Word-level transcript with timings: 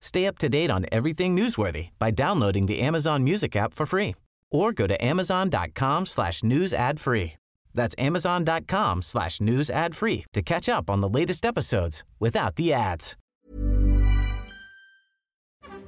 Stay 0.00 0.26
up 0.26 0.38
to 0.38 0.48
date 0.48 0.70
on 0.70 0.86
everything 0.90 1.36
newsworthy 1.36 1.90
by 1.98 2.10
downloading 2.10 2.66
the 2.66 2.80
Amazon 2.80 3.22
Music 3.22 3.54
app 3.56 3.74
for 3.74 3.86
free 3.86 4.14
or 4.50 4.72
go 4.72 4.86
to 4.86 4.96
amazon.com 5.04 6.06
slash 6.06 6.42
news 6.42 6.72
ad 6.72 6.98
free. 6.98 7.34
That's 7.74 7.94
amazon.com 7.98 9.02
slash 9.02 9.40
news 9.40 9.70
ad 9.70 9.94
free 9.94 10.24
to 10.32 10.42
catch 10.42 10.68
up 10.68 10.90
on 10.90 11.00
the 11.00 11.08
latest 11.08 11.44
episodes 11.44 12.02
without 12.18 12.56
the 12.56 12.72
ads. 12.72 13.16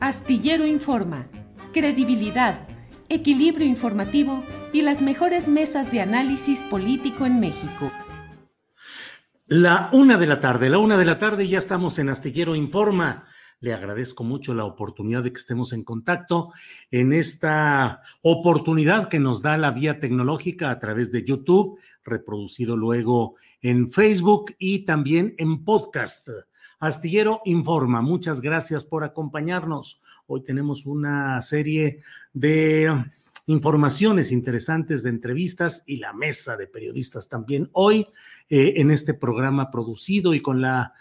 Astillero 0.01 0.67
Informa, 0.67 1.29
credibilidad, 1.73 2.67
equilibrio 3.09 3.67
informativo 3.67 4.43
y 4.73 4.83
las 4.83 5.01
mejores 5.01 5.47
mesas 5.47 5.93
de 5.93 6.01
análisis 6.01 6.61
político 6.63 7.25
en 7.25 7.39
México. 7.39 7.93
La 9.47 9.91
una 9.93 10.19
de 10.19 10.27
la 10.27 10.41
tarde, 10.41 10.71
la 10.71 10.79
una 10.79 10.97
de 10.97 11.05
la 11.05 11.19
tarde 11.19 11.47
ya 11.47 11.59
estamos 11.59 11.99
en 11.99 12.09
Astillero 12.09 12.57
Informa. 12.57 13.25
Le 13.63 13.73
agradezco 13.73 14.25
mucho 14.25 14.55
la 14.55 14.65
oportunidad 14.65 15.23
de 15.23 15.33
que 15.33 15.39
estemos 15.39 15.73
en 15.73 15.85
contacto 15.85 16.53
en 16.91 17.13
esta 17.13 18.03
oportunidad 18.21 19.09
que 19.09 19.21
nos 19.21 19.41
da 19.41 19.57
la 19.57 19.71
vía 19.71 20.01
tecnológica 20.01 20.69
a 20.73 20.81
través 20.81 21.13
de 21.13 21.25
YouTube, 21.25 21.79
reproducido 22.05 22.77
luego 22.77 23.37
en 23.61 23.89
Facebook 23.89 24.57
y 24.59 24.81
también 24.81 25.37
en 25.39 25.65
podcast. 25.65 26.29
Astillero 26.81 27.41
Informa, 27.45 28.03
muchas 28.03 28.41
gracias 28.41 28.83
por 28.83 29.05
acompañarnos. 29.05 30.01
Hoy 30.27 30.43
tenemos 30.43 30.85
una 30.85 31.41
serie 31.41 32.01
de 32.33 32.93
informaciones 33.47 34.33
interesantes 34.33 35.05
de 35.05 35.11
entrevistas 35.11 35.85
y 35.87 35.99
la 35.99 36.13
mesa 36.13 36.57
de 36.57 36.67
periodistas 36.67 37.29
también 37.29 37.71
hoy 37.75 38.09
eh, 38.49 38.75
en 38.79 38.91
este 38.91 39.15
programa 39.15 39.71
producido 39.71 40.35
y 40.35 40.41
con 40.41 40.61
la 40.61 40.95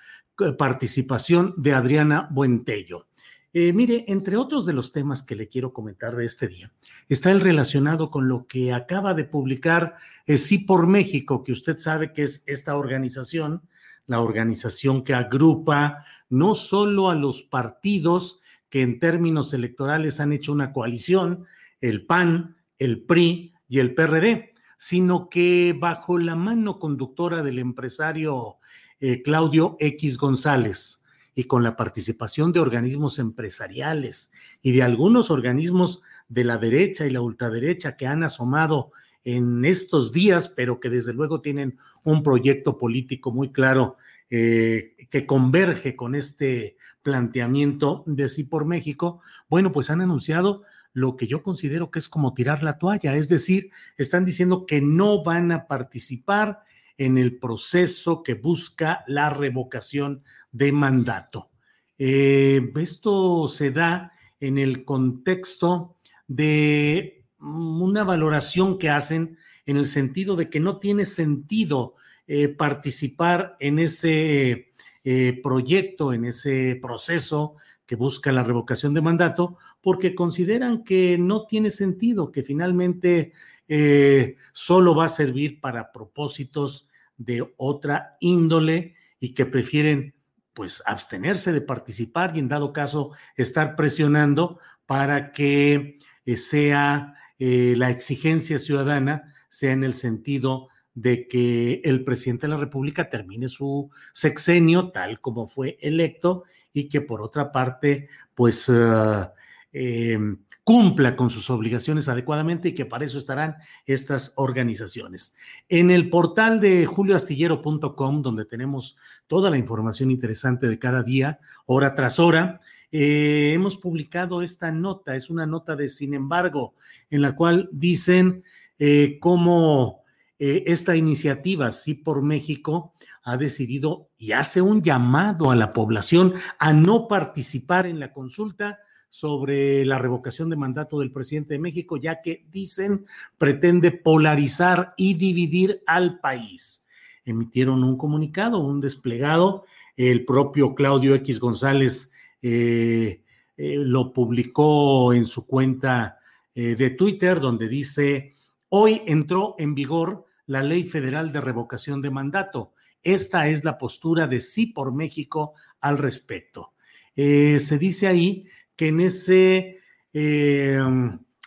participación 0.58 1.54
de 1.58 1.74
Adriana 1.74 2.28
Buentello. 2.32 3.08
Eh, 3.54 3.74
mire, 3.74 4.06
entre 4.08 4.38
otros 4.38 4.66
de 4.66 4.72
los 4.72 4.94
temas 4.94 5.24
que 5.24 5.36
le 5.36 5.50
quiero 5.50 5.74
comentar 5.74 6.16
de 6.16 6.26
este 6.26 6.48
día, 6.48 6.72
está 7.10 7.32
el 7.32 7.42
relacionado 7.42 8.10
con 8.10 8.30
lo 8.30 8.48
que 8.48 8.72
acaba 8.72 9.14
de 9.14 9.26
publicar 9.26 9.96
Sí 10.26 10.60
por 10.60 10.88
México, 10.88 11.44
que 11.44 11.52
usted 11.52 11.78
sabe 11.78 12.14
que 12.14 12.24
es 12.24 12.44
esta 12.48 12.78
organización, 12.78 13.62
la 14.08 14.22
organización 14.22 15.04
que 15.04 15.14
agrupa 15.14 16.06
no 16.30 16.56
solo 16.56 17.10
a 17.10 17.16
los 17.16 17.44
partidos 17.44 18.42
que 18.70 18.84
en 18.84 19.00
términos 19.00 19.54
electorales 19.54 20.22
han 20.22 20.32
hecho 20.32 20.54
una 20.54 20.72
coalición, 20.72 21.46
el 21.82 22.06
PAN, 22.06 22.56
el 22.80 23.04
PRI 23.04 23.54
y 23.68 23.80
el 23.80 23.94
PRD, 23.94 24.54
sino 24.78 25.30
que 25.30 25.76
bajo 25.78 26.18
la 26.18 26.36
mano 26.36 26.80
conductora 26.80 27.44
del 27.44 27.60
empresario 27.60 28.58
eh, 29.02 29.22
Claudio 29.22 29.76
X 29.80 30.18
González 30.18 31.04
y 31.36 31.46
con 31.46 31.64
la 31.64 31.76
participación 31.76 32.52
de 32.52 32.60
organismos 32.60 33.20
empresariales 33.20 34.32
y 34.62 34.72
de 34.72 34.84
algunos 34.84 35.32
organismos 35.32 36.02
de 36.30 36.44
la 36.44 36.58
derecha 36.58 37.06
y 37.06 37.10
la 37.10 37.22
ultraderecha 37.22 37.96
que 37.98 38.08
han 38.08 38.24
asomado 38.24 38.92
en 39.24 39.66
estos 39.66 40.12
días, 40.12 40.50
pero 40.50 40.80
que 40.80 40.90
desde 40.90 41.14
luego 41.14 41.42
tienen 41.42 41.78
un 42.04 42.24
proyecto 42.24 42.78
político 42.78 43.32
muy 43.32 43.52
claro 43.52 43.98
eh, 44.30 44.96
que 45.10 45.26
converge 45.26 45.96
con 45.96 46.16
este 46.16 46.78
planteamiento 47.02 48.04
de 48.08 48.30
sí 48.30 48.44
por 48.44 48.66
México, 48.66 49.22
bueno, 49.50 49.72
pues 49.72 49.90
han 49.90 50.02
anunciado 50.02 50.64
lo 50.94 51.16
que 51.16 51.28
yo 51.28 51.44
considero 51.44 51.92
que 51.92 52.00
es 52.00 52.10
como 52.10 52.34
tirar 52.34 52.64
la 52.64 52.74
toalla, 52.74 53.16
es 53.16 53.30
decir, 53.30 53.72
están 53.98 54.26
diciendo 54.26 54.66
que 54.66 54.82
no 54.82 55.24
van 55.24 55.52
a 55.52 55.68
participar 55.68 56.64
en 56.98 57.18
el 57.18 57.40
proceso 57.40 58.24
que 58.24 58.34
busca 58.36 59.04
la 59.08 59.30
revocación 59.30 60.24
de 60.52 60.72
mandato. 60.72 61.50
Eh, 61.98 62.72
esto 62.76 63.48
se 63.48 63.72
da 63.72 64.12
en 64.40 64.58
el 64.58 64.86
contexto 64.86 65.98
de 66.28 67.26
una 67.40 68.04
valoración 68.04 68.78
que 68.78 68.90
hacen 68.90 69.38
en 69.66 69.78
el 69.78 69.88
sentido 69.88 70.36
de 70.36 70.50
que 70.50 70.60
no 70.60 70.80
tiene 70.80 71.06
sentido 71.06 71.96
eh, 72.28 72.48
participar 72.48 73.58
en 73.60 73.80
ese 73.80 74.74
eh, 75.04 75.40
proyecto, 75.44 76.14
en 76.14 76.26
ese 76.26 76.80
proceso 76.82 77.56
que 77.86 77.96
busca 77.96 78.32
la 78.32 78.44
revocación 78.44 78.94
de 78.94 79.02
mandato, 79.02 79.58
porque 79.82 80.16
consideran 80.16 80.84
que 80.84 81.18
no 81.18 81.46
tiene 81.46 81.72
sentido, 81.72 82.32
que 82.32 82.42
finalmente 82.42 83.34
eh, 83.74 84.36
solo 84.52 84.94
va 84.94 85.06
a 85.06 85.10
servir 85.10 85.62
para 85.62 85.94
propósitos 85.94 86.90
de 87.16 87.54
otra 87.56 88.18
índole 88.20 88.96
y 89.18 89.34
que 89.34 89.46
prefieren 89.46 90.14
pues 90.54 90.84
abstenerse 90.86 91.54
de 91.54 91.62
participar 91.62 92.36
y 92.36 92.40
en 92.40 92.50
dado 92.50 92.74
caso 92.74 93.14
estar 93.38 93.78
presionando 93.78 94.60
para 94.86 95.32
que 95.32 95.98
eh, 96.26 96.36
sea 96.36 97.16
eh, 97.40 97.74
la 97.78 97.90
exigencia 97.90 98.60
ciudadana 98.60 99.34
sea 99.48 99.72
en 99.72 99.86
el 99.86 99.94
sentido 99.94 100.68
de 100.94 101.30
que 101.30 101.80
el 101.86 102.04
presidente 102.04 102.48
de 102.48 102.54
la 102.56 102.58
República 102.58 103.10
termine 103.10 103.48
su 103.48 103.90
sexenio 104.12 104.92
tal 104.92 105.22
como 105.22 105.48
fue 105.48 105.78
electo 105.80 106.44
y 106.74 106.90
que 106.90 107.00
por 107.00 107.22
otra 107.22 107.54
parte, 107.54 108.10
pues 108.36 108.70
ah, 108.70 109.34
em, 109.72 110.40
cumpla 110.64 111.16
con 111.16 111.30
sus 111.30 111.50
obligaciones 111.50 112.08
adecuadamente 112.08 112.70
y 112.70 112.74
que 112.74 112.86
para 112.86 113.06
eso 113.06 113.18
estarán 113.18 113.56
estas 113.86 114.34
organizaciones. 114.36 115.36
En 115.70 115.92
el 115.92 116.10
portal 116.10 116.60
de 116.60 116.86
julioastillero.com, 116.86 118.22
donde 118.22 118.46
tenemos 118.46 118.98
toda 119.28 119.50
la 119.50 119.58
información 119.58 120.12
interesante 120.12 120.68
de 120.68 120.80
cada 120.80 121.04
día, 121.04 121.40
hora 121.66 121.96
tras 121.96 122.20
hora, 122.20 122.62
eh, 122.92 123.52
hemos 123.54 123.78
publicado 123.78 124.42
esta 124.42 124.72
nota, 124.72 125.16
es 125.16 125.30
una 125.30 125.46
nota 125.46 125.76
de 125.76 125.90
sin 125.90 126.14
embargo, 126.14 126.76
en 127.10 127.22
la 127.22 127.36
cual 127.36 127.70
dicen 127.72 128.44
eh, 128.78 129.18
cómo 129.20 130.04
eh, 130.38 130.64
esta 130.68 130.96
iniciativa, 130.96 131.72
Sí 131.72 131.94
por 131.94 132.22
México, 132.22 132.94
ha 133.24 133.38
decidido 133.38 134.10
y 134.18 134.34
hace 134.34 134.62
un 134.62 134.82
llamado 134.82 135.52
a 135.52 135.56
la 135.56 135.72
población 135.72 136.34
a 136.60 136.74
no 136.74 137.08
participar 137.08 137.86
en 137.86 138.00
la 138.00 138.12
consulta 138.12 138.80
sobre 139.12 139.86
la 139.86 140.00
revocación 140.00 140.50
de 140.50 140.56
mandato 140.56 141.00
del 141.00 141.12
presidente 141.12 141.54
de 141.54 141.60
México, 141.60 141.98
ya 141.98 142.22
que 142.22 142.46
dicen 142.50 143.06
pretende 143.38 143.92
polarizar 143.92 144.94
y 144.96 145.16
dividir 145.16 145.84
al 145.86 146.20
país. 146.20 146.88
Emitieron 147.26 147.84
un 147.84 147.98
comunicado, 147.98 148.60
un 148.60 148.80
desplegado, 148.80 149.66
el 149.98 150.24
propio 150.24 150.74
Claudio 150.74 151.14
X 151.16 151.42
González 151.42 152.14
eh, 152.42 153.22
eh, 153.58 153.76
lo 153.78 154.14
publicó 154.14 155.14
en 155.14 155.26
su 155.26 155.46
cuenta 155.46 156.18
eh, 156.56 156.76
de 156.76 156.92
Twitter, 156.92 157.42
donde 157.42 157.68
dice, 157.68 158.34
hoy 158.70 159.02
entró 159.06 159.56
en 159.60 159.76
vigor 159.76 160.26
la 160.46 160.64
ley 160.64 160.86
federal 160.86 161.34
de 161.34 161.42
revocación 161.42 162.02
de 162.02 162.12
mandato. 162.12 162.74
Esta 163.04 163.50
es 163.50 163.66
la 163.66 163.78
postura 163.78 164.26
de 164.26 164.40
Sí 164.40 164.68
por 164.68 164.96
México 164.96 165.54
al 165.82 165.98
respecto. 165.98 166.74
Se 167.14 167.78
dice 167.78 168.08
ahí 168.08 168.48
que 168.76 168.88
en 168.90 169.02
ese... 169.02 169.80
Eh, 170.14 170.80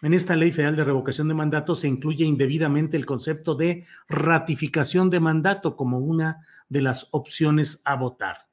en 0.03 0.13
esta 0.13 0.37
ley 0.37 0.53
federal 0.53 0.77
de 0.77 0.85
revocación 0.85 1.29
de 1.29 1.35
mandato 1.35 1.75
se 1.75 1.89
incluye 1.89 2.27
indebidamente 2.27 2.99
el 2.99 3.07
concepto 3.07 3.55
de 3.55 3.87
ratificación 4.07 5.09
de 5.09 5.19
mandato 5.19 5.77
como 5.77 5.99
una 5.99 6.45
de 6.69 6.83
las 6.83 7.09
opciones 7.13 7.81
a 7.87 7.97
votar. 7.97 8.45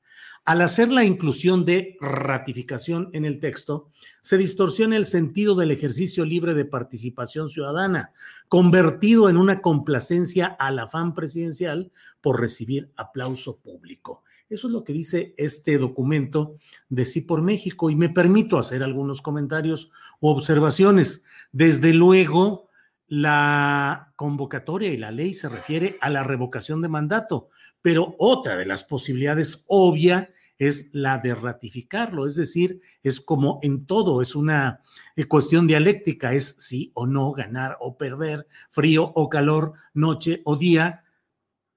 Al 0.46 0.62
hacer 0.62 0.92
la 0.92 1.04
inclusión 1.04 1.66
de 1.66 1.98
ratificación 2.00 3.10
en 3.14 3.26
el 3.26 3.40
texto, 3.40 3.90
se 4.22 4.38
distorsiona 4.38 4.98
el 4.98 5.06
sentido 5.06 5.54
del 5.56 5.72
ejercicio 5.72 6.26
libre 6.26 6.54
de 6.56 6.66
participación 6.66 7.50
ciudadana, 7.50 8.12
convertido 8.48 9.30
en 9.30 9.38
una 9.38 9.62
complacencia 9.62 10.48
al 10.48 10.80
afán 10.80 11.14
presidencial 11.14 11.92
por 12.22 12.40
recibir 12.40 12.92
aplauso 12.96 13.60
público. 13.60 14.24
Eso 14.52 14.68
es 14.68 14.74
lo 14.74 14.84
que 14.84 14.92
dice 14.92 15.34
este 15.38 15.78
documento 15.78 16.58
de 16.90 17.06
Sí 17.06 17.22
por 17.22 17.42
México 17.42 17.90
y 17.90 17.96
me 17.96 18.10
permito 18.10 18.60
hacer 18.60 18.84
algunos 18.84 19.22
comentarios 19.22 19.90
u 20.20 20.28
observaciones. 20.28 21.24
Desde 21.54 21.94
luego, 21.94 22.68
la 23.08 24.12
convocatoria 24.18 24.92
y 24.92 24.98
la 24.98 25.10
ley 25.12 25.34
se 25.34 25.48
refiere 25.48 25.98
a 26.02 26.10
la 26.10 26.24
revocación 26.26 26.82
de 26.82 26.90
mandato, 26.90 27.48
pero 27.82 28.14
otra 28.20 28.58
de 28.58 28.66
las 28.66 28.84
posibilidades 28.84 29.64
obvia 29.68 30.30
es 30.58 30.94
la 30.94 31.18
de 31.18 31.34
ratificarlo, 31.34 32.28
es 32.28 32.36
decir, 32.36 32.82
es 33.04 33.22
como 33.22 33.60
en 33.64 33.86
todo, 33.86 34.22
es 34.22 34.36
una 34.36 34.82
eh, 35.16 35.26
cuestión 35.26 35.66
dialéctica, 35.66 36.34
es 36.34 36.58
sí 36.60 36.92
o 36.94 37.08
no, 37.08 37.32
ganar 37.32 37.78
o 37.80 37.98
perder, 37.98 38.48
frío 38.70 39.12
o 39.16 39.30
calor, 39.30 39.74
noche 39.94 40.42
o 40.44 40.58
día, 40.58 41.04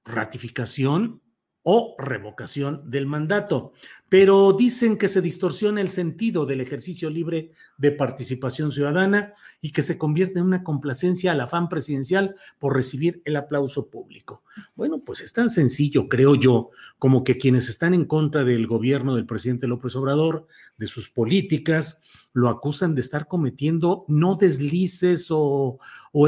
ratificación 0.05 1.23
o 1.65 1.97
revocación 1.99 2.89
del 2.89 3.07
mandato. 3.07 3.73
Pero 4.09 4.53
dicen 4.53 4.97
que 4.97 5.09
se 5.09 5.21
distorsiona 5.21 5.81
el 5.81 5.89
sentido 5.89 6.47
del 6.47 6.61
ejercicio 6.61 7.11
libre 7.11 7.51
de 7.79 7.91
participación 7.91 8.71
ciudadana 8.71 9.33
y 9.61 9.73
que 9.73 9.83
se 9.83 9.99
convierte 9.99 10.39
en 10.39 10.45
una 10.45 10.63
complacencia 10.63 11.33
al 11.33 11.41
afán 11.41 11.69
presidencial 11.69 12.37
por 12.61 12.77
recibir 12.77 13.23
el 13.25 13.35
aplauso 13.35 13.89
público. 13.89 14.45
Bueno, 14.77 15.01
pues 15.05 15.21
es 15.21 15.33
tan 15.33 15.51
sencillo, 15.51 16.09
creo 16.09 16.37
yo, 16.37 16.71
como 16.99 17.25
que 17.25 17.39
quienes 17.39 17.69
están 17.69 17.95
en 17.95 18.05
contra 18.05 18.45
del 18.45 18.67
gobierno 18.67 19.17
del 19.17 19.27
presidente 19.27 19.67
López 19.67 19.97
Obrador, 19.97 20.47
de 20.77 20.87
sus 20.87 21.09
políticas, 21.09 22.03
lo 22.33 22.49
acusan 22.49 22.95
de 22.95 23.01
estar 23.01 23.27
cometiendo 23.27 24.05
no 24.09 24.35
deslices 24.35 25.29
o, 25.31 25.79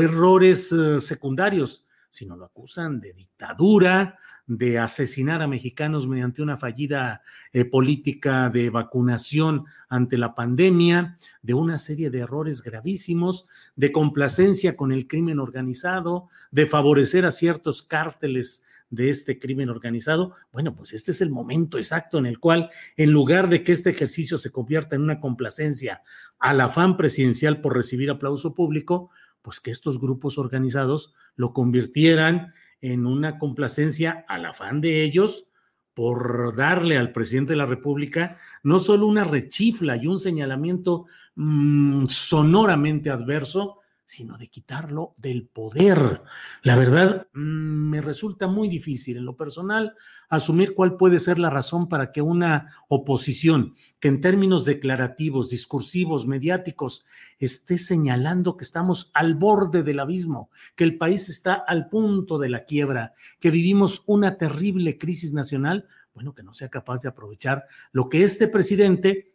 errores 0.00 0.72
eh, 0.72 1.00
secundarios, 1.00 1.84
sino 2.10 2.36
lo 2.36 2.46
acusan 2.46 3.00
de 3.00 3.12
dictadura, 3.12 4.18
de 4.46 4.78
asesinar 4.78 5.42
a 5.42 5.48
mexicanos 5.48 6.06
mediante 6.06 6.40
una 6.40 6.56
fallida 6.56 7.22
eh, 7.52 7.64
política 7.64 8.48
de 8.48 8.70
vacunación 8.70 9.64
ante 9.88 10.18
la 10.18 10.34
pandemia, 10.34 11.18
de 11.42 11.54
una 11.54 11.78
serie 11.78 12.10
de 12.10 12.20
errores 12.20 12.62
gravísimos, 12.62 13.46
de 13.74 13.90
complacencia 13.92 14.76
con 14.76 14.92
el 14.92 15.08
crimen 15.08 15.40
organizado, 15.40 16.28
de 16.50 16.66
favorecer 16.66 17.24
a 17.24 17.32
ciertos 17.32 17.82
cárteles 17.82 18.64
de 18.90 19.10
este 19.10 19.38
crimen 19.38 19.68
organizado, 19.68 20.34
bueno, 20.52 20.76
pues 20.76 20.92
este 20.92 21.10
es 21.10 21.20
el 21.20 21.30
momento 21.30 21.76
exacto 21.76 22.18
en 22.18 22.26
el 22.26 22.38
cual, 22.38 22.70
en 22.96 23.10
lugar 23.10 23.48
de 23.48 23.64
que 23.64 23.72
este 23.72 23.90
ejercicio 23.90 24.38
se 24.38 24.50
convierta 24.50 24.94
en 24.94 25.02
una 25.02 25.20
complacencia 25.20 26.02
al 26.38 26.60
afán 26.60 26.96
presidencial 26.96 27.60
por 27.60 27.74
recibir 27.74 28.10
aplauso 28.10 28.54
público, 28.54 29.10
pues 29.42 29.60
que 29.60 29.70
estos 29.70 30.00
grupos 30.00 30.38
organizados 30.38 31.14
lo 31.34 31.52
convirtieran 31.52 32.52
en 32.80 33.06
una 33.06 33.38
complacencia 33.38 34.24
al 34.28 34.46
afán 34.46 34.80
de 34.80 35.02
ellos 35.02 35.48
por 35.94 36.54
darle 36.54 36.98
al 36.98 37.12
presidente 37.12 37.54
de 37.54 37.56
la 37.56 37.66
República 37.66 38.36
no 38.62 38.80
solo 38.80 39.06
una 39.06 39.24
rechifla 39.24 39.96
y 39.96 40.06
un 40.06 40.18
señalamiento 40.18 41.06
mm, 41.36 42.04
sonoramente 42.06 43.08
adverso, 43.08 43.80
sino 44.06 44.38
de 44.38 44.46
quitarlo 44.46 45.14
del 45.16 45.48
poder. 45.48 46.22
La 46.62 46.76
verdad, 46.76 47.26
mm, 47.34 47.90
me 47.90 48.00
resulta 48.00 48.46
muy 48.46 48.68
difícil 48.68 49.16
en 49.16 49.24
lo 49.24 49.36
personal 49.36 49.96
asumir 50.28 50.74
cuál 50.74 50.96
puede 50.96 51.18
ser 51.18 51.40
la 51.40 51.50
razón 51.50 51.88
para 51.88 52.12
que 52.12 52.22
una 52.22 52.72
oposición 52.86 53.74
que 53.98 54.06
en 54.06 54.20
términos 54.20 54.64
declarativos, 54.64 55.50
discursivos, 55.50 56.24
mediáticos, 56.24 57.04
esté 57.40 57.78
señalando 57.78 58.56
que 58.56 58.62
estamos 58.62 59.10
al 59.12 59.34
borde 59.34 59.82
del 59.82 59.98
abismo, 59.98 60.50
que 60.76 60.84
el 60.84 60.98
país 60.98 61.28
está 61.28 61.54
al 61.54 61.88
punto 61.88 62.38
de 62.38 62.48
la 62.48 62.64
quiebra, 62.64 63.12
que 63.40 63.50
vivimos 63.50 64.04
una 64.06 64.38
terrible 64.38 64.98
crisis 64.98 65.32
nacional, 65.32 65.88
bueno, 66.14 66.32
que 66.32 66.44
no 66.44 66.54
sea 66.54 66.68
capaz 66.68 67.02
de 67.02 67.08
aprovechar 67.08 67.66
lo 67.90 68.08
que 68.08 68.22
este 68.22 68.46
presidente 68.46 69.34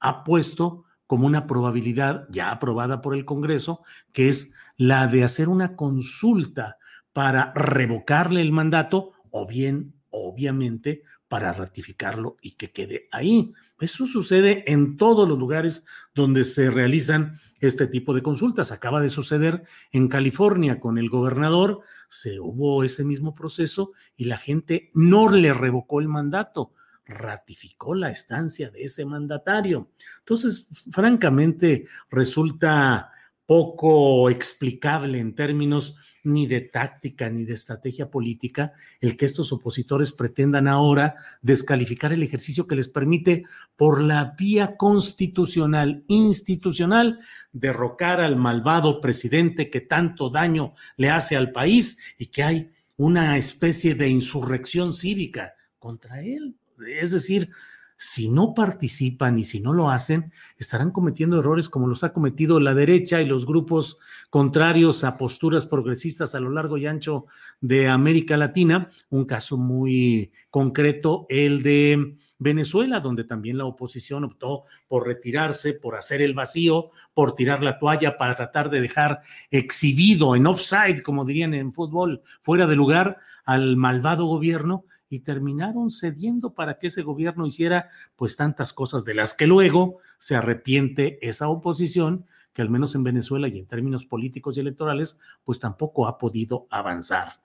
ha 0.00 0.24
puesto 0.24 0.83
como 1.06 1.26
una 1.26 1.46
probabilidad 1.46 2.26
ya 2.30 2.50
aprobada 2.50 3.00
por 3.00 3.14
el 3.14 3.24
Congreso, 3.24 3.82
que 4.12 4.28
es 4.28 4.52
la 4.76 5.06
de 5.06 5.24
hacer 5.24 5.48
una 5.48 5.76
consulta 5.76 6.78
para 7.12 7.52
revocarle 7.54 8.40
el 8.40 8.52
mandato 8.52 9.12
o 9.30 9.46
bien, 9.46 9.94
obviamente, 10.10 11.02
para 11.28 11.52
ratificarlo 11.52 12.36
y 12.40 12.52
que 12.52 12.70
quede 12.70 13.08
ahí. 13.10 13.52
Eso 13.80 14.06
sucede 14.06 14.64
en 14.70 14.96
todos 14.96 15.28
los 15.28 15.38
lugares 15.38 15.84
donde 16.14 16.44
se 16.44 16.70
realizan 16.70 17.40
este 17.60 17.86
tipo 17.86 18.14
de 18.14 18.22
consultas. 18.22 18.72
Acaba 18.72 19.00
de 19.00 19.10
suceder 19.10 19.64
en 19.90 20.08
California 20.08 20.78
con 20.78 20.98
el 20.98 21.08
gobernador, 21.08 21.80
se 22.08 22.38
hubo 22.38 22.84
ese 22.84 23.04
mismo 23.04 23.34
proceso 23.34 23.92
y 24.16 24.26
la 24.26 24.36
gente 24.36 24.90
no 24.94 25.28
le 25.28 25.52
revocó 25.52 26.00
el 26.00 26.08
mandato, 26.08 26.72
ratificó 27.06 27.94
la 27.94 28.10
estancia 28.10 28.70
de 28.70 28.84
ese 28.84 29.04
mandatario. 29.04 29.90
Entonces, 30.20 30.68
francamente, 30.90 31.86
resulta 32.10 33.10
poco 33.46 34.30
explicable 34.30 35.18
en 35.18 35.34
términos 35.34 35.96
ni 36.22 36.46
de 36.46 36.62
táctica 36.62 37.28
ni 37.28 37.44
de 37.44 37.52
estrategia 37.52 38.10
política 38.10 38.72
el 39.00 39.16
que 39.16 39.26
estos 39.26 39.52
opositores 39.52 40.12
pretendan 40.12 40.66
ahora 40.66 41.16
descalificar 41.42 42.12
el 42.14 42.22
ejercicio 42.22 42.66
que 42.66 42.76
les 42.76 42.88
permite 42.88 43.44
por 43.76 44.00
la 44.00 44.34
vía 44.38 44.76
constitucional, 44.78 46.04
institucional, 46.08 47.18
derrocar 47.52 48.20
al 48.20 48.36
malvado 48.36 49.02
presidente 49.02 49.68
que 49.68 49.82
tanto 49.82 50.30
daño 50.30 50.74
le 50.96 51.10
hace 51.10 51.36
al 51.36 51.52
país 51.52 51.98
y 52.18 52.26
que 52.26 52.42
hay 52.42 52.70
una 52.96 53.36
especie 53.36 53.94
de 53.94 54.08
insurrección 54.08 54.94
cívica 54.94 55.52
contra 55.78 56.22
él. 56.22 56.56
Es 56.86 57.12
decir, 57.12 57.50
si 57.96 58.28
no 58.28 58.54
participan 58.54 59.38
y 59.38 59.44
si 59.44 59.60
no 59.60 59.72
lo 59.72 59.90
hacen, 59.90 60.32
estarán 60.58 60.90
cometiendo 60.90 61.38
errores 61.38 61.70
como 61.70 61.86
los 61.86 62.02
ha 62.04 62.12
cometido 62.12 62.58
la 62.60 62.74
derecha 62.74 63.22
y 63.22 63.26
los 63.26 63.46
grupos 63.46 63.98
contrarios 64.30 65.04
a 65.04 65.16
posturas 65.16 65.64
progresistas 65.66 66.34
a 66.34 66.40
lo 66.40 66.50
largo 66.50 66.76
y 66.76 66.86
ancho 66.86 67.26
de 67.60 67.88
América 67.88 68.36
Latina. 68.36 68.90
Un 69.10 69.24
caso 69.24 69.56
muy 69.56 70.32
concreto, 70.50 71.26
el 71.28 71.62
de 71.62 72.16
Venezuela, 72.38 73.00
donde 73.00 73.24
también 73.24 73.58
la 73.58 73.64
oposición 73.64 74.24
optó 74.24 74.64
por 74.88 75.06
retirarse, 75.06 75.74
por 75.74 75.94
hacer 75.94 76.20
el 76.20 76.34
vacío, 76.34 76.90
por 77.14 77.34
tirar 77.34 77.62
la 77.62 77.78
toalla 77.78 78.18
para 78.18 78.34
tratar 78.34 78.70
de 78.70 78.80
dejar 78.80 79.20
exhibido 79.50 80.34
en 80.34 80.46
offside, 80.46 81.02
como 81.02 81.24
dirían 81.24 81.54
en 81.54 81.72
fútbol, 81.72 82.22
fuera 82.42 82.66
de 82.66 82.76
lugar 82.76 83.18
al 83.44 83.76
malvado 83.76 84.26
gobierno 84.26 84.84
y 85.08 85.20
terminaron 85.20 85.90
cediendo 85.90 86.54
para 86.54 86.78
que 86.78 86.88
ese 86.88 87.02
gobierno 87.02 87.46
hiciera 87.46 87.90
pues 88.16 88.36
tantas 88.36 88.72
cosas 88.72 89.04
de 89.04 89.14
las 89.14 89.34
que 89.34 89.46
luego 89.46 89.98
se 90.18 90.34
arrepiente 90.36 91.18
esa 91.26 91.48
oposición 91.48 92.26
que 92.52 92.62
al 92.62 92.70
menos 92.70 92.94
en 92.94 93.02
Venezuela 93.02 93.48
y 93.48 93.58
en 93.58 93.66
términos 93.66 94.06
políticos 94.06 94.56
y 94.56 94.60
electorales 94.60 95.18
pues 95.42 95.58
tampoco 95.58 96.06
ha 96.06 96.18
podido 96.18 96.66
avanzar. 96.70 97.40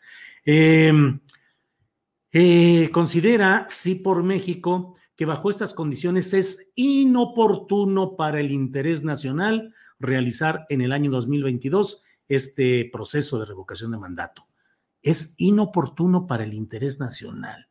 Em, 0.45 1.19
eh, 2.31 2.89
considera, 2.91 3.65
sí 3.69 3.95
por 3.95 4.23
México, 4.23 4.95
que 5.15 5.25
bajo 5.25 5.49
estas 5.49 5.73
condiciones 5.73 6.33
es 6.33 6.71
inoportuno 6.75 8.15
para 8.15 8.39
el 8.39 8.51
interés 8.51 9.03
nacional 9.03 9.73
realizar 9.99 10.65
en 10.69 10.81
el 10.81 10.91
año 10.91 11.11
2022 11.11 12.03
este 12.29 12.89
proceso 12.93 13.39
de 13.39 13.45
revocación 13.45 13.91
de 13.91 13.97
mandato 13.97 14.48
es 15.01 15.35
inoportuno 15.37 16.27
para 16.27 16.43
el 16.43 16.53
interés 16.53 16.99
nacional. 16.99 17.67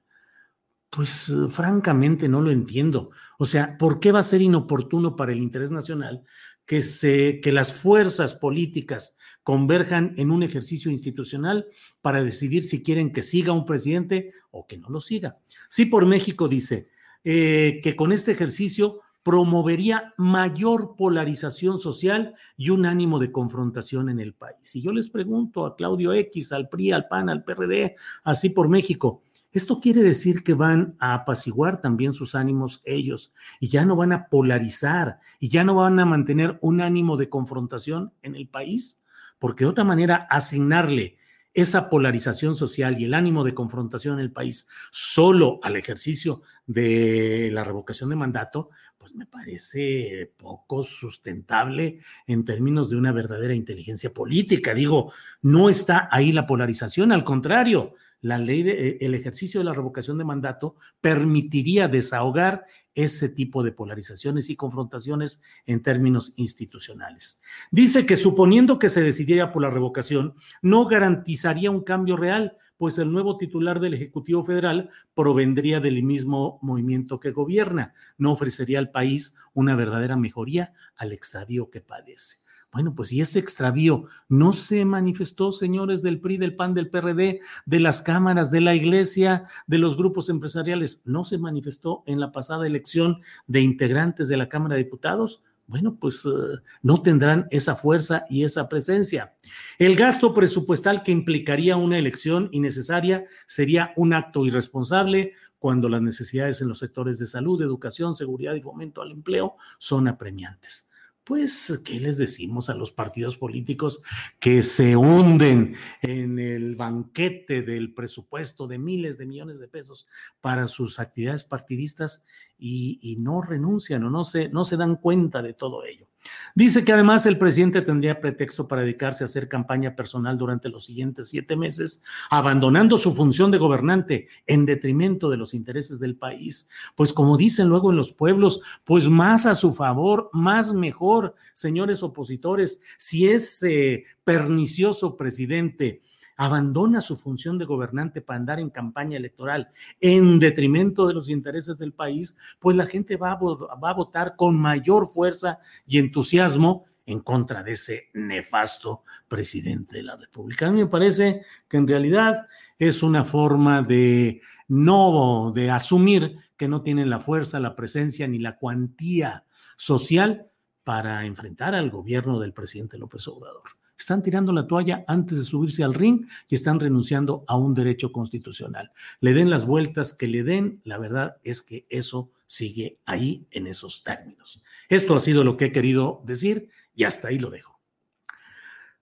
Pues 0.90 1.28
eh, 1.28 1.48
francamente 1.50 2.28
no 2.28 2.40
lo 2.40 2.50
entiendo. 2.50 3.10
O 3.38 3.46
sea, 3.46 3.76
¿por 3.78 4.00
qué 4.00 4.12
va 4.12 4.20
a 4.20 4.24
ser 4.24 4.42
inoportuno 4.42 5.16
para 5.16 5.32
el 5.32 5.38
interés 5.38 5.70
nacional 5.70 6.22
que, 6.64 6.82
se, 6.82 7.40
que 7.40 7.52
las 7.52 7.72
fuerzas 7.72 8.34
políticas 8.34 9.16
converjan 9.42 10.14
en 10.16 10.30
un 10.30 10.42
ejercicio 10.42 10.90
institucional 10.90 11.66
para 12.00 12.22
decidir 12.22 12.64
si 12.64 12.82
quieren 12.82 13.12
que 13.12 13.22
siga 13.22 13.52
un 13.52 13.64
presidente 13.64 14.32
o 14.50 14.66
que 14.66 14.78
no 14.78 14.88
lo 14.88 15.00
siga? 15.00 15.38
Sí, 15.70 15.86
por 15.86 16.06
México 16.06 16.48
dice 16.48 16.90
eh, 17.24 17.80
que 17.82 17.96
con 17.96 18.12
este 18.12 18.32
ejercicio 18.32 19.00
promovería 19.28 20.14
mayor 20.16 20.96
polarización 20.96 21.78
social 21.78 22.34
y 22.56 22.70
un 22.70 22.86
ánimo 22.86 23.18
de 23.18 23.30
confrontación 23.30 24.08
en 24.08 24.20
el 24.20 24.32
país. 24.32 24.74
Y 24.74 24.80
yo 24.80 24.90
les 24.90 25.10
pregunto 25.10 25.66
a 25.66 25.76
Claudio 25.76 26.14
X, 26.14 26.50
al 26.50 26.70
PRI, 26.70 26.92
al 26.92 27.08
PAN, 27.08 27.28
al 27.28 27.44
PRD, 27.44 27.94
así 28.24 28.48
por 28.48 28.70
México, 28.70 29.20
esto 29.52 29.80
quiere 29.80 30.02
decir 30.02 30.42
que 30.42 30.54
van 30.54 30.96
a 30.98 31.12
apaciguar 31.12 31.78
también 31.78 32.14
sus 32.14 32.34
ánimos 32.34 32.80
ellos 32.86 33.34
y 33.60 33.68
ya 33.68 33.84
no 33.84 33.96
van 33.96 34.12
a 34.12 34.28
polarizar 34.28 35.18
y 35.38 35.50
ya 35.50 35.62
no 35.62 35.74
van 35.74 35.98
a 35.98 36.06
mantener 36.06 36.58
un 36.62 36.80
ánimo 36.80 37.18
de 37.18 37.28
confrontación 37.28 38.14
en 38.22 38.34
el 38.34 38.48
país, 38.48 39.02
porque 39.38 39.64
de 39.64 39.70
otra 39.70 39.84
manera 39.84 40.26
asignarle 40.30 41.18
esa 41.54 41.90
polarización 41.90 42.54
social 42.54 43.00
y 43.00 43.04
el 43.04 43.14
ánimo 43.14 43.42
de 43.42 43.54
confrontación 43.54 44.14
en 44.14 44.20
el 44.20 44.32
país 44.32 44.68
solo 44.92 45.58
al 45.62 45.76
ejercicio 45.76 46.42
de 46.66 47.50
la 47.52 47.64
revocación 47.64 48.10
de 48.10 48.16
mandato, 48.16 48.70
pues 48.98 49.14
me 49.14 49.26
parece 49.26 50.32
poco 50.36 50.82
sustentable 50.82 52.00
en 52.26 52.44
términos 52.44 52.90
de 52.90 52.96
una 52.96 53.12
verdadera 53.12 53.54
inteligencia 53.54 54.12
política. 54.12 54.74
Digo, 54.74 55.12
no 55.40 55.70
está 55.70 56.08
ahí 56.10 56.32
la 56.32 56.46
polarización, 56.46 57.12
al 57.12 57.24
contrario, 57.24 57.94
la 58.20 58.38
ley 58.38 58.62
de, 58.62 58.88
eh, 58.88 58.98
el 59.00 59.14
ejercicio 59.14 59.60
de 59.60 59.64
la 59.64 59.72
revocación 59.72 60.18
de 60.18 60.24
mandato 60.24 60.74
permitiría 61.00 61.88
desahogar 61.88 62.66
ese 62.94 63.28
tipo 63.28 63.62
de 63.62 63.70
polarizaciones 63.70 64.50
y 64.50 64.56
confrontaciones 64.56 65.40
en 65.66 65.82
términos 65.82 66.32
institucionales. 66.36 67.40
Dice 67.70 68.04
que 68.04 68.16
suponiendo 68.16 68.80
que 68.80 68.88
se 68.88 69.02
decidiera 69.02 69.52
por 69.52 69.62
la 69.62 69.70
revocación, 69.70 70.34
no 70.62 70.86
garantizaría 70.86 71.70
un 71.70 71.84
cambio 71.84 72.16
real, 72.16 72.56
pues 72.78 72.98
el 72.98 73.12
nuevo 73.12 73.36
titular 73.36 73.80
del 73.80 73.94
Ejecutivo 73.94 74.44
Federal 74.44 74.90
provendría 75.14 75.80
del 75.80 76.02
mismo 76.02 76.58
movimiento 76.62 77.20
que 77.20 77.32
gobierna, 77.32 77.92
no 78.16 78.32
ofrecería 78.32 78.78
al 78.78 78.90
país 78.90 79.34
una 79.52 79.76
verdadera 79.76 80.16
mejoría 80.16 80.72
al 80.96 81.12
extravío 81.12 81.70
que 81.70 81.80
padece. 81.80 82.38
Bueno, 82.70 82.94
pues 82.94 83.08
si 83.08 83.20
ese 83.20 83.38
extravío 83.38 84.04
no 84.28 84.52
se 84.52 84.84
manifestó, 84.84 85.52
señores 85.52 86.02
del 86.02 86.20
PRI, 86.20 86.36
del 86.36 86.54
PAN, 86.54 86.74
del 86.74 86.90
PRD, 86.90 87.40
de 87.64 87.80
las 87.80 88.02
cámaras, 88.02 88.50
de 88.50 88.60
la 88.60 88.74
iglesia, 88.74 89.46
de 89.66 89.78
los 89.78 89.96
grupos 89.96 90.28
empresariales, 90.28 91.02
no 91.06 91.24
se 91.24 91.38
manifestó 91.38 92.02
en 92.06 92.20
la 92.20 92.30
pasada 92.30 92.66
elección 92.66 93.22
de 93.46 93.62
integrantes 93.62 94.28
de 94.28 94.36
la 94.36 94.50
Cámara 94.50 94.76
de 94.76 94.84
Diputados, 94.84 95.42
bueno, 95.68 95.98
pues 96.00 96.24
uh, 96.24 96.60
no 96.82 97.02
tendrán 97.02 97.46
esa 97.50 97.76
fuerza 97.76 98.24
y 98.28 98.42
esa 98.42 98.68
presencia. 98.68 99.34
El 99.78 99.94
gasto 99.96 100.34
presupuestal 100.34 101.02
que 101.02 101.12
implicaría 101.12 101.76
una 101.76 101.98
elección 101.98 102.48
innecesaria 102.52 103.26
sería 103.46 103.92
un 103.94 104.14
acto 104.14 104.46
irresponsable 104.46 105.34
cuando 105.58 105.88
las 105.88 106.00
necesidades 106.00 106.60
en 106.62 106.68
los 106.68 106.78
sectores 106.78 107.18
de 107.18 107.26
salud, 107.26 107.60
educación, 107.60 108.14
seguridad 108.14 108.54
y 108.54 108.62
fomento 108.62 109.02
al 109.02 109.12
empleo 109.12 109.56
son 109.78 110.08
apremiantes 110.08 110.88
pues, 111.28 111.82
¿qué 111.84 112.00
les 112.00 112.16
decimos 112.16 112.70
a 112.70 112.74
los 112.74 112.90
partidos 112.90 113.36
políticos 113.36 114.00
que 114.40 114.62
se 114.62 114.96
hunden 114.96 115.74
en 116.00 116.38
el 116.38 116.74
banquete 116.74 117.60
del 117.60 117.92
presupuesto 117.92 118.66
de 118.66 118.78
miles 118.78 119.18
de 119.18 119.26
millones 119.26 119.58
de 119.58 119.68
pesos 119.68 120.06
para 120.40 120.66
sus 120.66 120.98
actividades 120.98 121.44
partidistas 121.44 122.24
y, 122.58 123.16
no 123.20 123.40
renuncian 123.40 124.04
o 124.04 124.10
no 124.10 124.24
se, 124.24 124.48
no 124.48 124.64
se 124.64 124.76
dan 124.76 124.96
cuenta 124.96 125.42
de 125.42 125.54
todo 125.54 125.84
ello? 125.84 126.08
Dice 126.54 126.84
que 126.84 126.92
además 126.92 127.26
el 127.26 127.38
presidente 127.38 127.82
tendría 127.82 128.20
pretexto 128.20 128.66
para 128.66 128.82
dedicarse 128.82 129.22
a 129.22 129.26
hacer 129.26 129.48
campaña 129.48 129.94
personal 129.94 130.36
durante 130.36 130.68
los 130.68 130.84
siguientes 130.84 131.28
siete 131.28 131.56
meses, 131.56 132.02
abandonando 132.30 132.98
su 132.98 133.14
función 133.14 133.50
de 133.50 133.58
gobernante 133.58 134.26
en 134.46 134.66
detrimento 134.66 135.30
de 135.30 135.36
los 135.36 135.54
intereses 135.54 136.00
del 136.00 136.16
país. 136.16 136.68
Pues 136.96 137.12
como 137.12 137.36
dicen 137.36 137.68
luego 137.68 137.90
en 137.90 137.96
los 137.96 138.12
pueblos, 138.12 138.60
pues 138.84 139.08
más 139.08 139.46
a 139.46 139.54
su 139.54 139.72
favor, 139.72 140.30
más 140.32 140.72
mejor, 140.72 141.34
señores 141.54 142.02
opositores, 142.02 142.80
si 142.98 143.28
ese 143.28 144.04
pernicioso 144.24 145.16
presidente 145.16 146.02
abandona 146.38 147.00
su 147.00 147.16
función 147.16 147.58
de 147.58 147.64
gobernante 147.64 148.22
para 148.22 148.38
andar 148.38 148.60
en 148.60 148.70
campaña 148.70 149.16
electoral 149.16 149.70
en 150.00 150.38
detrimento 150.38 151.08
de 151.08 151.14
los 151.14 151.28
intereses 151.28 151.78
del 151.78 151.92
país, 151.92 152.36
pues 152.60 152.76
la 152.76 152.86
gente 152.86 153.16
va 153.16 153.32
a, 153.32 153.92
votar 153.92 154.36
con 154.36 154.56
mayor 154.56 155.08
fuerza 155.08 155.58
y 155.86 155.98
entusiasmo 155.98 156.86
en 157.06 157.20
contra 157.20 157.64
de 157.64 157.72
ese 157.72 158.08
nefasto 158.14 159.02
presidente 159.26 159.96
de 159.96 160.04
la 160.04 160.16
República. 160.16 160.68
A 160.68 160.70
mí 160.70 160.78
me 160.80 160.86
parece 160.86 161.42
que 161.68 161.76
en 161.76 161.88
realidad 161.88 162.46
es 162.78 163.02
una 163.02 163.24
forma 163.24 163.82
de 163.82 164.40
no, 164.68 165.50
de 165.52 165.72
asumir 165.72 166.36
que 166.56 166.68
no 166.68 166.82
tienen 166.82 167.10
la 167.10 167.18
fuerza, 167.18 167.58
la 167.58 167.74
presencia 167.74 168.28
ni 168.28 168.38
la 168.38 168.58
cuantía 168.58 169.44
social 169.76 170.50
para 170.84 171.24
enfrentar 171.24 171.74
al 171.74 171.90
gobierno 171.90 172.38
del 172.38 172.52
presidente 172.52 172.96
López 172.96 173.26
Obrador 173.26 173.77
están 173.98 174.22
tirando 174.22 174.52
la 174.52 174.66
toalla 174.66 175.04
antes 175.06 175.38
de 175.38 175.44
subirse 175.44 175.82
al 175.82 175.94
ring 175.94 176.26
y 176.48 176.54
están 176.54 176.80
renunciando 176.80 177.44
a 177.48 177.56
un 177.56 177.74
derecho 177.74 178.12
constitucional. 178.12 178.92
Le 179.20 179.34
den 179.34 179.50
las 179.50 179.66
vueltas 179.66 180.14
que 180.14 180.28
le 180.28 180.44
den, 180.44 180.80
la 180.84 180.98
verdad 180.98 181.36
es 181.42 181.62
que 181.62 181.86
eso 181.90 182.30
sigue 182.46 183.00
ahí 183.04 183.46
en 183.50 183.66
esos 183.66 184.02
términos. 184.04 184.62
Esto 184.88 185.14
ha 185.14 185.20
sido 185.20 185.44
lo 185.44 185.56
que 185.56 185.66
he 185.66 185.72
querido 185.72 186.22
decir 186.24 186.70
y 186.94 187.04
hasta 187.04 187.28
ahí 187.28 187.38
lo 187.38 187.50
dejo. 187.50 187.78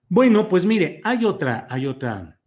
Bueno, 0.09 0.47
pues 0.47 0.65
mire, 0.65 1.01
hay 1.03 1.25
otra, 1.25 1.67
hay 1.69 1.85
otra, 1.85 2.39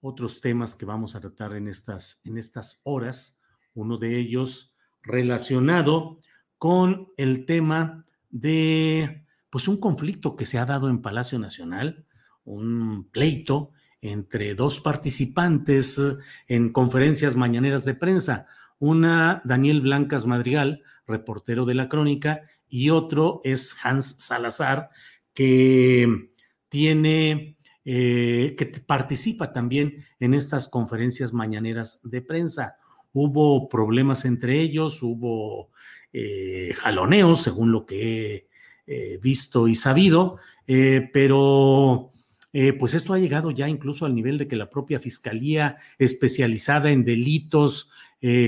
otros 0.00 0.40
temas 0.40 0.74
que 0.74 0.84
vamos 0.84 1.14
a 1.14 1.20
tratar 1.20 1.54
en 1.54 1.68
estas, 1.68 2.20
en 2.24 2.38
estas 2.38 2.80
horas. 2.82 3.40
Uno 3.74 3.98
de 3.98 4.18
ellos 4.18 4.74
relacionado 5.02 6.18
con 6.58 7.08
el 7.16 7.46
tema 7.46 8.04
de 8.30 9.23
pues 9.54 9.68
un 9.68 9.76
conflicto 9.76 10.34
que 10.34 10.46
se 10.46 10.58
ha 10.58 10.66
dado 10.66 10.90
en 10.90 11.00
Palacio 11.00 11.38
Nacional, 11.38 12.06
un 12.44 13.08
pleito 13.12 13.70
entre 14.00 14.56
dos 14.56 14.80
participantes 14.80 15.96
eh, 15.96 16.16
en 16.48 16.72
conferencias 16.72 17.36
mañaneras 17.36 17.84
de 17.84 17.94
prensa, 17.94 18.48
una 18.80 19.42
Daniel 19.44 19.80
Blancas 19.80 20.26
Madrigal, 20.26 20.82
reportero 21.06 21.66
de 21.66 21.76
la 21.76 21.88
crónica, 21.88 22.42
y 22.68 22.90
otro 22.90 23.42
es 23.44 23.76
Hans 23.84 24.16
Salazar, 24.24 24.90
que 25.34 26.32
tiene, 26.68 27.56
eh, 27.84 28.56
que 28.58 28.66
participa 28.66 29.52
también 29.52 30.04
en 30.18 30.34
estas 30.34 30.66
conferencias 30.66 31.32
mañaneras 31.32 32.00
de 32.02 32.22
prensa. 32.22 32.78
Hubo 33.12 33.68
problemas 33.68 34.24
entre 34.24 34.60
ellos, 34.60 35.00
hubo 35.00 35.70
eh, 36.12 36.74
jaloneos, 36.76 37.42
según 37.42 37.70
lo 37.70 37.86
que 37.86 38.48
eh, 38.86 39.18
visto 39.22 39.66
y 39.66 39.76
sabido, 39.76 40.38
eh, 40.66 41.08
pero 41.12 42.12
eh, 42.52 42.74
pues 42.74 42.92
esto 42.92 43.14
ha 43.14 43.18
llegado 43.18 43.50
ya 43.50 43.66
incluso 43.66 44.04
al 44.04 44.14
nivel 44.14 44.36
de 44.36 44.46
que 44.46 44.56
la 44.56 44.68
propia 44.68 45.00
Fiscalía 45.00 45.78
especializada 45.98 46.90
en 46.90 47.04
delitos 47.04 47.90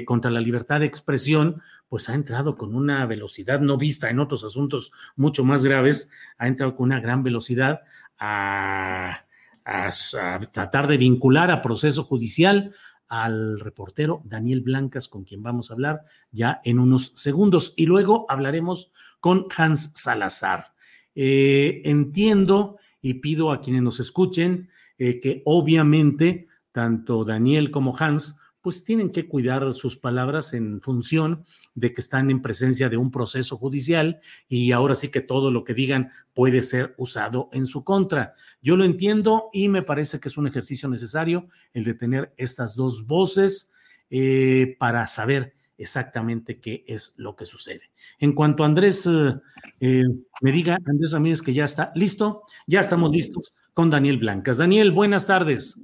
contra 0.07 0.31
la 0.31 0.41
libertad 0.41 0.81
de 0.81 0.87
expresión, 0.87 1.61
pues 1.91 2.09
ha 2.09 2.15
entrado 2.15 2.57
con 2.57 2.75
una 2.75 3.05
velocidad 3.05 3.61
no 3.61 3.77
vista 3.77 4.09
en 4.09 4.21
otros 4.21 4.43
asuntos 4.43 4.91
mucho 5.17 5.45
más 5.45 5.67
graves, 5.67 6.09
ha 6.39 6.49
entrado 6.49 6.77
con 6.77 6.85
una 6.85 6.99
gran 6.99 7.23
velocidad 7.23 7.83
a, 8.19 9.27
a 9.67 10.41
tratar 10.51 10.87
de 10.87 10.97
vincular 10.97 11.51
a 11.51 11.61
proceso 11.61 12.05
judicial 12.05 12.75
al 13.09 13.61
reportero 13.61 14.23
Daniel 14.25 14.63
Blancas, 14.63 15.09
con 15.09 15.25
quien 15.25 15.43
vamos 15.43 15.71
a 15.71 15.75
hablar 15.75 16.05
ya 16.31 16.61
en 16.65 16.79
unos 16.79 17.13
segundos. 17.17 17.75
Y 17.77 17.87
luego 17.87 18.27
hablaremos 18.29 18.91
con 19.21 19.47
Hans 19.57 19.93
Salazar. 19.95 20.73
Eh, 21.15 21.83
entiendo 21.85 22.79
y 23.01 23.15
pido 23.15 23.51
a 23.51 23.61
quienes 23.61 23.83
nos 23.83 24.01
escuchen 24.01 24.69
eh, 24.99 25.21
que 25.21 25.43
obviamente 25.45 26.49
tanto 26.73 27.25
Daniel 27.25 27.71
como 27.71 27.97
Hans 27.97 28.39
pues 28.67 28.83
tienen 28.83 29.11
que 29.11 29.29
cuidar 29.29 29.75
sus 29.75 29.97
palabras 29.97 30.53
en 30.53 30.83
función 30.83 31.45
de 31.75 31.95
que 31.95 32.01
están 32.01 32.31
en 32.31 32.43
presencia 32.43 32.89
de 32.89 32.97
un 32.97 33.13
proceso 33.13 33.57
judicial 33.57 34.21
y 34.49 34.73
ahora 34.73 34.97
sí 34.97 35.09
que 35.09 35.21
todo 35.21 35.53
lo 35.53 35.63
que 35.63 35.73
digan 35.73 36.11
puede 36.35 36.63
ser 36.63 36.93
usado 36.99 37.49
en 37.53 37.67
su 37.67 37.85
contra. 37.85 38.35
Yo 38.61 38.77
lo 38.77 38.85
entiendo 38.85 39.51
y 39.53 39.69
me 39.69 39.83
parece 39.83 40.19
que 40.19 40.29
es 40.29 40.37
un 40.37 40.49
ejercicio 40.49 40.89
necesario 40.89 41.47
el 41.75 41.85
de 41.85 41.95
tener 41.95 42.35
estas 42.37 42.75
dos 42.75 43.07
voces 43.07 43.71
eh, 44.11 44.77
para 44.79 45.07
saber 45.07 45.55
exactamente 45.79 46.61
qué 46.61 46.85
es 46.87 47.15
lo 47.19 47.37
que 47.37 47.47
sucede. 47.47 47.91
En 48.19 48.33
cuanto 48.33 48.63
a 48.63 48.67
Andrés 48.67 49.07
eh, 49.07 49.35
eh, 49.81 50.05
me 50.41 50.53
diga, 50.53 50.79
Andrés 50.87 51.13
Ramírez, 51.13 51.43
que 51.43 51.55
ya 51.55 51.65
está 51.65 51.93
listo, 51.95 52.43
ya 52.67 52.81
estamos 52.81 53.15
listos 53.15 53.53
con 53.75 53.91
Daniel 53.91 54.19
Blancas. 54.19 54.57
Daniel, 54.57 54.93
buenas 54.93 55.27
tardes. 55.27 55.81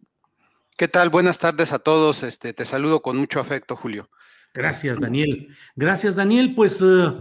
¿Qué 0.76 0.88
tal? 0.88 1.11
Buenas 1.11 1.38
tardes 1.38 1.72
a 1.72 1.78
todos. 1.78 2.22
Este, 2.22 2.52
te 2.52 2.64
saludo 2.64 3.02
con 3.02 3.16
mucho 3.16 3.40
afecto, 3.40 3.76
Julio. 3.76 4.11
Gracias, 4.54 4.99
Daniel. 4.99 5.49
Gracias, 5.76 6.16
Daniel. 6.16 6.54
Pues, 6.54 6.82
eh, 6.82 7.12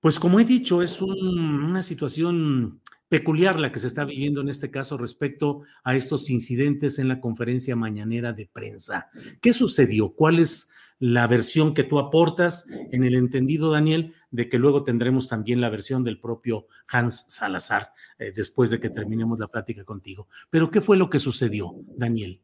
pues 0.00 0.18
como 0.18 0.40
he 0.40 0.44
dicho, 0.44 0.82
es 0.82 1.00
una 1.00 1.82
situación 1.82 2.80
peculiar 3.08 3.60
la 3.60 3.70
que 3.70 3.78
se 3.78 3.86
está 3.86 4.04
viviendo 4.04 4.40
en 4.40 4.48
este 4.48 4.70
caso 4.70 4.98
respecto 4.98 5.62
a 5.84 5.94
estos 5.94 6.30
incidentes 6.30 6.98
en 6.98 7.08
la 7.08 7.20
conferencia 7.20 7.76
mañanera 7.76 8.32
de 8.32 8.46
prensa. 8.46 9.08
¿Qué 9.40 9.52
sucedió? 9.52 10.10
¿Cuál 10.10 10.40
es 10.40 10.70
la 11.06 11.26
versión 11.26 11.74
que 11.74 11.84
tú 11.84 11.98
aportas 11.98 12.66
en 12.90 13.04
el 13.04 13.14
entendido, 13.14 13.70
Daniel, 13.70 14.14
de 14.30 14.48
que 14.48 14.58
luego 14.58 14.84
tendremos 14.84 15.28
también 15.28 15.60
la 15.60 15.68
versión 15.68 16.02
del 16.02 16.18
propio 16.18 16.66
Hans 16.88 17.26
Salazar 17.28 17.92
eh, 18.18 18.32
después 18.34 18.70
de 18.70 18.80
que 18.80 18.88
terminemos 18.88 19.38
la 19.38 19.48
plática 19.48 19.84
contigo. 19.84 20.28
Pero, 20.48 20.70
¿qué 20.70 20.80
fue 20.80 20.96
lo 20.96 21.10
que 21.10 21.18
sucedió, 21.18 21.74
Daniel? 21.94 22.40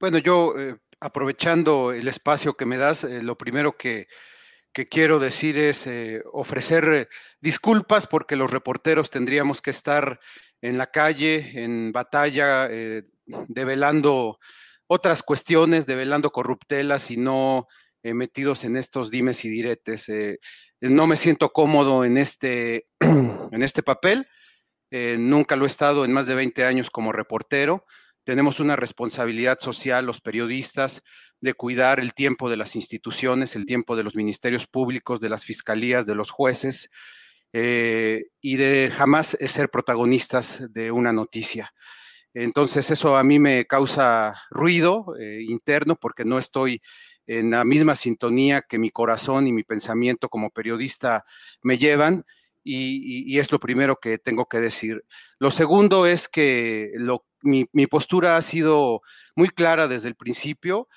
Bueno, 0.00 0.16
yo, 0.16 0.58
eh, 0.58 0.78
aprovechando 1.00 1.92
el 1.92 2.08
espacio 2.08 2.54
que 2.54 2.64
me 2.64 2.78
das, 2.78 3.04
eh, 3.04 3.22
lo 3.22 3.36
primero 3.36 3.76
que, 3.76 4.08
que, 4.72 4.88
quiero 4.88 5.18
decir 5.18 5.58
es 5.58 5.86
ofrecer 6.32 7.10
disculpas 7.42 8.06
porque 8.06 8.36
los 8.36 8.50
reporteros 8.50 9.10
tendríamos 9.10 9.60
que 9.60 9.68
estar 9.68 10.18
en 10.62 10.78
la 10.78 10.86
calle, 10.86 11.62
en 11.62 11.92
batalla, 11.92 12.70
develando 13.48 14.38
otras 14.86 15.22
cuestiones, 15.22 15.86
develando 15.86 16.30
corruptelas 16.30 17.10
y 17.10 17.16
no 17.16 17.66
eh, 18.06 18.14
metidos 18.14 18.64
en 18.64 18.76
estos 18.76 19.10
dimes 19.10 19.44
y 19.44 19.48
diretes. 19.48 20.08
Eh, 20.08 20.38
no 20.80 21.08
me 21.08 21.16
siento 21.16 21.50
cómodo 21.50 22.04
en 22.04 22.18
este, 22.18 22.86
en 23.00 23.62
este 23.62 23.82
papel. 23.82 24.28
Eh, 24.92 25.16
nunca 25.18 25.56
lo 25.56 25.64
he 25.64 25.66
estado 25.66 26.04
en 26.04 26.12
más 26.12 26.26
de 26.26 26.36
20 26.36 26.64
años 26.64 26.88
como 26.88 27.10
reportero. 27.10 27.84
Tenemos 28.22 28.60
una 28.60 28.76
responsabilidad 28.76 29.58
social, 29.58 30.06
los 30.06 30.20
periodistas, 30.20 31.02
de 31.40 31.54
cuidar 31.54 31.98
el 31.98 32.14
tiempo 32.14 32.48
de 32.48 32.56
las 32.56 32.76
instituciones, 32.76 33.56
el 33.56 33.66
tiempo 33.66 33.96
de 33.96 34.04
los 34.04 34.14
ministerios 34.14 34.68
públicos, 34.68 35.18
de 35.20 35.28
las 35.28 35.44
fiscalías, 35.44 36.06
de 36.06 36.14
los 36.14 36.30
jueces, 36.30 36.90
y 37.52 38.56
de 38.56 38.92
jamás 38.94 39.36
ser 39.40 39.70
protagonistas 39.70 40.72
de 40.72 40.90
una 40.90 41.12
noticia. 41.12 41.72
Entonces 42.38 42.90
eso 42.90 43.16
a 43.16 43.24
mí 43.24 43.38
me 43.38 43.66
causa 43.66 44.34
ruido 44.50 45.16
eh, 45.18 45.40
interno 45.48 45.96
porque 45.96 46.26
no 46.26 46.36
estoy 46.36 46.82
en 47.26 47.50
la 47.50 47.64
misma 47.64 47.94
sintonía 47.94 48.60
que 48.60 48.78
mi 48.78 48.90
corazón 48.90 49.46
y 49.46 49.52
mi 49.52 49.62
pensamiento 49.62 50.28
como 50.28 50.50
periodista 50.50 51.24
me 51.62 51.78
llevan. 51.78 52.26
Y, 52.62 53.38
es 53.38 53.50
lo 53.52 53.58
primero 53.58 53.96
que 53.96 54.18
tengo 54.18 54.46
que 54.46 54.60
decir. 54.60 55.02
Lo 55.38 55.50
segundo 55.50 56.04
es 56.04 56.28
que 56.28 56.92
mi, 57.40 57.86
postura 57.86 58.36
ha 58.36 58.42
sido 58.42 59.00
muy 59.34 59.48
clara 59.48 59.88
desde 59.88 60.08
el 60.08 60.14
principio. 60.14 60.88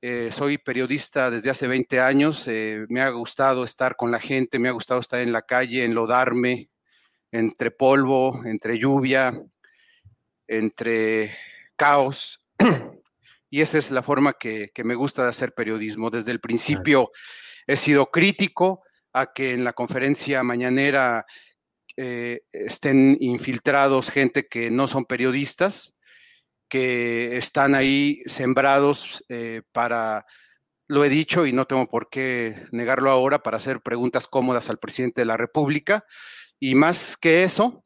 Eh, 0.00 0.28
soy 0.30 0.58
periodista 0.58 1.28
desde 1.30 1.50
hace 1.50 1.66
20 1.66 1.98
años. 1.98 2.46
Eh, 2.46 2.86
me 2.88 3.00
ha 3.00 3.08
gustado 3.08 3.64
estar 3.64 3.96
con 3.96 4.12
la 4.12 4.20
gente, 4.20 4.60
me 4.60 4.68
ha 4.68 4.72
gustado 4.72 5.00
estar 5.00 5.22
en 5.22 5.32
la 5.32 5.42
calle, 5.42 5.84
enlodarme 5.84 6.70
entre 7.32 7.70
polvo, 7.72 8.42
entre 8.44 8.78
lluvia, 8.78 9.42
entre 10.52 11.34
caos. 11.76 12.44
Y 13.54 13.60
esa 13.60 13.76
es 13.76 13.90
la 13.90 14.02
forma 14.02 14.32
que, 14.32 14.70
me 14.82 14.94
gusta 14.94 15.24
de 15.24 15.28
hacer 15.28 15.52
periodismo. 15.52 16.08
Desde 16.08 16.32
el 16.32 16.40
principio 16.40 17.10
he 17.66 17.76
sido 17.76 18.10
crítico 18.10 18.82
a 19.12 19.34
que 19.34 19.52
en 19.52 19.62
la 19.62 19.74
conferencia 19.74 20.42
mañanera 20.42 21.26
eh, 21.98 22.44
estén 22.50 23.18
infiltrados 23.20 24.10
gente 24.10 24.48
que 24.48 24.70
no 24.70 24.86
son 24.86 25.04
periodistas, 25.04 25.98
que 26.66 27.36
están 27.36 27.74
ahí 27.74 28.22
sembrados 28.24 29.22
eh, 29.28 29.60
para, 29.70 30.24
lo 30.88 31.04
he 31.04 31.10
dicho 31.10 31.44
y 31.44 31.52
no 31.52 31.66
tengo 31.66 31.86
por 31.86 32.08
qué 32.08 32.56
negarlo 32.70 33.10
ahora, 33.10 33.42
para 33.42 33.58
hacer 33.58 33.82
preguntas 33.82 34.26
cómodas 34.26 34.70
al 34.70 34.78
presidente 34.78 35.20
de 35.20 35.26
la 35.26 35.36
República. 35.36 36.06
Y 36.58 36.74
más 36.74 37.18
que 37.18 37.42
eso, 37.42 37.84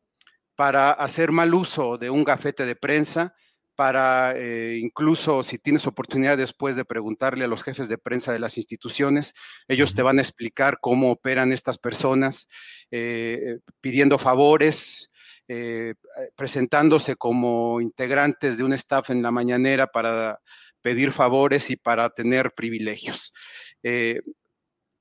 para 0.57 0.91
hacer 0.91 1.31
mal 1.31 1.55
uso 1.55 1.99
de 1.99 2.11
un 2.11 2.25
gafete 2.25 2.65
de 2.65 2.75
prensa, 2.75 3.35
para 3.77 4.33
eh, 4.35 4.79
incluso 4.81 5.43
si 5.43 5.59
tienes 5.59 5.87
oportunidad 5.87 6.39
después 6.39 6.77
de 6.77 6.87
preguntarle 6.87 7.45
a 7.45 7.49
los 7.49 7.63
jefes 7.63 7.89
de 7.89 7.99
prensa 7.99 8.33
de 8.33 8.39
las 8.39 8.57
instituciones, 8.57 9.35
ellos 9.69 9.95
te 9.95 10.03
van 10.03 10.19
a 10.19 10.23
explicar 10.23 10.79
cómo 10.81 11.11
operan 11.11 11.53
estas 11.53 11.77
personas, 11.77 12.49
eh, 12.91 13.59
pidiendo 13.83 14.19
favores, 14.19 15.13
eh, 15.47 15.95
presentándose 16.35 17.17
como 17.17 17.81
integrantes 17.81 18.57
de 18.57 18.65
un 18.65 18.73
staff 18.73 19.11
en 19.11 19.23
la 19.23 19.31
mañanera 19.31 19.87
para 19.87 20.41
pedir 20.81 21.13
favores 21.13 21.71
y 21.71 21.77
para 21.77 22.09
tener 22.11 22.53
privilegios. 22.57 23.35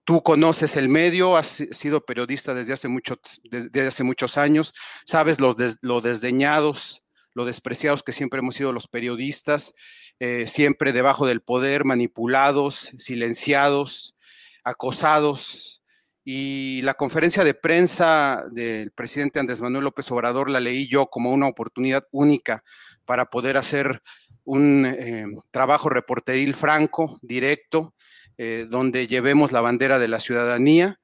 Tú 0.05 0.21
conoces 0.21 0.75
el 0.75 0.87
medio, 0.87 1.35
has 1.35 1.65
sido 1.71 2.05
periodista 2.05 2.53
desde 2.53 2.73
hace, 2.73 4.03
muchos 4.03 4.37
años, 4.37 4.73
sabes 5.03 5.39
lo 5.41 5.55
desdeñados, 6.01 7.03
lo 7.33 7.45
despreciados 7.45 8.03
que 8.03 8.13
siempre 8.13 8.39
hemos 8.39 8.55
sido 8.55 8.71
los 8.71 8.87
periodistas, 8.87 9.73
eh, 10.19 10.45
siempre 10.47 10.93
debajo 10.93 11.27
del 11.27 11.41
poder, 11.41 11.83
manipulados, 11.83 12.91
silenciados, 12.97 14.15
acosados. 14.63 15.83
Y 16.23 16.81
la 16.83 16.93
conferencia 16.93 17.43
de 17.43 17.53
prensa 17.53 18.45
del 18.51 18.91
presidente 18.91 19.39
Andrés 19.39 19.61
Manuel 19.61 19.83
López 19.83 20.09
Obrador 20.11 20.49
la 20.49 20.59
leí 20.59 20.87
yo 20.87 21.07
como 21.07 21.31
una 21.31 21.47
oportunidad 21.47 22.07
única 22.11 22.63
para 23.05 23.25
poder 23.25 23.57
hacer 23.57 24.01
un 24.43 24.85
eh, 24.85 25.25
trabajo 25.51 25.89
reporteril 25.89 26.55
franco, 26.55 27.19
directo, 27.21 27.94
eh, 28.37 28.65
donde 28.69 29.07
llevemos 29.07 29.51
la 29.51 29.61
bandera 29.61 29.99
de 29.99 30.07
la 30.07 30.19
ciudadanía. 30.19 30.99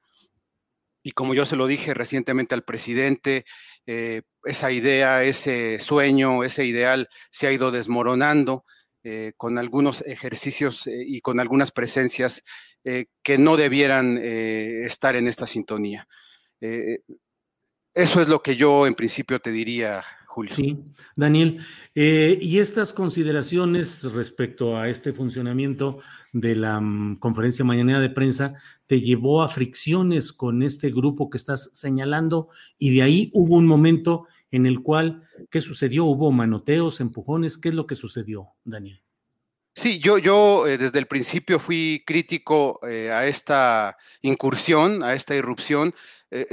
Y 1.02 1.12
como 1.12 1.34
yo 1.34 1.44
se 1.44 1.56
lo 1.56 1.66
dije 1.66 1.94
recientemente 1.94 2.54
al 2.54 2.62
presidente, 2.62 3.44
eh, 3.86 4.22
esa 4.44 4.70
idea, 4.70 5.22
ese 5.24 5.80
sueño, 5.80 6.44
ese 6.44 6.64
ideal 6.64 7.08
se 7.30 7.46
ha 7.46 7.52
ido 7.52 7.70
desmoronando 7.70 8.64
eh, 9.02 9.32
con 9.36 9.58
algunos 9.58 10.02
ejercicios 10.02 10.86
y 10.86 11.20
con 11.20 11.40
algunas 11.40 11.70
presencias 11.70 12.44
que 13.22 13.38
no 13.38 13.56
debieran 13.56 14.18
estar 14.18 15.14
en 15.14 15.28
esta 15.28 15.46
sintonía. 15.46 16.08
eso 17.94 18.20
es 18.20 18.26
lo 18.26 18.42
que 18.42 18.56
yo 18.56 18.88
en 18.88 18.94
principio 18.94 19.38
te 19.38 19.52
diría, 19.52 20.02
Julio. 20.32 20.54
Sí, 20.54 20.78
Daniel. 21.14 21.58
Eh, 21.94 22.38
y 22.40 22.58
estas 22.58 22.94
consideraciones 22.94 24.04
respecto 24.14 24.78
a 24.78 24.88
este 24.88 25.12
funcionamiento 25.12 25.98
de 26.32 26.56
la 26.56 26.80
mm, 26.80 27.16
conferencia 27.16 27.66
mañanera 27.66 28.00
de 28.00 28.08
prensa 28.08 28.54
te 28.86 29.02
llevó 29.02 29.42
a 29.42 29.48
fricciones 29.48 30.32
con 30.32 30.62
este 30.62 30.90
grupo 30.90 31.28
que 31.28 31.36
estás 31.36 31.68
señalando 31.74 32.48
y 32.78 32.94
de 32.94 33.02
ahí 33.02 33.30
hubo 33.34 33.56
un 33.56 33.66
momento 33.66 34.26
en 34.50 34.64
el 34.64 34.80
cual, 34.80 35.22
¿qué 35.50 35.60
sucedió? 35.60 36.06
¿Hubo 36.06 36.32
manoteos, 36.32 37.00
empujones? 37.00 37.58
¿Qué 37.58 37.68
es 37.68 37.74
lo 37.74 37.86
que 37.86 37.94
sucedió, 37.94 38.48
Daniel? 38.64 39.02
Sí, 39.74 39.98
yo, 39.98 40.16
yo 40.16 40.66
eh, 40.66 40.78
desde 40.78 40.98
el 40.98 41.06
principio 41.06 41.58
fui 41.58 42.02
crítico 42.06 42.80
eh, 42.88 43.10
a 43.10 43.26
esta 43.26 43.98
incursión, 44.22 45.02
a 45.02 45.12
esta 45.12 45.34
irrupción. 45.34 45.92
Eh, 46.34 46.46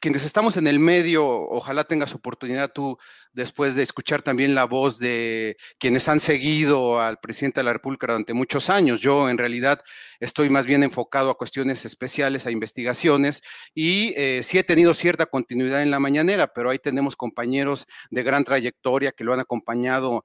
quienes 0.00 0.24
estamos 0.24 0.56
en 0.56 0.66
el 0.66 0.80
medio, 0.80 1.24
ojalá 1.24 1.84
tengas 1.84 2.14
oportunidad 2.16 2.72
tú 2.72 2.98
después 3.32 3.76
de 3.76 3.84
escuchar 3.84 4.22
también 4.22 4.56
la 4.56 4.64
voz 4.64 4.98
de 4.98 5.56
quienes 5.78 6.08
han 6.08 6.18
seguido 6.18 7.00
al 7.00 7.18
presidente 7.20 7.60
de 7.60 7.64
la 7.64 7.72
República 7.72 8.08
durante 8.08 8.34
muchos 8.34 8.70
años. 8.70 9.00
Yo 9.00 9.30
en 9.30 9.38
realidad 9.38 9.80
estoy 10.18 10.50
más 10.50 10.66
bien 10.66 10.82
enfocado 10.82 11.30
a 11.30 11.38
cuestiones 11.38 11.84
especiales, 11.84 12.46
a 12.46 12.50
investigaciones 12.50 13.42
y 13.72 14.14
sí 14.42 14.58
he 14.58 14.64
tenido 14.64 14.94
cierta 14.94 15.26
continuidad 15.26 15.82
en 15.82 15.92
la 15.92 16.00
mañanera, 16.00 16.48
pero 16.52 16.70
ahí 16.70 16.80
tenemos 16.80 17.14
compañeros 17.14 17.86
de 18.10 18.24
gran 18.24 18.42
trayectoria 18.42 19.12
que 19.12 19.22
lo 19.22 19.32
han 19.32 19.40
acompañado 19.40 20.24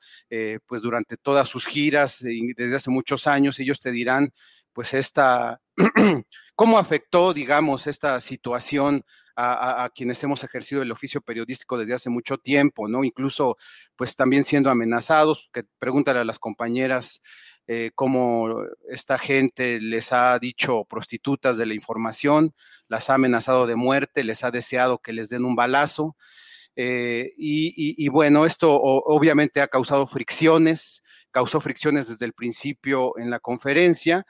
pues 0.65 0.81
durante 0.81 1.15
todas 1.17 1.47
sus 1.47 1.67
giras 1.67 2.25
desde 2.55 2.75
hace 2.75 2.89
muchos 2.89 3.27
años, 3.27 3.59
ellos 3.59 3.79
te 3.79 3.91
dirán, 3.91 4.33
pues, 4.73 4.93
esta, 4.93 5.61
cómo 6.55 6.77
afectó, 6.77 7.33
digamos, 7.33 7.87
esta 7.87 8.19
situación 8.19 9.03
a, 9.37 9.89
quienes 9.93 10.23
hemos 10.23 10.43
ejercido 10.43 10.81
el 10.81 10.91
oficio 10.91 11.19
periodístico 11.21 11.77
desde 11.77 11.93
hace 11.93 12.09
mucho 12.09 12.37
tiempo, 12.37 12.87
¿no? 12.87 13.03
Incluso, 13.03 13.57
pues, 13.97 14.15
también 14.15 14.45
siendo 14.45 14.69
amenazados, 14.69 15.49
que 15.51 15.63
pregúntale 15.77 16.19
a 16.19 16.23
las 16.23 16.39
compañeras 16.39 17.21
eh, 17.67 17.91
cómo 17.95 18.63
esta 18.89 19.17
gente 19.17 19.81
les 19.81 20.13
ha 20.13 20.37
dicho 20.39 20.85
prostitutas 20.85 21.57
de 21.57 21.65
la 21.65 21.73
información, 21.73 22.53
las 22.87 23.09
ha 23.09 23.15
amenazado 23.15 23.67
de 23.67 23.75
muerte, 23.75 24.23
les 24.23 24.43
ha 24.43 24.51
deseado 24.51 24.99
que 24.99 25.13
les 25.13 25.29
den 25.29 25.43
un 25.43 25.55
balazo. 25.55 26.15
Eh, 26.77 27.31
y, 27.37 28.07
bueno, 28.09 28.45
esto 28.45 28.79
obviamente 28.81 29.61
ha 29.61 29.67
causado 29.67 30.07
fricciones, 30.07 31.03
causó 31.31 31.59
fricciones 31.61 32.09
desde 32.09 32.25
el 32.25 32.33
principio 32.33 33.17
en 33.17 33.29
la 33.29 33.39
conferencia. 33.39 34.25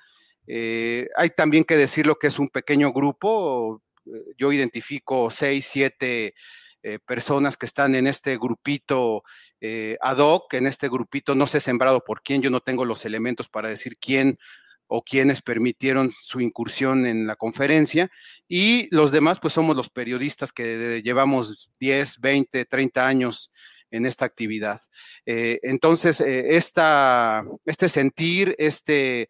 Eh, 0.48 1.08
hay 1.16 1.30
también 1.32 1.64
que 1.64 1.78
decirlo 1.78 2.16
que 2.16 2.28
es 2.28 2.40
un 2.40 2.50
pequeño 2.50 2.92
grupo. 2.94 3.82
Eh, 4.06 4.34
yo 4.38 4.52
identifico 4.52 5.32
seis, 5.32 5.66
siete 5.66 6.36
eh, 6.84 7.00
personas 7.06 7.58
que 7.58 7.66
están 7.66 7.96
en 7.96 8.08
este 8.08 8.38
grupito 8.38 9.24
ad 10.00 10.18
hoc, 10.20 10.54
en 10.54 10.68
este 10.68 10.88
grupito 10.90 11.34
no 11.34 11.48
sé 11.48 11.60
sembrado 11.60 12.04
por 12.04 12.22
quién, 12.22 12.44
yo 12.44 12.52
no 12.52 12.60
tengo 12.60 12.86
los 12.86 13.04
elementos 13.04 13.50
para 13.50 13.68
decir 13.68 13.98
quién 13.98 14.38
o 14.86 15.02
quiénes 15.02 15.42
permitieron 15.42 16.12
su 16.22 16.40
incursión 16.40 17.08
en 17.08 17.26
la 17.26 17.36
conferencia 17.36 18.12
y 18.48 18.88
los 18.96 19.12
demás 19.12 19.40
pues 19.40 19.56
somos 19.56 19.76
los 19.76 19.90
periodistas 19.90 20.52
que 20.52 21.02
llevamos 21.04 21.72
10, 21.80 22.20
20, 22.20 22.66
30 22.66 23.08
años 23.08 23.52
en 23.96 24.06
esta 24.06 24.26
actividad. 24.26 24.80
Eh, 25.26 25.60
entonces, 25.64 26.22
eh, 26.22 26.56
este 26.58 27.90
sentir, 27.90 28.56
este 28.58 29.30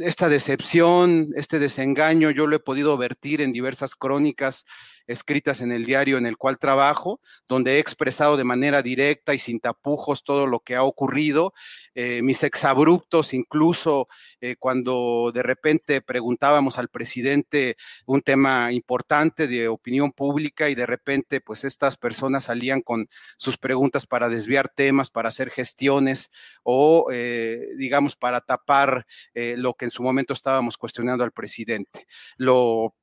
esta 0.00 0.28
decepción, 0.28 1.30
este 1.36 1.58
desengaño, 1.58 2.30
yo 2.30 2.46
lo 2.46 2.56
he 2.56 2.60
podido 2.60 2.96
vertir 2.98 3.40
en 3.40 3.50
diversas 3.50 3.94
crónicas 3.94 4.66
escritas 5.06 5.60
en 5.60 5.72
el 5.72 5.84
diario 5.84 6.18
en 6.18 6.26
el 6.26 6.36
cual 6.36 6.58
trabajo, 6.58 7.20
donde 7.48 7.76
he 7.76 7.78
expresado 7.78 8.36
de 8.36 8.44
manera 8.44 8.82
directa 8.82 9.34
y 9.34 9.38
sin 9.38 9.60
tapujos 9.60 10.24
todo 10.24 10.46
lo 10.46 10.60
que 10.60 10.74
ha 10.74 10.82
ocurrido, 10.82 11.52
eh, 11.94 12.22
mis 12.22 12.42
exabruptos, 12.42 13.32
incluso 13.32 14.08
eh, 14.40 14.56
cuando 14.58 15.30
de 15.32 15.42
repente 15.42 16.00
preguntábamos 16.02 16.78
al 16.78 16.88
presidente 16.88 17.76
un 18.04 18.20
tema 18.20 18.72
importante 18.72 19.46
de 19.46 19.68
opinión 19.68 20.12
pública 20.12 20.68
y 20.68 20.74
de 20.74 20.86
repente 20.86 21.40
pues 21.40 21.64
estas 21.64 21.96
personas 21.96 22.44
salían 22.44 22.82
con 22.82 23.08
sus 23.38 23.56
preguntas 23.56 24.06
para 24.06 24.28
desviar 24.28 24.68
temas, 24.68 25.10
para 25.10 25.28
hacer 25.28 25.50
gestiones 25.50 26.30
o 26.62 27.08
eh, 27.12 27.68
digamos 27.76 28.16
para 28.16 28.40
tapar 28.40 29.06
lo 29.34 29.74
que 29.74 29.86
en 29.86 29.90
su 29.90 30.02
momento 30.02 30.32
estábamos 30.32 30.76
cuestionando 30.76 31.24
al 31.24 31.32
presidente. 31.32 32.06
Lo 32.36 32.94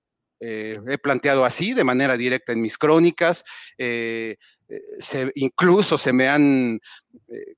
eh, 0.45 0.77
he 0.87 0.97
planteado 0.97 1.45
así 1.45 1.73
de 1.73 1.85
manera 1.85 2.17
directa 2.17 2.51
en 2.51 2.61
mis 2.61 2.77
crónicas. 2.77 3.45
Eh, 3.77 4.35
eh, 4.67 5.31
incluso 5.35 5.97
se 5.97 6.11
me 6.11 6.27
han, 6.27 6.81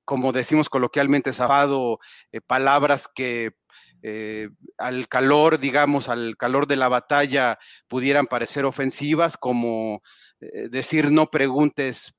como 0.04 0.32
decimos 0.32 0.70
coloquialmente, 0.70 1.34
zafado 1.34 2.00
palabras 2.46 3.08
que 3.08 3.54
al 4.78 5.08
calor, 5.08 5.58
digamos, 5.58 6.10
al 6.10 6.38
calor 6.38 6.68
de 6.68 6.76
la 6.76 6.88
batalla 6.88 7.58
pudieran 7.88 8.28
parecer 8.28 8.66
ofensivas, 8.66 9.36
como 9.36 10.04
decir 10.70 11.12
no 11.12 11.32
preguntes 11.32 12.14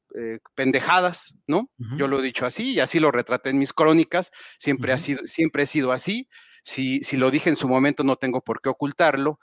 pendejadas, 0.57 1.37
¿no? 1.47 1.71
Yo 1.97 2.09
lo 2.09 2.19
he 2.19 2.23
dicho 2.25 2.45
así 2.45 2.73
y 2.73 2.81
así 2.81 2.99
lo 2.99 3.13
retraté 3.13 3.51
en 3.51 3.59
mis 3.59 3.73
crónicas, 3.73 4.33
siempre, 4.59 4.93
ha 4.93 4.99
sido, 4.99 5.21
siempre 5.27 5.63
he 5.63 5.67
sido 5.67 5.93
así. 5.93 6.29
Si, 6.65 6.99
si 7.05 7.17
lo 7.17 7.31
dije 7.31 7.49
en 7.49 7.55
su 7.55 7.69
momento, 7.69 8.03
no 8.03 8.17
tengo 8.17 8.41
por 8.41 8.61
qué 8.61 8.69
ocultarlo. 8.69 9.39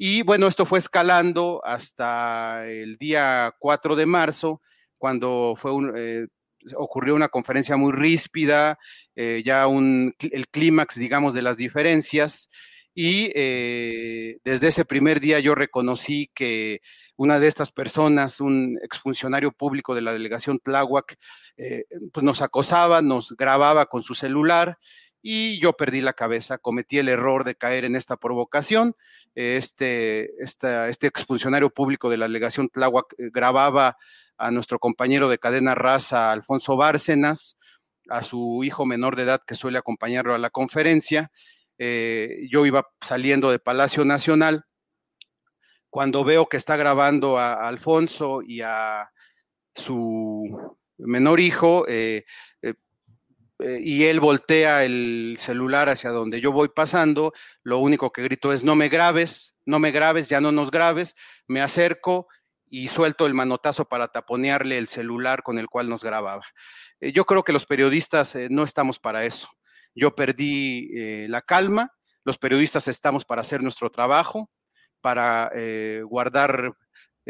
Y 0.00 0.22
bueno, 0.22 0.46
esto 0.46 0.64
fue 0.64 0.78
escalando 0.78 1.60
hasta 1.64 2.64
el 2.68 2.96
día 2.98 3.52
4 3.58 3.96
de 3.96 4.06
marzo, 4.06 4.62
cuando 4.96 5.54
fue 5.56 5.72
eh, 5.96 6.28
ocurrió 6.76 7.16
una 7.16 7.28
conferencia 7.28 7.76
muy 7.76 7.92
ríspida, 7.92 8.78
eh, 9.16 9.42
ya 9.44 9.66
un, 9.66 10.14
el 10.20 10.46
clímax, 10.48 10.94
digamos, 10.96 11.34
de 11.34 11.42
las 11.42 11.56
diferencias. 11.56 12.48
Y 12.94 13.32
eh, 13.34 14.38
desde 14.44 14.68
ese 14.68 14.84
primer 14.84 15.18
día 15.18 15.40
yo 15.40 15.56
reconocí 15.56 16.30
que 16.32 16.80
una 17.16 17.40
de 17.40 17.48
estas 17.48 17.72
personas, 17.72 18.40
un 18.40 18.78
exfuncionario 18.82 19.50
público 19.50 19.96
de 19.96 20.02
la 20.02 20.12
delegación 20.12 20.60
Tláhuac, 20.60 21.16
pues 22.12 22.24
nos 22.24 22.40
acosaba, 22.40 23.02
nos 23.02 23.36
grababa 23.36 23.86
con 23.86 24.02
su 24.04 24.14
celular 24.14 24.78
y 25.30 25.60
yo 25.60 25.74
perdí 25.74 26.00
la 26.00 26.14
cabeza, 26.14 26.56
cometí 26.56 26.96
el 26.96 27.10
error 27.10 27.44
de 27.44 27.54
caer 27.54 27.84
en 27.84 27.96
esta 27.96 28.16
provocación. 28.16 28.96
Este, 29.34 30.30
este 30.42 31.06
expulsionario 31.06 31.68
público 31.68 32.08
de 32.08 32.16
la 32.16 32.24
delegación 32.26 32.70
Tláhuac 32.70 33.12
eh, 33.18 33.28
grababa 33.30 33.98
a 34.38 34.50
nuestro 34.50 34.78
compañero 34.78 35.28
de 35.28 35.36
cadena 35.36 35.74
raza, 35.74 36.32
Alfonso 36.32 36.78
Bárcenas, 36.78 37.58
a 38.08 38.22
su 38.22 38.64
hijo 38.64 38.86
menor 38.86 39.16
de 39.16 39.24
edad 39.24 39.42
que 39.46 39.54
suele 39.54 39.76
acompañarlo 39.76 40.34
a 40.34 40.38
la 40.38 40.48
conferencia. 40.48 41.30
Eh, 41.76 42.46
yo 42.50 42.64
iba 42.64 42.88
saliendo 43.02 43.50
de 43.50 43.58
Palacio 43.58 44.06
Nacional. 44.06 44.64
Cuando 45.90 46.24
veo 46.24 46.46
que 46.46 46.56
está 46.56 46.76
grabando 46.76 47.36
a, 47.36 47.68
Alfonso 47.68 48.40
y 48.40 48.62
a 48.62 49.10
su 49.74 50.78
menor 50.96 51.38
hijo, 51.38 51.84
eh, 51.86 52.24
eh, 53.60 53.78
y 53.80 54.04
él 54.04 54.20
voltea 54.20 54.84
el 54.84 55.36
celular 55.38 55.88
hacia 55.88 56.10
donde 56.10 56.40
yo 56.40 56.52
voy 56.52 56.68
pasando, 56.68 57.32
lo 57.62 57.78
único 57.78 58.12
que 58.12 58.22
grito 58.22 58.52
es 58.52 58.62
no 58.62 58.76
me 58.76 58.88
grabes, 58.88 59.58
no 59.66 59.78
me 59.78 59.90
grabes, 59.90 60.28
ya 60.28 60.40
no 60.40 60.52
nos 60.52 60.70
grabes, 60.70 61.16
me 61.48 61.60
acerco 61.60 62.28
y 62.68 62.88
suelto 62.88 63.26
el 63.26 63.34
manotazo 63.34 63.86
para 63.86 64.08
taponearle 64.08 64.78
el 64.78 64.86
celular 64.86 65.42
con 65.42 65.58
el 65.58 65.68
cual 65.68 65.88
nos 65.88 66.04
grababa. 66.04 66.44
Eh, 67.00 67.12
yo 67.12 67.24
creo 67.24 67.42
que 67.42 67.52
los 67.52 67.66
periodistas 67.66 68.34
eh, 68.36 68.48
no 68.50 68.62
estamos 68.62 69.00
para 69.00 69.24
eso. 69.24 69.48
Yo 69.94 70.14
perdí 70.14 71.26
la 71.26 71.42
calma, 71.42 71.92
los 72.22 72.38
periodistas 72.38 72.86
estamos 72.86 73.24
para 73.24 73.40
hacer 73.40 73.62
nuestro 73.62 73.90
trabajo, 73.90 74.48
para 75.00 75.50
guardar 76.04 76.76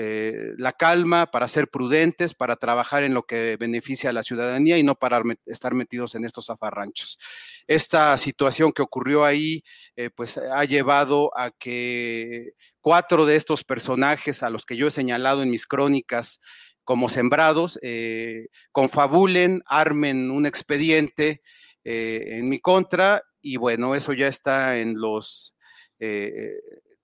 eh, 0.00 0.52
la 0.58 0.72
calma, 0.74 1.26
para 1.26 1.48
ser 1.48 1.66
prudentes, 1.66 2.32
para 2.32 2.54
trabajar 2.54 3.02
en 3.02 3.14
lo 3.14 3.24
que 3.24 3.56
beneficia 3.58 4.10
a 4.10 4.12
la 4.12 4.22
ciudadanía 4.22 4.78
y 4.78 4.84
no 4.84 4.94
para 4.94 5.20
estar 5.46 5.74
metidos 5.74 6.14
en 6.14 6.24
estos 6.24 6.46
zafarranchos. 6.46 7.18
Esta 7.66 8.16
situación 8.16 8.70
que 8.70 8.82
ocurrió 8.82 9.24
ahí, 9.24 9.64
eh, 9.96 10.10
pues 10.14 10.38
ha 10.38 10.64
llevado 10.66 11.36
a 11.36 11.50
que 11.50 12.52
cuatro 12.80 13.26
de 13.26 13.34
estos 13.34 13.64
personajes 13.64 14.44
a 14.44 14.50
los 14.50 14.64
que 14.64 14.76
yo 14.76 14.86
he 14.86 14.92
señalado 14.92 15.42
en 15.42 15.50
mis 15.50 15.66
crónicas 15.66 16.40
como 16.84 17.08
sembrados, 17.08 17.80
eh, 17.82 18.46
confabulen, 18.70 19.62
armen 19.66 20.30
un 20.30 20.46
expediente 20.46 21.42
en 21.82 22.48
mi 22.48 22.60
contra 22.60 23.24
y 23.40 23.56
bueno, 23.56 23.96
eso 23.96 24.12
ya 24.12 24.28
está 24.28 24.78
en 24.78 25.00
los 25.00 25.58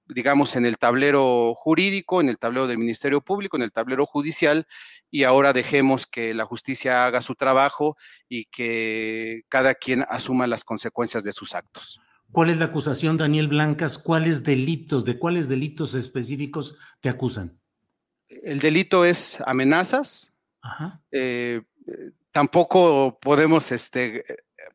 digamos, 0.07 0.57
en 0.57 0.67
el 0.67 0.79
tablero 0.79 1.55
jurídico, 1.55 2.21
en 2.21 2.29
el 2.29 2.38
tablero 2.38 2.67
del 2.67 2.79
Ministerio 2.79 3.21
Público, 3.21 3.57
en 3.57 3.62
el 3.62 3.73
tablero 3.73 4.07
judicial, 4.07 4.67
y 5.11 5.25
ahora 5.25 5.53
dejemos 5.53 6.07
que 6.07 6.35
la 6.35 6.45
justicia 6.45 7.07
haga 7.07 7.21
su 7.21 7.35
trabajo 7.35 7.97
y 8.29 8.47
que 8.47 9.43
cada 9.49 9.75
quien 9.75 10.05
asuma 10.09 10.47
las 10.47 10.64
consecuencias 10.64 11.25
de 11.25 11.33
sus 11.33 11.55
actos. 11.55 12.01
¿Cuál 12.33 12.51
es 12.51 12.59
la 12.59 12.67
acusación, 12.67 13.17
Daniel 13.17 13.49
Blancas? 13.49 13.99
¿Cuáles 13.99 14.43
delitos, 14.43 15.05
de 15.05 15.19
cuáles 15.19 15.49
delitos 15.49 15.95
específicos 15.95 16.77
te 17.01 17.09
acusan? 17.09 17.59
El 18.29 18.59
delito 18.59 19.05
es 19.05 19.40
amenazas. 19.47 20.35
Eh, 21.12 21.62
tampoco 22.33 23.19
podemos 23.21 23.71
este, 23.71 24.25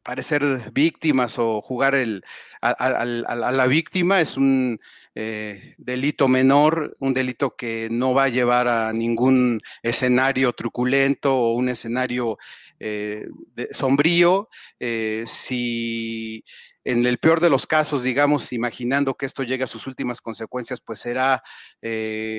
parecer 0.03 0.71
víctimas 0.71 1.37
o 1.39 1.61
jugar 1.61 1.95
el, 1.95 2.23
a, 2.61 3.05
la 3.05 3.67
víctima. 3.67 4.21
Es 4.21 4.37
un 4.37 4.79
eh, 5.15 5.73
delito 5.77 6.27
menor, 6.27 6.95
un 6.99 7.13
delito 7.13 7.55
que 7.55 7.89
no 7.91 8.13
va 8.13 8.25
a 8.25 8.29
llevar 8.29 8.67
a 8.67 8.93
ningún 8.93 9.59
escenario 9.81 10.53
truculento 10.53 11.35
o 11.35 11.53
un 11.53 11.69
escenario 11.69 12.37
eh, 12.79 13.27
sombrío. 13.71 14.49
Eh, 14.79 15.23
si 15.27 16.43
en 16.83 17.05
el 17.05 17.17
peor 17.17 17.39
de 17.41 17.49
los 17.49 17.67
casos, 17.67 18.03
digamos, 18.03 18.53
imaginando 18.53 19.15
que 19.15 19.25
esto 19.25 19.43
llegue 19.43 19.63
a 19.63 19.67
sus 19.67 19.87
últimas 19.87 20.21
consecuencias, 20.21 20.79
pues 20.79 20.99
será 20.99 21.43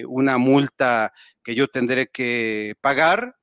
una 0.09 0.38
multa 0.38 1.12
que 1.44 1.54
yo 1.54 1.68
tendré 1.68 2.09
que 2.09 2.74
pagar. 2.80 3.37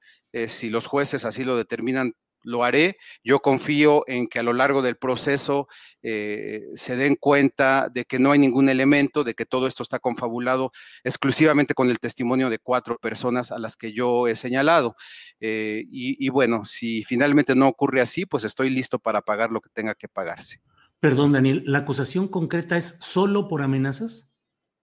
si 0.48 0.70
los 0.70 0.88
jueces 0.88 1.26
así 1.26 1.44
lo 1.44 1.58
determinan, 1.58 2.14
lo 2.48 2.64
haré. 2.64 2.98
Yo 3.24 3.40
confío 3.40 4.04
en 4.08 4.28
que 4.28 4.40
a 4.40 4.44
lo 4.44 4.54
largo 4.54 4.82
del 4.82 4.96
proceso 4.96 5.68
eh, 6.02 6.64
se 6.74 6.96
den 6.96 7.16
cuenta 7.16 7.90
de 7.94 8.06
que 8.06 8.20
no 8.20 8.32
hay 8.32 8.40
ningún 8.40 8.70
elemento, 8.70 9.24
de 9.24 9.34
que 9.34 9.46
todo 9.46 9.68
esto 9.68 9.84
está 9.84 10.00
confabulado 10.00 10.72
exclusivamente 11.04 11.74
con 11.74 11.90
el 11.90 12.00
testimonio 12.00 12.50
de 12.50 12.60
cuatro 12.60 12.98
personas 12.98 13.52
a 13.52 13.60
las 13.60 13.76
que 13.76 13.92
yo 13.92 14.28
he 14.28 14.36
señalado. 14.36 14.96
Eh, 15.40 15.84
y, 15.90 16.30
bueno, 16.30 16.66
si 16.66 17.04
finalmente 17.04 17.56
no 17.56 17.68
ocurre 17.68 18.02
así, 18.02 18.26
pues 18.26 18.44
estoy 18.44 18.70
listo 18.70 18.98
para 18.98 19.22
pagar 19.22 19.52
lo 19.52 19.62
que 19.62 19.70
tenga 19.70 19.94
que 19.94 20.08
pagarse. 20.08 20.62
Perdón, 21.00 21.34
Daniel, 21.34 21.64
¿la 21.66 21.80
acusación 21.80 22.28
concreta 22.28 22.78
es 22.78 22.98
solo 23.02 23.48
por 23.48 23.62
amenazas? 23.62 24.32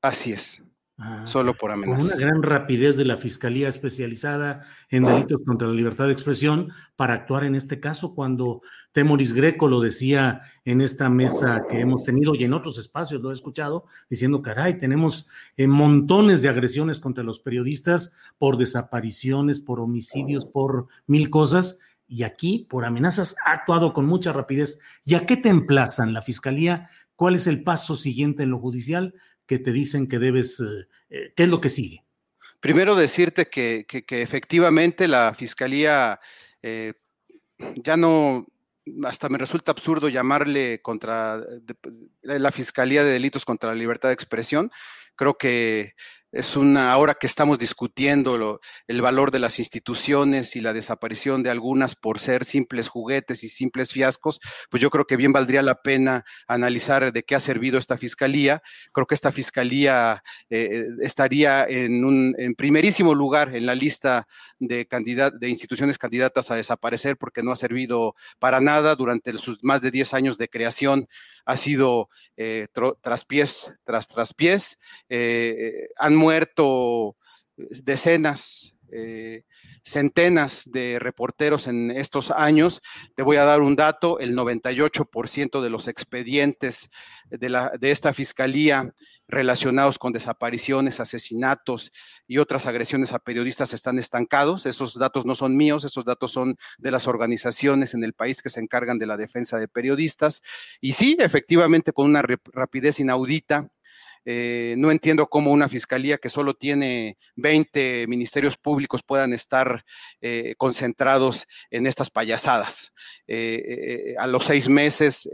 Así 0.02 0.32
es. 0.32 0.62
Ah, 0.96 1.26
solo 1.26 1.54
por 1.54 1.72
amenazas. 1.72 2.04
Con 2.04 2.12
una 2.12 2.20
gran 2.24 2.42
rapidez 2.42 2.96
de 2.96 3.04
la 3.04 3.16
Fiscalía 3.16 3.68
especializada 3.68 4.64
en 4.88 5.04
delitos 5.04 5.40
contra 5.44 5.66
la 5.66 5.74
libertad 5.74 6.06
de 6.06 6.12
expresión 6.12 6.70
para 6.94 7.14
actuar 7.14 7.42
en 7.42 7.56
este 7.56 7.80
caso, 7.80 8.14
cuando 8.14 8.62
Temoris 8.92 9.32
Greco 9.32 9.66
lo 9.66 9.80
decía 9.80 10.42
en 10.64 10.80
esta 10.80 11.08
mesa 11.08 11.64
que 11.68 11.80
hemos 11.80 12.04
tenido 12.04 12.36
y 12.36 12.44
en 12.44 12.52
otros 12.52 12.78
espacios 12.78 13.20
lo 13.20 13.32
he 13.32 13.34
escuchado, 13.34 13.86
diciendo, 14.08 14.40
caray, 14.40 14.78
tenemos 14.78 15.26
eh, 15.56 15.66
montones 15.66 16.42
de 16.42 16.48
agresiones 16.48 17.00
contra 17.00 17.24
los 17.24 17.40
periodistas 17.40 18.12
por 18.38 18.56
desapariciones, 18.56 19.58
por 19.58 19.80
homicidios, 19.80 20.46
por 20.46 20.86
mil 21.08 21.28
cosas, 21.28 21.80
y 22.06 22.22
aquí 22.22 22.68
por 22.70 22.84
amenazas 22.84 23.34
ha 23.44 23.50
actuado 23.50 23.92
con 23.94 24.06
mucha 24.06 24.32
rapidez. 24.32 24.78
¿Y 25.04 25.14
a 25.14 25.26
qué 25.26 25.36
te 25.36 25.48
emplazan 25.48 26.12
la 26.12 26.22
Fiscalía? 26.22 26.88
¿Cuál 27.16 27.34
es 27.34 27.48
el 27.48 27.64
paso 27.64 27.96
siguiente 27.96 28.44
en 28.44 28.50
lo 28.50 28.60
judicial? 28.60 29.14
Que 29.46 29.58
te 29.58 29.72
dicen 29.72 30.08
que 30.08 30.18
debes, 30.18 30.60
eh, 30.60 30.88
eh, 31.10 31.32
¿qué 31.36 31.44
es 31.44 31.48
lo 31.48 31.60
que 31.60 31.68
sigue? 31.68 32.04
Primero 32.60 32.94
decirte 32.94 33.48
que, 33.48 33.86
efectivamente 34.10 35.06
la 35.06 35.34
Fiscalía 35.34 36.18
eh, 36.62 36.94
ya 37.76 37.96
no, 37.96 38.46
hasta 39.04 39.28
me 39.28 39.38
resulta 39.38 39.72
absurdo 39.72 40.08
llamarle 40.08 40.80
contra 40.80 41.44
la 42.22 42.52
Fiscalía 42.52 43.04
de 43.04 43.12
Delitos 43.12 43.44
contra 43.44 43.70
la 43.70 43.76
Libertad 43.76 44.08
de 44.08 44.14
Expresión. 44.14 44.70
Creo 45.14 45.36
que 45.36 45.94
es 46.34 46.56
una, 46.56 46.92
ahora 46.92 47.14
que 47.14 47.28
estamos 47.28 47.58
discutiendo 47.58 48.60
el 48.88 49.00
valor 49.00 49.30
de 49.30 49.38
las 49.38 49.60
instituciones 49.60 50.56
y 50.56 50.60
la 50.60 50.72
desaparición 50.72 51.42
de 51.44 51.50
algunas 51.50 51.94
por 51.94 52.18
ser 52.18 52.44
simples 52.44 52.88
juguetes 52.88 53.44
y 53.44 53.48
simples 53.48 53.92
fiascos, 53.92 54.40
pues 54.68 54.82
yo 54.82 54.90
creo 54.90 55.06
que 55.06 55.16
bien 55.16 55.32
valdría 55.32 55.62
la 55.62 55.80
pena 55.82 56.24
analizar 56.48 57.12
de 57.12 57.22
qué 57.22 57.36
ha 57.36 57.40
servido 57.40 57.78
esta 57.78 57.96
fiscalía. 57.96 58.62
Creo 58.92 59.06
que 59.06 59.14
esta 59.14 59.30
fiscalía 59.30 60.22
eh, 60.50 60.86
estaría 61.02 61.66
en 61.66 62.04
un 62.04 62.34
en 62.36 62.54
primerísimo 62.54 63.14
lugar 63.14 63.54
en 63.54 63.66
la 63.66 63.76
lista 63.76 64.26
de, 64.58 64.88
de 65.38 65.48
instituciones 65.48 65.98
candidatas 65.98 66.50
a 66.50 66.56
desaparecer 66.56 67.16
porque 67.16 67.42
no 67.42 67.52
ha 67.52 67.56
servido 67.56 68.16
para 68.40 68.60
nada 68.60 68.96
durante 68.96 69.32
sus 69.38 69.62
más 69.62 69.82
de 69.82 69.92
10 69.92 70.14
años 70.14 70.36
de 70.36 70.48
creación. 70.48 71.06
Ha 71.44 71.56
sido 71.56 72.08
eh, 72.36 72.66
tras 73.00 73.24
pies, 73.24 73.72
tras 73.84 74.08
tras 74.08 74.34
pies. 74.34 74.78
Eh, 75.08 75.88
han 75.96 76.14
muerto 76.16 77.16
decenas, 77.56 78.76
eh, 78.92 79.42
centenas 79.82 80.70
de 80.70 80.98
reporteros 80.98 81.66
en 81.66 81.90
estos 81.90 82.30
años. 82.30 82.82
Te 83.14 83.22
voy 83.22 83.36
a 83.36 83.44
dar 83.44 83.60
un 83.60 83.76
dato, 83.76 84.18
el 84.18 84.34
98% 84.34 85.60
de 85.60 85.70
los 85.70 85.88
expedientes 85.88 86.90
de, 87.28 87.48
la, 87.48 87.70
de 87.78 87.90
esta 87.90 88.12
fiscalía 88.14 88.94
relacionados 89.28 89.98
con 89.98 90.12
desapariciones, 90.12 91.00
asesinatos 91.00 91.92
y 92.26 92.38
otras 92.38 92.66
agresiones 92.66 93.12
a 93.12 93.18
periodistas 93.18 93.72
están 93.72 93.98
estancados. 93.98 94.66
Esos 94.66 94.98
datos 94.98 95.24
no 95.24 95.34
son 95.34 95.56
míos, 95.56 95.84
esos 95.84 96.04
datos 96.04 96.32
son 96.32 96.56
de 96.78 96.90
las 96.90 97.06
organizaciones 97.06 97.94
en 97.94 98.04
el 98.04 98.12
país 98.12 98.42
que 98.42 98.50
se 98.50 98.60
encargan 98.60 98.98
de 98.98 99.06
la 99.06 99.16
defensa 99.16 99.58
de 99.58 99.68
periodistas. 99.68 100.42
Y 100.80 100.92
sí, 100.92 101.16
efectivamente, 101.18 101.92
con 101.92 102.06
una 102.06 102.22
rapidez 102.22 103.00
inaudita, 103.00 103.68
eh, 104.24 104.74
no 104.78 104.90
entiendo 104.90 105.26
cómo 105.26 105.50
una 105.50 105.68
fiscalía 105.68 106.16
que 106.18 106.30
solo 106.30 106.54
tiene 106.54 107.18
20 107.36 108.06
ministerios 108.08 108.56
públicos 108.56 109.02
puedan 109.02 109.34
estar 109.34 109.84
eh, 110.20 110.54
concentrados 110.56 111.46
en 111.70 111.86
estas 111.86 112.10
payasadas. 112.10 112.92
Eh, 113.26 114.14
a 114.18 114.26
los 114.26 114.44
seis 114.44 114.68
meses 114.68 115.28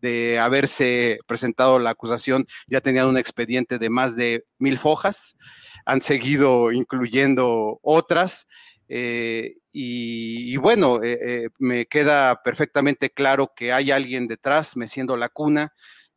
de 0.00 0.38
haberse 0.38 1.18
presentado 1.26 1.78
la 1.78 1.90
acusación, 1.90 2.46
ya 2.66 2.80
tenían 2.80 3.06
un 3.06 3.18
expediente 3.18 3.78
de 3.78 3.90
más 3.90 4.16
de 4.16 4.44
mil 4.58 4.78
fojas, 4.78 5.36
han 5.84 6.00
seguido 6.00 6.72
incluyendo 6.72 7.80
otras. 7.82 8.48
y, 9.72 10.56
bueno, 10.56 11.00
me 11.58 11.86
queda 11.86 12.42
perfectamente 12.42 13.10
claro 13.10 13.52
que 13.54 13.72
hay 13.72 13.90
alguien 13.90 14.26
detrás 14.26 14.76
meciendo 14.76 15.16
la 15.16 15.28
cuna, 15.28 15.72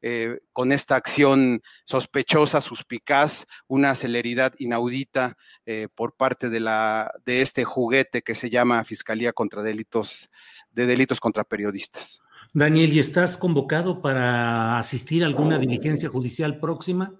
eh, 0.05 0.39
con 0.51 0.73
esta 0.73 0.97
acción 0.97 1.61
sospechosa, 1.85 2.59
suspicaz, 2.59 3.47
una 3.67 3.95
celeridad 3.95 4.53
inaudita 4.59 5.37
eh, 5.65 5.87
por 5.95 6.17
parte 6.17 6.49
de, 6.49 6.59
la, 6.59 7.09
de 7.25 7.39
este 7.39 7.63
juguete 7.63 8.21
que 8.21 8.35
se 8.35 8.49
llama 8.49 8.83
Fiscalía 8.83 9.31
contra 9.31 9.63
Delitos, 9.63 10.29
de 10.71 10.87
Delitos 10.87 11.21
contra 11.21 11.45
Periodistas. 11.45 12.19
Daniel, 12.53 12.91
¿y 12.91 12.99
estás 12.99 13.37
convocado 13.37 14.01
para 14.01 14.77
asistir 14.77 15.23
a 15.23 15.27
alguna 15.27 15.57
diligencia 15.57 16.09
judicial 16.09 16.59
próxima? 16.59 17.17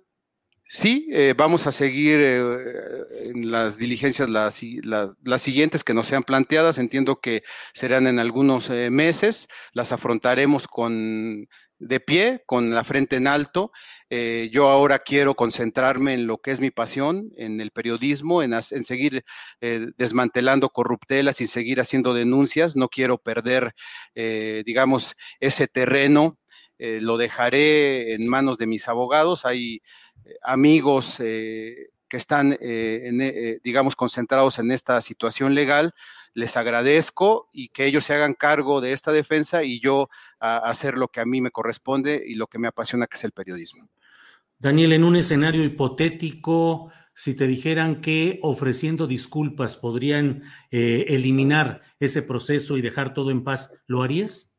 Sí, 0.67 1.07
eh, 1.13 1.33
vamos 1.37 1.67
a 1.67 1.71
seguir 1.71 2.19
en 2.19 3.49
las 3.49 3.77
diligencias 3.77 4.27
las, 4.27 4.61
las, 5.23 5.41
siguientes 5.41 5.85
que 5.85 5.93
nos 5.93 6.07
sean 6.07 6.23
planteadas. 6.23 6.79
Entiendo 6.79 7.21
que 7.21 7.43
serán 7.73 8.07
en 8.07 8.19
algunos 8.19 8.69
meses. 8.69 9.47
Las 9.71 9.91
afrontaremos 9.91 10.67
con 10.67 11.47
de 11.87 11.99
pie, 11.99 12.43
con 12.45 12.73
la 12.73 12.83
frente 12.83 13.17
en 13.17 13.27
alto. 13.27 13.71
Eh, 14.09 14.49
yo 14.51 14.69
ahora 14.69 14.99
quiero 14.99 15.35
concentrarme 15.35 16.13
en 16.13 16.27
lo 16.27 16.39
que 16.39 16.51
es 16.51 16.59
mi 16.59 16.71
pasión, 16.71 17.31
en 17.37 17.61
el 17.61 17.71
periodismo, 17.71 18.41
en, 18.43 18.61
seguir 18.61 19.23
eh, 19.61 19.87
desmantelando 19.97 20.69
corruptelas 20.69 21.41
y 21.41 21.47
seguir 21.47 21.79
haciendo 21.79 22.13
denuncias. 22.13 22.75
No 22.75 22.89
quiero 22.89 23.17
perder, 23.17 23.73
eh, 24.15 24.63
digamos, 24.65 25.15
ese 25.39 25.67
terreno. 25.67 26.37
lo 26.79 27.17
dejaré 27.17 28.13
en 28.13 28.27
manos 28.27 28.57
de 28.57 28.67
mis 28.67 28.87
abogados. 28.89 29.45
Hay 29.45 29.81
amigos 30.41 31.21
que 32.13 32.17
están, 32.17 32.55
digamos, 33.63 33.95
concentrados 33.95 34.59
en 34.59 34.69
esta 34.69 35.01
situación 35.01 35.55
legal 35.55 35.95
les 36.35 36.57
agradezco 36.57 37.49
y 37.51 37.69
que 37.69 37.85
ellos 37.85 38.05
se 38.05 38.13
hagan 38.13 38.35
cargo 38.35 38.81
de 38.81 38.91
esta 38.91 39.11
defensa 39.11 39.63
y 39.63 39.79
yo 39.79 40.09
a, 40.39 40.57
hacer 40.57 40.95
lo 40.95 41.07
que 41.07 41.21
a 41.21 41.25
mí 41.25 41.41
me 41.41 41.49
corresponde 41.49 42.23
y 42.23 42.35
lo 42.35 42.45
que 42.45 42.59
me 42.59 42.67
apasiona, 42.67 43.07
que 43.07 43.17
es 43.17 43.23
el 43.23 43.31
periodismo. 43.31 43.89
Daniel, 44.59 44.93
en 44.93 45.03
un 45.03 45.15
escenario 45.15 45.63
hipotético, 45.63 46.91
si 47.15 47.33
te 47.33 47.47
dijeran 47.47 48.01
que 48.01 48.39
ofreciendo 48.41 49.07
disculpas 49.07 49.75
podrían 49.75 50.43
eh, 50.71 51.05
eliminar 51.09 51.81
ese 51.99 52.21
proceso 52.21 52.77
y 52.77 52.81
dejar 52.81 53.13
todo 53.13 53.29
en 53.29 53.43
paz, 53.43 53.73
¿lo 53.87 54.01
harías? 54.03 54.51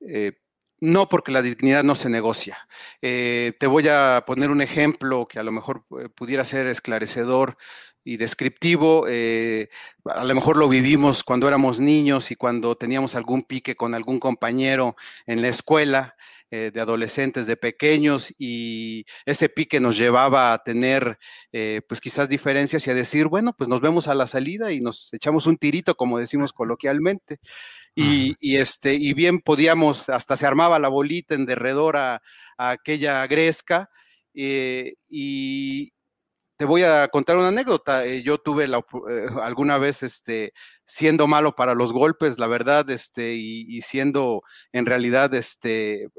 Eh, 0.00 0.39
no, 0.80 1.08
porque 1.08 1.30
la 1.30 1.42
dignidad 1.42 1.84
no 1.84 1.94
se 1.94 2.08
negocia. 2.08 2.66
Eh, 3.02 3.52
te 3.60 3.66
voy 3.66 3.86
a 3.88 4.24
poner 4.26 4.50
un 4.50 4.62
ejemplo 4.62 5.28
que 5.28 5.38
a 5.38 5.42
lo 5.42 5.52
mejor 5.52 5.84
pudiera 6.14 6.44
ser 6.44 6.66
esclarecedor 6.66 7.58
y 8.02 8.16
descriptivo. 8.16 9.04
Eh, 9.08 9.68
a 10.06 10.24
lo 10.24 10.34
mejor 10.34 10.56
lo 10.56 10.68
vivimos 10.68 11.22
cuando 11.22 11.48
éramos 11.48 11.80
niños 11.80 12.30
y 12.30 12.36
cuando 12.36 12.76
teníamos 12.76 13.14
algún 13.14 13.42
pique 13.42 13.76
con 13.76 13.94
algún 13.94 14.18
compañero 14.18 14.96
en 15.26 15.42
la 15.42 15.48
escuela. 15.48 16.16
Eh, 16.52 16.72
de 16.74 16.80
adolescentes, 16.80 17.46
de 17.46 17.56
pequeños, 17.56 18.34
y 18.36 19.04
ese 19.24 19.48
pique 19.48 19.78
nos 19.78 19.96
llevaba 19.96 20.52
a 20.52 20.60
tener, 20.64 21.16
eh, 21.52 21.80
pues 21.88 22.00
quizás 22.00 22.28
diferencias 22.28 22.84
y 22.88 22.90
a 22.90 22.94
decir, 22.94 23.28
bueno, 23.28 23.54
pues 23.56 23.68
nos 23.68 23.80
vemos 23.80 24.08
a 24.08 24.16
la 24.16 24.26
salida 24.26 24.72
y 24.72 24.80
nos 24.80 25.12
echamos 25.12 25.46
un 25.46 25.58
tirito, 25.58 25.94
como 25.94 26.18
decimos 26.18 26.52
coloquialmente. 26.52 27.38
Y, 27.94 28.56
este, 28.56 28.94
y 28.94 29.12
bien 29.14 29.38
podíamos, 29.40 30.08
hasta 30.08 30.36
se 30.36 30.44
armaba 30.44 30.80
la 30.80 30.88
bolita 30.88 31.36
en 31.36 31.46
derredor 31.46 31.96
a, 31.96 32.20
aquella 32.58 33.24
gresca, 33.28 33.88
y, 34.34 35.92
te 36.60 36.66
voy 36.66 36.82
a 36.82 37.08
contar 37.08 37.38
una 37.38 37.48
anécdota. 37.48 38.04
Eh, 38.04 38.22
yo 38.22 38.36
tuve 38.36 38.66
eh, 38.66 39.26
alguna 39.42 39.78
vez, 39.78 40.02
este, 40.02 40.52
siendo 40.84 41.26
malo 41.26 41.54
para 41.54 41.74
los 41.74 41.90
golpes, 41.90 42.38
la 42.38 42.48
verdad, 42.48 42.90
este, 42.90 43.32
y, 43.32 43.80
siendo 43.80 44.42
en 44.70 44.84
realidad, 44.84 45.32
este, 45.32 46.04
eh, 46.04 46.10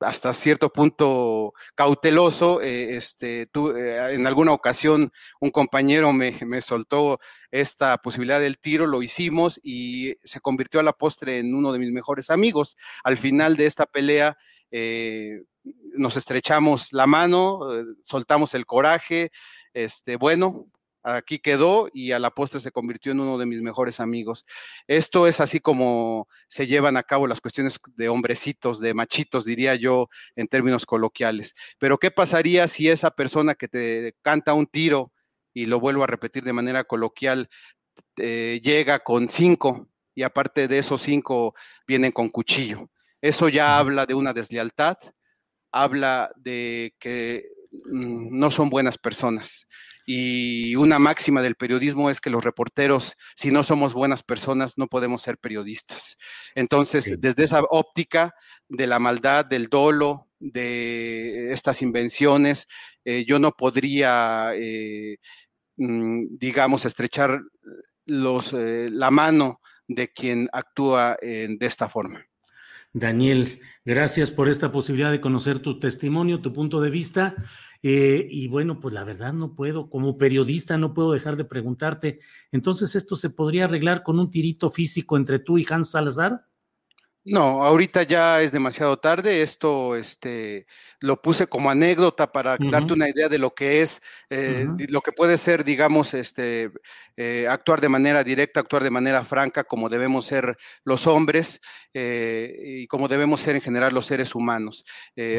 hasta 0.00 0.32
cierto 0.32 0.70
punto 0.72 1.52
cauteloso. 1.74 2.62
este, 2.62 3.50
en 3.52 4.26
alguna 4.26 4.52
ocasión 4.52 5.12
un 5.38 5.50
compañero 5.50 6.14
me, 6.14 6.62
soltó 6.62 7.20
esta 7.50 7.98
posibilidad 7.98 8.40
del 8.40 8.58
tiro, 8.58 8.86
lo 8.86 9.02
hicimos 9.02 9.60
y 9.62 10.14
se 10.24 10.40
convirtió 10.40 10.80
a 10.80 10.82
la 10.82 10.94
postre 10.94 11.40
en 11.40 11.54
uno 11.54 11.74
de 11.74 11.78
mis 11.78 11.92
mejores 11.92 12.30
amigos. 12.30 12.78
Al 13.04 13.18
final 13.18 13.56
de 13.58 13.66
esta 13.66 13.84
pelea, 13.84 14.38
nos 15.64 16.16
estrechamos 16.16 16.92
la 16.92 17.06
mano, 17.06 17.74
eh, 17.74 17.84
soltamos 18.02 18.54
el 18.54 18.66
coraje, 18.66 19.30
este, 19.74 20.16
bueno, 20.16 20.66
aquí 21.02 21.38
quedó 21.38 21.88
y 21.92 22.12
a 22.12 22.18
la 22.18 22.30
postre 22.30 22.60
se 22.60 22.70
convirtió 22.70 23.12
en 23.12 23.20
uno 23.20 23.36
de 23.36 23.46
mis 23.46 23.60
mejores 23.60 24.00
amigos. 24.00 24.46
Esto 24.86 25.26
es 25.26 25.40
así 25.40 25.60
como 25.60 26.28
se 26.48 26.66
llevan 26.66 26.96
a 26.96 27.02
cabo 27.02 27.26
las 27.26 27.40
cuestiones 27.40 27.80
de 27.96 28.08
hombrecitos, 28.08 28.80
de 28.80 28.94
machitos, 28.94 29.44
diría 29.44 29.74
yo, 29.74 30.08
en 30.36 30.46
términos 30.46 30.86
coloquiales. 30.86 31.54
Pero 31.78 31.98
¿qué 31.98 32.10
pasaría 32.10 32.68
si 32.68 32.88
esa 32.88 33.10
persona 33.10 33.54
que 33.54 33.68
te 33.68 34.14
canta 34.22 34.54
un 34.54 34.66
tiro, 34.66 35.12
y 35.54 35.66
lo 35.66 35.80
vuelvo 35.80 36.02
a 36.04 36.06
repetir 36.06 36.44
de 36.44 36.52
manera 36.54 36.84
coloquial, 36.84 37.50
llega 38.16 39.00
con 39.00 39.28
cinco 39.28 39.88
y 40.14 40.22
aparte 40.22 40.66
de 40.68 40.78
esos 40.78 41.02
cinco 41.02 41.54
vienen 41.86 42.12
con 42.12 42.30
cuchillo? 42.30 42.90
Eso 43.20 43.48
ya 43.48 43.76
habla 43.76 44.06
de 44.06 44.14
una 44.14 44.32
deslealtad, 44.32 44.96
habla 45.72 46.30
de 46.36 46.94
que 46.98 47.48
mm, 47.70 48.38
no 48.38 48.50
son 48.50 48.70
buenas 48.70 48.98
personas. 48.98 49.66
Y 50.04 50.74
una 50.76 50.98
máxima 50.98 51.42
del 51.42 51.54
periodismo 51.54 52.10
es 52.10 52.20
que 52.20 52.30
los 52.30 52.42
reporteros, 52.42 53.16
si 53.36 53.52
no 53.52 53.62
somos 53.62 53.94
buenas 53.94 54.22
personas, 54.22 54.76
no 54.76 54.88
podemos 54.88 55.22
ser 55.22 55.38
periodistas. 55.38 56.18
Entonces, 56.54 57.20
desde 57.20 57.44
esa 57.44 57.62
óptica 57.70 58.34
de 58.68 58.88
la 58.88 58.98
maldad, 58.98 59.44
del 59.44 59.68
dolo, 59.68 60.28
de 60.40 61.52
estas 61.52 61.82
invenciones, 61.82 62.66
eh, 63.04 63.24
yo 63.26 63.38
no 63.38 63.52
podría, 63.52 64.50
eh, 64.56 65.18
mm, 65.76 66.36
digamos, 66.36 66.84
estrechar 66.84 67.40
los, 68.06 68.52
eh, 68.52 68.90
la 68.90 69.10
mano 69.12 69.60
de 69.86 70.08
quien 70.08 70.48
actúa 70.52 71.16
de 71.20 71.58
esta 71.60 71.88
forma. 71.88 72.24
Daniel, 72.92 73.60
gracias 73.84 74.30
por 74.30 74.48
esta 74.48 74.70
posibilidad 74.70 75.10
de 75.10 75.20
conocer 75.20 75.60
tu 75.60 75.78
testimonio, 75.78 76.40
tu 76.40 76.52
punto 76.52 76.80
de 76.80 76.90
vista. 76.90 77.34
Eh, 77.82 78.28
y 78.30 78.46
bueno, 78.48 78.78
pues 78.78 78.94
la 78.94 79.02
verdad 79.02 79.32
no 79.32 79.54
puedo, 79.54 79.90
como 79.90 80.16
periodista 80.16 80.78
no 80.78 80.94
puedo 80.94 81.12
dejar 81.12 81.36
de 81.36 81.44
preguntarte, 81.44 82.20
entonces 82.52 82.94
esto 82.94 83.16
se 83.16 83.28
podría 83.28 83.64
arreglar 83.64 84.04
con 84.04 84.20
un 84.20 84.30
tirito 84.30 84.70
físico 84.70 85.16
entre 85.16 85.40
tú 85.40 85.58
y 85.58 85.66
Hans 85.68 85.90
Salazar? 85.90 86.46
No, 87.24 87.64
ahorita 87.64 88.02
ya 88.02 88.42
es 88.42 88.50
demasiado 88.50 88.98
tarde. 88.98 89.42
Esto 89.42 89.94
este, 89.94 90.66
lo 90.98 91.22
puse 91.22 91.46
como 91.46 91.70
anécdota 91.70 92.32
para 92.32 92.56
darte 92.58 92.94
una 92.94 93.08
idea 93.08 93.28
de 93.28 93.38
lo 93.38 93.54
que 93.54 93.80
es, 93.80 94.02
eh, 94.28 94.66
lo 94.88 95.00
que 95.02 95.12
puede 95.12 95.38
ser, 95.38 95.62
digamos, 95.62 96.14
este, 96.14 96.72
eh, 97.24 97.46
actuar 97.48 97.80
de 97.80 97.88
manera 97.88 98.24
directa, 98.24 98.60
actuar 98.60 98.82
de 98.82 98.90
manera 98.90 99.24
franca, 99.24 99.64
como 99.64 99.88
debemos 99.88 100.26
ser 100.26 100.56
los 100.84 101.06
hombres 101.06 101.60
eh, 101.94 102.54
y 102.64 102.86
como 102.88 103.06
debemos 103.06 103.40
ser 103.40 103.54
en 103.54 103.62
general 103.62 103.94
los 103.94 104.06
seres 104.06 104.34
humanos. 104.34 104.84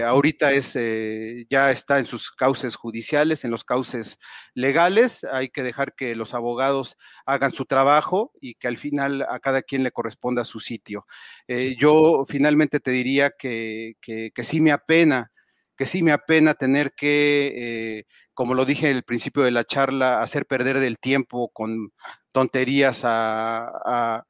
ahorita 0.06 0.52
es, 0.54 0.78
ya 1.50 1.72
está 1.72 2.00
en 2.00 2.06
sus 2.06 2.32
cauces 2.32 2.76
judiciales, 2.76 3.44
en 3.44 3.52
los 3.52 3.64
cauces 3.64 4.20
legales. 4.54 5.26
Hay 5.26 5.50
que 5.50 5.64
dejar 5.64 5.94
que 5.94 6.16
los 6.16 6.34
abogados 6.34 6.98
hagan 7.26 7.52
su 7.52 7.66
trabajo 7.66 8.32
y 8.40 8.56
que 8.56 8.68
al 8.68 8.78
final 8.78 9.26
a 9.30 9.40
cada 9.40 9.62
quien 9.62 9.84
le 9.84 9.92
corresponda 9.92 10.44
su 10.44 10.60
sitio 10.60 11.06
yo 11.78 12.24
finalmente 12.28 12.80
te 12.80 12.92
diría 12.92 13.32
que, 13.32 13.96
sí 14.38 14.62
me 14.62 14.72
apena, 14.72 15.32
que 15.84 15.88
sí 15.88 16.02
me 16.02 16.14
apena 16.14 16.54
tener 16.54 16.94
que, 16.94 17.52
eh, 17.58 18.06
como 18.34 18.54
lo 18.54 18.64
dije 18.64 18.90
al 18.90 19.04
principio 19.04 19.44
de 19.44 19.52
la 19.52 19.66
charla, 19.66 20.22
hacer 20.22 20.46
perder 20.46 20.80
del 20.80 20.98
tiempo 20.98 21.50
con 21.50 21.92
tonterías 22.32 23.02
a, 23.04 24.24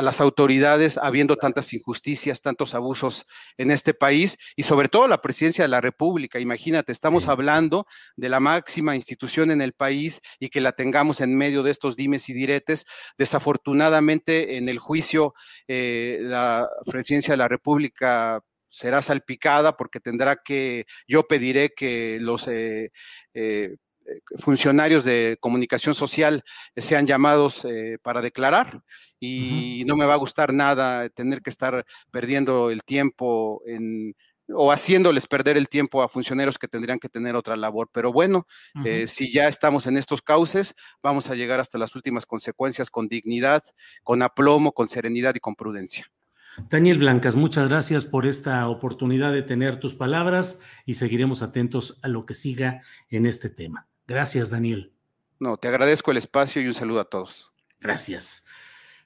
las 0.00 0.22
autoridades, 0.22 0.96
habiendo 0.96 1.36
tantas 1.36 1.74
injusticias, 1.74 2.40
tantos 2.40 2.74
abusos 2.74 3.26
en 3.58 3.70
este 3.70 3.92
país 3.92 4.38
y 4.56 4.62
sobre 4.62 4.88
todo 4.88 5.06
la 5.08 5.20
presidencia 5.20 5.62
de 5.62 5.68
la 5.68 5.82
República. 5.82 6.40
Imagínate, 6.40 6.90
estamos 6.90 7.28
hablando 7.28 7.86
de 8.16 8.30
la 8.30 8.40
máxima 8.40 8.96
institución 8.96 9.50
en 9.50 9.60
el 9.60 9.74
país 9.74 10.22
y 10.40 10.48
que 10.48 10.62
la 10.62 10.72
tengamos 10.72 11.20
en 11.20 11.36
medio 11.36 11.62
de 11.62 11.70
estos 11.70 11.96
dimes 11.96 12.30
y 12.30 12.32
diretes. 12.32 12.86
Desafortunadamente, 13.18 14.56
en 14.56 14.70
el 14.70 14.78
juicio, 14.78 15.34
eh, 15.68 16.18
la 16.22 16.66
presidencia 16.86 17.34
de 17.34 17.38
la 17.38 17.48
República 17.48 18.42
será 18.68 19.02
salpicada 19.02 19.76
porque 19.76 20.00
tendrá 20.00 20.36
que, 20.36 20.86
yo 21.06 21.26
pediré 21.26 21.70
que 21.74 22.18
los 22.20 22.48
eh, 22.48 22.92
eh, 23.34 23.76
eh, 24.08 24.20
funcionarios 24.38 25.04
de 25.04 25.36
comunicación 25.40 25.94
social 25.94 26.42
sean 26.76 27.06
llamados 27.06 27.64
eh, 27.64 27.98
para 28.02 28.22
declarar 28.22 28.82
y 29.20 29.82
no 29.86 29.96
me 29.96 30.06
va 30.06 30.14
a 30.14 30.18
gustar 30.18 30.52
nada 30.52 31.08
tener 31.10 31.42
que 31.42 31.50
estar 31.50 31.84
perdiendo 32.10 32.70
el 32.70 32.82
tiempo 32.84 33.62
en, 33.66 34.14
o 34.54 34.72
haciéndoles 34.72 35.26
perder 35.26 35.56
el 35.56 35.68
tiempo 35.68 36.02
a 36.02 36.08
funcionarios 36.08 36.58
que 36.58 36.68
tendrían 36.68 36.98
que 36.98 37.08
tener 37.08 37.36
otra 37.36 37.56
labor. 37.56 37.90
Pero 37.92 38.12
bueno, 38.12 38.46
eh, 38.84 39.06
si 39.06 39.30
ya 39.30 39.46
estamos 39.48 39.86
en 39.86 39.96
estos 39.96 40.22
cauces, 40.22 40.74
vamos 41.02 41.28
a 41.28 41.34
llegar 41.34 41.60
hasta 41.60 41.78
las 41.78 41.94
últimas 41.94 42.24
consecuencias 42.24 42.90
con 42.90 43.08
dignidad, 43.08 43.62
con 44.02 44.22
aplomo, 44.22 44.72
con 44.72 44.88
serenidad 44.88 45.34
y 45.34 45.40
con 45.40 45.54
prudencia. 45.54 46.06
Daniel 46.68 46.98
Blancas, 46.98 47.36
muchas 47.36 47.68
gracias 47.68 48.04
por 48.04 48.26
esta 48.26 48.68
oportunidad 48.68 49.32
de 49.32 49.42
tener 49.42 49.80
tus 49.80 49.94
palabras 49.94 50.60
y 50.84 50.94
seguiremos 50.94 51.42
atentos 51.42 51.98
a 52.02 52.08
lo 52.08 52.26
que 52.26 52.34
siga 52.34 52.82
en 53.08 53.24
este 53.24 53.48
tema. 53.48 53.86
Gracias, 54.06 54.50
Daniel. 54.50 54.92
No, 55.38 55.56
te 55.56 55.68
agradezco 55.68 56.10
el 56.10 56.16
espacio 56.16 56.60
y 56.60 56.66
un 56.66 56.74
saludo 56.74 57.00
a 57.00 57.08
todos. 57.08 57.52
Gracias. 57.80 58.46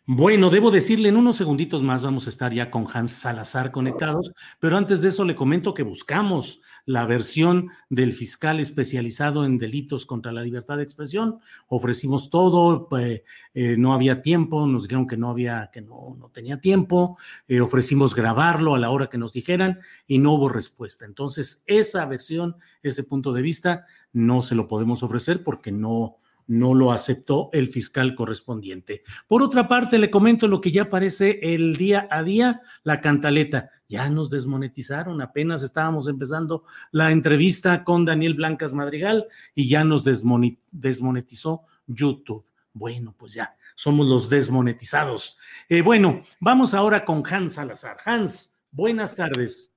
Bueno, 0.04 0.50
debo 0.50 0.72
decirle, 0.72 1.10
en 1.10 1.16
unos 1.16 1.36
segunditos 1.36 1.82
más 1.82 2.02
vamos 2.02 2.26
a 2.26 2.30
estar 2.30 2.52
ya 2.52 2.70
con 2.70 2.88
Hans 2.92 3.12
Salazar 3.12 3.70
conectados, 3.70 4.32
pero 4.58 4.76
antes 4.76 5.00
de 5.00 5.10
eso 5.10 5.24
le 5.24 5.36
comento 5.36 5.74
que 5.74 5.84
buscamos 5.84 6.60
la 6.84 7.06
versión 7.06 7.70
del 7.88 8.12
fiscal 8.12 8.60
especializado 8.60 9.44
en 9.44 9.58
delitos 9.58 10.06
contra 10.06 10.32
la 10.32 10.42
libertad 10.42 10.76
de 10.76 10.82
expresión. 10.82 11.38
Ofrecimos 11.68 12.30
todo, 12.30 12.88
pues, 12.88 13.22
eh, 13.54 13.76
no 13.78 13.92
había 13.92 14.22
tiempo, 14.22 14.66
nos 14.66 14.84
dijeron 14.84 15.06
que 15.06 15.16
no 15.16 15.30
había, 15.30 15.70
que 15.72 15.80
no, 15.80 16.16
no 16.18 16.28
tenía 16.30 16.60
tiempo, 16.60 17.18
eh, 17.48 17.60
ofrecimos 17.60 18.14
grabarlo 18.14 18.74
a 18.74 18.78
la 18.78 18.90
hora 18.90 19.08
que 19.08 19.18
nos 19.18 19.32
dijeran 19.32 19.80
y 20.06 20.18
no 20.18 20.32
hubo 20.32 20.48
respuesta. 20.48 21.04
Entonces, 21.04 21.62
esa 21.66 22.04
versión, 22.06 22.56
ese 22.82 23.04
punto 23.04 23.32
de 23.32 23.42
vista, 23.42 23.86
no 24.12 24.42
se 24.42 24.54
lo 24.54 24.68
podemos 24.68 25.02
ofrecer 25.02 25.42
porque 25.42 25.72
no, 25.72 26.18
no 26.46 26.74
lo 26.74 26.92
aceptó 26.92 27.50
el 27.52 27.68
fiscal 27.68 28.14
correspondiente. 28.14 29.02
Por 29.26 29.42
otra 29.42 29.68
parte, 29.68 29.98
le 29.98 30.10
comento 30.10 30.48
lo 30.48 30.60
que 30.60 30.70
ya 30.70 30.82
aparece 30.82 31.40
el 31.42 31.76
día 31.76 32.08
a 32.10 32.22
día, 32.22 32.60
la 32.84 33.00
cantaleta. 33.00 33.70
Ya 33.88 34.08
nos 34.08 34.30
desmonetizaron, 34.30 35.20
apenas 35.20 35.62
estábamos 35.62 36.08
empezando 36.08 36.64
la 36.92 37.10
entrevista 37.10 37.84
con 37.84 38.04
Daniel 38.04 38.34
Blancas 38.34 38.72
Madrigal 38.72 39.26
y 39.54 39.68
ya 39.68 39.84
nos 39.84 40.04
desmonetizó 40.04 41.62
YouTube. 41.86 42.44
Bueno, 42.72 43.14
pues 43.18 43.34
ya, 43.34 43.54
somos 43.74 44.06
los 44.06 44.30
desmonetizados. 44.30 45.38
Eh, 45.68 45.82
bueno, 45.82 46.22
vamos 46.40 46.72
ahora 46.72 47.04
con 47.04 47.22
Hans 47.26 47.54
Salazar. 47.54 47.98
Hans, 48.04 48.56
buenas 48.70 49.14
tardes. 49.14 49.72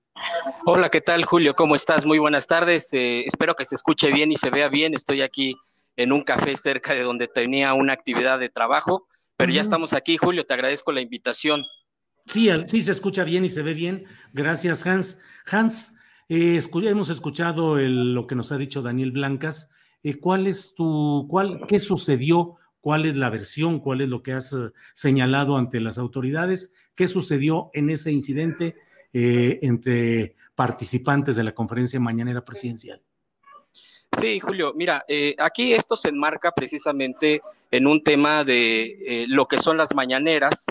Hola, 0.66 0.90
¿qué 0.90 1.02
tal, 1.02 1.26
Julio? 1.26 1.54
¿Cómo 1.56 1.76
estás? 1.76 2.06
Muy 2.06 2.20
buenas 2.20 2.48
tardes. 2.48 2.88
Eh, 2.94 3.26
espero 3.26 3.54
que 3.56 3.66
se 3.66 3.76
escuche 3.76 4.12
bien 4.12 4.32
y 4.32 4.38
se 4.38 4.50
vea 4.50 4.70
bien. 4.70 4.94
Estoy 4.94 5.22
aquí 5.22 5.56
en 5.96 6.12
un 6.12 6.22
café 6.22 6.56
cerca 6.58 6.94
de 6.94 7.04
donde 7.04 7.28
tenía 7.28 7.74
una 7.74 7.94
actividad 7.94 8.40
de 8.40 8.50
trabajo, 8.50 9.08
pero 9.38 9.52
ya 9.52 9.62
estamos 9.62 9.94
aquí, 9.94 10.18
Julio. 10.18 10.46
Te 10.46 10.54
agradezco 10.54 10.92
la 10.92 11.02
invitación. 11.02 11.64
Sí, 12.26 12.50
sí 12.66 12.82
se 12.82 12.92
escucha 12.92 13.24
bien 13.24 13.46
y 13.46 13.50
se 13.50 13.62
ve 13.62 13.74
bien. 13.74 14.06
Gracias, 14.34 14.86
Hans. 14.86 15.20
Hans, 15.50 15.98
eh, 16.30 16.60
hemos 16.84 17.10
escuchado 17.10 17.78
lo 17.78 18.28
que 18.28 18.36
nos 18.36 18.52
ha 18.52 18.58
dicho 18.58 18.82
Daniel 18.82 19.12
Blancas. 19.12 19.72
Eh, 20.04 20.20
¿Cuál 20.20 20.48
es 20.48 20.74
tu, 20.76 21.28
cuál, 21.30 21.62
qué 21.68 21.80
sucedió? 21.80 22.56
¿Cuál 22.80 23.06
es 23.06 23.18
la 23.18 23.30
versión? 23.30 23.80
¿Cuál 23.80 24.02
es 24.02 24.10
lo 24.10 24.24
que 24.24 24.34
has 24.34 24.56
señalado 24.94 25.58
ante 25.58 25.82
las 25.82 25.98
autoridades? 25.98 26.74
¿Qué 26.96 27.08
sucedió 27.08 27.70
en 27.74 27.90
ese 27.90 28.12
incidente? 28.12 28.76
Eh, 29.18 29.60
entre 29.62 30.36
participantes 30.56 31.38
de 31.38 31.44
la 31.46 31.54
conferencia 31.54 31.98
mañanera 32.02 32.44
presidencial. 32.44 33.02
Sí, 34.20 34.40
Julio, 34.40 34.74
mira, 34.76 35.04
eh, 35.08 35.36
aquí 35.38 35.74
esto 35.74 35.96
se 35.96 36.10
enmarca 36.10 36.52
precisamente 36.52 37.42
en 37.72 37.88
un 37.88 38.04
tema 38.04 38.44
de 38.44 38.84
eh, 38.84 39.26
lo 39.28 39.48
que 39.48 39.60
son 39.60 39.78
las 39.78 39.94
mañaneras. 39.94 40.66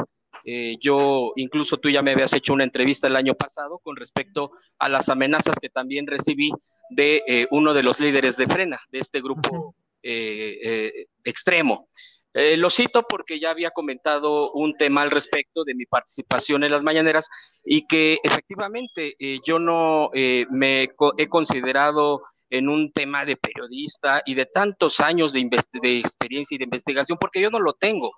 yo, 0.78 1.32
incluso 1.36 1.78
tú 1.78 1.88
ya 1.88 2.02
me 2.02 2.12
habías 2.12 2.34
hecho 2.34 2.52
una 2.52 2.64
entrevista 2.64 3.06
el 3.06 3.16
año 3.16 3.34
pasado 3.34 3.78
con 3.78 3.96
respecto 3.96 4.50
a 4.78 4.90
las 4.90 5.08
amenazas 5.08 5.56
que 5.58 5.70
también 5.70 6.06
recibí 6.06 6.50
de 6.90 7.46
uno 7.50 7.72
de 7.72 7.82
los 7.82 7.98
líderes 7.98 8.36
de 8.36 8.46
Frena, 8.46 8.78
de 8.90 8.98
este 8.98 9.22
grupo 9.22 9.74
extremo. 10.02 11.88
Eh, 12.36 12.56
lo 12.56 12.68
cito 12.68 13.04
porque 13.08 13.38
ya 13.38 13.50
había 13.50 13.70
comentado 13.70 14.50
un 14.50 14.76
tema 14.76 15.02
al 15.02 15.12
respecto 15.12 15.62
de 15.62 15.76
mi 15.76 15.86
participación 15.86 16.64
en 16.64 16.72
las 16.72 16.82
mañaneras 16.82 17.28
y 17.64 17.86
que 17.86 18.18
efectivamente 18.24 19.14
eh, 19.20 19.38
yo 19.46 19.60
no 19.60 20.10
eh, 20.12 20.44
me 20.50 20.88
he 21.16 21.28
considerado 21.28 22.22
en 22.56 22.68
un 22.68 22.92
tema 22.92 23.24
de 23.24 23.36
periodista 23.36 24.22
y 24.24 24.34
de 24.34 24.46
tantos 24.46 25.00
años 25.00 25.32
de, 25.32 25.48
de, 25.82 25.98
experiencia 25.98 26.54
y 26.54 26.58
de 26.58 26.64
investigación, 26.64 27.18
porque 27.20 27.40
yo 27.40 27.50
no 27.50 27.60
lo 27.60 27.72
tengo. 27.72 28.12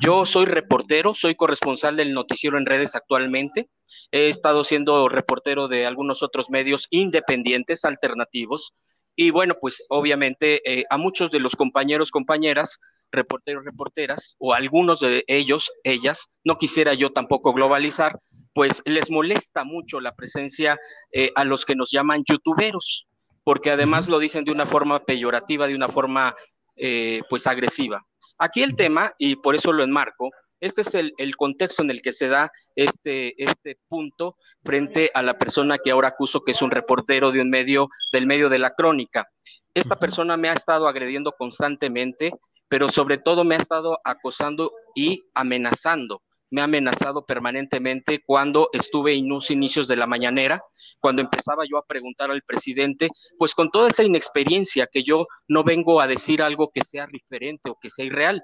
Yo 0.00 0.24
soy 0.24 0.46
reportero, 0.46 1.12
soy 1.12 1.34
corresponsal 1.34 1.96
del 1.96 2.14
noticiero 2.14 2.56
en 2.56 2.64
redes 2.64 2.94
actualmente. 2.94 3.68
He 4.10 4.28
estado 4.28 4.64
siendo 4.64 5.08
reportero 5.10 5.68
de 5.68 5.84
algunos 5.84 6.22
otros 6.22 6.48
medios 6.48 6.86
independientes, 6.90 7.84
alternativos. 7.84 8.72
Y 9.14 9.30
bueno, 9.30 9.56
pues 9.60 9.84
obviamente 9.90 10.62
a 10.88 10.96
muchos 10.96 11.30
de 11.30 11.40
los 11.40 11.54
compañeros, 11.54 12.10
compañeras, 12.10 12.80
reporteros, 13.14 13.64
reporteras, 13.64 14.36
o 14.38 14.52
algunos 14.52 15.00
de 15.00 15.24
ellos, 15.26 15.70
ellas, 15.84 16.30
no 16.44 16.58
quisiera 16.58 16.94
yo 16.94 17.12
tampoco 17.12 17.52
globalizar, 17.52 18.18
pues 18.52 18.82
les 18.84 19.10
molesta 19.10 19.64
mucho 19.64 20.00
la 20.00 20.14
presencia 20.14 20.78
eh, 21.12 21.30
a 21.34 21.44
los 21.44 21.64
que 21.64 21.74
nos 21.74 21.90
llaman 21.90 22.22
youtuberos, 22.28 23.08
porque 23.44 23.70
además 23.70 24.08
lo 24.08 24.18
dicen 24.18 24.44
de 24.44 24.50
una 24.50 24.66
forma 24.66 25.04
peyorativa, 25.04 25.66
de 25.66 25.74
una 25.74 25.88
forma 25.88 26.34
eh, 26.76 27.20
pues 27.30 27.46
agresiva. 27.46 28.04
Aquí 28.38 28.62
el 28.62 28.74
tema, 28.74 29.14
y 29.18 29.36
por 29.36 29.54
eso 29.54 29.72
lo 29.72 29.84
enmarco, 29.84 30.30
este 30.60 30.80
es 30.80 30.94
el, 30.94 31.12
el, 31.18 31.36
contexto 31.36 31.82
en 31.82 31.90
el 31.90 32.00
que 32.00 32.12
se 32.12 32.28
da 32.28 32.50
este, 32.74 33.34
este 33.42 33.78
punto 33.86 34.36
frente 34.64 35.10
a 35.12 35.22
la 35.22 35.36
persona 35.36 35.78
que 35.78 35.90
ahora 35.90 36.08
acuso 36.08 36.42
que 36.42 36.52
es 36.52 36.62
un 36.62 36.70
reportero 36.70 37.30
de 37.32 37.40
un 37.40 37.50
medio, 37.50 37.88
del 38.12 38.26
medio 38.26 38.48
de 38.48 38.58
la 38.58 38.70
crónica. 38.70 39.28
Esta 39.74 39.96
persona 39.96 40.36
me 40.36 40.48
ha 40.48 40.54
estado 40.54 40.88
agrediendo 40.88 41.32
constantemente, 41.32 42.32
pero 42.68 42.88
sobre 42.88 43.18
todo 43.18 43.44
me 43.44 43.56
ha 43.56 43.58
estado 43.58 43.98
acosando 44.04 44.72
y 44.94 45.24
amenazando. 45.34 46.22
Me 46.54 46.60
ha 46.60 46.64
amenazado 46.64 47.26
permanentemente 47.26 48.22
cuando 48.24 48.68
estuve 48.72 49.16
en 49.16 49.28
los 49.28 49.50
inicios 49.50 49.88
de 49.88 49.96
la 49.96 50.06
mañanera, 50.06 50.62
cuando 51.00 51.20
empezaba 51.20 51.64
yo 51.68 51.78
a 51.78 51.84
preguntar 51.84 52.30
al 52.30 52.42
presidente, 52.42 53.08
pues 53.36 53.56
con 53.56 53.72
toda 53.72 53.88
esa 53.88 54.04
inexperiencia 54.04 54.86
que 54.86 55.02
yo 55.02 55.26
no 55.48 55.64
vengo 55.64 56.00
a 56.00 56.06
decir 56.06 56.40
algo 56.42 56.70
que 56.72 56.84
sea 56.84 57.08
diferente 57.08 57.70
o 57.70 57.76
que 57.82 57.90
sea 57.90 58.04
irreal. 58.04 58.40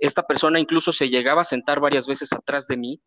Esta 0.00 0.24
persona 0.24 0.58
incluso 0.58 0.90
se 0.90 1.08
llegaba 1.08 1.42
a 1.42 1.44
sentar 1.44 1.78
varias 1.78 2.04
veces 2.04 2.32
atrás 2.32 2.66
de 2.66 2.76
mí 2.76 3.00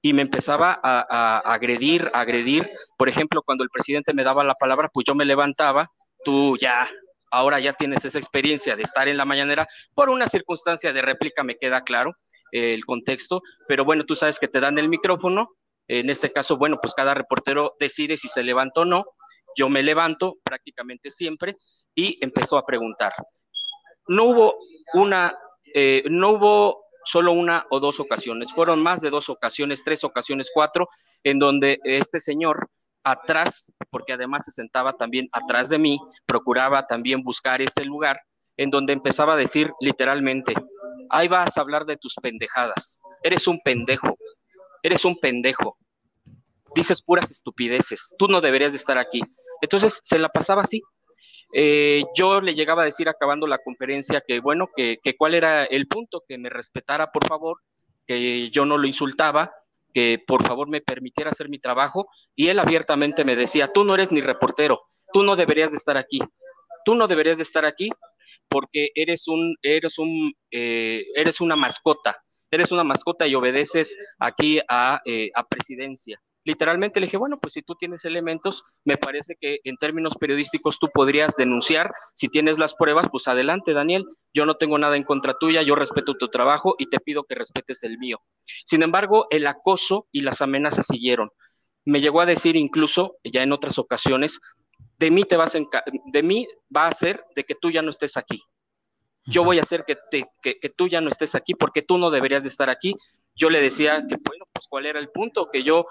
y 0.00 0.14
me 0.14 0.22
empezaba 0.22 0.80
a, 0.82 1.40
agredir, 1.40 2.10
agredir. 2.14 2.66
Por 2.96 3.10
ejemplo, 3.10 3.42
cuando 3.42 3.62
el 3.62 3.68
presidente 3.68 4.14
me 4.14 4.24
daba 4.24 4.42
la 4.42 4.54
palabra, 4.54 4.88
pues 4.90 5.04
yo 5.06 5.14
me 5.14 5.26
levantaba, 5.26 5.92
tú 6.24 6.56
ya 6.56 6.88
ahora 7.30 7.60
ya 7.60 7.74
tienes 7.74 8.06
esa 8.06 8.16
experiencia 8.16 8.74
de 8.74 8.84
estar 8.84 9.06
en 9.06 9.18
la 9.18 9.26
mañanera, 9.26 9.68
por 9.94 10.08
una 10.08 10.28
circunstancia 10.28 10.94
de 10.94 11.02
réplica 11.02 11.42
me 11.42 11.58
queda 11.58 11.82
claro 11.82 12.16
eh, 12.52 12.74
el 12.74 12.84
contexto, 12.84 13.42
pero 13.66 13.84
bueno, 13.84 14.04
tú 14.04 14.14
sabes 14.14 14.38
que 14.38 14.48
te 14.48 14.60
dan 14.60 14.78
el 14.78 14.88
micrófono 14.88 15.50
En 15.90 16.10
este 16.10 16.30
caso, 16.30 16.58
bueno, 16.58 16.78
pues 16.82 16.92
cada 16.94 17.14
reportero 17.14 17.74
decide 17.80 18.18
si 18.18 18.28
se 18.28 18.42
levanta 18.42 18.82
o 18.82 18.84
no. 18.84 19.06
Yo 19.56 19.70
me 19.70 19.82
levanto 19.82 20.36
prácticamente 20.44 21.10
siempre 21.10 21.56
y 21.94 22.18
empezó 22.20 22.58
a 22.58 22.66
preguntar. 22.66 23.14
No 24.06 24.24
hubo 24.24 24.54
una, 24.92 25.34
eh, 25.74 26.02
no 26.10 26.32
hubo 26.32 26.84
solo 27.04 27.32
una 27.32 27.66
o 27.70 27.80
dos 27.80 28.00
ocasiones, 28.00 28.52
fueron 28.52 28.82
más 28.82 29.00
de 29.00 29.08
dos 29.08 29.30
ocasiones, 29.30 29.82
tres 29.82 30.04
ocasiones, 30.04 30.50
cuatro, 30.52 30.88
en 31.24 31.38
donde 31.38 31.78
este 31.84 32.20
señor 32.20 32.68
atrás, 33.02 33.72
porque 33.90 34.12
además 34.12 34.44
se 34.44 34.50
sentaba 34.50 34.92
también 34.92 35.28
atrás 35.32 35.70
de 35.70 35.78
mí, 35.78 35.98
procuraba 36.26 36.86
también 36.86 37.22
buscar 37.22 37.62
ese 37.62 37.84
lugar 37.84 38.20
en 38.58 38.70
donde 38.70 38.92
empezaba 38.92 39.34
a 39.34 39.36
decir 39.36 39.72
literalmente, 39.80 40.54
ahí 41.10 41.28
vas 41.28 41.56
a 41.56 41.60
hablar 41.60 41.84
de 41.86 41.96
tus 41.96 42.14
pendejadas, 42.14 43.00
eres 43.22 43.46
un 43.46 43.60
pendejo, 43.60 44.16
eres 44.82 45.04
un 45.04 45.18
pendejo, 45.18 45.76
dices 46.74 47.02
puras 47.02 47.30
estupideces, 47.30 48.14
tú 48.18 48.28
no 48.28 48.40
deberías 48.40 48.72
de 48.72 48.78
estar 48.78 48.98
aquí. 48.98 49.22
Entonces 49.60 49.98
se 50.02 50.18
la 50.18 50.28
pasaba 50.28 50.62
así. 50.62 50.82
Eh, 51.52 52.04
yo 52.14 52.40
le 52.40 52.54
llegaba 52.54 52.82
a 52.82 52.84
decir 52.84 53.08
acabando 53.08 53.46
la 53.46 53.58
conferencia 53.58 54.22
que 54.26 54.40
bueno, 54.40 54.68
que, 54.76 54.98
que 55.02 55.16
cuál 55.16 55.34
era 55.34 55.64
el 55.64 55.88
punto, 55.88 56.22
que 56.28 56.36
me 56.36 56.50
respetara 56.50 57.10
por 57.10 57.26
favor, 57.26 57.58
que 58.06 58.50
yo 58.50 58.66
no 58.66 58.76
lo 58.76 58.86
insultaba, 58.86 59.52
que 59.94 60.22
por 60.26 60.46
favor 60.46 60.68
me 60.68 60.80
permitiera 60.80 61.30
hacer 61.30 61.48
mi 61.48 61.58
trabajo. 61.58 62.08
Y 62.34 62.48
él 62.48 62.58
abiertamente 62.58 63.24
me 63.24 63.36
decía, 63.36 63.72
tú 63.72 63.84
no 63.84 63.94
eres 63.94 64.12
ni 64.12 64.20
reportero, 64.20 64.82
tú 65.12 65.22
no 65.22 65.36
deberías 65.36 65.70
de 65.70 65.78
estar 65.78 65.96
aquí, 65.96 66.20
tú 66.84 66.94
no 66.94 67.08
deberías 67.08 67.38
de 67.38 67.42
estar 67.42 67.64
aquí 67.64 67.90
porque 68.48 68.90
eres 68.94 69.28
un, 69.28 69.56
eres 69.62 69.98
un, 69.98 70.32
eh, 70.50 71.04
eres 71.14 71.40
una 71.40 71.56
mascota, 71.56 72.16
eres 72.50 72.72
una 72.72 72.84
mascota 72.84 73.26
y 73.26 73.34
obedeces 73.34 73.96
aquí 74.18 74.60
a, 74.68 75.00
eh, 75.04 75.30
a 75.34 75.46
presidencia. 75.46 76.20
Literalmente 76.44 76.98
le 76.98 77.06
dije, 77.06 77.18
bueno, 77.18 77.36
pues 77.38 77.52
si 77.52 77.62
tú 77.62 77.74
tienes 77.74 78.06
elementos, 78.06 78.64
me 78.84 78.96
parece 78.96 79.36
que 79.38 79.58
en 79.64 79.76
términos 79.76 80.14
periodísticos 80.18 80.78
tú 80.78 80.88
podrías 80.94 81.36
denunciar. 81.36 81.92
Si 82.14 82.28
tienes 82.28 82.58
las 82.58 82.74
pruebas, 82.74 83.08
pues 83.10 83.28
adelante, 83.28 83.74
Daniel. 83.74 84.06
Yo 84.32 84.46
no 84.46 84.54
tengo 84.54 84.78
nada 84.78 84.96
en 84.96 85.02
contra 85.02 85.34
tuya, 85.38 85.60
yo 85.60 85.74
respeto 85.74 86.14
tu 86.14 86.28
trabajo 86.28 86.74
y 86.78 86.86
te 86.86 87.00
pido 87.00 87.24
que 87.24 87.34
respetes 87.34 87.82
el 87.82 87.98
mío. 87.98 88.22
Sin 88.64 88.82
embargo, 88.82 89.26
el 89.28 89.46
acoso 89.46 90.06
y 90.10 90.20
las 90.20 90.40
amenazas 90.40 90.86
siguieron. 90.86 91.28
Me 91.84 92.00
llegó 92.00 92.22
a 92.22 92.26
decir 92.26 92.56
incluso, 92.56 93.18
ya 93.24 93.42
en 93.42 93.52
otras 93.52 93.78
ocasiones, 93.78 94.40
de 94.98 95.10
mí 95.10 95.24
te 95.24 95.36
vas 95.36 95.54
a 95.54 95.60
de 96.12 96.22
mí 96.22 96.46
va 96.74 96.88
a 96.88 96.92
ser 96.92 97.24
de 97.34 97.44
que 97.44 97.54
tú 97.54 97.70
ya 97.70 97.82
no 97.82 97.90
estés 97.90 98.16
aquí. 98.16 98.42
Yo 99.24 99.44
voy 99.44 99.58
a 99.58 99.62
hacer 99.62 99.84
que, 99.84 99.96
te, 100.10 100.26
que, 100.40 100.58
que, 100.58 100.70
tú 100.70 100.88
ya 100.88 101.02
no 101.02 101.10
estés 101.10 101.34
aquí 101.34 101.54
porque 101.54 101.82
tú 101.82 101.98
no 101.98 102.10
deberías 102.10 102.42
de 102.42 102.48
estar 102.48 102.70
aquí. 102.70 102.94
Yo 103.34 103.50
le 103.50 103.60
decía 103.60 104.04
que, 104.08 104.16
bueno, 104.16 104.46
pues 104.52 104.66
cuál 104.68 104.86
era 104.86 104.98
el 104.98 105.10
punto, 105.10 105.50
que 105.50 105.62
yo, 105.62 105.86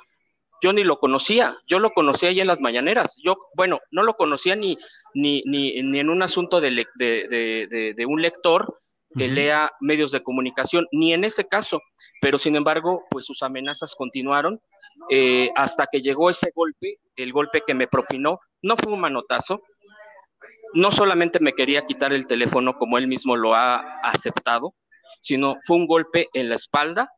yo 0.60 0.74
ni 0.74 0.84
lo 0.84 1.00
conocía, 1.00 1.56
yo 1.68 1.78
lo 1.78 1.92
conocía 1.92 2.30
ahí 2.30 2.40
en 2.40 2.48
las 2.48 2.60
mañaneras. 2.60 3.16
Yo, 3.24 3.38
bueno, 3.54 3.80
no 3.92 4.02
lo 4.02 4.16
conocía 4.16 4.56
ni, 4.56 4.78
ni, 5.14 5.44
ni, 5.46 5.84
ni 5.84 6.00
en 6.00 6.10
un 6.10 6.24
asunto 6.24 6.60
de, 6.60 6.88
de, 6.96 7.68
de, 7.70 7.94
de 7.96 8.06
un 8.08 8.24
lector 8.24 8.80
que 9.16 9.28
lea 9.28 9.72
medios 9.80 10.12
de 10.12 10.24
comunicación, 10.24 10.88
ni 10.92 11.14
en 11.14 11.24
ese 11.24 11.48
caso. 11.48 11.80
Pero 12.22 12.38
sin 12.38 12.56
embargo, 12.56 13.04
pues 13.10 13.26
sus 13.26 13.44
amenazas 13.44 13.96
continuaron 13.96 14.60
eh, 15.10 15.52
hasta 15.56 15.88
que 15.92 16.02
llegó 16.02 16.30
ese 16.30 16.52
golpe, 16.54 17.00
el 17.16 17.32
golpe 17.32 17.62
que 17.66 17.74
me 17.74 17.88
propinó, 17.88 18.40
no 18.62 18.76
fue 18.78 18.94
un 18.94 19.00
manotazo, 19.00 19.62
no 20.74 20.92
solamente 20.92 21.40
me 21.40 21.54
quería 21.54 21.86
quitar 21.86 22.14
el 22.14 22.28
teléfono 22.28 22.78
como 22.78 22.98
él 22.98 23.08
mismo 23.08 23.36
lo 23.36 23.54
ha 23.56 23.78
aceptado, 24.02 24.74
sino 25.22 25.58
fue 25.66 25.78
un 25.78 25.88
golpe 25.88 26.28
en 26.34 26.50
la 26.50 26.56
espalda. 26.56 27.10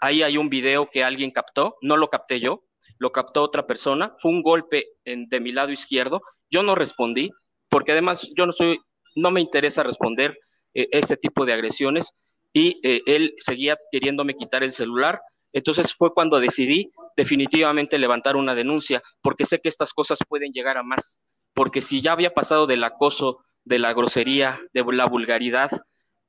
Ahí 0.00 0.22
hay 0.22 0.38
un 0.38 0.48
video 0.48 0.88
que 0.88 1.04
alguien 1.04 1.30
captó, 1.30 1.76
no 1.82 1.96
lo 1.96 2.08
capté 2.08 2.40
yo, 2.40 2.64
lo 2.98 3.12
captó 3.12 3.42
otra 3.42 3.66
persona, 3.66 4.14
fue 4.20 4.30
un 4.30 4.42
golpe 4.42 4.86
en, 5.04 5.28
de 5.28 5.40
mi 5.40 5.52
lado 5.52 5.70
izquierdo, 5.70 6.22
yo 6.50 6.62
no 6.62 6.74
respondí, 6.74 7.30
porque 7.68 7.92
además 7.92 8.26
yo 8.34 8.46
no 8.46 8.52
soy, 8.52 8.78
no 9.14 9.30
me 9.30 9.40
interesa 9.40 9.82
responder 9.82 10.38
eh, 10.74 10.88
ese 10.92 11.16
tipo 11.16 11.44
de 11.44 11.52
agresiones 11.52 12.14
y 12.52 12.80
eh, 12.82 13.02
él 13.06 13.34
seguía 13.38 13.76
queriéndome 13.90 14.34
quitar 14.34 14.62
el 14.62 14.72
celular, 14.72 15.20
entonces 15.52 15.94
fue 15.94 16.12
cuando 16.12 16.40
decidí 16.40 16.90
definitivamente 17.16 17.98
levantar 17.98 18.36
una 18.36 18.54
denuncia, 18.54 19.02
porque 19.22 19.46
sé 19.46 19.60
que 19.60 19.68
estas 19.68 19.92
cosas 19.92 20.18
pueden 20.28 20.52
llegar 20.52 20.76
a 20.76 20.82
más, 20.82 21.20
porque 21.54 21.80
si 21.80 22.00
ya 22.00 22.12
había 22.12 22.34
pasado 22.34 22.66
del 22.66 22.84
acoso, 22.84 23.38
de 23.64 23.78
la 23.78 23.92
grosería, 23.92 24.60
de 24.72 24.84
la 24.92 25.06
vulgaridad, 25.06 25.70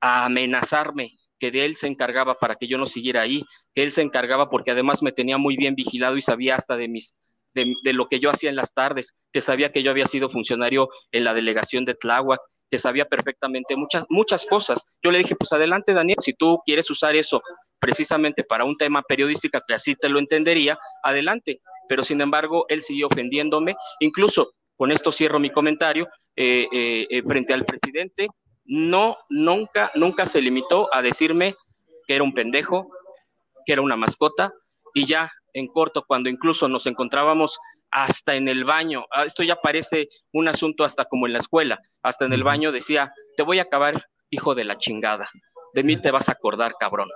a 0.02 0.26
amenazarme, 0.26 1.12
que 1.40 1.52
de 1.52 1.66
él 1.66 1.76
se 1.76 1.88
encargaba 1.88 2.36
para 2.36 2.56
que 2.56 2.68
yo 2.68 2.78
no 2.78 2.86
siguiera 2.86 3.22
ahí, 3.22 3.44
que 3.74 3.84
él 3.84 3.92
se 3.92 4.02
encargaba 4.02 4.50
porque 4.50 4.72
además 4.72 5.02
me 5.02 5.12
tenía 5.12 5.38
muy 5.38 5.56
bien 5.56 5.76
vigilado 5.76 6.18
y 6.18 6.22
sabía 6.22 6.56
hasta 6.56 6.76
de 6.76 6.88
mis 6.88 7.16
de, 7.54 7.94
lo 7.94 8.08
que 8.08 8.20
yo 8.20 8.30
hacía 8.30 8.50
en 8.50 8.56
las 8.56 8.74
tardes, 8.74 9.16
que 9.32 9.42
sabía 9.42 9.72
que 9.72 9.84
yo 9.84 9.92
había 9.92 10.06
sido 10.06 10.30
funcionario 10.30 10.90
en 11.12 11.24
la 11.24 11.34
delegación 11.34 11.86
de 11.86 11.96
Tláhuac, 11.96 12.40
que 12.70 12.78
sabía 12.78 13.06
perfectamente 13.06 13.76
muchas, 13.76 14.06
muchas 14.10 14.46
cosas. 14.46 14.86
Yo 15.04 15.12
le 15.12 15.20
dije, 15.20 15.36
pues 15.36 15.52
adelante, 15.54 15.94
Daniel, 15.94 16.18
si 16.22 16.34
tú 16.34 16.62
quieres 16.66 16.90
usar 16.90 17.16
eso 17.16 17.42
precisamente 17.80 18.44
para 18.44 18.66
un 18.66 18.78
tema 18.78 19.02
periodístico 19.02 19.60
que 19.68 19.74
así 19.74 19.96
te 19.96 20.10
lo 20.10 20.20
entendería, 20.20 20.78
adelante. 21.04 21.62
Pero 21.88 22.04
sin 22.04 22.22
embargo, 22.22 22.66
él 22.70 22.82
siguió 22.82 23.08
ofendiéndome. 23.08 23.76
Incluso, 24.00 24.54
con 24.76 24.92
esto 24.92 25.12
cierro 25.12 25.40
mi 25.40 25.50
comentario, 25.50 26.08
eh, 26.36 26.68
eh, 26.72 27.08
eh, 27.10 27.24
frente 27.24 27.54
al 27.54 27.66
presidente, 27.66 28.28
no, 28.66 29.18
nunca, 29.30 29.92
nunca 29.96 30.26
se 30.26 30.42
limitó 30.42 30.94
a 30.94 31.02
decirme 31.02 31.56
que 32.08 32.16
era 32.16 32.24
un 32.24 32.34
pendejo, 32.34 32.92
que 33.66 33.74
era 33.74 33.82
una 33.82 33.96
mascota, 33.96 34.54
y 34.94 35.06
ya 35.06 35.32
en 35.54 35.68
corto, 35.68 36.04
cuando 36.08 36.30
incluso 36.30 36.68
nos 36.68 36.86
encontrábamos 36.86 37.58
hasta 37.92 38.36
en 38.36 38.48
el 38.48 38.64
baño, 38.64 39.06
ah, 39.12 39.26
esto 39.26 39.44
ya 39.44 39.56
parece 39.56 40.10
un 40.34 40.48
asunto 40.48 40.84
hasta 40.84 41.06
como 41.06 41.28
en 41.28 41.34
la 41.34 41.40
escuela, 41.40 41.80
hasta 42.04 42.26
en 42.26 42.34
el 42.34 42.44
baño 42.44 42.72
decía, 42.72 43.14
te 43.38 43.44
voy 43.44 43.60
a 43.60 43.64
acabar, 43.64 44.08
hijo 44.30 44.56
de 44.56 44.64
la 44.64 44.78
chingada, 44.78 45.30
de 45.74 45.84
mí 45.84 45.98
te 45.98 46.12
vas 46.12 46.30
a 46.30 46.34
acordar, 46.34 46.76
cabrón. 46.80 47.10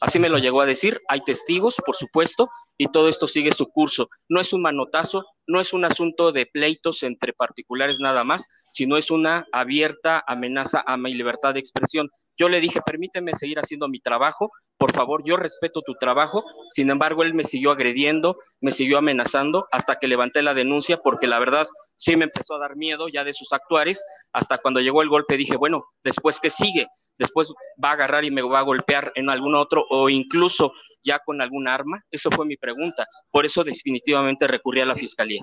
Así 0.00 0.18
me 0.18 0.28
lo 0.28 0.38
llegó 0.38 0.60
a 0.60 0.66
decir, 0.66 1.00
hay 1.08 1.22
testigos, 1.22 1.76
por 1.84 1.96
supuesto, 1.96 2.50
y 2.76 2.88
todo 2.88 3.08
esto 3.08 3.26
sigue 3.26 3.52
su 3.52 3.66
curso. 3.66 4.10
No 4.28 4.40
es 4.40 4.52
un 4.52 4.60
manotazo, 4.60 5.24
no 5.46 5.60
es 5.60 5.72
un 5.72 5.86
asunto 5.86 6.32
de 6.32 6.44
pleitos 6.44 7.02
entre 7.02 7.32
particulares 7.32 7.98
nada 8.00 8.22
más, 8.22 8.46
sino 8.72 8.98
es 8.98 9.10
una 9.10 9.46
abierta 9.52 10.22
amenaza 10.26 10.84
a 10.86 10.98
mi 10.98 11.14
libertad 11.14 11.54
de 11.54 11.60
expresión. 11.60 12.10
Yo 12.38 12.48
le 12.48 12.60
dije, 12.60 12.80
permíteme 12.84 13.34
seguir 13.34 13.58
haciendo 13.58 13.88
mi 13.88 14.00
trabajo, 14.00 14.50
por 14.78 14.92
favor, 14.92 15.22
yo 15.24 15.36
respeto 15.36 15.80
tu 15.80 15.94
trabajo. 15.94 16.44
Sin 16.70 16.90
embargo, 16.90 17.22
él 17.22 17.32
me 17.34 17.44
siguió 17.44 17.70
agrediendo, 17.70 18.36
me 18.60 18.72
siguió 18.72 18.98
amenazando 18.98 19.66
hasta 19.72 19.96
que 19.96 20.06
levanté 20.06 20.42
la 20.42 20.52
denuncia 20.52 20.98
porque 20.98 21.26
la 21.26 21.38
verdad 21.38 21.66
sí 21.96 22.14
me 22.16 22.24
empezó 22.24 22.54
a 22.54 22.58
dar 22.58 22.76
miedo 22.76 23.08
ya 23.08 23.24
de 23.24 23.32
sus 23.32 23.52
actuares. 23.52 24.04
Hasta 24.32 24.58
cuando 24.58 24.80
llegó 24.80 25.00
el 25.02 25.08
golpe 25.08 25.36
dije, 25.36 25.56
bueno, 25.56 25.86
después 26.04 26.40
qué 26.40 26.50
sigue? 26.50 26.86
Después 27.18 27.50
va 27.82 27.90
a 27.90 27.92
agarrar 27.92 28.24
y 28.26 28.30
me 28.30 28.42
va 28.42 28.58
a 28.58 28.62
golpear 28.62 29.12
en 29.14 29.30
algún 29.30 29.54
otro 29.54 29.86
o 29.88 30.10
incluso 30.10 30.72
ya 31.02 31.18
con 31.20 31.40
algún 31.40 31.68
arma. 31.68 32.02
Eso 32.10 32.30
fue 32.30 32.44
mi 32.44 32.58
pregunta. 32.58 33.06
Por 33.30 33.46
eso 33.46 33.64
definitivamente 33.64 34.46
recurrí 34.46 34.82
a 34.82 34.84
la 34.84 34.94
fiscalía. 34.94 35.42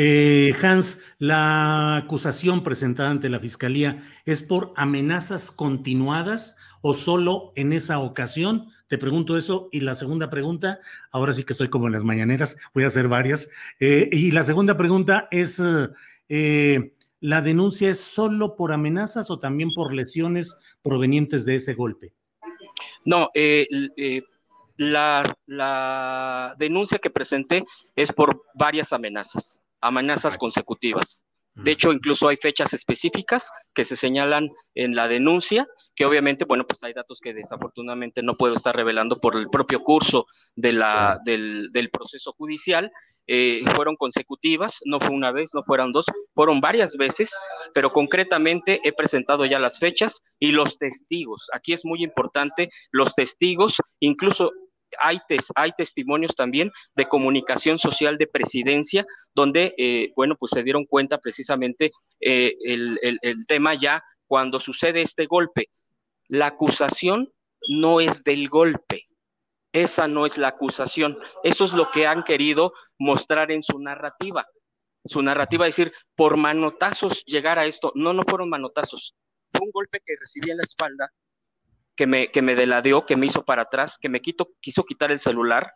Eh, 0.00 0.54
Hans, 0.62 1.02
la 1.18 1.96
acusación 1.96 2.62
presentada 2.62 3.10
ante 3.10 3.28
la 3.28 3.40
fiscalía 3.40 3.98
es 4.26 4.42
por 4.42 4.72
amenazas 4.76 5.50
continuadas 5.50 6.56
o 6.82 6.94
solo 6.94 7.52
en 7.56 7.72
esa 7.72 7.98
ocasión? 7.98 8.68
Te 8.86 8.96
pregunto 8.96 9.36
eso. 9.36 9.68
Y 9.72 9.80
la 9.80 9.96
segunda 9.96 10.30
pregunta, 10.30 10.78
ahora 11.10 11.34
sí 11.34 11.42
que 11.42 11.52
estoy 11.52 11.68
como 11.68 11.88
en 11.88 11.94
las 11.94 12.04
mañaneras, 12.04 12.56
voy 12.74 12.84
a 12.84 12.86
hacer 12.86 13.08
varias. 13.08 13.50
Eh, 13.80 14.08
y 14.12 14.30
la 14.30 14.44
segunda 14.44 14.76
pregunta 14.76 15.26
es, 15.32 15.60
eh, 16.28 16.92
¿la 17.18 17.42
denuncia 17.42 17.90
es 17.90 17.98
solo 17.98 18.54
por 18.54 18.70
amenazas 18.70 19.32
o 19.32 19.40
también 19.40 19.70
por 19.74 19.92
lesiones 19.92 20.56
provenientes 20.80 21.44
de 21.44 21.56
ese 21.56 21.74
golpe? 21.74 22.12
No, 23.04 23.30
eh, 23.34 23.66
la, 24.76 25.36
la 25.46 26.54
denuncia 26.56 27.00
que 27.00 27.10
presenté 27.10 27.64
es 27.96 28.12
por 28.12 28.44
varias 28.54 28.92
amenazas 28.92 29.60
amenazas 29.80 30.36
consecutivas. 30.38 31.24
De 31.58 31.72
hecho, 31.72 31.92
incluso 31.92 32.28
hay 32.28 32.36
fechas 32.36 32.72
específicas 32.72 33.50
que 33.74 33.84
se 33.84 33.96
señalan 33.96 34.48
en 34.76 34.94
la 34.94 35.08
denuncia, 35.08 35.66
que 35.96 36.04
obviamente, 36.04 36.44
bueno, 36.44 36.64
pues 36.64 36.84
hay 36.84 36.92
datos 36.92 37.18
que 37.20 37.34
desafortunadamente 37.34 38.22
no 38.22 38.36
puedo 38.36 38.54
estar 38.54 38.76
revelando 38.76 39.20
por 39.20 39.34
el 39.34 39.50
propio 39.50 39.80
curso 39.82 40.26
de 40.54 40.72
la, 40.72 41.18
del, 41.24 41.70
del, 41.72 41.90
proceso 41.90 42.32
judicial. 42.32 42.92
Eh, 43.26 43.62
fueron 43.74 43.96
consecutivas, 43.96 44.78
no 44.84 45.00
fue 45.00 45.10
una 45.10 45.32
vez, 45.32 45.50
no 45.52 45.64
fueron 45.64 45.90
dos, 45.90 46.06
fueron 46.32 46.60
varias 46.60 46.96
veces, 46.96 47.30
pero 47.74 47.90
concretamente 47.90 48.80
he 48.84 48.92
presentado 48.92 49.44
ya 49.44 49.58
las 49.58 49.80
fechas 49.80 50.22
y 50.38 50.52
los 50.52 50.78
testigos. 50.78 51.48
Aquí 51.52 51.72
es 51.72 51.84
muy 51.84 52.04
importante, 52.04 52.70
los 52.92 53.14
testigos, 53.14 53.76
incluso 54.00 54.52
hay, 55.00 55.72
testimonios 55.76 56.34
también 56.34 56.70
de 56.94 57.06
comunicación 57.06 57.78
social 57.78 58.18
de 58.18 58.26
presidencia, 58.26 59.06
donde, 59.34 59.74
eh, 59.78 60.12
bueno, 60.16 60.36
pues 60.36 60.50
se 60.50 60.62
dieron 60.62 60.84
cuenta 60.84 61.18
precisamente 61.18 61.92
eh, 62.20 62.54
el 62.64 63.46
tema 63.46 63.74
ya 63.74 64.02
cuando 64.26 64.58
sucede 64.60 65.02
este 65.02 65.26
golpe. 65.26 65.70
La 66.28 66.46
acusación 66.48 67.32
no 67.68 68.00
es 68.00 68.22
del 68.22 68.48
golpe, 68.48 69.08
Esa 69.72 70.08
no 70.08 70.24
es 70.24 70.38
la 70.38 70.48
acusación. 70.48 71.18
Eso 71.44 71.64
es 71.64 71.72
lo 71.72 71.90
que 71.90 72.06
han 72.06 72.24
querido 72.24 72.72
mostrar 72.98 73.50
en 73.50 73.62
su 73.62 73.78
narrativa. 73.78 74.46
Su 75.04 75.22
narrativa 75.22 75.66
es 75.66 75.76
decir, 75.76 75.92
por 76.16 76.36
manotazos 76.36 77.22
llegar 77.26 77.58
a 77.58 77.66
esto. 77.66 77.92
No, 77.94 78.12
no 78.12 78.24
fueron 78.26 78.48
manotazos. 78.48 79.14
Fue 79.52 79.66
un 79.66 79.72
golpe 79.72 80.00
que 80.04 80.14
recibí 80.18 80.50
en 80.50 80.56
la 80.56 80.62
espalda, 80.62 81.12
que 81.98 82.06
me, 82.06 82.30
que 82.30 82.42
me 82.42 82.54
deladeó, 82.54 83.04
que 83.04 83.16
me 83.16 83.26
hizo 83.26 83.44
para 83.44 83.62
atrás, 83.62 83.98
que 84.00 84.08
me 84.08 84.20
quito, 84.20 84.50
quiso 84.60 84.84
quitar 84.84 85.10
el 85.10 85.18
celular. 85.18 85.72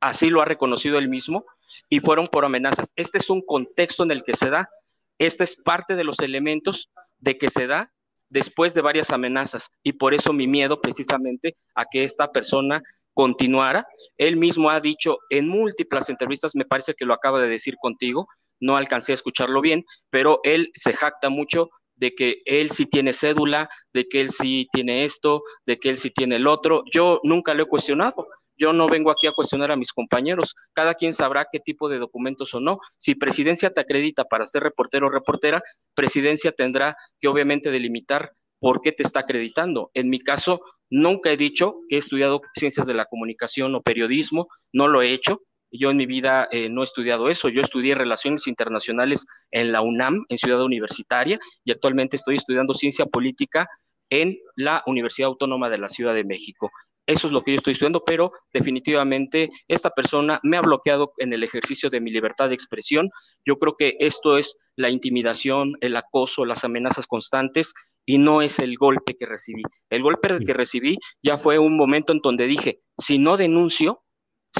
Así 0.00 0.28
lo 0.28 0.42
ha 0.42 0.44
reconocido 0.44 0.98
él 0.98 1.08
mismo. 1.08 1.46
Y 1.88 2.00
fueron 2.00 2.26
por 2.26 2.44
amenazas. 2.44 2.92
Este 2.96 3.18
es 3.18 3.30
un 3.30 3.40
contexto 3.40 4.02
en 4.02 4.10
el 4.10 4.24
que 4.24 4.34
se 4.34 4.50
da. 4.50 4.68
Este 5.16 5.44
es 5.44 5.54
parte 5.54 5.94
de 5.94 6.02
los 6.02 6.18
elementos 6.18 6.90
de 7.18 7.38
que 7.38 7.50
se 7.50 7.68
da 7.68 7.92
después 8.28 8.74
de 8.74 8.80
varias 8.80 9.10
amenazas. 9.10 9.70
Y 9.84 9.92
por 9.92 10.12
eso 10.12 10.32
mi 10.32 10.48
miedo 10.48 10.80
precisamente 10.80 11.54
a 11.76 11.84
que 11.84 12.02
esta 12.02 12.32
persona 12.32 12.82
continuara. 13.12 13.86
Él 14.18 14.36
mismo 14.36 14.70
ha 14.70 14.80
dicho 14.80 15.18
en 15.30 15.46
múltiples 15.46 16.08
entrevistas, 16.08 16.56
me 16.56 16.64
parece 16.64 16.94
que 16.94 17.04
lo 17.04 17.14
acaba 17.14 17.40
de 17.40 17.46
decir 17.46 17.76
contigo, 17.80 18.26
no 18.58 18.76
alcancé 18.76 19.12
a 19.12 19.14
escucharlo 19.14 19.60
bien, 19.60 19.84
pero 20.10 20.40
él 20.42 20.72
se 20.74 20.94
jacta 20.94 21.28
mucho 21.28 21.70
de 21.96 22.14
que 22.14 22.42
él 22.44 22.70
sí 22.70 22.86
tiene 22.86 23.12
cédula, 23.12 23.68
de 23.92 24.06
que 24.08 24.20
él 24.20 24.30
sí 24.30 24.68
tiene 24.72 25.04
esto, 25.04 25.42
de 25.66 25.78
que 25.78 25.90
él 25.90 25.96
sí 25.96 26.10
tiene 26.10 26.36
el 26.36 26.46
otro. 26.46 26.84
Yo 26.92 27.20
nunca 27.22 27.54
lo 27.54 27.64
he 27.64 27.66
cuestionado. 27.66 28.26
Yo 28.56 28.72
no 28.72 28.86
vengo 28.88 29.10
aquí 29.10 29.26
a 29.26 29.32
cuestionar 29.32 29.72
a 29.72 29.76
mis 29.76 29.92
compañeros. 29.92 30.54
Cada 30.74 30.94
quien 30.94 31.12
sabrá 31.12 31.46
qué 31.50 31.58
tipo 31.58 31.88
de 31.88 31.98
documentos 31.98 32.54
o 32.54 32.60
no. 32.60 32.78
Si 32.98 33.14
presidencia 33.14 33.70
te 33.70 33.80
acredita 33.80 34.24
para 34.24 34.46
ser 34.46 34.62
reportero 34.62 35.08
o 35.08 35.10
reportera, 35.10 35.62
presidencia 35.94 36.52
tendrá 36.52 36.96
que 37.20 37.28
obviamente 37.28 37.70
delimitar 37.70 38.32
por 38.60 38.80
qué 38.80 38.92
te 38.92 39.02
está 39.02 39.20
acreditando. 39.20 39.90
En 39.92 40.08
mi 40.08 40.20
caso, 40.20 40.60
Nunca 40.90 41.32
he 41.32 41.36
dicho 41.36 41.80
que 41.88 41.96
he 41.96 41.98
estudiado 41.98 42.40
ciencias 42.56 42.86
de 42.86 42.94
la 42.94 43.06
comunicación 43.06 43.74
o 43.74 43.82
periodismo, 43.82 44.46
no 44.72 44.86
lo 44.86 45.02
he 45.02 45.12
hecho. 45.12 45.40
Yo 45.76 45.90
en 45.90 45.96
mi 45.96 46.06
vida 46.06 46.48
eh, 46.52 46.68
no 46.68 46.82
he 46.82 46.84
estudiado 46.84 47.28
eso. 47.28 47.48
Yo 47.48 47.60
estudié 47.60 47.94
relaciones 47.94 48.46
internacionales 48.46 49.26
en 49.50 49.72
la 49.72 49.80
UNAM, 49.80 50.24
en 50.28 50.38
Ciudad 50.38 50.62
Universitaria, 50.62 51.38
y 51.64 51.72
actualmente 51.72 52.16
estoy 52.16 52.36
estudiando 52.36 52.74
ciencia 52.74 53.06
política 53.06 53.68
en 54.08 54.38
la 54.54 54.82
Universidad 54.86 55.28
Autónoma 55.28 55.68
de 55.68 55.78
la 55.78 55.88
Ciudad 55.88 56.14
de 56.14 56.24
México. 56.24 56.70
Eso 57.06 57.26
es 57.26 57.32
lo 57.32 57.42
que 57.42 57.52
yo 57.52 57.56
estoy 57.58 57.72
estudiando, 57.72 58.04
pero 58.04 58.32
definitivamente 58.52 59.50
esta 59.68 59.90
persona 59.90 60.40
me 60.42 60.56
ha 60.56 60.62
bloqueado 60.62 61.12
en 61.18 61.32
el 61.32 61.42
ejercicio 61.42 61.90
de 61.90 62.00
mi 62.00 62.10
libertad 62.10 62.48
de 62.48 62.54
expresión. 62.54 63.10
Yo 63.44 63.58
creo 63.58 63.76
que 63.76 63.96
esto 63.98 64.38
es 64.38 64.56
la 64.76 64.90
intimidación, 64.90 65.74
el 65.80 65.96
acoso, 65.96 66.44
las 66.44 66.64
amenazas 66.64 67.06
constantes 67.06 67.74
y 68.06 68.18
no 68.18 68.42
es 68.42 68.58
el 68.58 68.76
golpe 68.76 69.16
que 69.18 69.26
recibí. 69.26 69.62
El 69.90 70.02
golpe 70.02 70.38
que 70.46 70.54
recibí 70.54 70.98
ya 71.22 71.36
fue 71.36 71.58
un 71.58 71.76
momento 71.76 72.12
en 72.12 72.20
donde 72.20 72.46
dije, 72.46 72.80
si 72.96 73.18
no 73.18 73.36
denuncio, 73.36 74.03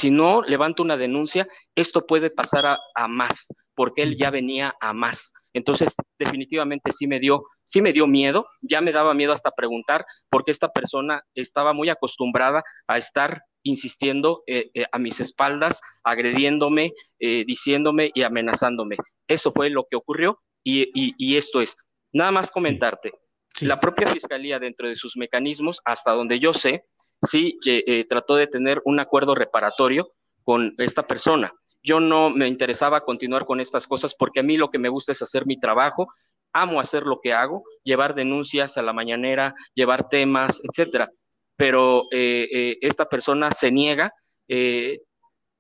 si 0.01 0.11
no 0.11 0.43
levanto 0.43 0.83
una 0.83 0.97
denuncia, 0.97 1.47
esto 1.75 2.07
puede 2.07 2.31
pasar 2.31 2.67
a, 2.67 3.09
más, 3.09 3.49
porque 3.75 4.03
él 4.03 4.17
ya 4.17 4.31
venía 4.31 4.75
a 4.81 4.93
más. 4.93 5.33
Entonces, 5.53 5.95
definitivamente 6.19 6.93
sí 6.93 7.07
me 7.07 7.21
dio, 7.21 7.45
sí 7.65 7.81
me 7.81 7.93
dio 7.93 8.07
miedo, 8.07 8.47
ya 8.61 8.81
me 8.81 8.93
daba 8.93 9.15
miedo 9.15 9.33
hasta 9.33 9.53
preguntar, 9.53 10.05
porque 10.31 10.51
esta 10.51 10.69
persona 10.69 11.23
estaba 11.35 11.73
muy 11.73 11.91
acostumbrada 11.91 12.65
a 12.87 12.99
estar 12.99 13.43
insistiendo 13.63 14.43
eh, 14.47 14.71
eh, 14.75 14.85
a 14.91 14.99
mis 14.99 15.21
espaldas, 15.21 15.81
agrediéndome, 16.03 16.93
eh, 17.19 17.45
diciéndome 17.47 18.11
y 18.15 18.23
amenazándome. 18.23 18.97
Eso 19.29 19.53
fue 19.53 19.71
lo 19.71 19.87
que 19.89 19.97
ocurrió 19.97 20.41
y, 20.63 20.91
y 20.95 21.37
esto 21.37 21.61
es. 21.61 21.77
Nada 22.13 22.31
más 22.31 22.51
comentarte, 22.51 23.13
la 23.61 23.79
propia 23.79 24.09
fiscalía, 24.09 24.59
dentro 24.59 24.89
de 24.89 24.97
sus 24.97 25.17
mecanismos, 25.17 25.81
hasta 25.85 26.13
donde 26.13 26.41
yo 26.41 26.53
sé, 26.53 26.85
sí 27.25 27.59
eh, 27.67 28.05
trató 28.09 28.37
de 28.37 28.47
tener 28.47 28.81
un 28.85 29.01
acuerdo 29.01 29.35
reparatorio 29.35 30.11
con 30.43 30.75
esta 30.79 31.07
persona. 31.07 31.53
Yo 31.83 32.01
no 32.01 32.31
me 32.31 32.49
interesaba 32.49 33.03
continuar 33.03 33.45
con 33.45 33.61
estas 33.61 33.87
cosas 33.87 34.15
porque 34.15 34.41
a 34.41 34.43
mí 34.43 34.57
lo 34.57 34.71
que 34.71 34.79
me 34.79 34.89
gusta 34.89 35.13
es 35.13 35.23
hacer 35.23 35.47
mi 35.47 35.59
trabajo, 35.59 36.09
amo 36.53 36.81
hacer 36.81 37.05
lo 37.05 37.21
que 37.21 37.33
hago, 37.33 37.65
llevar 37.83 38.15
denuncias 38.15 38.79
a 38.79 38.83
la 38.83 38.93
mañanera, 38.93 39.55
llevar 39.75 40.09
temas, 40.09 40.63
etcétera. 40.65 41.11
Pero 41.57 42.05
eh, 42.11 42.49
eh, 42.53 42.79
esta 42.81 43.09
persona 43.09 43.53
se 43.53 43.71
niega. 43.71 44.13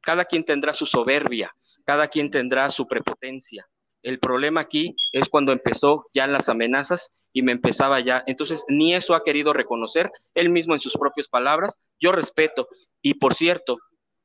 cada 0.00 0.24
quien 0.26 0.44
tendrá 0.44 0.74
su 0.74 0.84
soberbia, 0.86 1.50
cada 1.84 2.08
quien 2.08 2.30
tendrá 2.30 2.68
su 2.70 2.86
prepotencia. 2.86 3.66
El 4.02 4.18
problema 4.18 4.60
aquí 4.60 4.94
es 5.12 5.30
cuando 5.30 5.50
empezó 5.52 6.06
ya 6.12 6.26
las 6.26 6.50
amenazas 6.50 7.10
y 7.34 7.42
me 7.42 7.52
empezaba 7.52 8.00
ya. 8.00 8.22
Entonces, 8.26 8.64
ni 8.68 8.94
eso 8.94 9.14
ha 9.14 9.24
querido 9.24 9.52
reconocer 9.52 10.10
él 10.34 10.48
mismo 10.48 10.72
en 10.72 10.80
sus 10.80 10.94
propias 10.94 11.28
palabras. 11.28 11.80
Yo 12.00 12.12
respeto. 12.12 12.68
Y 13.02 13.14
por 13.14 13.34
cierto, 13.34 13.76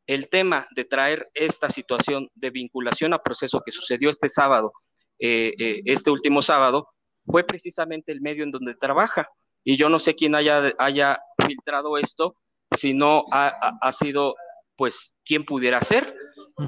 el 0.06 0.30
tema 0.30 0.68
de 0.76 0.86
traer 0.86 1.28
esta 1.34 1.70
situación 1.70 2.30
de 2.36 2.52
vinculación 2.52 3.14
a 3.14 3.24
proceso 3.24 3.62
que 3.66 3.72
sucedió 3.72 4.12
este 4.12 4.30
sábado, 4.30 4.72
eh, 5.18 5.54
eh, 5.58 5.82
este 5.86 6.12
último 6.12 6.44
sábado, 6.44 6.88
fue 7.26 7.44
precisamente 7.44 8.12
el 8.12 8.22
medio 8.22 8.44
en 8.44 8.52
donde 8.52 8.76
trabaja. 8.76 9.28
Y 9.64 9.76
yo 9.76 9.90
no 9.90 9.98
sé 9.98 10.14
quién 10.14 10.36
haya, 10.36 10.74
haya 10.78 11.20
filtrado 11.46 11.98
esto, 11.98 12.36
si 12.78 12.94
no 12.94 13.26
ha, 13.32 13.92
sido, 13.92 14.36
pues, 14.76 15.16
quién 15.26 15.44
pudiera 15.44 15.82
ser. 15.82 16.16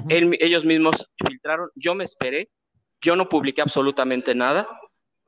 ellos 0.08 0.64
mismos 0.64 1.08
filtraron, 1.24 1.70
yo 1.76 1.94
me 1.94 2.04
esperé, 2.04 2.50
yo 3.00 3.14
no 3.14 3.28
publiqué 3.28 3.62
absolutamente 3.62 4.34
nada, 4.34 4.68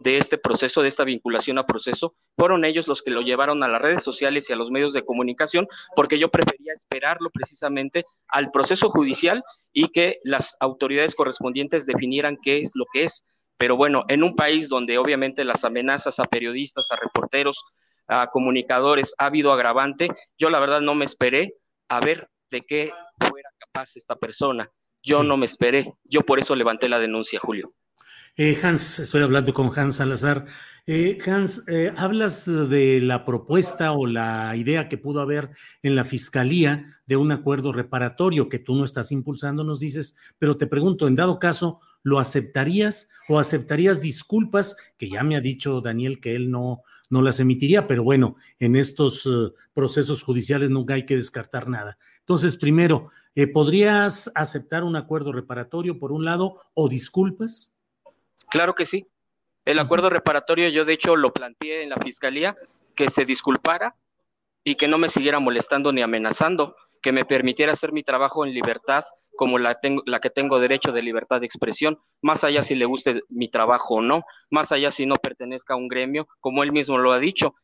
de 0.04 0.18
este 0.18 0.36
proceso, 0.36 0.82
de 0.82 0.88
esta 0.88 1.02
vinculación 1.02 1.56
a 1.58 1.66
proceso, 1.66 2.14
fueron 2.36 2.66
ellos 2.66 2.86
los 2.86 3.02
que 3.02 3.10
lo 3.10 3.22
llevaron 3.22 3.62
a 3.62 3.68
las 3.68 3.80
redes 3.80 4.04
sociales 4.04 4.48
y 4.48 4.52
a 4.52 4.56
los 4.56 4.70
medios 4.70 4.92
de 4.92 5.02
comunicación, 5.02 5.66
porque 5.96 6.18
yo 6.18 6.28
prefería 6.28 6.74
esperarlo 6.74 7.30
precisamente 7.30 8.04
al 8.28 8.50
proceso 8.50 8.90
judicial 8.90 9.42
y 9.72 9.88
que 9.88 10.20
las 10.22 10.56
autoridades 10.60 11.14
correspondientes 11.14 11.86
definieran 11.86 12.36
qué 12.36 12.58
es 12.58 12.72
lo 12.74 12.84
que 12.92 13.04
es. 13.04 13.24
Pero 13.56 13.78
bueno, 13.78 14.04
en 14.08 14.22
un 14.22 14.36
país 14.36 14.68
donde 14.68 14.98
obviamente 14.98 15.42
las 15.42 15.64
amenazas 15.64 16.20
a 16.20 16.24
periodistas, 16.24 16.90
a 16.90 16.96
reporteros, 16.96 17.64
a 18.06 18.28
comunicadores 18.28 19.14
ha 19.16 19.26
habido 19.26 19.54
agravante, 19.54 20.10
yo 20.36 20.50
la 20.50 20.60
verdad 20.60 20.82
no 20.82 20.94
me 20.94 21.06
esperé 21.06 21.54
a 21.88 22.00
ver 22.00 22.28
de 22.50 22.60
qué 22.60 22.92
fuera 23.18 23.48
capaz 23.58 23.96
esta 23.96 24.16
persona. 24.16 24.70
Yo 25.02 25.22
no 25.22 25.38
me 25.38 25.46
esperé, 25.46 25.94
yo 26.04 26.20
por 26.20 26.40
eso 26.40 26.54
levanté 26.54 26.90
la 26.90 26.98
denuncia, 26.98 27.40
Julio. 27.40 27.72
Eh, 28.36 28.58
Hans, 28.64 28.98
estoy 28.98 29.22
hablando 29.22 29.54
con 29.54 29.70
Hans 29.78 29.96
Salazar. 29.96 30.46
Eh, 30.88 31.18
Hans, 31.24 31.62
eh, 31.68 31.92
hablas 31.96 32.46
de 32.46 33.00
la 33.00 33.24
propuesta 33.24 33.92
o 33.92 34.08
la 34.08 34.56
idea 34.56 34.88
que 34.88 34.98
pudo 34.98 35.20
haber 35.20 35.50
en 35.84 35.94
la 35.94 36.04
fiscalía 36.04 36.84
de 37.06 37.16
un 37.16 37.30
acuerdo 37.30 37.72
reparatorio 37.72 38.48
que 38.48 38.58
tú 38.58 38.74
no 38.74 38.84
estás 38.84 39.12
impulsando, 39.12 39.62
nos 39.62 39.78
dices, 39.78 40.16
pero 40.36 40.56
te 40.56 40.66
pregunto, 40.66 41.06
en 41.06 41.14
dado 41.14 41.38
caso, 41.38 41.78
¿lo 42.02 42.18
aceptarías 42.18 43.08
o 43.28 43.38
aceptarías 43.38 44.00
disculpas? 44.00 44.76
Que 44.98 45.08
ya 45.08 45.22
me 45.22 45.36
ha 45.36 45.40
dicho 45.40 45.80
Daniel 45.80 46.20
que 46.20 46.34
él 46.34 46.50
no, 46.50 46.82
no 47.10 47.22
las 47.22 47.38
emitiría, 47.38 47.86
pero 47.86 48.02
bueno, 48.02 48.34
en 48.58 48.74
estos 48.74 49.30
procesos 49.72 50.24
judiciales 50.24 50.70
nunca 50.70 50.94
hay 50.94 51.06
que 51.06 51.16
descartar 51.16 51.68
nada. 51.68 51.98
Entonces, 52.18 52.56
primero, 52.56 53.10
¿podrías 53.52 54.28
aceptar 54.34 54.82
un 54.82 54.96
acuerdo 54.96 55.30
reparatorio 55.30 56.00
por 56.00 56.10
un 56.10 56.24
lado 56.24 56.56
o 56.74 56.88
disculpas? 56.88 57.73
Claro 58.54 58.76
que 58.76 58.86
sí. 58.86 59.08
El 59.64 59.80
acuerdo 59.80 60.10
reparatorio 60.10 60.68
yo 60.68 60.84
de 60.84 60.92
hecho 60.92 61.16
lo 61.16 61.32
planteé 61.32 61.82
en 61.82 61.88
la 61.88 61.96
fiscalía, 61.96 62.54
que 62.94 63.10
se 63.10 63.24
disculpara 63.24 63.96
y 64.62 64.76
que 64.76 64.86
no 64.86 64.96
me 64.96 65.08
siguiera 65.08 65.40
molestando 65.40 65.90
ni 65.90 66.02
amenazando, 66.02 66.76
que 67.02 67.10
me 67.10 67.24
permitiera 67.24 67.72
hacer 67.72 67.90
mi 67.90 68.04
trabajo 68.04 68.46
en 68.46 68.54
libertad 68.54 69.02
como 69.34 69.58
la, 69.58 69.80
tengo, 69.80 70.04
la 70.06 70.20
que 70.20 70.30
tengo 70.30 70.60
derecho 70.60 70.92
de 70.92 71.02
libertad 71.02 71.40
de 71.40 71.46
expresión, 71.46 71.98
más 72.22 72.44
allá 72.44 72.62
si 72.62 72.76
le 72.76 72.84
guste 72.84 73.22
mi 73.28 73.48
trabajo 73.48 73.96
o 73.96 74.02
no, 74.02 74.22
más 74.50 74.70
allá 74.70 74.92
si 74.92 75.04
no 75.04 75.16
pertenezca 75.16 75.74
a 75.74 75.76
un 75.76 75.88
gremio, 75.88 76.28
como 76.38 76.62
él 76.62 76.70
mismo 76.70 76.96
lo 76.96 77.10
ha 77.10 77.18
dicho. 77.18 77.56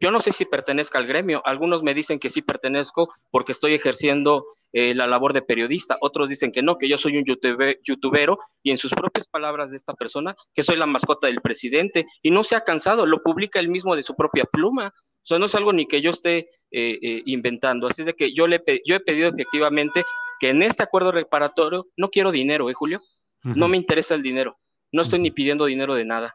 Yo 0.00 0.10
no 0.10 0.20
sé 0.20 0.32
si 0.32 0.46
pertenezca 0.46 0.96
al 0.96 1.06
gremio, 1.06 1.42
algunos 1.44 1.82
me 1.82 1.92
dicen 1.92 2.18
que 2.18 2.30
sí 2.30 2.40
pertenezco 2.40 3.12
porque 3.30 3.52
estoy 3.52 3.74
ejerciendo 3.74 4.46
eh, 4.72 4.94
la 4.94 5.06
labor 5.06 5.32
de 5.32 5.42
periodista, 5.42 5.98
otros 6.00 6.28
dicen 6.28 6.52
que 6.52 6.62
no, 6.62 6.78
que 6.78 6.88
yo 6.88 6.96
soy 6.96 7.16
un 7.16 7.24
YouTube, 7.24 7.78
youtubero 7.82 8.38
y 8.62 8.70
en 8.70 8.78
sus 8.78 8.92
propias 8.92 9.28
palabras 9.28 9.70
de 9.70 9.76
esta 9.76 9.94
persona, 9.94 10.36
que 10.54 10.62
soy 10.62 10.76
la 10.76 10.86
mascota 10.86 11.26
del 11.26 11.40
presidente 11.40 12.06
y 12.22 12.30
no 12.30 12.44
se 12.44 12.56
ha 12.56 12.62
cansado, 12.62 13.06
lo 13.06 13.22
publica 13.22 13.58
él 13.58 13.68
mismo 13.68 13.96
de 13.96 14.02
su 14.02 14.14
propia 14.14 14.44
pluma. 14.44 14.92
O 15.22 15.26
sea, 15.30 15.38
no 15.38 15.46
es 15.46 15.54
algo 15.54 15.72
ni 15.72 15.86
que 15.86 16.00
yo 16.00 16.10
esté 16.10 16.38
eh, 16.70 16.98
eh, 17.02 17.22
inventando. 17.26 17.86
Así 17.86 18.04
de 18.04 18.14
que 18.14 18.32
yo, 18.32 18.46
le, 18.46 18.62
yo 18.86 18.96
he 18.96 19.00
pedido 19.00 19.28
efectivamente 19.28 20.04
que 20.38 20.48
en 20.48 20.62
este 20.62 20.82
acuerdo 20.82 21.12
reparatorio 21.12 21.88
no 21.96 22.08
quiero 22.08 22.32
dinero, 22.32 22.70
¿eh, 22.70 22.74
Julio? 22.74 23.00
No 23.42 23.68
me 23.68 23.76
interesa 23.76 24.14
el 24.14 24.22
dinero. 24.22 24.58
No 24.92 25.02
estoy 25.02 25.18
ni 25.18 25.30
pidiendo 25.30 25.64
dinero 25.66 25.94
de 25.94 26.04
nada. 26.04 26.34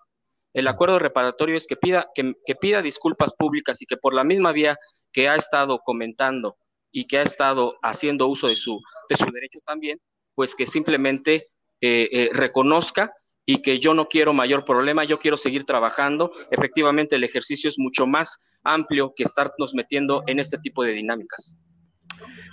El 0.53 0.67
acuerdo 0.67 0.97
reparatorio 0.97 1.55
es 1.55 1.67
que 1.67 1.75
pida, 1.75 2.07
que, 2.15 2.33
que 2.45 2.55
pida 2.55 2.81
disculpas 2.81 3.31
públicas 3.37 3.81
y 3.81 3.85
que 3.85 3.97
por 3.97 4.13
la 4.13 4.23
misma 4.23 4.53
vía 4.53 4.77
que 5.11 5.29
ha 5.29 5.35
estado 5.35 5.79
comentando 5.83 6.57
y 6.95 7.07
que 7.07 7.17
ha 7.17 7.23
estado 7.23 7.77
haciendo 7.83 8.25
uso 8.27 8.47
de 8.47 8.55
su, 8.55 8.81
de 9.09 9.17
su 9.17 9.25
derecho 9.25 9.59
también, 9.65 9.99
pues 10.33 10.55
que 10.55 10.65
simplemente 10.65 11.49
eh, 11.81 12.07
eh, 12.09 12.29
reconozca 12.31 13.11
y 13.45 13.61
que 13.61 13.79
yo 13.79 13.93
no 13.93 14.07
quiero 14.07 14.31
mayor 14.31 14.63
problema, 14.63 15.03
yo 15.03 15.19
quiero 15.19 15.35
seguir 15.35 15.65
trabajando. 15.65 16.31
Efectivamente, 16.51 17.17
el 17.17 17.25
ejercicio 17.25 17.69
es 17.69 17.77
mucho 17.77 18.07
más 18.07 18.39
amplio 18.63 19.11
que 19.13 19.23
estarnos 19.23 19.73
metiendo 19.73 20.23
en 20.25 20.39
este 20.39 20.57
tipo 20.57 20.85
de 20.85 20.93
dinámicas. 20.93 21.57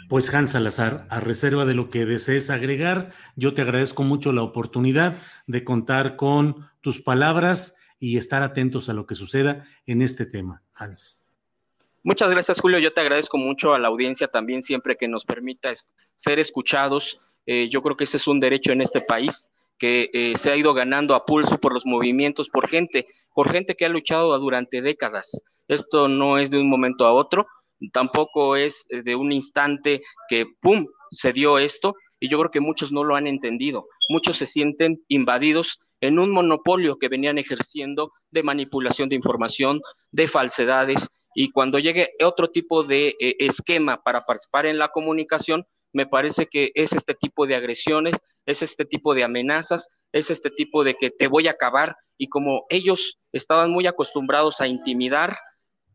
Pues 0.08 0.34
Hans 0.34 0.50
Salazar, 0.50 1.06
a 1.08 1.20
reserva 1.20 1.64
de 1.64 1.74
lo 1.74 1.88
que 1.88 2.04
desees 2.04 2.50
agregar, 2.50 3.12
yo 3.36 3.54
te 3.54 3.62
agradezco 3.62 4.02
mucho 4.02 4.32
la 4.32 4.42
oportunidad 4.42 5.14
de 5.46 5.62
contar 5.62 6.16
con 6.16 6.68
tus 6.80 7.00
palabras 7.00 7.76
y 8.00 8.16
estar 8.16 8.42
atentos 8.42 8.88
a 8.88 8.92
lo 8.92 9.06
que 9.06 9.14
suceda 9.14 9.64
en 9.86 10.02
este 10.02 10.26
tema. 10.26 10.64
Hans. 10.74 11.21
Muchas 12.02 12.30
gracias, 12.30 12.60
Julio. 12.60 12.78
Yo 12.78 12.92
te 12.92 13.00
agradezco 13.00 13.38
mucho 13.38 13.74
a 13.74 13.78
la 13.78 13.88
audiencia 13.88 14.28
también 14.28 14.62
siempre 14.62 14.96
que 14.96 15.08
nos 15.08 15.24
permita 15.24 15.72
ser 16.16 16.38
escuchados. 16.38 17.20
Eh, 17.46 17.68
yo 17.68 17.82
creo 17.82 17.96
que 17.96 18.04
ese 18.04 18.16
es 18.16 18.26
un 18.26 18.40
derecho 18.40 18.72
en 18.72 18.80
este 18.80 19.00
país 19.00 19.50
que 19.78 20.10
eh, 20.12 20.34
se 20.36 20.50
ha 20.50 20.56
ido 20.56 20.74
ganando 20.74 21.14
a 21.14 21.24
pulso 21.26 21.58
por 21.58 21.74
los 21.74 21.86
movimientos, 21.86 22.48
por 22.48 22.68
gente, 22.68 23.06
por 23.34 23.50
gente 23.50 23.74
que 23.74 23.84
ha 23.84 23.88
luchado 23.88 24.38
durante 24.38 24.80
décadas. 24.80 25.42
Esto 25.68 26.08
no 26.08 26.38
es 26.38 26.50
de 26.50 26.58
un 26.60 26.68
momento 26.68 27.06
a 27.06 27.12
otro 27.12 27.46
tampoco 27.90 28.56
es 28.56 28.86
de 28.88 29.16
un 29.16 29.32
instante 29.32 30.02
que, 30.28 30.46
¡pum!, 30.60 30.86
se 31.10 31.32
dio 31.32 31.58
esto, 31.58 31.94
y 32.20 32.28
yo 32.28 32.38
creo 32.38 32.50
que 32.50 32.60
muchos 32.60 32.92
no 32.92 33.02
lo 33.02 33.16
han 33.16 33.26
entendido. 33.26 33.86
Muchos 34.08 34.36
se 34.36 34.46
sienten 34.46 35.02
invadidos 35.08 35.80
en 36.00 36.18
un 36.18 36.30
monopolio 36.30 36.98
que 36.98 37.08
venían 37.08 37.38
ejerciendo 37.38 38.12
de 38.30 38.42
manipulación 38.42 39.08
de 39.08 39.16
información, 39.16 39.80
de 40.12 40.28
falsedades, 40.28 41.08
y 41.34 41.50
cuando 41.50 41.78
llegue 41.78 42.12
otro 42.22 42.50
tipo 42.50 42.84
de 42.84 43.16
eh, 43.20 43.36
esquema 43.38 44.02
para 44.02 44.24
participar 44.24 44.66
en 44.66 44.78
la 44.78 44.88
comunicación, 44.88 45.66
me 45.92 46.06
parece 46.06 46.46
que 46.46 46.72
es 46.74 46.92
este 46.92 47.14
tipo 47.14 47.46
de 47.46 47.54
agresiones, 47.54 48.16
es 48.46 48.62
este 48.62 48.84
tipo 48.84 49.14
de 49.14 49.24
amenazas, 49.24 49.88
es 50.12 50.30
este 50.30 50.50
tipo 50.50 50.84
de 50.84 50.94
que 50.94 51.10
te 51.10 51.26
voy 51.26 51.48
a 51.48 51.52
acabar, 51.52 51.96
y 52.16 52.28
como 52.28 52.66
ellos 52.70 53.18
estaban 53.32 53.70
muy 53.70 53.86
acostumbrados 53.86 54.60
a 54.60 54.66
intimidar, 54.66 55.38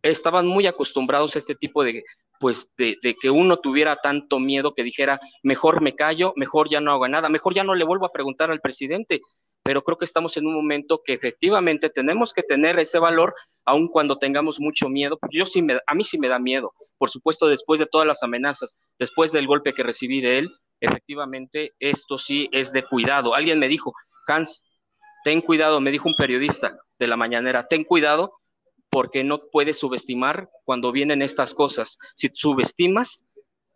estaban 0.01 0.45
muy 0.45 0.67
acostumbrados 0.67 1.35
a 1.35 1.39
este 1.39 1.55
tipo 1.55 1.83
de, 1.83 2.03
pues, 2.39 2.71
de, 2.77 2.97
que 3.19 3.29
uno 3.29 3.57
tuviera 3.57 3.97
tanto 3.97 4.39
miedo 4.39 4.73
que 4.73 4.83
dijera, 4.83 5.19
mejor 5.43 5.81
me 5.81 5.95
callo, 5.95 6.33
mejor 6.35 6.69
ya 6.69 6.81
no 6.81 6.91
hago 6.91 7.07
nada, 7.07 7.29
mejor 7.29 7.53
ya 7.53 7.63
no 7.63 7.75
le 7.75 7.85
vuelvo 7.85 8.05
a 8.05 8.11
preguntar 8.11 8.51
al 8.51 8.61
presidente. 8.61 9.21
Pero 9.67 9.83
creo 9.83 9.97
que 9.97 10.05
estamos 10.05 10.37
en 10.37 10.47
un 10.47 10.53
momento 10.53 11.01
que 11.03 11.11
efectivamente 11.11 11.89
tenemos 11.89 12.31
que 12.31 12.41
tener 12.41 12.79
ese 12.79 12.99
valor, 12.99 13.35
aun 13.65 13.89
cuando 13.89 14.17
tengamos 14.17 14.61
mucho 14.61 14.87
miedo. 14.87 15.19
Yo 15.29 15.45
sí 15.45 15.61
me, 15.61 15.77
a 15.85 15.93
mí 15.93 16.05
sí 16.05 16.17
me 16.17 16.29
da 16.29 16.39
miedo. 16.39 16.73
Por 16.97 17.09
supuesto, 17.09 17.47
después 17.47 17.77
de 17.77 17.85
todas 17.85 18.07
las 18.07 18.23
amenazas, 18.23 18.77
después 18.97 19.33
del 19.33 19.45
golpe 19.45 19.73
que 19.73 19.83
recibí 19.83 20.21
de 20.21 20.37
él, 20.37 20.55
efectivamente 20.79 21.73
esto 21.79 22.17
sí 22.17 22.47
es 22.53 22.71
de 22.71 22.83
cuidado. 22.83 23.35
Alguien 23.35 23.59
me 23.59 23.67
dijo, 23.67 23.91
Hans, 24.25 24.63
ten 25.25 25.41
cuidado, 25.41 25.81
me 25.81 25.91
dijo 25.91 26.07
un 26.07 26.15
periodista 26.15 26.79
de 26.97 27.07
la 27.07 27.17
mañanera, 27.17 27.67
ten 27.67 27.83
cuidado 27.83 28.39
porque 28.89 29.25
no 29.25 29.49
puedes 29.51 29.77
subestimar 29.77 30.49
cuando 30.63 30.93
vienen 30.93 31.21
estas 31.21 31.53
cosas. 31.53 31.97
Si 32.15 32.31
subestimas, 32.33 33.25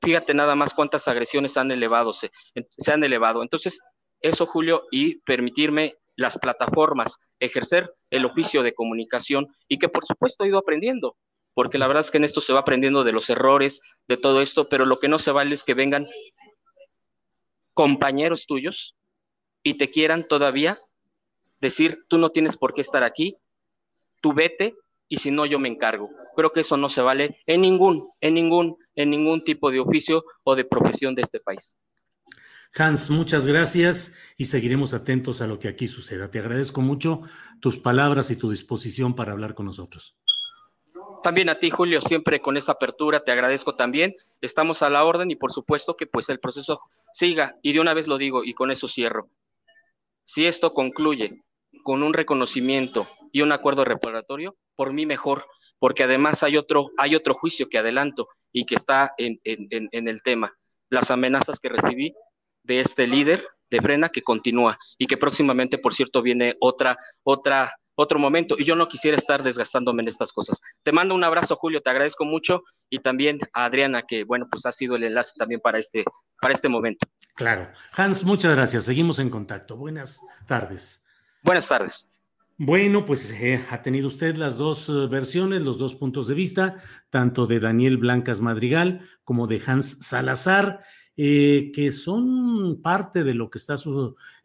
fíjate 0.01 0.33
nada 0.33 0.55
más 0.55 0.73
cuántas 0.73 1.09
agresiones 1.09 1.57
han 1.57 1.69
elevado, 1.69 2.13
se, 2.13 2.31
se 2.77 2.93
han 2.93 3.03
elevado. 3.03 3.43
Entonces, 3.43 3.81
eso, 4.21 4.45
Julio, 4.45 4.87
y 4.91 5.19
permitirme 5.21 5.95
las 6.15 6.37
plataformas, 6.37 7.17
ejercer 7.39 7.93
el 8.09 8.25
oficio 8.25 8.63
de 8.63 8.73
comunicación 8.73 9.47
y 9.67 9.79
que 9.79 9.89
por 9.89 10.05
supuesto 10.05 10.43
he 10.43 10.47
ido 10.47 10.57
aprendiendo, 10.57 11.17
porque 11.53 11.77
la 11.77 11.87
verdad 11.87 12.01
es 12.01 12.11
que 12.11 12.17
en 12.17 12.23
esto 12.23 12.41
se 12.41 12.53
va 12.53 12.59
aprendiendo 12.59 13.03
de 13.03 13.11
los 13.11 13.29
errores, 13.29 13.81
de 14.07 14.17
todo 14.17 14.41
esto, 14.41 14.69
pero 14.69 14.85
lo 14.85 14.99
que 14.99 15.07
no 15.07 15.19
se 15.19 15.31
vale 15.31 15.53
es 15.53 15.63
que 15.63 15.73
vengan 15.73 16.07
compañeros 17.73 18.45
tuyos 18.45 18.95
y 19.63 19.75
te 19.75 19.89
quieran 19.89 20.27
todavía 20.27 20.79
decir, 21.59 22.05
tú 22.07 22.17
no 22.17 22.31
tienes 22.31 22.57
por 22.57 22.73
qué 22.73 22.81
estar 22.81 23.03
aquí, 23.03 23.37
tú 24.21 24.33
vete 24.33 24.75
y 25.07 25.17
si 25.17 25.31
no 25.31 25.45
yo 25.45 25.59
me 25.59 25.69
encargo. 25.69 26.09
Creo 26.35 26.51
que 26.51 26.61
eso 26.61 26.77
no 26.77 26.89
se 26.89 27.01
vale 27.01 27.41
en 27.45 27.61
ningún, 27.61 28.09
en 28.21 28.33
ningún, 28.33 28.77
en 28.95 29.09
ningún 29.09 29.43
tipo 29.43 29.69
de 29.71 29.79
oficio 29.79 30.23
o 30.43 30.55
de 30.55 30.65
profesión 30.65 31.15
de 31.15 31.23
este 31.23 31.39
país. 31.39 31.77
Hans, 32.73 33.09
muchas 33.09 33.45
gracias 33.45 34.15
y 34.37 34.45
seguiremos 34.45 34.93
atentos 34.93 35.41
a 35.41 35.47
lo 35.47 35.59
que 35.59 35.67
aquí 35.67 35.87
suceda. 35.87 36.31
Te 36.31 36.39
agradezco 36.39 36.81
mucho 36.81 37.21
tus 37.59 37.77
palabras 37.77 38.31
y 38.31 38.37
tu 38.37 38.49
disposición 38.49 39.13
para 39.15 39.33
hablar 39.33 39.53
con 39.55 39.65
nosotros. 39.65 40.15
También 41.21 41.49
a 41.49 41.59
ti, 41.59 41.69
Julio, 41.69 42.01
siempre 42.01 42.41
con 42.41 42.57
esa 42.57 42.71
apertura, 42.73 43.23
te 43.23 43.31
agradezco 43.31 43.75
también. 43.75 44.15
Estamos 44.39 44.81
a 44.81 44.89
la 44.89 45.03
orden 45.03 45.29
y 45.29 45.35
por 45.35 45.51
supuesto 45.51 45.95
que 45.95 46.07
pues 46.07 46.29
el 46.29 46.39
proceso 46.39 46.81
siga. 47.13 47.57
Y 47.61 47.73
de 47.73 47.79
una 47.81 47.93
vez 47.93 48.07
lo 48.07 48.17
digo 48.17 48.43
y 48.43 48.53
con 48.53 48.71
eso 48.71 48.87
cierro. 48.87 49.29
Si 50.25 50.47
esto 50.47 50.73
concluye 50.73 51.43
con 51.83 52.03
un 52.03 52.13
reconocimiento 52.13 53.07
y 53.31 53.41
un 53.41 53.51
acuerdo 53.51 53.85
reparatorio, 53.85 54.55
por 54.75 54.93
mí 54.93 55.05
mejor, 55.05 55.45
porque 55.77 56.03
además 56.03 56.41
hay 56.41 56.57
otro, 56.57 56.91
hay 56.97 57.15
otro 57.15 57.33
juicio 57.33 57.69
que 57.69 57.77
adelanto 57.77 58.29
y 58.51 58.65
que 58.65 58.75
está 58.75 59.13
en, 59.17 59.39
en, 59.43 60.07
el 60.07 60.21
tema, 60.23 60.57
las 60.89 61.11
amenazas 61.11 61.59
que 61.59 61.69
recibí 61.69 62.13
de 62.71 62.79
este 62.79 63.05
líder 63.05 63.45
de 63.69 63.79
Brena 63.81 64.09
que 64.09 64.21
continúa 64.21 64.77
y 64.97 65.07
que 65.07 65.17
próximamente, 65.17 65.77
por 65.77 65.93
cierto, 65.93 66.21
viene 66.21 66.55
otra, 66.61 66.97
otra, 67.23 67.75
otro 67.95 68.17
momento 68.17 68.55
y 68.57 68.63
yo 68.63 68.75
no 68.75 68.87
quisiera 68.87 69.17
estar 69.17 69.43
desgastándome 69.43 70.01
en 70.01 70.07
estas 70.07 70.31
cosas. 70.31 70.61
Te 70.83 70.93
mando 70.93 71.13
un 71.13 71.23
abrazo, 71.23 71.57
Julio, 71.57 71.81
te 71.81 71.89
agradezco 71.89 72.23
mucho 72.23 72.63
y 72.89 72.99
también 72.99 73.39
a 73.53 73.65
Adriana, 73.65 74.03
que 74.03 74.23
bueno, 74.23 74.47
pues 74.49 74.65
ha 74.65 74.71
sido 74.71 74.95
el 74.95 75.03
enlace 75.03 75.33
también 75.37 75.59
para 75.59 75.79
este, 75.79 76.05
para 76.39 76.53
este 76.53 76.69
momento. 76.69 77.05
Claro. 77.35 77.67
Hans, 77.95 78.23
muchas 78.23 78.55
gracias. 78.55 78.85
Seguimos 78.85 79.19
en 79.19 79.29
contacto. 79.29 79.75
Buenas 79.75 80.21
tardes. 80.47 81.05
Buenas 81.43 81.67
tardes. 81.67 82.07
Bueno, 82.57 83.05
pues 83.05 83.31
eh, 83.31 83.65
ha 83.69 83.81
tenido 83.81 84.07
usted 84.07 84.35
las 84.35 84.55
dos 84.55 84.87
eh, 84.87 85.07
versiones, 85.09 85.63
los 85.63 85.77
dos 85.77 85.95
puntos 85.95 86.27
de 86.27 86.35
vista, 86.35 86.75
tanto 87.09 87.47
de 87.47 87.59
Daniel 87.59 87.97
Blancas 87.97 88.39
Madrigal 88.39 89.01
como 89.23 89.47
de 89.47 89.61
Hans 89.65 90.05
Salazar, 90.05 90.81
eh, 91.17 91.71
que 91.73 91.91
son 91.91 92.81
parte 92.81 93.23
de 93.23 93.33
lo 93.33 93.49
que 93.49 93.57
está 93.57 93.75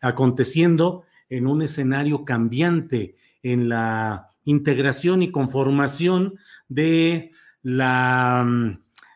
aconteciendo 0.01 1.05
en 1.29 1.47
un 1.47 1.63
escenario 1.63 2.25
cambiante 2.25 3.15
en 3.43 3.69
la 3.69 4.31
integración 4.45 5.23
y 5.23 5.31
conformación 5.31 6.39
de 6.69 7.33
mm, 7.63 8.71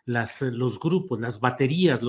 las, 0.06 0.42
los 0.42 0.78
grupos, 0.78 1.20
las 1.20 1.40
baterías, 1.40 2.00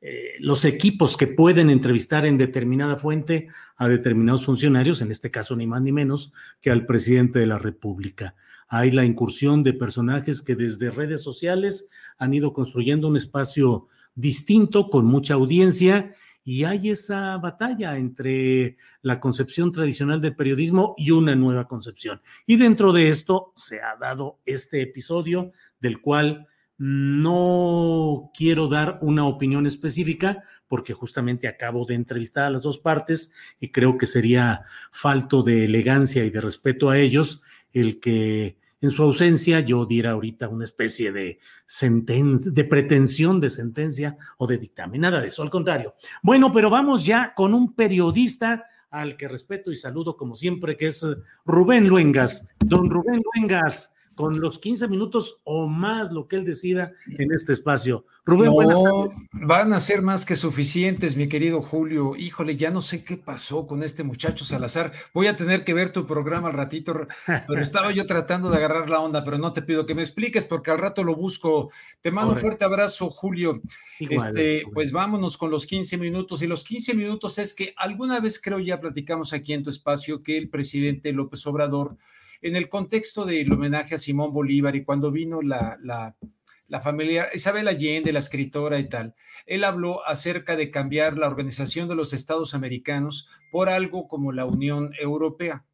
eh, 0.00 0.34
los, 0.38 0.64
equipos 0.64 1.16
que 1.16 1.26
pueden 1.26 1.70
entrevistar 1.70 2.26
en 2.26 2.38
determinada 2.38 2.96
fuente 2.96 3.48
a 3.76 3.88
determinados 3.88 4.46
funcionarios, 4.46 5.00
en 5.02 5.10
este 5.10 5.30
caso 5.30 5.56
ni 5.56 5.66
más 5.66 5.82
ni 5.82 5.92
menos 5.92 6.32
que 6.60 6.70
al 6.70 6.86
presidente 6.86 7.38
de 7.38 7.46
la 7.46 7.58
República. 7.58 8.34
Hay 8.68 8.90
la 8.90 9.04
incursión 9.04 9.62
de 9.62 9.74
personajes 9.74 10.42
que 10.42 10.56
desde 10.56 10.90
redes 10.90 11.22
sociales 11.22 11.90
han 12.18 12.32
ido 12.32 12.52
construyendo 12.52 13.08
un 13.08 13.16
espacio 13.16 13.88
distinto, 14.14 14.90
con 14.90 15.06
mucha 15.06 15.34
audiencia, 15.34 16.14
y 16.44 16.64
hay 16.64 16.90
esa 16.90 17.36
batalla 17.38 17.96
entre 17.96 18.76
la 19.00 19.20
concepción 19.20 19.70
tradicional 19.70 20.20
del 20.20 20.34
periodismo 20.34 20.94
y 20.98 21.12
una 21.12 21.36
nueva 21.36 21.68
concepción. 21.68 22.20
Y 22.46 22.56
dentro 22.56 22.92
de 22.92 23.10
esto 23.10 23.52
se 23.54 23.80
ha 23.80 23.96
dado 23.96 24.40
este 24.44 24.82
episodio 24.82 25.52
del 25.80 26.00
cual 26.00 26.48
no 26.78 28.32
quiero 28.36 28.66
dar 28.66 28.98
una 29.02 29.24
opinión 29.24 29.66
específica 29.66 30.42
porque 30.66 30.94
justamente 30.94 31.46
acabo 31.46 31.84
de 31.86 31.94
entrevistar 31.94 32.46
a 32.46 32.50
las 32.50 32.62
dos 32.62 32.78
partes 32.78 33.32
y 33.60 33.70
creo 33.70 33.96
que 33.98 34.06
sería 34.06 34.64
falto 34.90 35.44
de 35.44 35.66
elegancia 35.66 36.24
y 36.24 36.30
de 36.30 36.40
respeto 36.40 36.90
a 36.90 36.98
ellos 36.98 37.42
el 37.72 38.00
que 38.00 38.56
en 38.82 38.90
su 38.90 39.02
ausencia 39.02 39.60
yo 39.60 39.86
diera 39.86 40.10
ahorita 40.10 40.48
una 40.48 40.64
especie 40.64 41.12
de 41.12 41.38
sentencia, 41.64 42.50
de 42.52 42.64
pretensión 42.64 43.40
de 43.40 43.48
sentencia 43.48 44.18
o 44.36 44.46
de 44.46 44.58
dictamen. 44.58 45.00
Nada 45.00 45.20
de 45.20 45.28
eso, 45.28 45.42
al 45.42 45.50
contrario. 45.50 45.94
Bueno, 46.22 46.52
pero 46.52 46.68
vamos 46.68 47.06
ya 47.06 47.32
con 47.34 47.54
un 47.54 47.74
periodista 47.74 48.66
al 48.90 49.16
que 49.16 49.28
respeto 49.28 49.72
y 49.72 49.76
saludo 49.76 50.16
como 50.16 50.36
siempre, 50.36 50.76
que 50.76 50.88
es 50.88 51.06
Rubén 51.46 51.88
Luengas. 51.88 52.48
Don 52.58 52.90
Rubén 52.90 53.22
Luengas, 53.32 53.91
con 54.14 54.40
los 54.40 54.58
15 54.58 54.88
minutos 54.88 55.40
o 55.44 55.66
más 55.66 56.12
lo 56.12 56.28
que 56.28 56.36
él 56.36 56.44
decida 56.44 56.92
en 57.06 57.32
este 57.32 57.52
espacio. 57.52 58.04
Rubén, 58.24 58.52
no, 58.52 59.08
Van 59.32 59.72
a 59.72 59.80
ser 59.80 60.02
más 60.02 60.24
que 60.24 60.36
suficientes, 60.36 61.16
mi 61.16 61.28
querido 61.28 61.60
Julio. 61.60 62.14
Híjole, 62.16 62.56
ya 62.56 62.70
no 62.70 62.80
sé 62.80 63.04
qué 63.04 63.16
pasó 63.16 63.66
con 63.66 63.82
este 63.82 64.04
muchacho 64.04 64.44
Salazar. 64.44 64.92
Voy 65.12 65.26
a 65.26 65.36
tener 65.36 65.64
que 65.64 65.74
ver 65.74 65.92
tu 65.92 66.06
programa 66.06 66.48
al 66.48 66.54
ratito, 66.54 67.06
pero 67.48 67.60
estaba 67.60 67.90
yo 67.90 68.06
tratando 68.06 68.50
de 68.50 68.58
agarrar 68.58 68.88
la 68.88 69.00
onda, 69.00 69.24
pero 69.24 69.38
no 69.38 69.52
te 69.52 69.62
pido 69.62 69.86
que 69.86 69.94
me 69.94 70.02
expliques 70.02 70.44
porque 70.44 70.70
al 70.70 70.78
rato 70.78 71.02
lo 71.02 71.16
busco. 71.16 71.70
Te 72.00 72.12
mando 72.12 72.34
un 72.34 72.38
fuerte 72.38 72.64
abrazo, 72.64 73.10
Julio. 73.10 73.60
este, 73.98 74.64
pues 74.72 74.92
vámonos 74.92 75.36
con 75.36 75.50
los 75.50 75.66
15 75.66 75.98
minutos. 75.98 76.42
Y 76.42 76.46
los 76.46 76.62
15 76.62 76.94
minutos 76.94 77.38
es 77.38 77.54
que 77.54 77.74
alguna 77.76 78.20
vez 78.20 78.40
creo 78.40 78.60
ya 78.60 78.80
platicamos 78.80 79.32
aquí 79.32 79.52
en 79.52 79.64
tu 79.64 79.70
espacio 79.70 80.22
que 80.22 80.38
el 80.38 80.48
presidente 80.48 81.12
López 81.12 81.44
Obrador 81.46 81.96
en 82.42 82.56
el 82.56 82.68
contexto 82.68 83.24
del 83.24 83.52
homenaje 83.52 83.94
a 83.94 83.98
Simón 83.98 84.32
Bolívar 84.32 84.76
y 84.76 84.84
cuando 84.84 85.10
vino 85.10 85.40
la, 85.40 85.78
la, 85.82 86.80
familia 86.80 87.28
Isabel 87.32 87.68
Allende, 87.68 88.12
la 88.12 88.18
escritora 88.18 88.78
y 88.78 88.88
tal, 88.88 89.14
él 89.46 89.64
habló 89.64 90.06
acerca 90.06 90.56
de 90.56 90.70
cambiar 90.70 91.16
la 91.16 91.28
organización 91.28 91.88
de 91.88 91.94
los 91.94 92.12
Estados 92.12 92.54
americanos 92.54 93.28
por 93.50 93.68
algo 93.68 94.08
como 94.08 94.32
la 94.32 94.44
Unión 94.44 94.92
Europea. 94.98 95.64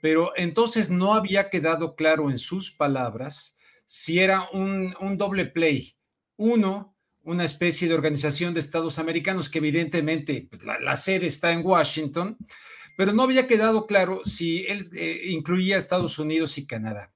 Pero 0.00 0.32
entonces 0.36 0.90
no 0.90 1.14
había 1.14 1.48
quedado 1.48 1.94
claro 1.94 2.30
en 2.30 2.38
sus 2.38 2.72
palabras 2.72 3.56
si 3.86 4.18
era 4.18 4.48
un, 4.52 4.94
un 5.00 5.16
doble 5.16 5.46
play, 5.46 5.94
Uno, 6.36 6.92
una 7.24 7.44
especie 7.44 7.88
de 7.88 7.94
organización 7.94 8.54
de 8.54 8.60
Estados 8.60 8.98
americanos 8.98 9.48
que 9.48 9.58
evidentemente 9.58 10.48
pues, 10.50 10.62
la, 10.64 10.96
sede 10.96 11.26
está 11.26 11.52
en 11.52 11.64
Washington, 11.64 12.36
pero 12.96 13.12
no 13.12 13.22
había 13.22 13.46
quedado 13.46 13.86
claro 13.86 14.20
si 14.24 14.64
él 14.66 14.88
eh, 14.94 15.22
incluía 15.26 15.76
Estados 15.76 16.18
Unidos 16.18 16.58
y 16.58 16.66
Canadá. 16.66 17.12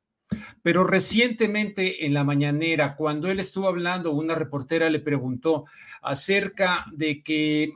Pero 0.62 0.84
recientemente 0.84 2.04
en 2.04 2.14
la 2.14 2.24
mañanera, 2.24 2.96
cuando 2.96 3.30
él 3.30 3.38
estuvo 3.38 3.68
hablando, 3.68 4.10
una 4.12 4.34
reportera 4.34 4.90
le 4.90 4.98
preguntó 5.00 5.64
acerca 6.02 6.86
de 6.92 7.22
que 7.22 7.74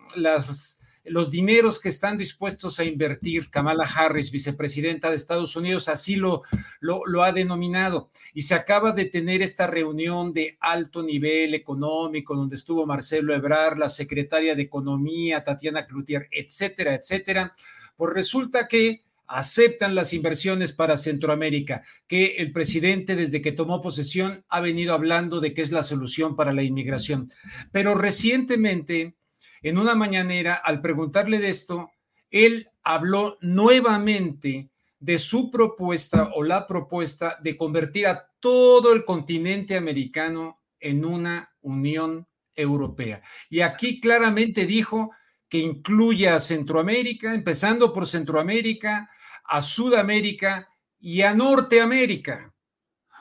los 1.05 1.30
dineros 1.30 1.80
que 1.80 1.88
están 1.88 2.18
dispuestos 2.18 2.78
a 2.78 2.84
invertir 2.84 3.51
Kamala 3.51 3.84
Harris, 3.84 4.30
vicepresidenta 4.32 5.11
de 5.11 5.16
Estados 5.16 5.55
Unidos, 5.57 5.88
así 5.88 6.16
lo, 6.16 6.42
lo, 6.80 7.22
ha 7.22 7.32
denominado. 7.32 8.11
Y 8.34 8.42
se 8.42 8.55
acaba 8.55 8.92
de 8.92 9.07
tener 9.07 9.42
esta 9.42 9.66
reunión 9.66 10.32
de 10.32 10.59
alto 10.61 11.03
nivel 11.03 11.55
económico, 11.55 12.34
donde 12.34 12.57
estuvo 12.57 12.84
Marcelo 12.84 13.34
Ebrard, 13.34 13.78
la 13.78 13.88
secretaria 13.88 14.55
de 14.55 14.62
Economía, 14.62 15.44
Tatiana 15.44 15.86
Cloutier, 15.86 16.28
etcétera, 16.32 16.94
etcétera. 16.94 17.55
Pues 18.01 18.14
resulta 18.14 18.66
que 18.66 19.05
aceptan 19.26 19.94
las 19.94 20.14
inversiones 20.14 20.72
para 20.72 20.96
Centroamérica, 20.96 21.82
que 22.07 22.36
el 22.36 22.51
presidente 22.51 23.14
desde 23.14 23.42
que 23.42 23.53
tomó 23.53 23.82
posesión 23.82 24.42
ha 24.48 24.61
venido 24.61 24.94
hablando 24.94 25.38
de 25.38 25.53
que 25.53 25.61
es 25.61 25.70
la 25.70 25.82
solución 25.82 26.34
para 26.34 26.55
la 26.55 26.62
inmigración. 26.62 27.30
Pero 27.72 27.94
recientemente, 27.94 29.16
en 29.61 29.76
una 29.76 29.94
mañanera, 29.94 30.55
al 30.55 30.80
preguntarle 30.80 31.40
de 31.40 31.51
esto, 31.51 31.90
él 32.30 32.70
habló 32.82 33.36
nuevamente 33.42 34.70
de 34.98 35.18
su 35.18 35.51
propuesta 35.51 36.30
o 36.34 36.42
la 36.42 36.66
propuesta 36.66 37.36
de 37.42 37.59
convertir 37.59 38.07
a 38.07 38.30
todo 38.40 38.94
el 38.94 39.05
continente 39.05 39.76
americano 39.76 40.59
en 40.78 41.05
una 41.05 41.53
Unión 41.61 42.26
Europea. 42.57 43.20
Y 43.51 43.61
aquí 43.61 44.01
claramente 44.01 44.64
dijo 44.64 45.11
que 45.51 45.59
incluya 45.59 46.36
a 46.36 46.40
Centroamérica, 46.40 47.34
empezando 47.34 47.92
por 47.92 48.07
Centroamérica, 48.07 49.11
a 49.44 49.61
Sudamérica 49.61 50.68
y 51.01 51.22
a 51.22 51.34
Norteamérica. 51.34 52.55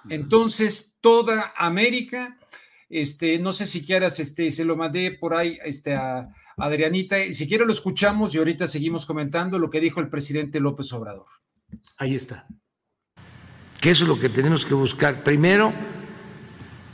Entonces, 0.09 0.95
toda 1.01 1.53
América, 1.57 2.39
este, 2.87 3.39
no 3.39 3.51
sé 3.51 3.65
si 3.65 3.83
quieras, 3.83 4.19
este, 4.19 4.51
se 4.51 4.63
lo 4.63 4.77
mandé 4.77 5.11
por 5.11 5.33
ahí 5.33 5.57
este, 5.65 5.95
a 5.95 6.29
Adrianita, 6.55 7.19
y 7.19 7.33
si 7.33 7.47
quiere 7.47 7.65
lo 7.65 7.73
escuchamos 7.73 8.35
y 8.35 8.37
ahorita 8.37 8.67
seguimos 8.67 9.07
comentando 9.07 9.57
lo 9.57 9.71
que 9.71 9.81
dijo 9.81 9.99
el 9.99 10.09
presidente 10.09 10.59
López 10.59 10.93
Obrador. 10.93 11.25
Ahí 11.97 12.15
está. 12.15 12.47
Que 13.81 13.89
eso 13.89 14.03
es 14.03 14.09
lo 14.09 14.19
que 14.19 14.29
tenemos 14.29 14.65
que 14.67 14.75
buscar. 14.75 15.23
Primero, 15.23 15.73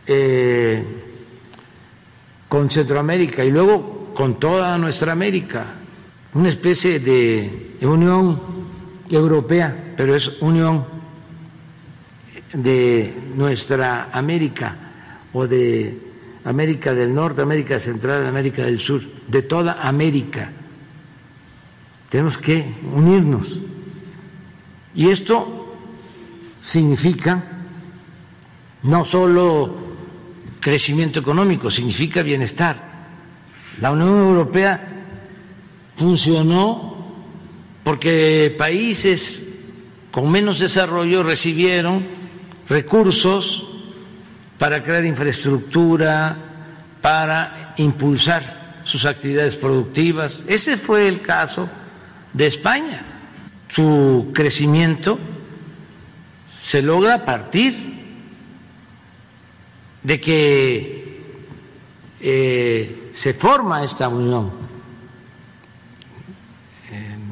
eh, 0.08 0.84
con 2.48 2.70
Centroamérica 2.70 3.44
y 3.44 3.52
luego 3.52 3.95
con 4.16 4.40
toda 4.40 4.78
nuestra 4.78 5.12
América, 5.12 5.66
una 6.34 6.50
especie 6.50 7.00
de 7.00 7.76
unión 7.82 8.42
europea, 9.10 9.94
pero 9.96 10.16
es 10.16 10.42
unión 10.42 10.86
de 12.54 13.14
nuestra 13.36 14.10
América 14.12 14.78
o 15.34 15.46
de 15.46 16.00
América 16.46 16.94
del 16.94 17.14
Norte, 17.14 17.42
América 17.42 17.78
Central, 17.78 18.26
América 18.26 18.64
del 18.64 18.80
Sur, 18.80 19.02
de 19.28 19.42
toda 19.42 19.86
América. 19.86 20.50
Tenemos 22.10 22.38
que 22.38 22.66
unirnos. 22.94 23.60
Y 24.96 25.10
esto 25.10 25.76
significa 26.62 27.44
no 28.84 29.04
solo 29.04 29.76
crecimiento 30.62 31.20
económico, 31.20 31.70
significa 31.70 32.24
bienestar. 32.24 32.95
La 33.80 33.92
Unión 33.92 34.10
Europea 34.10 34.88
funcionó 35.98 36.96
porque 37.84 38.54
países 38.58 39.60
con 40.12 40.32
menos 40.32 40.60
desarrollo 40.60 41.24
recibieron 41.24 42.04
recursos 42.70 43.68
para 44.58 44.84
crear 44.84 45.06
infraestructura, 45.06 46.38
para 47.02 47.74
impulsar 47.78 48.82
sus 48.84 49.06
actividades 49.06 49.56
productivas. 49.56 50.44
Ese 50.48 50.78
fue 50.78 51.08
el 51.08 51.22
caso 51.22 51.70
de 52.34 52.48
España. 52.48 53.02
Su 53.68 54.32
crecimiento 54.34 55.20
se 56.64 56.82
logra 56.82 57.16
a 57.16 57.26
partir 57.26 57.96
de 60.02 60.20
que 60.20 61.22
eh, 62.22 63.05
se 63.16 63.34
forma 63.34 63.82
esta 63.82 64.10
unión 64.10 64.52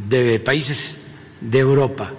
de 0.08 0.40
países 0.40 1.14
de 1.42 1.60
Europa. 1.60 2.14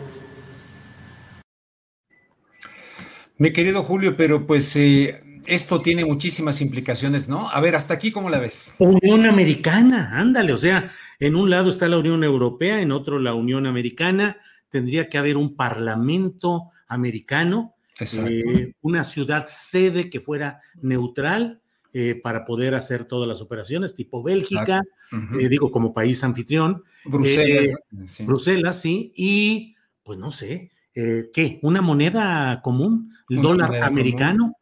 Mi 3.39 3.53
querido 3.53 3.83
Julio, 3.83 4.17
pero 4.17 4.47
pues 4.47 4.77
eh, 4.77 5.23
esto 5.47 5.81
tiene 5.81 6.05
muchísimas 6.05 6.61
implicaciones, 6.61 7.29
¿no? 7.29 7.49
A 7.49 7.61
ver, 7.61 7.75
hasta 7.75 7.95
aquí, 7.95 8.13
¿cómo 8.13 8.29
la 8.29 8.39
ves? 8.39 8.77
Unión 8.79 9.25
Americana, 9.27 10.11
ándale, 10.13 10.53
o 10.53 10.59
sea, 10.59 10.91
en 11.19 11.35
un 11.35 11.49
lado 11.49 11.71
está 11.71 11.89
la 11.89 11.99
Unión 11.99 12.23
Europea, 12.23 12.81
en 12.81 12.93
otro 12.93 13.19
la 13.19 13.35
Unión 13.35 13.67
Americana, 13.67 14.37
tendría 14.69 15.09
que 15.09 15.17
haber 15.19 15.37
un 15.39 15.57
parlamento 15.57 16.65
americano, 16.87 17.75
eh, 17.99 18.73
una 18.83 19.05
ciudad 19.05 19.47
sede 19.49 20.11
que 20.11 20.21
fuera 20.21 20.61
neutral, 20.83 21.63
eh, 21.97 22.21
para 22.21 22.45
poder 22.45 22.75
hacer 22.75 23.05
todas 23.05 23.29
las 23.29 23.41
operaciones, 23.41 23.95
tipo 23.95 24.21
Bélgica, 24.21 24.83
eh, 25.39 25.49
digo, 25.49 25.71
como 25.71 25.95
país 25.95 26.25
anfitrión. 26.25 26.83
Bruselas. 27.05 27.67
Eh, 27.67 27.75
sí. 28.05 28.25
Bruselas, 28.25 28.81
sí, 28.81 29.13
y 29.15 29.77
pues 30.03 30.19
no 30.19 30.33
sé, 30.33 30.73
¿qué? 30.93 31.61
¿Una 31.63 31.83
moneda 31.83 32.61
común? 32.65 33.15
¿El 33.29 33.43
dólar 33.43 33.77
americano? 33.85 34.57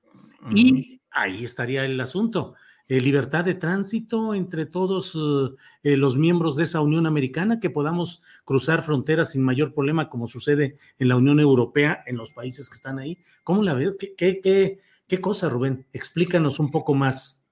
Y 0.55 1.01
ahí 1.11 1.43
estaría 1.43 1.87
el 1.87 1.99
asunto. 2.03 2.53
libertad 2.87 3.47
de 3.47 3.55
tránsito 3.55 4.35
entre 4.35 4.67
todos 4.67 5.19
los 5.83 6.17
miembros 6.19 6.57
de 6.57 6.65
esa 6.65 6.83
Unión 6.83 7.07
Americana, 7.07 7.61
que 7.61 7.71
podamos 7.71 8.23
cruzar 8.45 8.83
fronteras 8.83 9.31
sin 9.31 9.43
mayor 9.43 9.73
problema, 9.73 10.11
como 10.11 10.29
sucede 10.29 10.77
en 10.99 11.09
la 11.09 11.17
Unión 11.17 11.41
Europea, 11.41 12.05
en 12.07 12.19
los 12.19 12.31
países 12.31 12.69
que 12.69 12.75
están 12.77 12.99
ahí. 12.99 13.19
¿Cómo 13.43 13.63
la 13.63 13.73
veo? 13.73 13.97
¿Qué, 13.99 14.13
qué, 14.15 14.39
qué, 14.39 14.81
¿Qué 15.13 15.21
cosa, 15.21 15.51
Rubén? 15.51 15.87
Explícanos 15.93 16.59
un 16.59 16.71
poco 16.71 16.95
más. 16.95 17.47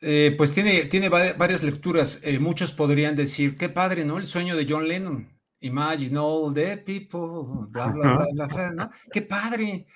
Eh, 0.00 0.32
pues 0.38 0.52
tiene, 0.52 0.84
tiene 0.84 1.08
varias 1.08 1.64
lecturas. 1.64 2.22
Eh, 2.22 2.38
muchos 2.38 2.70
podrían 2.70 3.16
decir, 3.16 3.56
qué 3.56 3.68
padre, 3.68 4.04
¿no? 4.04 4.16
El 4.16 4.26
sueño 4.26 4.54
de 4.54 4.64
John 4.70 4.86
Lennon. 4.86 5.28
Imagine 5.58 6.16
all 6.18 6.54
the 6.54 6.76
people, 6.76 7.66
bla, 7.68 7.88
bla, 7.88 8.28
bla, 8.32 8.46
bla, 8.46 8.70
¿no? 8.70 8.90
Qué 9.12 9.22
padre. 9.22 9.86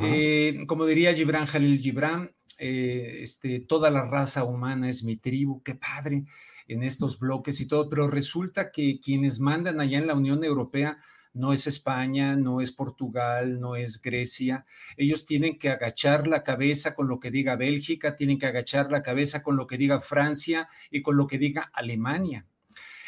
Eh, 0.00 0.64
como 0.66 0.86
diría 0.86 1.12
Gibran 1.12 1.44
Jalil 1.44 1.82
Gibran, 1.82 2.30
este, 2.58 3.60
toda 3.68 3.90
la 3.90 4.06
raza 4.06 4.44
humana 4.44 4.88
es 4.88 5.04
mi 5.04 5.18
tribu, 5.18 5.62
qué 5.62 5.74
padre 5.74 6.24
en 6.66 6.82
estos 6.82 7.18
bloques 7.18 7.60
y 7.60 7.68
todo, 7.68 7.90
pero 7.90 8.08
resulta 8.08 8.72
que 8.72 9.00
quienes 9.00 9.38
mandan 9.38 9.82
allá 9.82 9.98
en 9.98 10.06
la 10.06 10.14
Unión 10.14 10.42
Europea 10.42 10.96
no 11.34 11.52
es 11.52 11.66
España, 11.66 12.36
no 12.36 12.60
es 12.60 12.70
Portugal, 12.70 13.60
no 13.60 13.76
es 13.76 14.00
Grecia. 14.00 14.64
Ellos 14.96 15.26
tienen 15.26 15.58
que 15.58 15.68
agachar 15.68 16.26
la 16.26 16.42
cabeza 16.42 16.94
con 16.94 17.08
lo 17.08 17.20
que 17.20 17.30
diga 17.30 17.56
Bélgica, 17.56 18.16
tienen 18.16 18.38
que 18.38 18.46
agachar 18.46 18.90
la 18.90 19.02
cabeza 19.02 19.42
con 19.42 19.56
lo 19.56 19.66
que 19.66 19.76
diga 19.76 20.00
Francia 20.00 20.68
y 20.90 21.02
con 21.02 21.16
lo 21.16 21.26
que 21.26 21.38
diga 21.38 21.70
Alemania. 21.74 22.46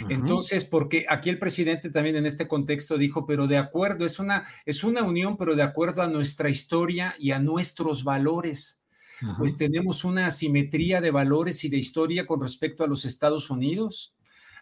Entonces, 0.08 0.64
porque 0.64 1.06
aquí 1.08 1.30
el 1.30 1.38
presidente 1.38 1.90
también 1.90 2.16
en 2.16 2.26
este 2.26 2.46
contexto 2.46 2.98
dijo, 2.98 3.24
pero 3.24 3.46
de 3.46 3.56
acuerdo, 3.56 4.04
es 4.04 4.18
una, 4.18 4.44
es 4.66 4.84
una 4.84 5.02
unión, 5.02 5.36
pero 5.36 5.56
de 5.56 5.62
acuerdo 5.62 6.02
a 6.02 6.08
nuestra 6.08 6.50
historia 6.50 7.14
y 7.18 7.30
a 7.30 7.38
nuestros 7.38 8.04
valores. 8.04 8.82
Pues 9.38 9.56
tenemos 9.56 10.04
una 10.04 10.26
asimetría 10.26 11.00
de 11.00 11.10
valores 11.10 11.64
y 11.64 11.70
de 11.70 11.78
historia 11.78 12.26
con 12.26 12.42
respecto 12.42 12.84
a 12.84 12.86
los 12.86 13.06
Estados 13.06 13.48
Unidos. 13.48 14.15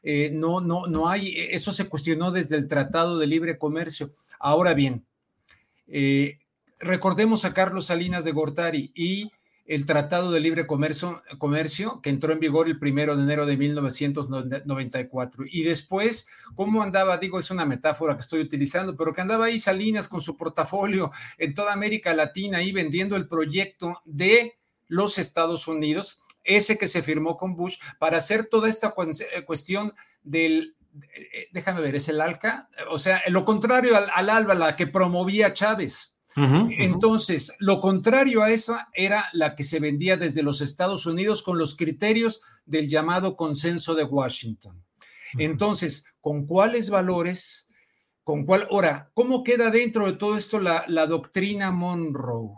Eh, 0.06 0.30
no, 0.30 0.60
no, 0.60 0.86
no 0.86 1.08
hay, 1.08 1.34
eso 1.50 1.72
se 1.72 1.88
cuestionó 1.88 2.30
desde 2.30 2.56
el 2.56 2.68
Tratado 2.68 3.18
de 3.18 3.26
Libre 3.26 3.56
Comercio. 3.56 4.12
Ahora 4.38 4.74
bien, 4.74 5.06
eh, 5.88 6.38
recordemos 6.78 7.46
a 7.46 7.54
Carlos 7.54 7.86
Salinas 7.86 8.22
de 8.24 8.32
Gortari 8.32 8.92
y 8.94 9.32
el 9.64 9.86
Tratado 9.86 10.30
de 10.30 10.40
Libre 10.40 10.66
Comercio, 10.66 11.22
Comercio, 11.38 12.02
que 12.02 12.10
entró 12.10 12.34
en 12.34 12.40
vigor 12.40 12.66
el 12.66 12.78
primero 12.78 13.16
de 13.16 13.22
enero 13.22 13.46
de 13.46 13.56
1994. 13.56 15.44
Y 15.50 15.62
después, 15.62 16.28
¿cómo 16.54 16.82
andaba? 16.82 17.16
Digo, 17.16 17.38
es 17.38 17.50
una 17.50 17.64
metáfora 17.64 18.14
que 18.14 18.20
estoy 18.20 18.40
utilizando, 18.40 18.94
pero 18.94 19.14
que 19.14 19.22
andaba 19.22 19.46
ahí 19.46 19.58
Salinas 19.58 20.06
con 20.06 20.20
su 20.20 20.36
portafolio 20.36 21.12
en 21.38 21.54
toda 21.54 21.72
América 21.72 22.12
Latina, 22.12 22.58
ahí 22.58 22.72
vendiendo 22.72 23.16
el 23.16 23.26
proyecto 23.26 24.02
de 24.04 24.58
los 24.86 25.16
Estados 25.16 25.66
Unidos, 25.66 26.20
ese 26.44 26.78
que 26.78 26.86
se 26.86 27.02
firmó 27.02 27.36
con 27.36 27.56
Bush, 27.56 27.78
para 27.98 28.18
hacer 28.18 28.46
toda 28.46 28.68
esta 28.68 28.94
eh, 28.96 29.44
cuestión 29.44 29.92
del, 30.22 30.76
eh, 31.02 31.48
déjame 31.52 31.80
ver, 31.80 31.96
es 31.96 32.08
el 32.08 32.20
ALCA, 32.20 32.68
o 32.90 32.98
sea, 32.98 33.22
lo 33.28 33.44
contrario 33.44 33.96
al, 33.96 34.30
ALBA, 34.30 34.54
la 34.54 34.76
que 34.76 34.86
promovía 34.86 35.52
Chávez. 35.52 36.12
Entonces, 36.36 37.54
lo 37.60 37.78
contrario 37.78 38.42
a 38.42 38.50
esa 38.50 38.88
era 38.92 39.26
la 39.34 39.54
que 39.54 39.62
se 39.62 39.78
vendía 39.78 40.16
desde 40.16 40.42
los 40.42 40.62
Estados 40.62 41.06
Unidos 41.06 41.44
con 41.44 41.58
los 41.58 41.76
criterios 41.76 42.40
del 42.66 42.88
llamado 42.88 43.36
consenso 43.36 43.94
de 43.94 44.02
Washington. 44.02 44.84
Entonces, 45.38 46.12
¿con 46.20 46.44
cuáles 46.44 46.90
valores? 46.90 47.70
¿Con 48.24 48.46
cuál? 48.46 48.66
Ahora, 48.68 49.12
¿cómo 49.14 49.44
queda 49.44 49.70
dentro 49.70 50.06
de 50.06 50.14
todo 50.14 50.34
esto 50.34 50.58
la, 50.58 50.84
la 50.88 51.06
doctrina 51.06 51.70
Monroe? 51.70 52.56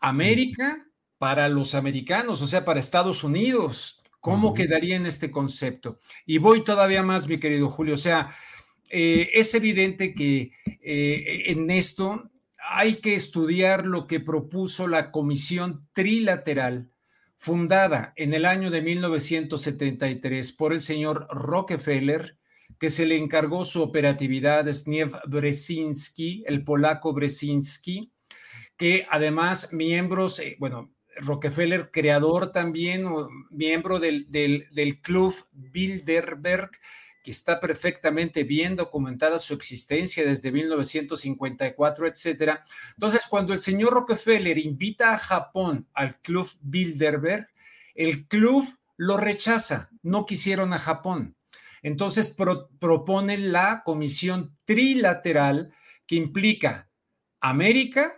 América 0.00 0.88
para 1.22 1.48
los 1.48 1.76
americanos, 1.76 2.42
o 2.42 2.48
sea, 2.48 2.64
para 2.64 2.80
Estados 2.80 3.22
Unidos. 3.22 4.02
¿Cómo 4.18 4.54
quedaría 4.54 4.96
en 4.96 5.06
este 5.06 5.30
concepto? 5.30 6.00
Y 6.26 6.38
voy 6.38 6.64
todavía 6.64 7.04
más, 7.04 7.28
mi 7.28 7.38
querido 7.38 7.70
Julio. 7.70 7.94
O 7.94 7.96
sea, 7.96 8.34
eh, 8.90 9.30
es 9.32 9.54
evidente 9.54 10.14
que 10.14 10.50
eh, 10.82 11.44
en 11.46 11.70
esto 11.70 12.28
hay 12.58 12.96
que 12.96 13.14
estudiar 13.14 13.86
lo 13.86 14.08
que 14.08 14.18
propuso 14.18 14.88
la 14.88 15.12
Comisión 15.12 15.86
Trilateral, 15.92 16.90
fundada 17.36 18.12
en 18.16 18.34
el 18.34 18.44
año 18.44 18.72
de 18.72 18.82
1973 18.82 20.50
por 20.50 20.72
el 20.72 20.80
señor 20.80 21.28
Rockefeller, 21.30 22.36
que 22.80 22.90
se 22.90 23.06
le 23.06 23.16
encargó 23.16 23.62
su 23.62 23.80
operatividad 23.80 24.68
a 24.68 24.72
Zniew 24.72 25.12
Brzezinski, 25.28 26.42
el 26.48 26.64
polaco 26.64 27.12
Brzezinski, 27.12 28.10
que 28.76 29.06
además 29.08 29.72
miembros, 29.72 30.40
eh, 30.40 30.56
bueno, 30.58 30.92
Rockefeller, 31.16 31.90
creador 31.90 32.52
también, 32.52 33.06
miembro 33.50 33.98
del, 33.98 34.30
del, 34.30 35.00
Club 35.00 35.34
Bilderberg, 35.52 36.70
que 37.22 37.30
está 37.30 37.60
perfectamente 37.60 38.44
bien 38.44 38.76
documentada 38.76 39.38
su 39.38 39.54
existencia 39.54 40.24
desde 40.24 40.50
1954, 40.50 42.06
etcétera. 42.06 42.64
Entonces, 42.94 43.26
cuando 43.28 43.52
el 43.52 43.58
señor 43.58 43.92
Rockefeller 43.92 44.58
invita 44.58 45.14
a 45.14 45.18
Japón 45.18 45.86
al 45.94 46.20
Club 46.20 46.50
Bilderberg, 46.60 47.48
el 47.94 48.26
club 48.26 48.66
lo 48.96 49.16
rechaza, 49.16 49.90
no 50.02 50.26
quisieron 50.26 50.72
a 50.72 50.78
Japón. 50.78 51.36
Entonces 51.82 52.36
propone 52.78 53.38
la 53.38 53.82
comisión 53.84 54.56
trilateral 54.64 55.74
que 56.06 56.14
implica 56.14 56.88
América, 57.40 58.14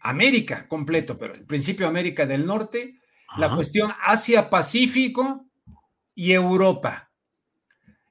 América 0.00 0.66
completo, 0.68 1.18
pero 1.18 1.34
en 1.34 1.46
principio 1.46 1.86
América 1.86 2.26
del 2.26 2.46
Norte, 2.46 2.98
la 3.36 3.54
cuestión 3.54 3.92
Asia-Pacífico 4.02 5.46
y 6.14 6.32
Europa. 6.32 7.10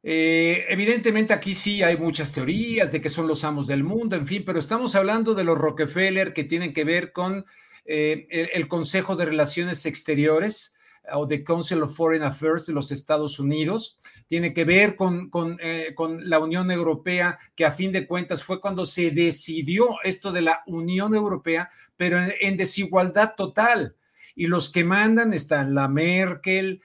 Eh, 0.02 0.66
evidentemente 0.70 1.34
aquí 1.34 1.54
sí 1.54 1.84
hay 1.84 1.98
muchas 1.98 2.32
teorías 2.32 2.92
de 2.92 3.02
que 3.02 3.10
son 3.10 3.28
los 3.28 3.44
amos 3.44 3.68
del 3.68 3.84
mundo, 3.84 4.16
en 4.16 4.26
fin, 4.26 4.44
pero 4.46 4.60
estamos 4.60 4.96
hablando 4.96 5.34
de 5.34 5.44
los 5.44 5.58
Rockefeller 5.58 6.34
que 6.34 6.46
tienen 6.46 6.74
que 6.74 6.86
ver 6.86 7.12
con 7.12 7.46
eh, 7.86 8.50
el, 8.54 8.68
Consejo 8.68 9.16
de 9.16 9.26
Relaciones 9.26 9.86
Exteriores 9.86 10.76
o 11.14 11.28
the 11.28 11.44
Council 11.44 11.84
of 11.84 11.96
Foreign 11.96 12.24
Affairs 12.24 12.66
de 12.66 12.74
los 12.74 12.92
Estados 12.92 13.40
Unidos, 13.40 13.98
tiene 14.28 14.54
que 14.54 14.66
ver 14.66 14.96
con, 14.96 15.30
con, 15.30 15.58
eh, 15.62 15.94
con, 15.96 16.30
la 16.30 16.40
Unión 16.40 16.72
Europea, 16.72 17.38
que 17.56 17.66
a 17.66 17.72
fin 17.72 17.92
de 17.92 18.08
cuentas 18.08 18.44
fue 18.44 18.62
cuando 18.62 18.86
se 18.86 19.12
decidió 19.12 19.96
esto 20.04 20.32
de 20.32 20.42
la 20.42 20.64
Unión 20.68 21.16
Europea, 21.16 21.70
pero 21.98 22.20
en, 22.40 22.58
desigualdad 22.58 23.36
total. 23.36 23.96
Y 24.36 24.48
los 24.48 24.70
que 24.70 24.84
mandan 24.84 25.34
están 25.34 25.76
la 25.76 25.88
Merkel, 25.90 26.82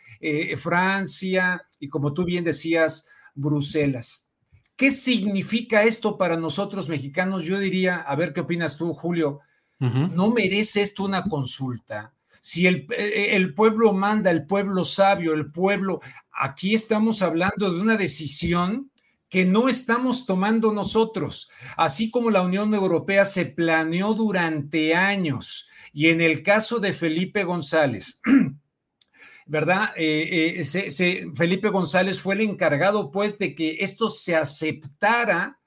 Francia, 0.57 1.63
y 1.79 1.89
como 1.89 2.13
tú 2.13 2.25
bien 2.25 2.43
decías, 2.43 3.09
Bruselas. 3.35 4.31
¿Qué 4.77 4.91
significa 4.91 5.85
esto 5.85 6.19
para 6.19 6.37
nosotros 6.37 6.89
mexicanos? 6.89 7.45
Yo 7.45 7.59
diría, 7.59 7.97
a 7.97 8.17
ver 8.17 8.33
qué 8.33 8.41
opinas 8.41 8.77
tú, 8.77 8.93
Julio, 8.93 9.41
¿no 9.79 10.31
merece 10.31 10.83
esto 10.83 11.05
una 11.05 11.25
consulta? 11.25 12.14
Si 12.47 12.67
el, 12.67 12.87
eh, 12.91 13.29
el, 13.37 13.55
pueblo 13.55 13.95
manda, 13.95 14.31
el 14.31 14.45
pueblo 14.45 14.85
sabio, 14.85 15.33
el 15.33 15.51
pueblo, 15.51 16.03
aquí 16.31 16.75
estamos 16.75 17.23
hablando 17.23 17.73
de 17.73 17.81
una 17.81 17.97
decisión 17.97 18.91
que 19.31 19.47
no 19.47 19.71
estamos 19.71 20.27
tomando 20.27 20.71
nosotros, 20.71 21.51
así 21.79 22.11
como 22.11 22.31
la 22.31 22.43
Unión 22.43 22.75
Europea 22.75 23.25
se 23.25 23.47
planeó 23.47 24.13
durante 24.13 24.95
años. 24.95 25.71
Y 25.95 26.09
en 26.09 26.21
el 26.21 26.43
caso 26.43 26.81
de 26.81 26.93
Felipe 26.93 27.45
González, 27.45 28.21
¿verdad? 29.47 29.95
Eh, 29.97 30.61
eh, 30.61 31.27
Felipe 31.35 31.71
González 31.71 32.21
fue 32.21 32.35
el 32.35 32.43
encargado, 32.43 33.11
pues, 33.11 33.39
de 33.39 33.55
que 33.55 33.79
esto 33.81 34.11
se 34.11 34.37
aceptara 34.37 35.61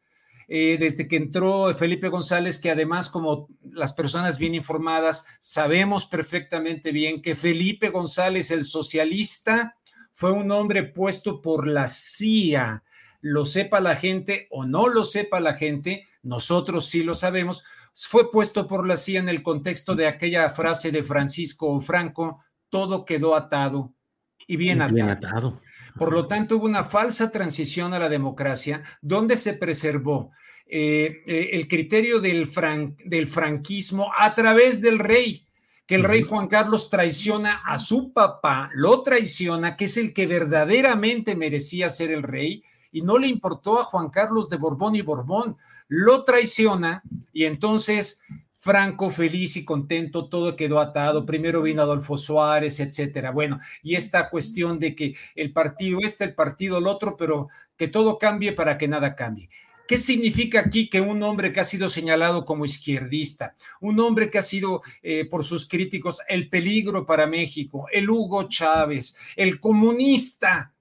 eh, 0.47 0.77
desde 0.79 1.07
que 1.07 1.17
entró 1.17 1.73
Felipe 1.73 2.07
González, 2.07 2.57
que 2.57 2.71
además, 2.71 3.09
como 3.09 3.49
las 3.61 3.93
personas 3.93 4.37
bien 4.37 4.55
informadas, 4.55 5.25
sabemos 5.39 6.05
perfectamente 6.05 6.91
bien 6.91 7.21
que 7.21 7.35
Felipe 7.35 7.89
González, 7.89 8.51
el 8.51 8.63
socialista, 8.63 9.75
fue 10.13 10.31
un 10.31 10.51
hombre 10.51 10.83
puesto 10.83 11.41
por 11.41 11.67
la 11.67 11.87
CIA. 11.87 12.83
Lo 13.21 13.45
sepa 13.45 13.79
la 13.79 13.95
gente 13.95 14.47
o 14.49 14.65
no 14.65 14.87
lo 14.87 15.03
sepa 15.03 15.39
la 15.39 15.53
gente, 15.53 16.07
nosotros 16.23 16.87
sí 16.87 17.03
lo 17.03 17.13
sabemos, 17.13 17.63
fue 17.93 18.31
puesto 18.31 18.67
por 18.67 18.87
la 18.87 18.95
CIA 18.95 19.19
en 19.19 19.29
el 19.29 19.43
contexto 19.43 19.95
de 19.95 20.07
aquella 20.07 20.49
frase 20.49 20.91
de 20.91 21.03
Francisco 21.03 21.81
Franco, 21.81 22.43
todo 22.69 23.05
quedó 23.05 23.35
atado 23.35 23.93
y 24.47 24.55
bien, 24.55 24.81
atado. 24.81 25.59
Por 25.97 26.13
lo 26.13 26.27
tanto, 26.27 26.57
hubo 26.57 26.65
una 26.65 26.83
falsa 26.83 27.31
transición 27.31 27.93
a 27.93 27.99
la 27.99 28.09
democracia 28.09 28.83
donde 29.01 29.35
se 29.35 29.53
preservó 29.53 30.31
eh, 30.67 31.23
eh, 31.25 31.49
el 31.53 31.67
criterio 31.67 32.19
del, 32.19 32.49
del, 33.05 33.27
franquismo 33.27 34.11
a 34.17 34.35
través 34.35 34.81
del 34.81 34.99
rey, 34.99 35.47
que 35.85 35.95
el 35.95 36.03
rey 36.03 36.23
Juan 36.23 36.47
Carlos 36.47 36.89
traiciona 36.89 37.61
a 37.65 37.79
su 37.79 38.11
papá, 38.11 38.69
lo 38.73 39.01
traiciona, 39.01 39.77
que 39.77 39.85
es 39.85 39.95
el 39.95 40.13
que 40.13 40.27
verdaderamente 40.27 41.35
merecía 41.35 41.89
ser 41.89 42.11
el 42.11 42.23
rey, 42.23 42.63
y 42.91 43.01
no 43.01 43.17
le 43.17 43.27
importó 43.27 43.79
a 43.79 43.83
Juan 43.83 44.09
Carlos 44.09 44.49
de 44.49 44.57
Borbón 44.57 44.95
y 44.95 45.01
Borbón, 45.01 45.57
lo 45.87 46.23
traiciona 46.23 47.01
y 47.31 47.45
entonces 47.45 48.21
Franco 48.67 49.09
feliz 49.09 49.55
y 49.55 49.63
contento, 49.63 50.27
todo 50.27 50.57
quedó 50.57 50.81
atado. 50.81 51.25
Primero 51.25 51.61
vino 51.61 51.81
Adolfo 51.81 52.17
Suárez, 52.17 52.81
etcétera. 52.81 53.31
Bueno, 53.31 53.61
y 53.81 53.95
esta 53.95 54.29
cuestión 54.29 54.77
de 54.77 54.93
que 54.93 55.15
el 55.35 55.53
partido 55.53 55.99
este, 56.03 56.25
el 56.25 56.35
partido 56.35 56.77
el 56.77 56.87
otro, 56.87 57.15
pero 57.15 57.47
que 57.77 57.87
todo 57.87 58.17
cambie 58.17 58.51
para 58.51 58.77
que 58.77 58.89
nada 58.89 59.15
cambie. 59.15 59.47
¿Qué 59.87 59.97
significa 59.97 60.59
aquí 60.59 60.89
que 60.89 60.99
un 60.99 61.23
hombre 61.23 61.53
que 61.53 61.61
ha 61.61 61.63
sido 61.63 61.87
señalado 61.87 62.43
como 62.43 62.65
izquierdista, 62.65 63.55
un 63.79 64.01
hombre 64.01 64.29
que 64.29 64.39
ha 64.39 64.41
sido 64.41 64.81
eh, 65.01 65.23
por 65.23 65.45
sus 65.45 65.65
críticos 65.65 66.19
el 66.27 66.49
peligro 66.49 67.05
para 67.05 67.25
México, 67.25 67.87
el 67.89 68.09
Hugo 68.09 68.49
Chávez, 68.49 69.15
el 69.37 69.61
comunista? 69.61 70.73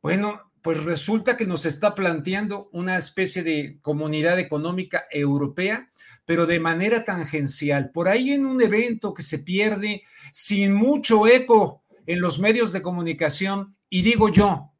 Bueno, 0.00 0.52
pues 0.62 0.84
resulta 0.84 1.36
que 1.36 1.46
nos 1.46 1.66
está 1.66 1.96
planteando 1.96 2.68
una 2.72 2.96
especie 2.96 3.42
de 3.42 3.78
comunidad 3.80 4.38
económica 4.38 5.06
europea 5.10 5.88
pero 6.30 6.46
de 6.46 6.60
manera 6.60 7.04
tangencial. 7.04 7.90
Por 7.90 8.06
ahí 8.06 8.30
en 8.30 8.46
un 8.46 8.62
evento 8.62 9.12
que 9.12 9.24
se 9.24 9.40
pierde 9.40 10.04
sin 10.30 10.72
mucho 10.72 11.26
eco 11.26 11.82
en 12.06 12.20
los 12.20 12.38
medios 12.38 12.70
de 12.70 12.82
comunicación, 12.82 13.74
y 13.88 14.02
digo 14.02 14.28
yo, 14.28 14.70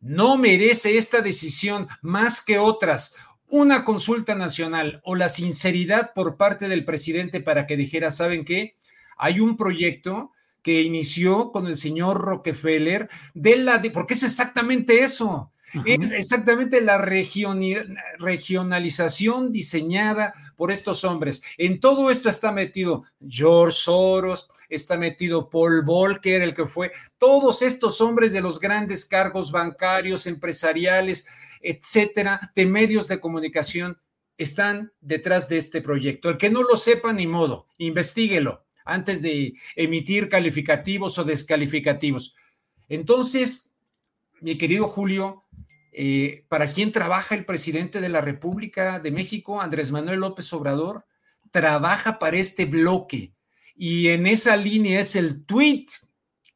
no 0.00 0.38
merece 0.38 0.96
esta 0.96 1.20
decisión 1.20 1.88
más 2.00 2.42
que 2.42 2.58
otras 2.58 3.16
una 3.48 3.84
consulta 3.84 4.34
nacional 4.34 5.02
o 5.04 5.14
la 5.14 5.28
sinceridad 5.28 6.14
por 6.14 6.38
parte 6.38 6.68
del 6.68 6.86
presidente 6.86 7.42
para 7.42 7.66
que 7.66 7.76
dijera, 7.76 8.10
¿saben 8.10 8.46
qué? 8.46 8.74
Hay 9.18 9.40
un 9.40 9.58
proyecto 9.58 10.32
que 10.62 10.80
inició 10.80 11.52
con 11.52 11.66
el 11.66 11.76
señor 11.76 12.16
Rockefeller 12.16 13.10
de 13.34 13.58
la 13.58 13.76
de, 13.76 13.90
porque 13.90 14.14
es 14.14 14.22
exactamente 14.22 15.04
eso, 15.04 15.52
es 15.84 16.10
exactamente 16.10 16.80
la 16.80 16.98
regionalización 16.98 19.52
diseñada 19.52 20.34
por 20.56 20.72
estos 20.72 21.04
hombres. 21.04 21.42
En 21.58 21.80
todo 21.80 22.10
esto 22.10 22.28
está 22.28 22.52
metido 22.52 23.04
George 23.26 23.78
Soros, 23.78 24.50
está 24.68 24.96
metido 24.96 25.50
Paul 25.50 25.82
Volcker, 25.82 26.42
el 26.42 26.54
que 26.54 26.66
fue, 26.66 26.92
todos 27.18 27.62
estos 27.62 28.00
hombres 28.00 28.32
de 28.32 28.40
los 28.40 28.60
grandes 28.60 29.04
cargos 29.04 29.52
bancarios, 29.52 30.26
empresariales, 30.26 31.28
etcétera, 31.60 32.52
de 32.54 32.66
medios 32.66 33.08
de 33.08 33.20
comunicación, 33.20 33.98
están 34.36 34.92
detrás 35.00 35.48
de 35.48 35.58
este 35.58 35.80
proyecto. 35.80 36.28
El 36.28 36.38
que 36.38 36.50
no 36.50 36.62
lo 36.62 36.76
sepa, 36.76 37.12
ni 37.12 37.26
modo, 37.26 37.66
investiguelo 37.78 38.64
antes 38.84 39.22
de 39.22 39.54
emitir 39.76 40.28
calificativos 40.28 41.18
o 41.18 41.24
descalificativos. 41.24 42.36
Entonces, 42.88 43.74
mi 44.40 44.58
querido 44.58 44.88
Julio, 44.88 45.43
eh, 45.96 46.44
¿Para 46.48 46.68
quién 46.68 46.90
trabaja 46.90 47.36
el 47.36 47.44
presidente 47.44 48.00
de 48.00 48.08
la 48.08 48.20
República 48.20 48.98
de 48.98 49.12
México, 49.12 49.60
Andrés 49.60 49.92
Manuel 49.92 50.20
López 50.20 50.52
Obrador? 50.52 51.06
Trabaja 51.52 52.18
para 52.18 52.36
este 52.36 52.64
bloque. 52.64 53.32
Y 53.76 54.08
en 54.08 54.26
esa 54.26 54.56
línea 54.56 55.00
es 55.00 55.14
el 55.14 55.44
tweet 55.46 55.86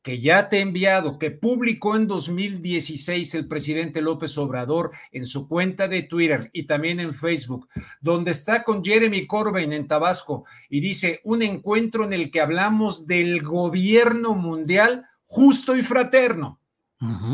que 0.03 0.21
ya 0.21 0.49
te 0.49 0.59
he 0.59 0.61
enviado, 0.61 1.19
que 1.19 1.31
publicó 1.31 1.95
en 1.95 2.09
2016 2.09 3.35
el 3.37 3.47
presidente 3.47 4.03
López 4.03 4.37
Obrador 4.39 4.91
en 5.13 5.25
su 5.27 5.47
cuenta 5.47 5.87
de 5.87 6.03
Twitter 6.03 6.51
y 6.53 6.67
también 6.67 6.99
en 6.99 7.15
Facebook, 7.15 7.69
donde 8.01 8.33
está 8.33 8.65
con 8.65 8.83
Jeremy 8.83 9.27
Corbyn 9.27 9.73
en 9.73 9.87
Tabasco 9.87 10.47
y 10.69 10.81
dice 10.81 11.21
un 11.25 11.43
encuentro 11.43 12.05
en 12.05 12.13
el 12.13 12.31
que 12.31 12.41
hablamos 12.41 13.07
del 13.07 13.43
gobierno 13.43 14.35
mundial 14.35 15.05
justo 15.27 15.77
y 15.77 15.83
fraterno, 15.83 16.61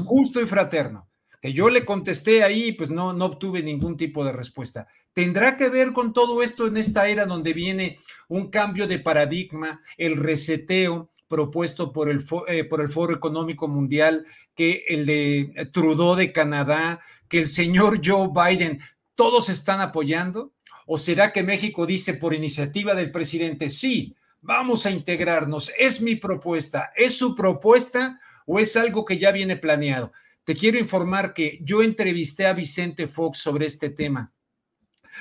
justo 0.06 0.42
y 0.42 0.46
fraterno 0.46 1.03
que 1.44 1.52
yo 1.52 1.68
le 1.68 1.84
contesté 1.84 2.42
ahí, 2.42 2.72
pues 2.72 2.90
no, 2.90 3.12
no 3.12 3.26
obtuve 3.26 3.62
ningún 3.62 3.98
tipo 3.98 4.24
de 4.24 4.32
respuesta. 4.32 4.88
¿Tendrá 5.12 5.58
que 5.58 5.68
ver 5.68 5.92
con 5.92 6.14
todo 6.14 6.42
esto 6.42 6.66
en 6.66 6.78
esta 6.78 7.06
era 7.06 7.26
donde 7.26 7.52
viene 7.52 7.98
un 8.28 8.48
cambio 8.48 8.86
de 8.86 8.98
paradigma, 8.98 9.78
el 9.98 10.16
reseteo 10.16 11.10
propuesto 11.28 11.92
por 11.92 12.08
el, 12.08 12.24
eh, 12.48 12.64
por 12.64 12.80
el 12.80 12.88
Foro 12.88 13.14
Económico 13.14 13.68
Mundial, 13.68 14.24
que 14.54 14.86
el 14.88 15.04
de 15.04 15.68
Trudeau 15.70 16.14
de 16.14 16.32
Canadá, 16.32 16.98
que 17.28 17.40
el 17.40 17.46
señor 17.46 18.00
Joe 18.02 18.30
Biden, 18.34 18.80
todos 19.14 19.50
están 19.50 19.82
apoyando? 19.82 20.54
¿O 20.86 20.96
será 20.96 21.30
que 21.30 21.42
México 21.42 21.84
dice 21.84 22.14
por 22.14 22.32
iniciativa 22.32 22.94
del 22.94 23.10
presidente, 23.10 23.68
sí, 23.68 24.16
vamos 24.40 24.86
a 24.86 24.90
integrarnos, 24.90 25.72
es 25.78 26.00
mi 26.00 26.16
propuesta, 26.16 26.90
es 26.96 27.18
su 27.18 27.34
propuesta 27.34 28.18
o 28.46 28.60
es 28.60 28.78
algo 28.78 29.04
que 29.04 29.18
ya 29.18 29.30
viene 29.30 29.58
planeado? 29.58 30.10
Te 30.44 30.54
quiero 30.54 30.78
informar 30.78 31.32
que 31.32 31.58
yo 31.62 31.82
entrevisté 31.82 32.46
a 32.46 32.52
Vicente 32.52 33.08
Fox 33.08 33.38
sobre 33.38 33.66
este 33.66 33.90
tema. 33.90 34.32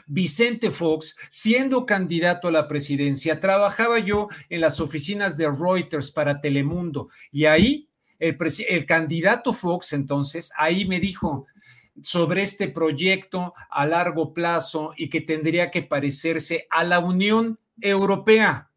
Vicente 0.05 0.71
Fox, 0.71 1.15
siendo 1.29 1.85
candidato 1.85 2.47
a 2.47 2.51
la 2.51 2.67
presidencia, 2.67 3.39
trabajaba 3.39 3.99
yo 3.99 4.27
en 4.49 4.61
las 4.61 4.79
oficinas 4.79 5.37
de 5.37 5.49
Reuters 5.49 6.11
para 6.11 6.41
Telemundo 6.41 7.09
y 7.31 7.45
ahí 7.45 7.89
el, 8.19 8.85
candidato 8.85 9.53
Fox 9.53 9.93
entonces, 9.93 10.51
ahí 10.57 10.85
me 10.85 10.99
dijo 10.99 11.45
sobre 12.01 12.41
este 12.41 12.69
proyecto 12.69 13.53
a 13.69 13.85
largo 13.85 14.33
plazo 14.33 14.93
y 14.97 15.09
que 15.09 15.21
tendría 15.21 15.71
que 15.71 15.83
parecerse 15.83 16.67
a 16.69 16.83
la 16.83 16.99
Unión 16.99 17.59
Europea. 17.81 18.71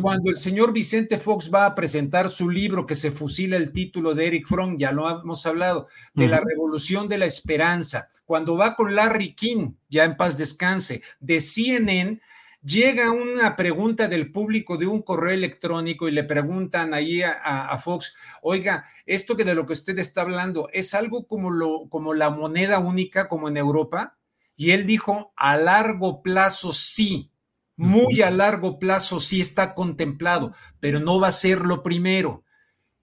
Cuando 0.00 0.30
el 0.30 0.36
señor 0.36 0.72
Vicente 0.72 1.18
Fox 1.18 1.50
va 1.52 1.66
a 1.66 1.74
presentar 1.74 2.28
su 2.28 2.48
libro 2.48 2.86
que 2.86 2.94
se 2.94 3.10
fusila 3.10 3.56
el 3.56 3.72
título 3.72 4.14
de 4.14 4.28
Eric 4.28 4.46
Fromm, 4.46 4.78
ya 4.78 4.92
lo 4.92 5.10
hemos 5.10 5.44
hablado, 5.44 5.88
de 6.14 6.28
la 6.28 6.40
revolución 6.40 7.08
de 7.08 7.18
la 7.18 7.26
esperanza, 7.26 8.08
cuando 8.24 8.56
va 8.56 8.76
con 8.76 8.94
Larry 8.94 9.34
King, 9.34 9.72
ya 9.88 10.04
en 10.04 10.16
paz 10.16 10.38
descanse, 10.38 11.02
de 11.18 11.40
CNN, 11.40 12.20
llega 12.62 13.10
una 13.10 13.56
pregunta 13.56 14.06
del 14.06 14.30
público 14.30 14.76
de 14.76 14.86
un 14.86 15.02
correo 15.02 15.34
electrónico 15.34 16.08
y 16.08 16.12
le 16.12 16.22
preguntan 16.22 16.94
ahí 16.94 17.22
a, 17.22 17.76
Fox, 17.78 18.14
oiga, 18.42 18.84
esto 19.04 19.36
que 19.36 19.44
de 19.44 19.54
lo 19.54 19.66
que 19.66 19.72
usted 19.72 19.98
está 19.98 20.22
hablando 20.22 20.68
es 20.72 20.94
algo 20.94 21.26
como, 21.26 21.50
lo, 21.50 21.88
como 21.88 22.14
la 22.14 22.30
moneda 22.30 22.78
única 22.78 23.28
como 23.28 23.48
en 23.48 23.56
Europa. 23.56 24.16
Y 24.56 24.70
él 24.70 24.86
dijo, 24.86 25.32
a 25.36 25.56
largo 25.56 26.22
plazo 26.22 26.72
sí 26.72 27.30
muy 27.76 28.22
a 28.22 28.30
largo 28.30 28.78
plazo 28.78 29.20
sí 29.20 29.40
está 29.40 29.74
contemplado, 29.74 30.52
pero 30.80 30.98
no 31.00 31.20
va 31.20 31.28
a 31.28 31.32
ser 31.32 31.60
lo 31.60 31.82
primero. 31.82 32.44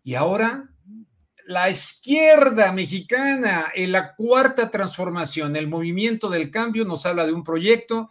Y 0.04 0.16
ahora 0.16 0.70
la 1.46 1.70
izquierda 1.70 2.72
mexicana 2.72 3.72
en 3.74 3.92
la 3.92 4.16
cuarta 4.16 4.72
transformación, 4.72 5.56
el 5.56 5.68
movimiento 5.68 6.30
del 6.30 6.52
cambio, 6.52 6.86
nos 6.86 7.06
habla 7.06 7.26
de 7.26 7.34
un 7.34 7.44
proyecto 7.44 8.10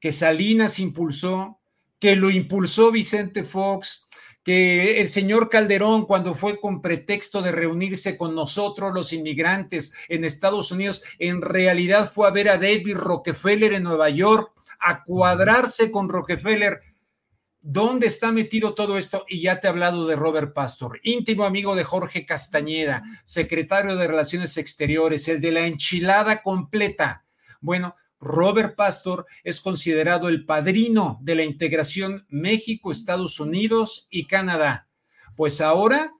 que 0.00 0.12
Salinas 0.12 0.78
impulsó, 0.78 1.60
que 1.98 2.16
lo 2.16 2.30
impulsó 2.30 2.90
Vicente 2.90 3.44
Fox, 3.44 4.08
que 4.42 5.00
el 5.00 5.08
señor 5.08 5.50
Calderón, 5.50 6.06
cuando 6.06 6.34
fue 6.34 6.58
con 6.58 6.80
pretexto 6.80 7.42
de 7.42 7.52
reunirse 7.52 8.16
con 8.16 8.34
nosotros, 8.34 8.94
los 8.94 9.12
inmigrantes 9.12 9.92
en 10.08 10.24
Estados 10.24 10.72
Unidos, 10.72 11.02
en 11.18 11.42
realidad 11.42 12.10
fue 12.12 12.26
a 12.26 12.30
ver 12.30 12.48
a 12.48 12.56
David 12.56 12.96
Rockefeller 12.96 13.74
en 13.74 13.82
Nueva 13.82 14.08
York 14.08 14.52
a 14.80 15.04
cuadrarse 15.04 15.90
con 15.90 16.08
Rockefeller. 16.08 16.80
¿Dónde 17.62 18.06
está 18.06 18.32
metido 18.32 18.74
todo 18.74 18.96
esto? 18.96 19.24
Y 19.28 19.42
ya 19.42 19.60
te 19.60 19.66
he 19.66 19.70
hablado 19.70 20.06
de 20.06 20.16
Robert 20.16 20.54
Pastor, 20.54 20.98
íntimo 21.02 21.44
amigo 21.44 21.76
de 21.76 21.84
Jorge 21.84 22.24
Castañeda, 22.24 23.02
secretario 23.24 23.96
de 23.96 24.06
Relaciones 24.06 24.56
Exteriores, 24.56 25.28
el 25.28 25.40
de 25.40 25.52
la 25.52 25.66
enchilada 25.66 26.42
completa. 26.42 27.24
Bueno, 27.60 27.96
Robert 28.18 28.76
Pastor 28.76 29.26
es 29.44 29.60
considerado 29.60 30.28
el 30.28 30.44
padrino 30.44 31.18
de 31.22 31.34
la 31.34 31.42
integración 31.42 32.26
México, 32.28 32.92
Estados 32.92 33.40
Unidos 33.40 34.06
y 34.10 34.26
Canadá. 34.26 34.88
Pues 35.36 35.60
ahora 35.60 36.12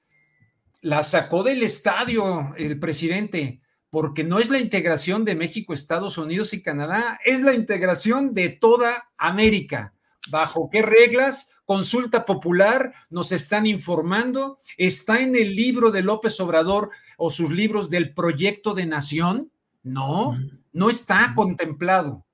la 0.81 1.03
sacó 1.03 1.43
del 1.43 1.63
estadio 1.63 2.55
el 2.57 2.79
presidente 2.79 3.61
porque 3.91 4.24
no 4.24 4.38
es 4.38 4.49
la 4.51 4.59
integración 4.59 5.24
de 5.24 5.34
México, 5.34 5.72
Estados 5.72 6.16
Unidos 6.16 6.55
y 6.55 6.62
Canadá, 6.62 7.18
es 7.24 7.43
la 7.43 7.55
integración 7.55 8.34
de 8.34 8.49
toda 8.49 9.11
América. 9.18 9.93
¿Bajo 10.30 10.70
qué 10.70 10.82
reglas? 10.82 11.53
Consulta 11.64 12.24
popular, 12.24 12.93
nos 13.11 13.32
están 13.32 13.66
informando, 13.66 14.59
está 14.76 15.20
en 15.20 15.36
el 15.36 15.55
libro 15.55 15.91
de 15.91 16.03
López 16.03 16.38
Obrador 16.41 16.91
o 17.16 17.30
sus 17.30 17.51
libros 17.51 17.91
del 17.91 18.12
proyecto 18.12 18.74
de 18.74 18.86
nación. 18.86 19.51
No, 19.82 20.38
no 20.72 20.91
está 20.91 21.32
contemplado. 21.34 22.24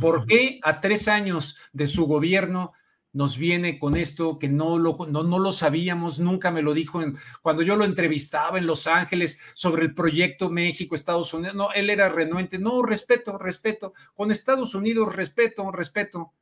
¿Por 0.00 0.26
qué 0.26 0.60
a 0.62 0.80
tres 0.80 1.08
años 1.08 1.56
de 1.72 1.86
su 1.86 2.06
gobierno 2.06 2.72
nos 3.12 3.38
viene 3.38 3.78
con 3.78 3.96
esto 3.96 4.38
que 4.38 4.48
no 4.48 4.78
lo, 4.78 4.96
no, 5.08 5.38
lo 5.38 5.52
sabíamos, 5.52 6.18
nunca 6.18 6.50
me 6.50 6.62
lo 6.62 6.74
dijo 6.74 7.00
cuando 7.42 7.62
yo 7.62 7.76
lo 7.76 7.84
entrevistaba 7.84 8.58
en 8.58 8.66
Los 8.66 8.86
Ángeles 8.86 9.40
sobre 9.54 9.82
el 9.82 9.94
proyecto 9.94 10.50
México, 10.50 10.94
Estados 10.94 11.32
Unidos, 11.32 11.56
no, 11.56 11.72
él 11.72 11.90
era 11.90 12.08
renuente, 12.08 12.58
no, 12.58 12.82
respeto, 12.82 13.38
respeto, 13.38 13.92
con 14.14 14.30
Estados 14.30 14.74
Unidos, 14.74 15.14
respeto, 15.14 15.70
respeto. 15.72 16.32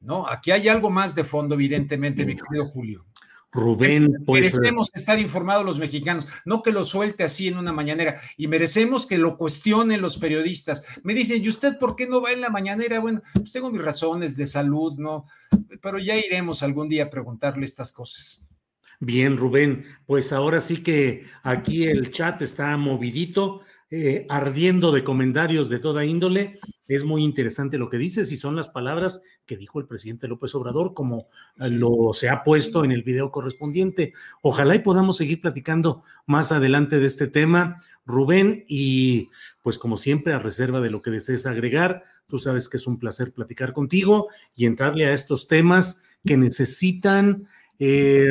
No, 0.00 0.26
aquí 0.26 0.50
hay 0.50 0.68
algo 0.68 0.90
más 0.90 1.14
de 1.14 1.24
fondo, 1.24 1.54
evidentemente, 1.54 2.24
mi 2.24 2.36
querido 2.36 2.66
Julio. 2.66 3.06
Rubén, 3.52 4.12
pues. 4.26 4.54
Merecemos 4.54 4.90
estar 4.94 5.18
informados 5.18 5.64
los 5.64 5.78
mexicanos, 5.78 6.26
no 6.44 6.62
que 6.62 6.72
lo 6.72 6.84
suelte 6.84 7.24
así 7.24 7.48
en 7.48 7.56
una 7.56 7.72
mañanera, 7.72 8.20
y 8.36 8.48
merecemos 8.48 9.06
que 9.06 9.18
lo 9.18 9.36
cuestionen 9.38 10.02
los 10.02 10.18
periodistas. 10.18 10.84
Me 11.02 11.14
dicen, 11.14 11.42
¿y 11.42 11.48
usted 11.48 11.78
por 11.78 11.96
qué 11.96 12.06
no 12.06 12.20
va 12.20 12.32
en 12.32 12.40
la 12.40 12.50
mañanera? 12.50 13.00
Bueno, 13.00 13.22
pues 13.32 13.52
tengo 13.52 13.70
mis 13.70 13.82
razones 13.82 14.36
de 14.36 14.46
salud, 14.46 14.98
¿no? 14.98 15.26
Pero 15.80 15.98
ya 15.98 16.16
iremos 16.16 16.62
algún 16.62 16.88
día 16.88 17.04
a 17.04 17.10
preguntarle 17.10 17.64
estas 17.64 17.92
cosas. 17.92 18.48
Bien, 19.00 19.36
Rubén, 19.36 19.84
pues 20.06 20.32
ahora 20.32 20.60
sí 20.60 20.82
que 20.82 21.24
aquí 21.42 21.86
el 21.86 22.10
chat 22.10 22.42
está 22.42 22.76
movidito. 22.76 23.62
Eh, 23.88 24.26
ardiendo 24.28 24.90
de 24.90 25.04
comentarios 25.04 25.68
de 25.68 25.78
toda 25.78 26.04
índole. 26.04 26.58
Es 26.88 27.04
muy 27.04 27.24
interesante 27.24 27.78
lo 27.78 27.90
que 27.90 27.98
dices 27.98 28.30
y 28.32 28.36
son 28.36 28.56
las 28.56 28.68
palabras 28.68 29.22
que 29.44 29.56
dijo 29.56 29.80
el 29.80 29.86
presidente 29.86 30.28
López 30.28 30.54
Obrador, 30.54 30.94
como 30.94 31.28
eh, 31.60 31.68
lo 31.70 32.12
se 32.14 32.28
ha 32.28 32.44
puesto 32.44 32.84
en 32.84 32.92
el 32.92 33.02
video 33.02 33.30
correspondiente. 33.30 34.12
Ojalá 34.42 34.74
y 34.74 34.80
podamos 34.80 35.16
seguir 35.16 35.40
platicando 35.40 36.02
más 36.26 36.52
adelante 36.52 36.98
de 36.98 37.06
este 37.06 37.26
tema, 37.26 37.80
Rubén, 38.04 38.64
y 38.68 39.30
pues 39.62 39.78
como 39.78 39.96
siempre, 39.98 40.32
a 40.32 40.38
reserva 40.38 40.80
de 40.80 40.90
lo 40.90 41.02
que 41.02 41.10
desees 41.10 41.46
agregar, 41.46 42.04
tú 42.28 42.38
sabes 42.38 42.68
que 42.68 42.76
es 42.76 42.86
un 42.86 42.98
placer 42.98 43.32
platicar 43.32 43.72
contigo 43.72 44.28
y 44.54 44.66
entrarle 44.66 45.06
a 45.06 45.12
estos 45.12 45.48
temas 45.48 46.02
que 46.24 46.36
necesitan... 46.36 47.48
Eh, 47.78 48.28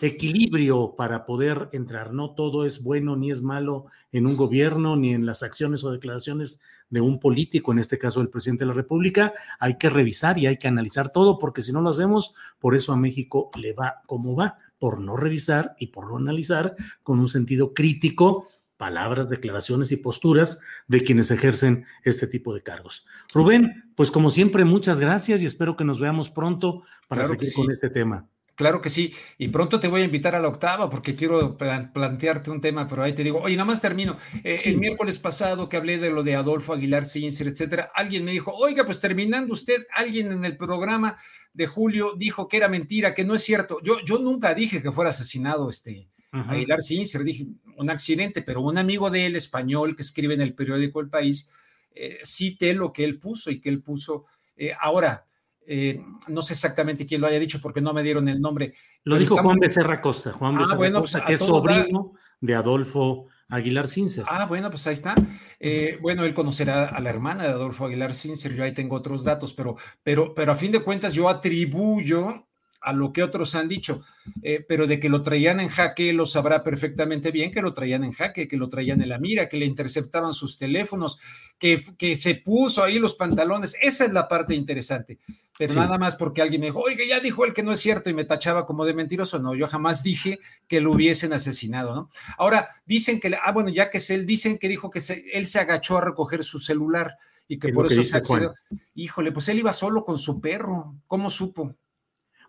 equilibrio 0.00 0.94
para 0.96 1.26
poder 1.26 1.68
entrar. 1.72 2.12
No 2.12 2.34
todo 2.34 2.64
es 2.64 2.82
bueno 2.82 3.16
ni 3.16 3.30
es 3.30 3.42
malo 3.42 3.86
en 4.12 4.26
un 4.26 4.36
gobierno, 4.36 4.96
ni 4.96 5.14
en 5.14 5.26
las 5.26 5.42
acciones 5.42 5.84
o 5.84 5.92
declaraciones 5.92 6.60
de 6.88 7.00
un 7.00 7.20
político, 7.20 7.72
en 7.72 7.78
este 7.78 7.98
caso 7.98 8.20
el 8.20 8.28
presidente 8.28 8.64
de 8.64 8.68
la 8.68 8.74
República. 8.74 9.32
Hay 9.58 9.78
que 9.78 9.90
revisar 9.90 10.38
y 10.38 10.46
hay 10.46 10.56
que 10.56 10.68
analizar 10.68 11.10
todo, 11.10 11.38
porque 11.38 11.62
si 11.62 11.72
no 11.72 11.80
lo 11.80 11.90
hacemos, 11.90 12.34
por 12.58 12.74
eso 12.74 12.92
a 12.92 12.96
México 12.96 13.50
le 13.58 13.72
va 13.72 14.02
como 14.06 14.36
va, 14.36 14.58
por 14.78 15.00
no 15.00 15.16
revisar 15.16 15.76
y 15.78 15.88
por 15.88 16.10
no 16.10 16.16
analizar 16.16 16.74
con 17.02 17.20
un 17.20 17.28
sentido 17.28 17.74
crítico 17.74 18.48
palabras, 18.80 19.28
declaraciones 19.28 19.92
y 19.92 19.96
posturas 19.96 20.62
de 20.88 21.02
quienes 21.02 21.30
ejercen 21.30 21.84
este 22.02 22.26
tipo 22.26 22.54
de 22.54 22.62
cargos. 22.62 23.06
Rubén, 23.34 23.92
pues 23.94 24.10
como 24.10 24.30
siempre, 24.30 24.64
muchas 24.64 25.00
gracias 25.00 25.42
y 25.42 25.46
espero 25.46 25.76
que 25.76 25.84
nos 25.84 26.00
veamos 26.00 26.30
pronto 26.30 26.82
para 27.06 27.26
seguir 27.26 27.52
con 27.52 27.70
este 27.70 27.90
tema. 27.90 28.26
Claro 28.60 28.82
que 28.82 28.90
sí, 28.90 29.14
y 29.38 29.48
pronto 29.48 29.80
te 29.80 29.88
voy 29.88 30.02
a 30.02 30.04
invitar 30.04 30.34
a 30.34 30.38
la 30.38 30.48
octava 30.48 30.90
porque 30.90 31.14
quiero 31.14 31.56
plantearte 31.56 32.50
un 32.50 32.60
tema, 32.60 32.86
pero 32.86 33.02
ahí 33.02 33.14
te 33.14 33.24
digo, 33.24 33.40
oye, 33.40 33.56
nada 33.56 33.64
más 33.64 33.80
termino. 33.80 34.18
Eh, 34.44 34.60
el 34.66 34.76
miércoles 34.76 35.18
pasado 35.18 35.66
que 35.70 35.78
hablé 35.78 35.96
de 35.96 36.10
lo 36.10 36.22
de 36.22 36.36
Adolfo 36.36 36.74
Aguilar 36.74 37.06
Cincer, 37.06 37.48
etcétera, 37.48 37.90
alguien 37.94 38.22
me 38.22 38.32
dijo, 38.32 38.52
oiga, 38.52 38.84
pues 38.84 39.00
terminando 39.00 39.54
usted, 39.54 39.86
alguien 39.94 40.30
en 40.30 40.44
el 40.44 40.58
programa 40.58 41.16
de 41.54 41.68
Julio 41.68 42.12
dijo 42.18 42.48
que 42.48 42.58
era 42.58 42.68
mentira, 42.68 43.14
que 43.14 43.24
no 43.24 43.34
es 43.34 43.42
cierto. 43.42 43.78
Yo, 43.82 44.04
yo 44.04 44.18
nunca 44.18 44.52
dije 44.52 44.82
que 44.82 44.92
fuera 44.92 45.08
asesinado 45.08 45.70
este 45.70 46.10
Aguilar 46.30 46.82
Cincer, 46.82 47.24
dije 47.24 47.46
un 47.78 47.88
accidente, 47.88 48.42
pero 48.42 48.60
un 48.60 48.76
amigo 48.76 49.08
de 49.08 49.24
él, 49.24 49.36
español, 49.36 49.96
que 49.96 50.02
escribe 50.02 50.34
en 50.34 50.42
el 50.42 50.52
periódico 50.52 51.00
El 51.00 51.08
País, 51.08 51.50
eh, 51.94 52.18
cité 52.24 52.74
lo 52.74 52.92
que 52.92 53.04
él 53.04 53.18
puso 53.18 53.50
y 53.50 53.58
que 53.58 53.70
él 53.70 53.80
puso. 53.80 54.26
Eh, 54.54 54.74
ahora, 54.78 55.29
eh, 55.72 56.04
no 56.26 56.42
sé 56.42 56.54
exactamente 56.54 57.06
quién 57.06 57.20
lo 57.20 57.28
haya 57.28 57.38
dicho 57.38 57.60
porque 57.62 57.80
no 57.80 57.92
me 57.92 58.02
dieron 58.02 58.28
el 58.28 58.40
nombre. 58.40 58.72
Lo 59.04 59.16
dijo 59.16 59.36
Juan 59.36 59.60
Becerra 59.60 60.00
Costa, 60.00 60.32
Juan 60.32 60.56
ah, 60.56 60.58
Becerra 60.58 60.76
bueno, 60.76 61.00
Costa, 61.00 61.18
pues, 61.18 61.26
que 61.28 61.32
es 61.34 61.38
sobrino 61.38 62.14
de 62.40 62.54
Adolfo 62.56 63.28
Aguilar 63.48 63.86
Cincer. 63.86 64.24
Ah, 64.26 64.46
bueno, 64.46 64.68
pues 64.68 64.84
ahí 64.88 64.94
está. 64.94 65.14
Eh, 65.60 65.96
bueno, 66.02 66.24
él 66.24 66.34
conocerá 66.34 66.86
a 66.86 67.00
la 67.00 67.10
hermana 67.10 67.44
de 67.44 67.50
Adolfo 67.50 67.86
Aguilar 67.86 68.14
Cincer, 68.14 68.52
yo 68.52 68.64
ahí 68.64 68.74
tengo 68.74 68.96
otros 68.96 69.22
datos, 69.22 69.54
pero, 69.54 69.76
pero, 70.02 70.34
pero 70.34 70.50
a 70.50 70.56
fin 70.56 70.72
de 70.72 70.82
cuentas 70.82 71.12
yo 71.12 71.28
atribuyo 71.28 72.48
a 72.80 72.92
lo 72.92 73.12
que 73.12 73.22
otros 73.22 73.54
han 73.54 73.68
dicho, 73.68 74.02
eh, 74.42 74.64
pero 74.66 74.86
de 74.86 74.98
que 74.98 75.08
lo 75.08 75.22
traían 75.22 75.60
en 75.60 75.68
jaque, 75.68 76.12
lo 76.12 76.26
sabrá 76.26 76.62
perfectamente 76.62 77.30
bien 77.30 77.50
que 77.50 77.62
lo 77.62 77.74
traían 77.74 78.04
en 78.04 78.12
jaque, 78.12 78.48
que 78.48 78.56
lo 78.56 78.68
traían 78.68 79.02
en 79.02 79.08
la 79.08 79.18
mira, 79.18 79.48
que 79.48 79.58
le 79.58 79.66
interceptaban 79.66 80.32
sus 80.32 80.58
teléfonos, 80.58 81.18
que, 81.58 81.82
que 81.98 82.16
se 82.16 82.36
puso 82.36 82.82
ahí 82.82 82.98
los 82.98 83.14
pantalones. 83.14 83.76
Esa 83.82 84.04
es 84.04 84.12
la 84.12 84.28
parte 84.28 84.54
interesante. 84.54 85.18
Pero 85.58 85.74
nada 85.74 85.98
más 85.98 86.16
porque 86.16 86.40
alguien 86.40 86.62
me 86.62 86.68
dijo, 86.68 86.80
oiga, 86.80 87.04
ya 87.06 87.20
dijo 87.20 87.44
él 87.44 87.52
que 87.52 87.62
no 87.62 87.72
es 87.72 87.80
cierto 87.80 88.08
y 88.08 88.14
me 88.14 88.24
tachaba 88.24 88.64
como 88.64 88.86
de 88.86 88.94
mentiroso. 88.94 89.38
No, 89.38 89.54
yo 89.54 89.68
jamás 89.68 90.02
dije 90.02 90.40
que 90.66 90.80
lo 90.80 90.92
hubiesen 90.92 91.34
asesinado, 91.34 91.94
¿no? 91.94 92.10
Ahora, 92.38 92.68
dicen 92.86 93.20
que, 93.20 93.36
ah, 93.42 93.52
bueno, 93.52 93.68
ya 93.68 93.90
que 93.90 93.98
es 93.98 94.08
él, 94.08 94.24
dicen 94.24 94.56
que 94.56 94.68
dijo 94.68 94.88
que 94.88 95.00
él 95.34 95.46
se 95.46 95.58
agachó 95.58 95.98
a 95.98 96.00
recoger 96.00 96.44
su 96.44 96.60
celular 96.60 97.18
y 97.46 97.58
que 97.58 97.72
por 97.74 97.92
eso 97.92 98.02
se 98.02 98.16
accedió. 98.16 98.54
Híjole, 98.94 99.32
pues 99.32 99.48
él 99.50 99.58
iba 99.58 99.72
solo 99.74 100.02
con 100.04 100.16
su 100.16 100.40
perro. 100.40 100.94
¿Cómo 101.06 101.28
supo? 101.28 101.74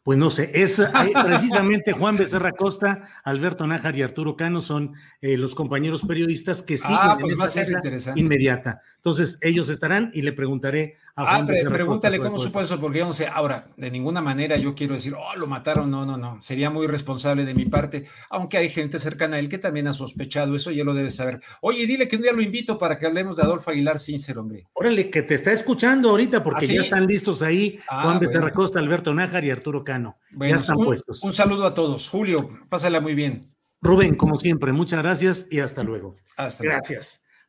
Pues 0.04 0.18
no 0.18 0.32
sé, 0.32 0.50
es 0.54 0.82
precisamente 1.26 1.92
Juan 1.92 2.18
Becerra 2.18 2.54
Costa, 2.54 3.06
Alberto 3.24 3.68
Nájar 3.68 3.96
y 3.96 4.02
Arturo 4.02 4.36
Cano 4.36 4.62
son 4.62 4.94
eh, 5.22 5.38
los 5.38 5.54
compañeros 5.54 6.02
periodistas 6.04 6.64
que 6.64 6.78
siguen 6.78 6.98
ah, 7.00 7.18
pues 7.20 7.34
en 7.34 7.40
va 7.40 7.46
a 7.46 7.48
ser 7.48 7.68
interesante. 7.68 8.20
inmediata. 8.20 8.82
Entonces, 8.98 9.38
ellos 9.42 9.70
estarán 9.70 10.10
y 10.14 10.24
le 10.24 10.34
preguntaré 10.34 10.98
Ah, 11.16 11.44
pero 11.46 11.72
pregúntale 11.72 12.20
cómo 12.20 12.38
supo 12.38 12.62
eso, 12.62 12.80
porque 12.80 13.00
yo 13.00 13.06
no 13.06 13.14
sé. 13.14 13.28
Ahora, 13.28 13.68
de 13.78 13.92
ninguna 13.92 14.22
manera 14.22 14.58
yo 14.58 14.74
quiero 14.74 14.94
decir, 14.94 15.14
oh, 15.14 15.36
lo 15.38 15.48
mataron. 15.48 15.92
No, 15.92 16.06
no, 16.06 16.18
no. 16.18 16.42
Sería 16.42 16.70
muy 16.70 16.88
responsable 16.88 17.46
de 17.46 17.54
mi 17.54 17.66
parte, 17.66 18.06
aunque 18.30 18.58
hay 18.58 18.70
gente 18.70 19.00
cercana 19.00 19.36
a 19.36 19.40
él 19.40 19.50
que 19.50 19.58
también 19.58 19.88
ha 19.88 19.94
sospechado 19.94 20.56
eso, 20.56 20.72
ya 20.72 20.84
lo 20.84 20.94
debe 20.94 21.12
saber. 21.12 21.42
Oye, 21.62 21.86
dile 21.86 22.08
que 22.08 22.16
un 22.16 22.22
día 22.22 22.34
lo 22.34 22.42
invito 22.42 22.78
para 22.78 22.98
que 22.98 23.06
hablemos 23.06 23.38
de 23.38 23.44
Adolfo 23.44 23.72
Aguilar 23.72 24.00
Sincero, 24.00 24.42
hombre. 24.42 24.68
Órale, 24.74 25.10
que 25.10 25.24
te 25.24 25.36
está 25.36 25.52
escuchando 25.52 26.10
ahorita, 26.10 26.44
porque 26.44 26.66
¿Ah, 26.66 26.68
sí? 26.68 26.76
ya 26.76 26.82
están 26.82 27.08
listos 27.08 27.42
ahí 27.42 27.80
Ah, 27.90 28.04
Juan 28.04 28.20
Becerra 28.20 28.42
bueno. 28.42 28.56
Costa, 28.56 28.80
Alberto 28.80 29.14
Nájar 29.14 29.44
y 29.44 29.52
Arturo 29.52 29.84
Cano. 29.84 30.18
Bueno, 30.32 30.56
ya 30.56 30.62
están 30.62 30.78
un, 30.78 30.86
puestos. 30.86 31.24
Un 31.24 31.34
saludo 31.34 31.66
a 31.66 31.74
todos. 31.74 32.08
Julio, 32.10 32.50
pásala 32.70 33.00
muy 33.00 33.16
bien. 33.16 33.54
Rubén, 33.82 34.16
como 34.16 34.38
siempre, 34.38 34.72
muchas 34.72 35.02
gracias 35.02 35.48
y 35.50 35.60
hasta 35.60 35.84
luego. 35.84 36.16
Hasta 36.38 36.64
luego. 36.64 36.82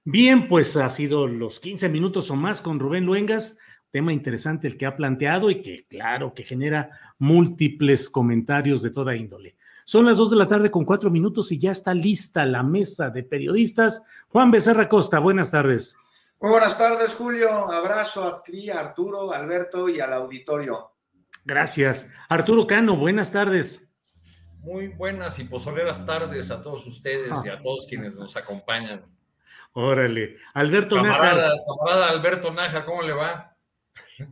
Bien, 0.04 0.48
pues 0.48 0.76
ha 0.76 0.90
sido 0.90 1.28
los 1.28 1.60
15 1.60 1.88
minutos 1.88 2.30
o 2.30 2.36
más 2.36 2.60
con 2.60 2.80
Rubén 2.80 3.06
Luengas, 3.06 3.56
tema 3.90 4.12
interesante 4.12 4.66
el 4.66 4.76
que 4.76 4.86
ha 4.86 4.96
planteado 4.96 5.50
y 5.50 5.62
que, 5.62 5.86
claro, 5.86 6.34
que 6.34 6.42
genera 6.44 6.90
múltiples 7.18 8.10
comentarios 8.10 8.82
de 8.82 8.90
toda 8.90 9.14
índole. 9.14 9.56
Son 9.84 10.06
las 10.06 10.16
2 10.16 10.30
de 10.30 10.36
la 10.36 10.48
tarde 10.48 10.70
con 10.70 10.84
cuatro 10.84 11.10
minutos 11.10 11.52
y 11.52 11.58
ya 11.58 11.72
está 11.72 11.92
lista 11.92 12.46
la 12.46 12.62
mesa 12.62 13.10
de 13.10 13.22
periodistas. 13.22 14.02
Juan 14.28 14.50
Becerra 14.50 14.88
Costa, 14.88 15.18
buenas 15.18 15.50
tardes. 15.50 15.96
Muy 16.40 16.50
buenas 16.50 16.76
tardes, 16.78 17.14
Julio. 17.14 17.48
Abrazo 17.70 18.24
a 18.24 18.42
ti, 18.42 18.70
a 18.70 18.80
Arturo, 18.80 19.32
Alberto 19.32 19.88
y 19.88 20.00
al 20.00 20.12
auditorio. 20.12 20.92
Gracias. 21.44 22.10
Arturo 22.28 22.66
Cano, 22.66 22.96
buenas 22.96 23.30
tardes. 23.32 23.88
Muy 24.60 24.88
buenas 24.88 25.38
y 25.40 25.44
pozoleras 25.44 26.06
tardes 26.06 26.50
a 26.50 26.62
todos 26.62 26.86
ustedes 26.86 27.30
Ah. 27.32 27.42
y 27.44 27.48
a 27.48 27.60
todos 27.60 27.86
quienes 27.88 28.16
nos 28.18 28.36
acompañan. 28.36 29.04
Órale. 29.74 30.36
Alberto 30.54 30.96
Camarada, 30.96 31.48
Nájar. 31.48 31.58
camarada 31.66 32.08
Alberto 32.10 32.52
Naja, 32.52 32.84
¿cómo 32.84 33.02
le 33.02 33.12
va? 33.12 33.56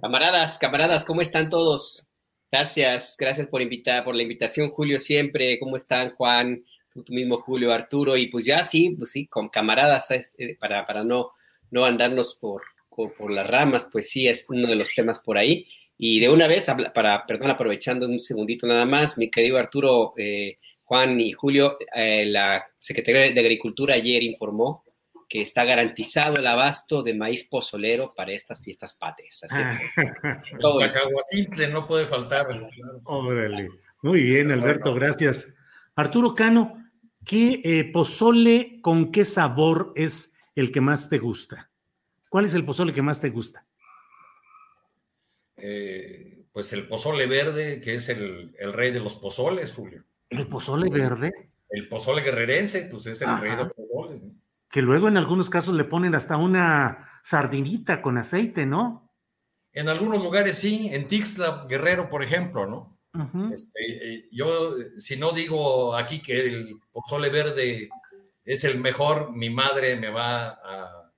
Camaradas, 0.00 0.58
camaradas, 0.58 1.04
¿cómo 1.04 1.22
están 1.22 1.48
todos? 1.48 2.10
Gracias, 2.52 3.14
gracias 3.18 3.46
por 3.46 3.62
invitar, 3.62 4.04
por 4.04 4.14
la 4.14 4.22
invitación, 4.22 4.70
Julio, 4.70 5.00
siempre. 5.00 5.58
¿Cómo 5.58 5.76
están, 5.76 6.10
Juan? 6.14 6.64
Tú 6.92 7.04
mismo, 7.08 7.40
Julio, 7.40 7.72
Arturo, 7.72 8.16
y 8.16 8.26
pues 8.26 8.44
ya 8.44 8.64
sí, 8.64 8.94
pues 8.98 9.12
sí, 9.12 9.26
con 9.28 9.48
camaradas, 9.48 10.10
este, 10.10 10.56
para, 10.60 10.86
para 10.86 11.04
no, 11.04 11.30
no 11.70 11.84
andarnos 11.84 12.34
por, 12.34 12.62
por, 12.88 13.14
por 13.14 13.30
las 13.30 13.46
ramas, 13.46 13.86
pues 13.90 14.10
sí, 14.10 14.26
es 14.28 14.44
uno 14.48 14.66
de 14.66 14.74
los 14.74 14.92
temas 14.94 15.20
por 15.20 15.38
ahí. 15.38 15.66
Y 15.96 16.20
de 16.20 16.28
una 16.28 16.48
vez, 16.48 16.66
para, 16.94 17.24
perdón, 17.26 17.50
aprovechando 17.50 18.06
un 18.06 18.18
segundito 18.18 18.66
nada 18.66 18.84
más, 18.84 19.16
mi 19.16 19.30
querido 19.30 19.56
Arturo, 19.56 20.12
eh, 20.16 20.58
Juan 20.82 21.20
y 21.20 21.32
Julio, 21.32 21.78
eh, 21.94 22.26
la 22.26 22.66
Secretaría 22.78 23.32
de 23.32 23.40
Agricultura 23.40 23.94
ayer 23.94 24.22
informó 24.22 24.84
que 25.30 25.42
está 25.42 25.64
garantizado 25.64 26.38
el 26.38 26.46
abasto 26.48 27.04
de 27.04 27.14
maíz 27.14 27.44
pozolero 27.44 28.12
para 28.16 28.32
estas 28.32 28.60
fiestas 28.60 28.94
patrias. 28.94 29.44
Así 29.44 29.60
es. 29.60 30.06
El 30.52 30.58
Todo 30.60 30.80
cacagua 30.80 31.22
simple 31.22 31.68
no 31.68 31.86
puede 31.86 32.06
faltar. 32.06 32.48
Órale. 33.04 33.70
Muy 34.02 34.22
bien, 34.24 34.50
Alberto, 34.50 34.92
gracias. 34.92 35.54
Arturo 35.94 36.34
Cano, 36.34 36.84
¿qué 37.24 37.60
eh, 37.62 37.92
pozole 37.92 38.80
con 38.82 39.12
qué 39.12 39.24
sabor 39.24 39.92
es 39.94 40.34
el 40.56 40.72
que 40.72 40.80
más 40.80 41.08
te 41.08 41.18
gusta? 41.18 41.70
¿Cuál 42.28 42.46
es 42.46 42.54
el 42.54 42.64
pozole 42.64 42.92
que 42.92 43.02
más 43.02 43.20
te 43.20 43.30
gusta? 43.30 43.64
Eh, 45.58 46.42
pues 46.50 46.72
el 46.72 46.88
pozole 46.88 47.26
verde, 47.26 47.80
que 47.80 47.94
es 47.94 48.08
el, 48.08 48.56
el 48.58 48.72
rey 48.72 48.90
de 48.90 48.98
los 48.98 49.14
pozoles, 49.14 49.74
Julio. 49.74 50.02
¿El 50.28 50.48
pozole 50.48 50.90
verde? 50.90 51.30
El 51.68 51.86
pozole 51.86 52.22
guerrerense, 52.22 52.88
pues 52.90 53.06
es 53.06 53.22
el 53.22 53.28
Ajá. 53.28 53.40
rey 53.40 53.50
de 53.52 53.56
los 53.58 53.72
pozoles. 53.72 54.22
¿no? 54.24 54.39
Que 54.70 54.82
luego 54.82 55.08
en 55.08 55.16
algunos 55.16 55.50
casos 55.50 55.74
le 55.74 55.84
ponen 55.84 56.14
hasta 56.14 56.36
una 56.36 57.08
sardinita 57.22 58.00
con 58.00 58.16
aceite, 58.18 58.64
¿no? 58.66 59.10
En 59.72 59.88
algunos 59.88 60.22
lugares 60.22 60.58
sí, 60.58 60.88
en 60.92 61.06
Tixla, 61.08 61.66
Guerrero, 61.68 62.08
por 62.08 62.22
ejemplo, 62.22 62.66
¿no? 62.66 62.98
Este, 63.52 63.80
eh, 64.14 64.28
yo, 64.30 64.76
si 64.98 65.16
no 65.16 65.32
digo 65.32 65.96
aquí 65.96 66.22
que 66.22 66.46
el 66.46 66.78
pozole 66.92 67.28
verde 67.28 67.88
es 68.44 68.62
el 68.64 68.78
mejor, 68.80 69.32
mi 69.32 69.50
madre 69.50 69.96
me 69.96 70.10
va 70.10 70.48
a, 70.50 71.12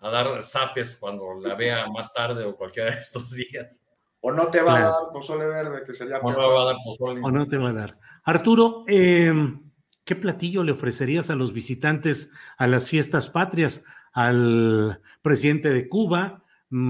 a 0.00 0.10
dar 0.10 0.42
zapes 0.42 0.96
cuando 0.96 1.34
la 1.40 1.54
vea 1.54 1.86
más 1.88 2.12
tarde 2.12 2.44
o 2.44 2.56
cualquiera 2.56 2.90
de 2.92 2.98
estos 3.00 3.30
días. 3.32 3.80
O 4.20 4.32
no 4.32 4.48
te 4.48 4.60
va 4.60 4.72
Claro. 4.78 4.86
a 4.86 4.90
dar 5.02 5.12
pozole 5.12 5.46
verde, 5.46 5.82
que 5.86 5.94
sería 5.94 6.18
O 6.18 6.30
no 6.30 6.36
peor. 6.36 6.48
me 6.48 6.54
va 6.54 6.62
a 6.62 6.66
dar 6.66 6.76
pozole. 6.84 7.20
¿O 7.22 7.30
no 7.30 7.46
te 7.46 7.56
va 7.58 7.68
a 7.68 7.72
dar? 7.72 7.98
Arturo, 8.24 8.84
eh, 8.88 9.32
¿qué 10.06 10.14
platillo 10.14 10.62
le 10.62 10.72
ofrecerías 10.72 11.28
a 11.28 11.34
los 11.34 11.52
visitantes 11.52 12.32
a 12.56 12.66
las 12.66 12.88
fiestas 12.88 13.28
patrias? 13.28 13.84
Al 14.12 15.02
presidente 15.20 15.74
de 15.74 15.88
Cuba, 15.88 16.42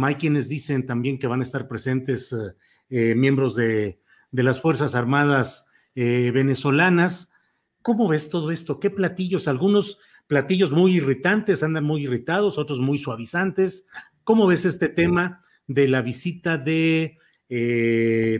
hay 0.03 0.15
quienes 0.15 0.49
dicen 0.49 0.87
también 0.87 1.19
que 1.19 1.27
van 1.27 1.41
a 1.41 1.43
estar 1.43 1.67
presentes 1.67 2.33
eh, 2.33 2.55
eh, 2.91 3.15
miembros 3.17 3.57
de, 3.57 3.99
las 4.31 4.61
Fuerzas 4.61 4.95
Armadas 4.95 5.69
eh, 5.95 6.31
venezolanas. 6.33 7.33
¿Cómo 7.83 8.07
ves 8.07 8.29
todo 8.29 8.53
esto? 8.53 8.79
¿Qué 8.79 8.91
platillos? 8.91 9.49
Algunos 9.49 9.99
platillos 10.27 10.71
muy 10.71 10.97
irritantes, 10.97 11.63
andan 11.63 11.85
muy 11.85 12.05
irritados, 12.05 12.59
otros 12.59 12.81
muy 12.81 12.99
suavizantes. 12.99 13.89
¿Cómo 14.25 14.47
ves 14.47 14.67
este 14.67 14.91
tema 14.91 15.43
de 15.67 15.89
la 15.89 16.03
visita 16.03 16.59
de 16.59 17.19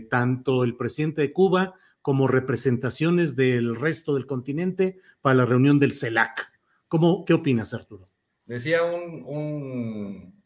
tanto 0.09 0.63
el 0.63 0.75
presidente 0.75 1.21
de 1.21 1.33
Cuba 1.33 1.73
como 2.07 2.29
representaciones 2.29 3.35
del 3.35 3.75
resto 3.75 4.15
del 4.15 4.25
continente 4.25 5.01
para 5.19 5.35
la 5.35 5.45
reunión 5.45 5.77
del 5.77 5.91
CELAC? 5.91 6.49
¿Cómo, 6.87 7.25
¿Qué 7.25 7.33
opinas, 7.33 7.73
Arturo? 7.73 8.07
Decía 8.45 8.81
un, 8.85 9.25
un, 9.25 10.41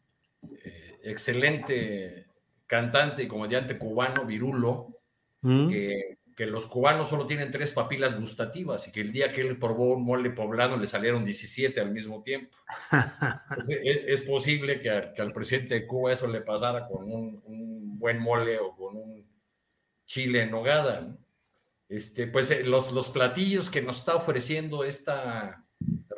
eh, 0.64 0.98
excelente 1.04 2.26
cantante 2.66 3.22
y 3.22 3.28
comediante 3.28 3.78
cubano, 3.78 4.26
Virulo, 4.26 4.98
¿Mm? 5.42 5.68
que, 5.68 6.18
que 6.34 6.46
los 6.46 6.66
cubanos 6.66 7.08
solo 7.08 7.26
tienen 7.26 7.52
tres 7.52 7.70
papilas 7.70 8.18
gustativas 8.18 8.88
y 8.88 8.90
que 8.90 9.02
el 9.02 9.12
día 9.12 9.30
que 9.30 9.42
él 9.42 9.56
probó 9.56 9.94
un 9.94 10.04
mole 10.04 10.30
poblano 10.30 10.76
le 10.76 10.88
salieron 10.88 11.24
17 11.24 11.80
al 11.80 11.92
mismo 11.92 12.24
tiempo. 12.24 12.56
es, 13.68 14.00
es 14.08 14.22
posible 14.22 14.80
que, 14.80 14.90
a- 14.90 15.12
que 15.12 15.22
al 15.22 15.32
presidente 15.32 15.76
de 15.76 15.86
Cuba 15.86 16.12
eso 16.12 16.26
le 16.26 16.40
pasara 16.40 16.88
con 16.88 17.04
un, 17.04 17.40
un 17.44 18.00
buen 18.00 18.18
mole 18.20 18.58
o 18.58 18.74
con 18.74 18.96
un 18.96 19.24
chile 20.06 20.42
en 20.42 20.50
nogada. 20.50 21.02
¿no? 21.02 21.21
Este, 21.92 22.26
pues 22.26 22.50
eh, 22.50 22.64
los, 22.64 22.90
los 22.92 23.10
platillos 23.10 23.68
que 23.68 23.82
nos 23.82 23.98
está 23.98 24.16
ofreciendo 24.16 24.82
esta 24.82 25.62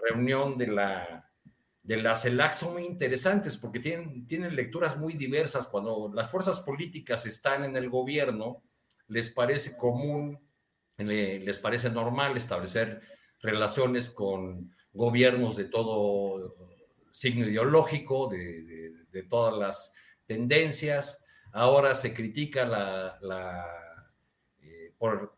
reunión 0.09 0.57
de 0.57 0.69
la, 0.69 1.29
de 1.83 1.97
la 1.97 2.15
CELAC 2.15 2.55
son 2.55 2.75
muy 2.75 2.85
interesantes 2.85 3.57
porque 3.57 3.81
tienen, 3.81 4.25
tienen 4.25 4.55
lecturas 4.55 4.97
muy 4.97 5.15
diversas. 5.15 5.67
Cuando 5.67 6.13
las 6.15 6.31
fuerzas 6.31 6.61
políticas 6.61 7.27
están 7.27 7.65
en 7.65 7.77
el 7.77 7.91
gobierno, 7.91 8.63
les 9.09 9.31
parece 9.31 9.77
común, 9.77 10.39
le- 10.97 11.41
les 11.41 11.59
parece 11.59 11.91
normal 11.91 12.37
establecer 12.37 13.01
relaciones 13.41 14.11
con 14.11 14.73
gobiernos 14.93 15.57
de 15.57 15.65
todo 15.65 16.55
signo 17.11 17.49
ideológico, 17.49 18.29
de, 18.29 18.63
de- 19.11 19.23
todas 19.25 19.55
las 19.59 19.93
tendencias. 20.25 21.21
Ahora 21.53 21.97
se 21.97 22.15
critica 22.15 22.65
la, 22.65 23.19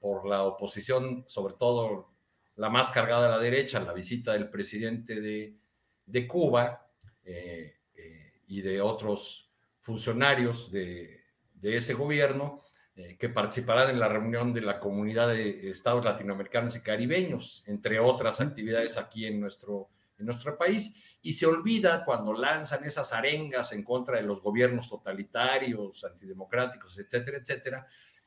por, 0.01 0.26
la 0.28 0.44
oposición, 0.44 1.24
sobre 1.26 1.55
todo 1.55 2.12
la 2.56 2.70
más 2.70 2.90
cargada 2.90 3.26
a 3.26 3.30
la 3.30 3.38
derecha, 3.38 3.80
la 3.80 3.93
visita 3.93 4.32
del 4.32 4.48
presidente 4.48 5.20
de, 5.20 6.26
Cuba 6.26 6.88
eh, 7.24 7.76
eh, 7.94 8.40
y 8.47 8.60
de 8.62 8.80
otros 8.80 9.51
funcionarios 9.80 10.70
de, 10.70 11.20
de 11.55 11.76
ese 11.76 11.94
gobierno 11.94 12.62
eh, 12.94 13.16
que 13.18 13.28
participarán 13.28 13.90
en 13.90 14.01
la 14.01 14.09
reunión 14.09 14.55
de 14.55 14.62
la 14.62 14.78
comunidad 14.78 15.28
de 15.28 15.68
estados 15.68 16.05
latinoamericanos 16.05 16.76
y 16.76 16.80
caribeños, 16.80 17.62
entre 17.66 17.98
otras 17.98 18.40
actividades 18.40 18.97
aquí 18.97 19.26
en 19.26 19.38
nuestro, 19.38 19.90
en 20.18 20.24
nuestro 20.24 20.56
país. 20.56 20.94
Y 21.20 21.32
se 21.32 21.44
olvida 21.44 22.05
cuando 22.05 22.32
lanzan 22.32 22.84
esas 22.84 23.12
arengas 23.12 23.72
en 23.72 23.82
contra 23.82 24.16
de 24.16 24.22
los 24.22 24.40
gobiernos 24.40 24.88
totalitarios, 24.88 26.05
antidemocráticos, 26.05 26.98
etcétera, 26.98 27.38
etcétera, 27.38 27.86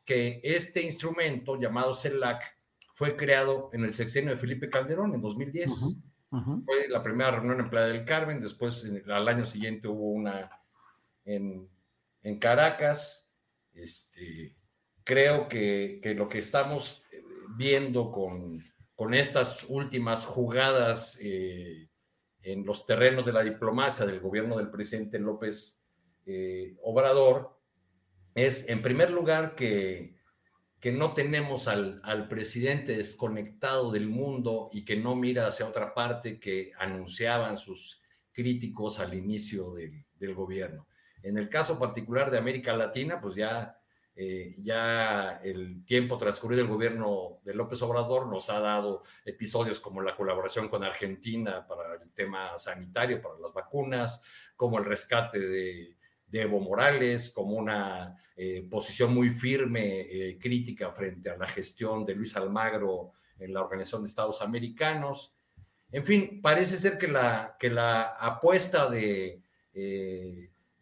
que 0.10 0.41
este 0.41 0.81
instrumento 0.81 1.56
llamado 1.60 1.94
CELAC 1.94 2.41
fue 2.95 3.15
creado 3.15 3.69
en 3.73 3.86
el 3.86 3.94
sexenio 3.94 4.31
de 4.31 4.38
Felipe 4.38 4.68
Calderón 4.68 5.14
en 5.14 5.22
2010. 5.22 5.72
Fue 6.65 6.90
la 6.90 7.03
primera 7.03 7.30
reunión 7.30 7.60
en 7.60 7.69
Playa 7.69 7.94
del 7.94 8.06
Carmen, 8.06 8.41
después 8.41 8.84
al 9.07 9.27
año 9.27 9.45
siguiente 9.45 9.88
hubo 9.88 10.10
una 10.10 10.49
en, 11.26 11.69
en 12.23 12.40
Caracas. 12.40 13.30
Este, 13.72 14.56
creo 15.03 15.48
que, 15.48 15.99
que, 16.02 16.15
lo 16.15 16.27
que 16.27 16.40
estamos 16.40 17.03
eh, 17.11 17.23
viendo 17.56 18.11
con, 18.11 18.64
con 18.95 19.14
estas 19.14 19.64
últimas 19.69 20.26
jugadas 20.26 21.19
eh, 21.22 21.88
en 22.41 22.65
los 22.65 22.88
terrenos 22.88 23.27
de 23.27 23.34
la 23.34 23.44
diplomacia 23.44 24.07
del 24.07 24.22
gobierno 24.22 24.57
del 24.57 24.72
presidente 24.72 25.19
López 25.19 25.84
eh, 26.26 26.76
Obrador 26.81 27.59
es, 28.40 28.68
en 28.70 28.82
primer 28.82 29.11
lugar, 29.11 29.56
que, 29.56 30.16
que 30.80 30.91
no 30.91 31.14
tenemos 31.14 31.68
al, 31.68 32.02
al, 32.03 32.28
presidente 32.28 32.98
desconectado 32.98 33.91
del 33.91 34.07
mundo 34.07 34.70
y 34.72 34.86
que 34.86 34.98
no 34.98 35.16
mira 35.16 35.48
hacia 35.48 35.68
otra 35.68 35.94
parte 35.94 36.40
que 36.40 36.72
anunciaban 36.78 37.57
sus 37.57 38.02
críticos 38.32 38.99
al 38.99 39.14
inicio 39.14 39.74
del, 39.74 40.06
del 40.18 40.34
gobierno. 40.34 40.88
En 41.22 41.38
el 41.38 41.49
caso 41.49 41.78
particular 41.78 42.32
de 42.32 42.38
América 42.38 42.76
Latina, 42.76 43.20
pues 43.20 43.36
ya 43.36 43.80
eh, 44.22 44.53
ya 44.57 45.40
el 45.45 45.86
tiempo 45.86 46.18
transcurrido 46.18 46.64
del 46.64 46.70
gobierno 46.70 47.40
de 47.45 47.53
López 47.53 47.82
Obrador 47.84 48.28
nos 48.28 48.49
ha 48.49 48.60
dado 48.60 49.03
episodios 49.24 49.80
como 49.80 50.02
la 50.02 50.14
colaboración 50.14 50.68
con 50.68 50.84
Argentina 50.84 51.66
para 51.66 51.94
el 51.94 52.11
tema 52.11 52.57
sanitario, 52.57 53.22
para 53.22 53.40
las 53.40 53.53
vacunas, 53.53 54.22
como 54.57 54.78
el 54.78 54.84
rescate 54.84 55.40
de, 55.40 55.98
Evo 56.31 56.60
Morales, 56.60 57.31
como 57.31 57.56
una 57.56 58.15
eh, 58.35 58.68
posición 58.69 59.14
muy 59.14 59.30
firme, 59.30 60.01
eh, 60.01 60.38
crítica 60.39 60.91
frente 60.91 61.30
a 61.30 61.38
la 61.38 61.47
gestión 61.47 62.06
de 62.06 62.15
Luis 62.15 62.35
Almagro 62.35 63.14
en 63.38 63.53
la 63.53 63.61
Organización 63.61 64.03
de 64.03 64.10
Estados 64.10 64.41
Americanos. 64.41 65.34
En 65.91 66.06
fin, 66.06 66.39
parece 66.41 66.77
ser 66.77 66.97
que 66.97 67.07
la, 67.07 67.56
que 67.60 67.69
la 67.69 68.15
apuesta 68.19 68.89
de 68.89 69.41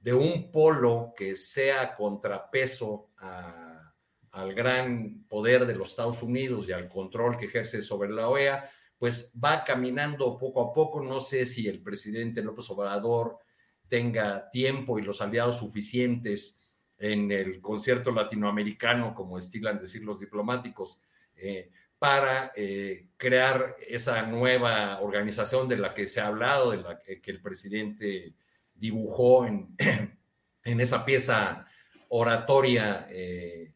de 0.07 0.13
un 0.13 0.49
polo 0.53 1.13
que 1.13 1.35
sea 1.35 1.93
contrapeso 1.93 3.09
al 3.17 4.53
gran 4.53 5.25
poder 5.27 5.65
de 5.65 5.75
los 5.75 5.89
Estados 5.89 6.23
Unidos 6.23 6.69
y 6.69 6.71
al 6.71 6.87
control 6.87 7.35
que 7.35 7.47
ejerce 7.47 7.81
sobre 7.81 8.09
la 8.11 8.29
OEA, 8.29 8.69
pues 8.97 9.33
va 9.43 9.65
caminando 9.65 10.37
poco 10.37 10.61
a 10.61 10.71
poco. 10.71 11.03
No 11.03 11.19
sé 11.19 11.45
si 11.45 11.67
el 11.67 11.81
presidente 11.81 12.41
López 12.41 12.69
Obrador 12.69 13.39
tenga 13.87 14.49
tiempo 14.49 14.99
y 14.99 15.03
los 15.03 15.21
aliados 15.21 15.57
suficientes 15.57 16.57
en 16.97 17.31
el 17.31 17.61
concierto 17.61 18.11
latinoamericano, 18.11 19.13
como 19.13 19.37
estilan 19.37 19.79
decir 19.79 20.03
los 20.03 20.19
diplomáticos, 20.19 20.99
eh, 21.35 21.69
para 21.99 22.51
eh, 22.55 23.07
crear 23.17 23.75
esa 23.87 24.21
nueva 24.23 24.99
organización 25.01 25.67
de 25.67 25.77
la 25.77 25.93
que 25.93 26.05
se 26.07 26.21
ha 26.21 26.27
hablado, 26.27 26.71
de 26.71 26.77
la 26.77 26.99
que 26.99 27.31
el 27.31 27.41
presidente 27.41 28.35
dibujó 28.73 29.45
en, 29.45 29.75
en 30.63 30.81
esa 30.81 31.05
pieza 31.05 31.65
oratoria 32.09 33.07
eh, 33.09 33.73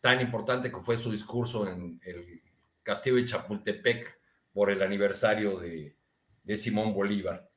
tan 0.00 0.20
importante 0.20 0.70
que 0.70 0.80
fue 0.80 0.96
su 0.96 1.10
discurso 1.10 1.68
en 1.68 2.00
el 2.04 2.42
castillo 2.82 3.16
de 3.16 3.24
Chapultepec 3.24 4.18
por 4.52 4.70
el 4.70 4.82
aniversario 4.82 5.58
de, 5.58 5.96
Simón 6.56 6.94
Bolívar. 6.94 7.50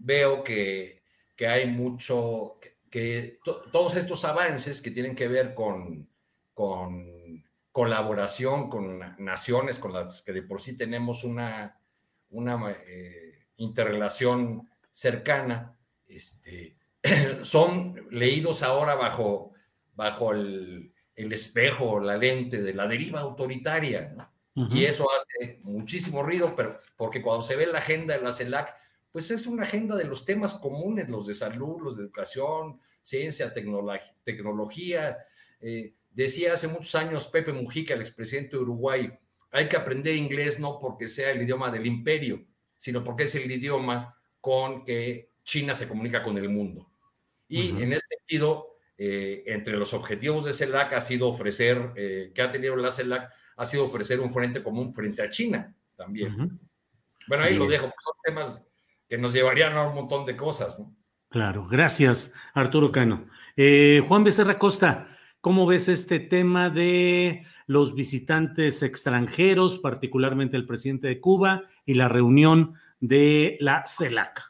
Veo 0.00 0.42
que, 0.42 1.02
hay 1.46 1.68
mucho, 1.68 2.58
que, 2.90 3.38
todos 3.44 3.96
estos 3.96 4.24
avances 4.24 4.82
que 4.82 4.90
tienen 4.90 5.14
que 5.14 5.28
ver 5.28 5.54
con, 5.54 6.08
con 6.52 7.44
colaboración 7.72 8.68
con 8.68 8.98
naciones 9.18 9.78
con 9.78 9.92
las 9.92 10.22
que 10.22 10.32
de 10.32 10.42
por 10.42 10.60
sí 10.60 10.76
tenemos 10.76 11.24
una, 11.24 11.80
una 12.30 12.76
interrelación 13.56 14.68
cercana, 14.90 15.76
este, 16.06 16.76
son 17.42 18.08
leídos 18.10 18.62
ahora 18.62 18.94
bajo, 18.96 19.52
bajo 19.94 20.32
el, 20.32 20.92
el, 21.14 21.32
espejo, 21.32 22.00
la 22.00 22.16
lente 22.16 22.62
de 22.62 22.74
la 22.74 22.86
deriva 22.86 23.20
autoritaria. 23.20 24.14
Y 24.70 24.84
eso 24.84 25.06
hace 25.10 25.60
muchísimo 25.62 26.22
ruido, 26.22 26.54
pero 26.54 26.80
porque 26.96 27.22
cuando 27.22 27.42
se 27.42 27.56
ve 27.56 27.66
la 27.66 27.78
agenda 27.78 28.14
de 28.14 28.22
la 28.22 28.32
CELAC, 28.32 28.74
pues 29.12 29.30
es 29.30 29.46
una 29.46 29.64
agenda 29.64 29.96
de 29.96 30.04
los 30.04 30.24
temas 30.24 30.54
comunes, 30.54 31.08
los 31.08 31.26
de 31.26 31.34
salud, 31.34 31.80
los 31.82 31.96
de 31.96 32.04
educación, 32.04 32.80
ciencia, 33.02 33.52
tecnología. 33.52 35.18
Eh, 35.60 35.94
decía 36.10 36.52
hace 36.52 36.68
muchos 36.68 36.94
años 36.94 37.26
Pepe 37.26 37.52
Mujica, 37.52 37.94
el 37.94 38.00
expresidente 38.00 38.56
de 38.56 38.62
Uruguay, 38.62 39.12
hay 39.50 39.68
que 39.68 39.76
aprender 39.76 40.14
inglés 40.14 40.60
no 40.60 40.78
porque 40.78 41.08
sea 41.08 41.30
el 41.30 41.42
idioma 41.42 41.70
del 41.70 41.86
imperio, 41.86 42.44
sino 42.76 43.02
porque 43.02 43.24
es 43.24 43.34
el 43.34 43.50
idioma 43.50 44.16
con 44.40 44.84
que 44.84 45.32
China 45.42 45.74
se 45.74 45.88
comunica 45.88 46.22
con 46.22 46.38
el 46.38 46.48
mundo. 46.48 46.88
Y 47.48 47.70
en 47.82 47.92
ese 47.92 48.06
sentido, 48.06 48.76
eh, 48.96 49.42
entre 49.46 49.76
los 49.76 49.92
objetivos 49.92 50.44
de 50.44 50.52
CELAC 50.52 50.92
ha 50.92 51.00
sido 51.00 51.28
ofrecer, 51.28 51.92
eh, 51.96 52.30
que 52.32 52.42
ha 52.42 52.50
tenido 52.52 52.76
la 52.76 52.92
CELAC, 52.92 53.28
ha 53.56 53.64
sido 53.64 53.86
ofrecer 53.86 54.20
un 54.20 54.32
frente 54.32 54.62
común 54.62 54.94
frente 54.94 55.20
a 55.22 55.28
China 55.28 55.74
también. 55.96 56.60
Bueno, 57.26 57.42
ahí 57.42 57.56
lo 57.56 57.66
dejo, 57.66 57.92
son 57.98 58.14
temas 58.22 58.62
que 59.10 59.18
nos 59.18 59.32
llevarían 59.32 59.76
a 59.76 59.88
un 59.88 59.94
montón 59.96 60.24
de 60.24 60.36
cosas. 60.36 60.78
¿no? 60.78 60.94
Claro, 61.28 61.66
gracias, 61.66 62.32
Arturo 62.54 62.92
Cano. 62.92 63.26
Eh, 63.56 64.04
Juan 64.06 64.22
Becerra 64.22 64.56
Costa, 64.56 65.08
¿cómo 65.40 65.66
ves 65.66 65.88
este 65.88 66.20
tema 66.20 66.70
de 66.70 67.44
los 67.66 67.96
visitantes 67.96 68.84
extranjeros, 68.84 69.78
particularmente 69.78 70.56
el 70.56 70.64
presidente 70.64 71.08
de 71.08 71.20
Cuba 71.20 71.64
y 71.84 71.94
la 71.94 72.08
reunión 72.08 72.74
de 73.00 73.56
la 73.58 73.84
CELAC? 73.84 74.42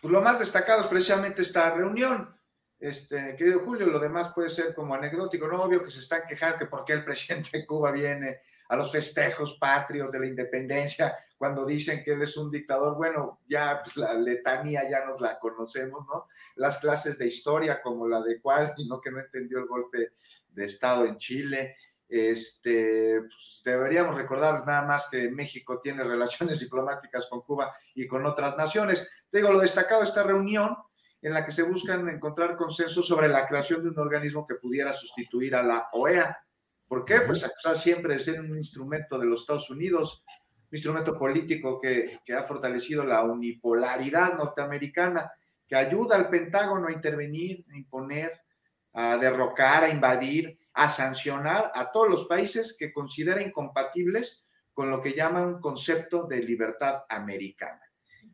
Pues 0.00 0.10
lo 0.10 0.22
más 0.22 0.38
destacado 0.38 0.80
es 0.80 0.86
precisamente 0.86 1.42
esta 1.42 1.74
reunión. 1.74 2.34
Este, 2.78 3.36
querido 3.36 3.60
Julio, 3.60 3.86
lo 3.88 3.98
demás 3.98 4.32
puede 4.34 4.48
ser 4.48 4.74
como 4.74 4.94
anecdótico, 4.94 5.46
no 5.46 5.62
obvio 5.62 5.84
que 5.84 5.90
se 5.90 6.00
están 6.00 6.22
quejando 6.26 6.56
que 6.56 6.64
por 6.64 6.86
qué 6.86 6.94
el 6.94 7.04
presidente 7.04 7.58
de 7.58 7.66
Cuba 7.66 7.92
viene 7.92 8.38
a 8.70 8.76
los 8.76 8.92
festejos 8.92 9.56
patrios 9.58 10.12
de 10.12 10.20
la 10.20 10.26
independencia 10.26 11.16
cuando 11.36 11.66
dicen 11.66 12.04
que 12.04 12.12
él 12.12 12.22
es 12.22 12.36
un 12.36 12.50
dictador. 12.50 12.96
Bueno, 12.96 13.40
ya 13.48 13.80
pues, 13.82 13.96
la 13.96 14.14
letanía 14.14 14.88
ya 14.88 15.04
nos 15.04 15.20
la 15.20 15.40
conocemos, 15.40 16.06
¿no? 16.06 16.28
Las 16.54 16.78
clases 16.78 17.18
de 17.18 17.26
historia 17.26 17.82
como 17.82 18.06
la 18.06 18.20
de 18.22 18.40
¿no? 18.88 19.00
Que 19.00 19.10
no 19.10 19.18
entendió 19.18 19.58
el 19.58 19.66
golpe 19.66 20.12
de 20.48 20.64
Estado 20.64 21.04
en 21.04 21.18
Chile, 21.18 21.76
este, 22.08 23.20
pues, 23.22 23.62
deberíamos 23.64 24.14
recordarles 24.14 24.64
nada 24.66 24.86
más 24.86 25.08
que 25.10 25.30
México 25.30 25.80
tiene 25.80 26.04
relaciones 26.04 26.60
diplomáticas 26.60 27.26
con 27.26 27.40
Cuba 27.42 27.74
y 27.94 28.06
con 28.06 28.24
otras 28.24 28.56
naciones. 28.56 29.08
Te 29.28 29.38
digo, 29.38 29.50
lo 29.50 29.58
destacado 29.58 30.02
de 30.02 30.08
esta 30.08 30.22
reunión 30.22 30.76
en 31.22 31.34
la 31.34 31.44
que 31.44 31.52
se 31.52 31.64
buscan 31.64 32.08
encontrar 32.08 32.56
consenso 32.56 33.02
sobre 33.02 33.28
la 33.28 33.48
creación 33.48 33.82
de 33.82 33.90
un 33.90 33.98
organismo 33.98 34.46
que 34.46 34.54
pudiera 34.54 34.92
sustituir 34.92 35.56
a 35.56 35.62
la 35.62 35.88
OEA. 35.92 36.38
¿Por 36.90 37.04
qué? 37.04 37.20
Pues 37.20 37.44
acusar 37.44 37.76
siempre 37.76 38.14
de 38.14 38.18
ser 38.18 38.40
un 38.40 38.58
instrumento 38.58 39.16
de 39.16 39.24
los 39.24 39.42
Estados 39.42 39.70
Unidos, 39.70 40.24
un 40.26 40.76
instrumento 40.76 41.16
político 41.16 41.80
que, 41.80 42.18
que 42.24 42.34
ha 42.34 42.42
fortalecido 42.42 43.04
la 43.04 43.22
unipolaridad 43.22 44.36
norteamericana, 44.36 45.30
que 45.68 45.76
ayuda 45.76 46.16
al 46.16 46.28
Pentágono 46.28 46.88
a 46.88 46.92
intervenir, 46.92 47.64
a 47.72 47.76
imponer, 47.76 48.32
a 48.92 49.16
derrocar, 49.18 49.84
a 49.84 49.88
invadir, 49.88 50.58
a 50.72 50.88
sancionar 50.88 51.70
a 51.76 51.92
todos 51.92 52.08
los 52.08 52.24
países 52.24 52.74
que 52.76 52.92
considera 52.92 53.40
incompatibles 53.40 54.44
con 54.72 54.90
lo 54.90 55.00
que 55.00 55.12
llaman 55.12 55.46
un 55.46 55.60
concepto 55.60 56.26
de 56.26 56.42
libertad 56.42 57.04
americana. 57.08 57.82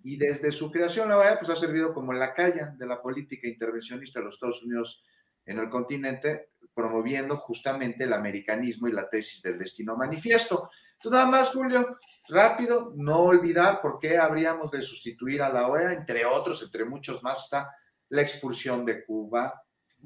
Y 0.03 0.17
desde 0.17 0.51
su 0.51 0.73
creación, 0.73 1.11
la 1.11 1.19
OEA 1.19 1.39
pues, 1.39 1.51
ha 1.51 1.57
servido 1.57 1.93
como 1.93 2.15
la 2.15 2.33
calle 2.33 2.63
de 2.79 2.87
la 2.87 3.03
política 3.03 3.49
intervencionista 3.49 4.19
de 4.19 4.25
los 4.25 4.37
Estados 4.37 4.63
Unidos 4.63 5.05
en 5.45 5.59
el 5.59 5.69
continente, 5.69 6.51
promoviendo 6.77 7.39
justamente 7.39 8.05
el 8.05 8.13
americanismo 8.13 8.87
y 8.87 8.93
la 8.93 9.09
tesis 9.09 9.41
del 9.41 9.57
destino 9.57 9.97
manifiesto. 9.97 10.69
Entonces, 10.93 11.11
nada 11.11 11.31
más, 11.31 11.49
Julio, 11.49 11.97
rápido, 12.29 12.93
no 12.95 13.21
olvidar 13.21 13.81
por 13.81 13.99
qué 13.99 14.19
habríamos 14.19 14.71
de 14.71 14.83
sustituir 14.83 15.41
a 15.41 15.49
la 15.49 15.69
OEA, 15.69 15.95
entre 15.95 16.27
otros, 16.27 16.63
entre 16.63 16.85
muchos 16.85 17.23
más, 17.23 17.45
está 17.45 17.75
la 18.11 18.21
expulsión 18.21 18.85
de 18.85 19.07
Cuba 19.07 19.63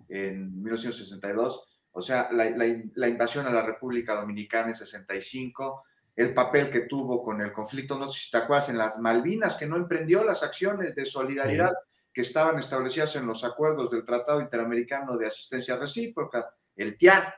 en 0.08 0.62
1962, 0.62 1.82
o 1.90 2.02
sea, 2.02 2.30
la, 2.30 3.08
invasión 3.08 3.48
a 3.48 3.50
la 3.50 3.66
República 3.66 4.14
Dominicana 4.14 4.68
en 4.68 4.76
65, 4.76 5.82
el 6.14 6.32
papel 6.32 6.70
que 6.70 6.82
tuvo 6.82 7.20
con 7.20 7.40
el 7.40 7.52
conflicto, 7.52 7.98
no 7.98 8.08
sé 8.08 8.20
si 8.20 8.30
te 8.30 8.36
acuerdas, 8.36 8.68
en 8.68 8.78
las 8.78 9.00
Malvinas, 9.00 9.56
que 9.56 9.66
no 9.66 9.76
emprendió 9.76 10.22
las 10.22 10.44
acciones 10.44 10.94
de 10.94 11.04
solidaridad 11.04 11.72
que 12.12 12.20
estaban 12.20 12.58
establecidas 12.60 13.16
en 13.16 13.26
los 13.26 13.42
acuerdos 13.42 13.90
del 13.90 14.04
Tratado 14.04 14.40
Interamericano 14.40 15.16
de 15.16 15.26
Asistencia 15.26 15.76
Recíproca, 15.76 16.54
el 16.76 16.96
TIAR. 16.96 17.34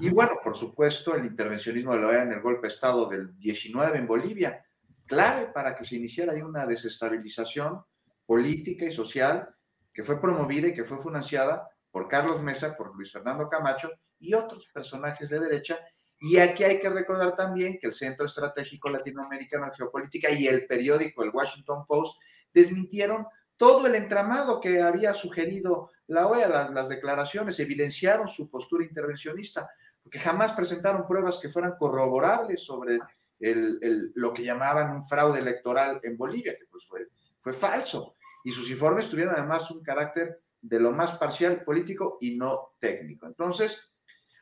Y 0.00 0.10
bueno, 0.10 0.32
por 0.42 0.56
supuesto, 0.56 1.14
el 1.14 1.26
intervencionismo 1.26 1.94
de 1.94 2.00
la 2.00 2.08
OEA 2.08 2.22
en 2.24 2.32
el 2.32 2.40
golpe 2.40 2.62
de 2.62 2.74
Estado 2.74 3.08
del 3.08 3.38
19 3.38 3.98
en 3.98 4.06
Bolivia, 4.08 4.66
clave 5.06 5.46
para 5.46 5.76
que 5.76 5.84
se 5.84 5.94
iniciara 5.94 6.32
ahí 6.32 6.42
una 6.42 6.66
desestabilización 6.66 7.84
política 8.26 8.84
y 8.84 8.92
social 8.92 9.48
que 9.94 10.02
fue 10.02 10.20
promovida 10.20 10.68
y 10.68 10.74
que 10.74 10.84
fue 10.84 10.98
financiada 10.98 11.68
por 11.90 12.08
Carlos 12.08 12.42
Mesa, 12.42 12.76
por 12.76 12.94
Luis 12.94 13.12
Fernando 13.12 13.48
Camacho 13.48 13.90
y 14.18 14.34
otros 14.34 14.68
personajes 14.74 15.30
de 15.30 15.40
derecha. 15.40 15.78
Y 16.18 16.38
aquí 16.38 16.64
hay 16.64 16.80
que 16.80 16.90
recordar 16.90 17.36
también 17.36 17.78
que 17.78 17.86
el 17.86 17.94
Centro 17.94 18.26
Estratégico 18.26 18.88
Latinoamericano 18.88 19.66
de 19.66 19.76
Geopolítica 19.76 20.30
y 20.30 20.46
el 20.46 20.66
periódico, 20.66 21.22
el 21.22 21.30
Washington 21.30 21.86
Post, 21.86 22.20
desmintieron 22.52 23.26
todo 23.56 23.86
el 23.86 23.94
entramado 23.94 24.60
que 24.60 24.80
había 24.80 25.14
sugerido 25.14 25.90
la 26.08 26.26
OEA, 26.26 26.70
las, 26.70 26.88
declaraciones, 26.88 27.58
evidenciaron 27.58 28.28
su 28.28 28.50
postura 28.50 28.84
intervencionista, 28.84 29.68
porque 30.02 30.18
jamás 30.20 30.52
presentaron 30.52 31.06
pruebas 31.06 31.38
que 31.38 31.48
fueran 31.48 31.76
corroborables 31.78 32.62
sobre 32.62 32.98
lo 33.38 34.32
que 34.32 34.44
llamaban 34.44 34.92
un 34.92 35.02
fraude 35.02 35.40
electoral 35.40 36.00
en 36.02 36.16
Bolivia, 36.16 36.54
que 36.56 36.66
pues 36.70 36.86
fue, 36.86 37.52
falso. 37.52 38.14
Y 38.44 38.52
sus 38.52 38.68
informes 38.70 39.08
tuvieron 39.08 39.34
además 39.34 39.70
un 39.70 39.82
carácter 39.82 40.40
de 40.60 40.80
lo 40.80 40.92
más 40.92 41.12
parcial, 41.16 41.62
político 41.64 42.18
y 42.20 42.36
no 42.36 42.74
técnico. 42.78 43.26
Entonces, 43.26 43.90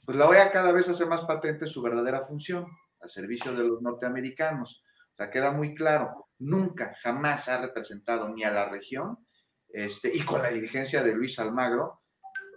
pues 0.05 0.19
la 0.19 0.29
OEA 0.29 0.51
cada 0.51 0.73
vez 0.73 0.89
hace 0.89 1.07
más 1.07 1.25
patente 1.25 1.67
su 1.67 1.81
verdadera 1.83 2.21
función 2.21 2.67
al 3.01 3.09
servicio 3.09 3.53
de 3.53 3.65
los 3.65 3.83
norteamericanos. 3.83 4.83
O 5.13 5.17
sea, 5.17 5.31
queda 5.31 5.51
muy 5.51 5.75
claro, 5.75 6.24
nunca, 6.39 6.95
jamás 7.01 7.49
ha 7.49 7.61
representado 7.61 8.29
ni 8.29 8.45
a 8.45 8.51
la 8.51 8.69
región, 8.69 9.19
este, 9.69 10.15
y 10.15 10.21
con 10.21 10.43
la 10.43 10.51
dirigencia 10.51 11.03
de 11.03 11.15
Luis 11.15 11.39
Almagro, 11.39 12.03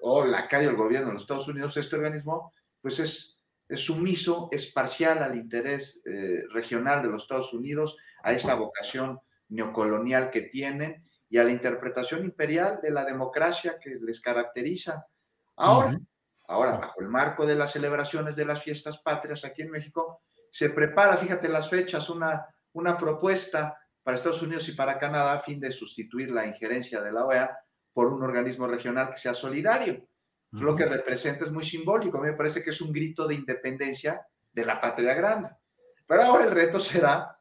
o 0.01 0.25
la 0.25 0.47
calle 0.47 0.67
del 0.67 0.75
gobierno 0.75 1.07
de 1.07 1.13
los 1.13 1.23
Estados 1.23 1.47
Unidos, 1.47 1.77
este 1.77 1.95
organismo, 1.95 2.53
pues 2.81 2.99
es, 2.99 3.41
es 3.67 3.79
sumiso, 3.79 4.49
es 4.51 4.67
parcial 4.67 5.23
al 5.23 5.35
interés 5.35 6.03
eh, 6.05 6.43
regional 6.53 7.01
de 7.01 7.09
los 7.09 7.23
Estados 7.23 7.53
Unidos, 7.53 7.97
a 8.23 8.33
esa 8.33 8.55
vocación 8.55 9.19
neocolonial 9.49 10.29
que 10.29 10.41
tienen 10.41 11.07
y 11.29 11.37
a 11.37 11.43
la 11.43 11.51
interpretación 11.51 12.23
imperial 12.23 12.79
de 12.81 12.91
la 12.91 13.05
democracia 13.05 13.77
que 13.81 13.97
les 14.01 14.21
caracteriza. 14.21 15.07
Ahora, 15.55 15.99
ahora, 16.47 16.77
bajo 16.77 17.01
el 17.01 17.07
marco 17.07 17.45
de 17.45 17.55
las 17.55 17.71
celebraciones 17.71 18.35
de 18.35 18.45
las 18.45 18.63
fiestas 18.63 18.99
patrias 18.99 19.43
aquí 19.43 19.63
en 19.63 19.71
México, 19.71 20.21
se 20.51 20.69
prepara, 20.69 21.17
fíjate 21.17 21.49
las 21.49 21.69
fechas, 21.69 22.09
una, 22.09 22.45
una 22.79 22.97
propuesta 22.97 23.77
para 24.03 24.17
Estados 24.17 24.41
Unidos 24.41 24.67
y 24.69 24.71
para 24.71 24.97
Canadá 24.97 25.33
a 25.33 25.39
fin 25.39 25.59
de 25.59 25.71
sustituir 25.71 26.31
la 26.31 26.45
injerencia 26.45 27.01
de 27.01 27.11
la 27.11 27.25
OEA 27.25 27.57
por 27.93 28.07
un 28.07 28.23
organismo 28.23 28.67
regional 28.67 29.11
que 29.11 29.17
sea 29.17 29.33
solidario. 29.33 30.07
Lo 30.51 30.75
que 30.75 30.85
representa 30.85 31.43
es 31.43 31.51
muy 31.51 31.65
simbólico. 31.65 32.17
A 32.17 32.21
mí 32.21 32.27
me 32.27 32.37
parece 32.37 32.63
que 32.63 32.69
es 32.69 32.79
un 32.79 32.93
grito 32.93 33.27
de 33.27 33.35
independencia 33.35 34.25
de 34.51 34.65
la 34.65 34.79
patria 34.79 35.13
grande. 35.13 35.49
Pero 36.05 36.21
ahora 36.21 36.45
el 36.45 36.51
reto 36.51 36.79
será, 36.79 37.37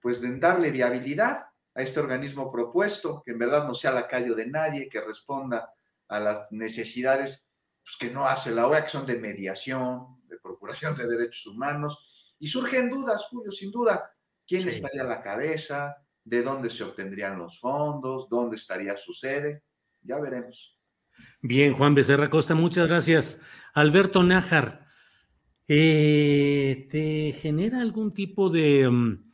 pues, 0.00 0.20
de 0.20 0.36
darle 0.38 0.70
viabilidad 0.70 1.46
a 1.74 1.82
este 1.82 2.00
organismo 2.00 2.52
propuesto, 2.52 3.22
que 3.24 3.30
en 3.30 3.38
verdad 3.38 3.66
no 3.66 3.74
sea 3.74 3.92
lacayo 3.92 4.34
de 4.34 4.46
nadie, 4.46 4.88
que 4.88 5.00
responda 5.00 5.72
a 6.08 6.20
las 6.20 6.52
necesidades 6.52 7.46
pues, 7.82 7.96
que 7.98 8.10
no 8.10 8.26
hace 8.26 8.50
la 8.50 8.66
OEA, 8.66 8.84
que 8.84 8.90
son 8.90 9.06
de 9.06 9.18
mediación, 9.18 10.20
de 10.28 10.38
procuración 10.38 10.94
de 10.94 11.08
derechos 11.08 11.46
humanos. 11.46 12.34
Y 12.38 12.46
surgen 12.46 12.90
dudas, 12.90 13.26
Julio, 13.30 13.50
sin 13.50 13.70
duda, 13.70 14.12
quién 14.50 14.66
estaría 14.66 15.02
a 15.02 15.06
la 15.06 15.22
cabeza, 15.22 15.96
de 16.24 16.42
dónde 16.42 16.70
se 16.70 16.82
obtendrían 16.82 17.38
los 17.38 17.60
fondos, 17.60 18.28
dónde 18.28 18.56
estaría 18.56 18.96
su 18.96 19.14
sede. 19.14 19.62
Ya 20.02 20.18
veremos. 20.18 20.76
Bien, 21.40 21.72
Juan 21.74 21.94
Becerra 21.94 22.28
Costa, 22.28 22.56
muchas 22.56 22.88
gracias. 22.88 23.42
Alberto 23.74 24.24
Nájar, 24.24 24.88
eh, 25.68 26.88
¿te 26.90 27.32
genera 27.40 27.80
algún 27.80 28.12
tipo 28.12 28.50
de, 28.50 28.90
mm, 28.90 29.32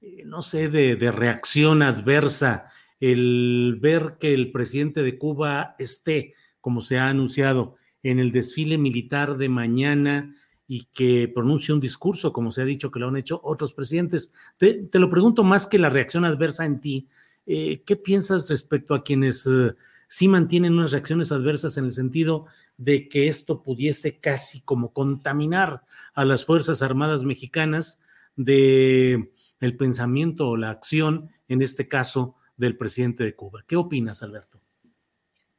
eh, 0.00 0.22
no 0.24 0.42
sé, 0.42 0.68
de, 0.68 0.96
de, 0.96 1.12
reacción 1.12 1.82
adversa 1.82 2.68
el 2.98 3.78
ver 3.80 4.16
que 4.18 4.34
el 4.34 4.50
presidente 4.50 5.04
de 5.04 5.16
Cuba 5.16 5.76
esté, 5.78 6.34
como 6.60 6.80
se 6.80 6.98
ha 6.98 7.08
anunciado, 7.08 7.76
en 8.02 8.18
el 8.18 8.32
desfile 8.32 8.78
militar 8.78 9.36
de 9.36 9.48
mañana 9.48 10.34
y 10.68 10.84
que 10.86 11.28
pronuncie 11.32 11.72
un 11.74 11.80
discurso, 11.80 12.32
como 12.32 12.50
se 12.50 12.62
ha 12.62 12.64
dicho 12.64 12.90
que 12.90 12.98
lo 12.98 13.08
han 13.08 13.16
hecho 13.16 13.40
otros 13.44 13.72
presidentes. 13.72 14.32
Te, 14.56 14.88
lo 14.92 15.10
pregunto 15.10 15.44
más 15.44 15.66
que 15.66 15.78
la 15.78 15.90
reacción 15.90 16.24
adversa 16.24 16.64
en 16.64 16.80
ti. 16.80 17.08
Eh, 17.46 17.82
¿Qué 17.84 17.96
piensas 17.96 18.48
respecto 18.48 18.94
a 18.94 19.04
quienes 19.04 19.46
eh, 19.46 19.74
sí 20.08 20.28
mantienen 20.28 20.74
unas 20.74 20.92
reacciones 20.92 21.30
adversas 21.30 21.76
en 21.78 21.84
el 21.84 21.92
sentido 21.92 22.46
de 22.76 23.08
que 23.08 23.28
esto 23.28 23.62
pudiese 23.62 24.18
casi 24.18 24.60
como 24.62 24.92
contaminar 24.92 25.84
a 26.14 26.24
las 26.24 26.44
Fuerzas 26.44 26.82
Armadas 26.82 27.24
mexicanas 27.24 28.02
de 28.34 29.30
el 29.60 29.76
pensamiento 29.76 30.48
o 30.48 30.56
la 30.56 30.70
acción, 30.70 31.30
en 31.48 31.62
este 31.62 31.88
caso, 31.88 32.36
del 32.56 32.76
presidente 32.76 33.24
de 33.24 33.34
Cuba? 33.34 33.64
¿Qué 33.66 33.76
opinas, 33.76 34.22
Alberto? 34.22 34.60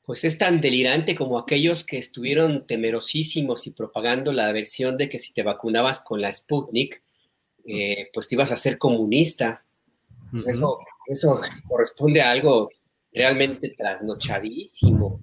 Pues 0.08 0.24
es 0.24 0.38
tan 0.38 0.62
delirante 0.62 1.16
como 1.16 1.38
aquellos 1.38 1.84
que 1.84 1.98
estuvieron 1.98 2.66
temerosísimos 2.66 3.68
y 3.68 3.72
propagando 3.72 4.32
la 4.32 4.50
versión 4.54 4.96
de 4.96 5.10
que 5.10 5.20
si 5.20 5.34
te 5.34 5.44
vacunabas 5.44 6.00
con 6.00 6.22
la 6.22 6.32
Sputnik, 6.32 7.04
eh, 7.66 8.10
pues 8.14 8.30
te 8.30 8.36
ibas 8.36 8.54
a 8.54 8.56
ser 8.56 8.78
comunista. 8.78 9.66
Pues 10.32 10.48
eso, 10.48 11.42
corresponde 11.68 12.22
a 12.22 12.32
algo 12.32 12.70
realmente 13.12 13.76
trasnochadísimo, 13.78 15.20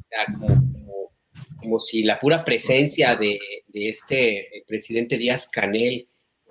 como, 1.57 1.81
si 1.81 2.03
la 2.03 2.21
pura 2.21 2.45
presencia 2.45 3.17
de, 3.17 3.39
este 3.73 4.65
presidente 4.67 5.17
Díaz 5.17 5.49
Canel 5.49 6.07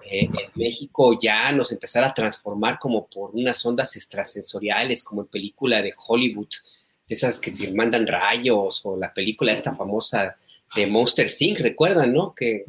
eh, 0.05 0.21
en 0.25 0.51
México 0.55 1.19
ya 1.21 1.51
nos 1.51 1.71
empezara 1.71 2.07
a 2.07 2.13
transformar 2.15 2.79
como 2.79 3.05
por 3.05 3.29
unas 3.35 3.63
ondas 3.63 3.95
extrasensoriales, 3.95 5.03
como 5.03 5.21
en 5.21 5.27
película 5.27 5.83
de 5.83 5.93
Hollywood 5.95 6.49
esas 7.07 7.39
que 7.39 7.51
te 7.51 7.71
mandan 7.71 8.07
rayos, 8.07 8.81
o 8.85 8.97
la 8.97 9.13
película 9.13 9.53
esta 9.53 9.75
famosa 9.75 10.35
de 10.75 10.87
Monster 10.87 11.27
Inc., 11.39 11.59
recuerdan, 11.59 12.13
¿no? 12.13 12.33
Que 12.33 12.65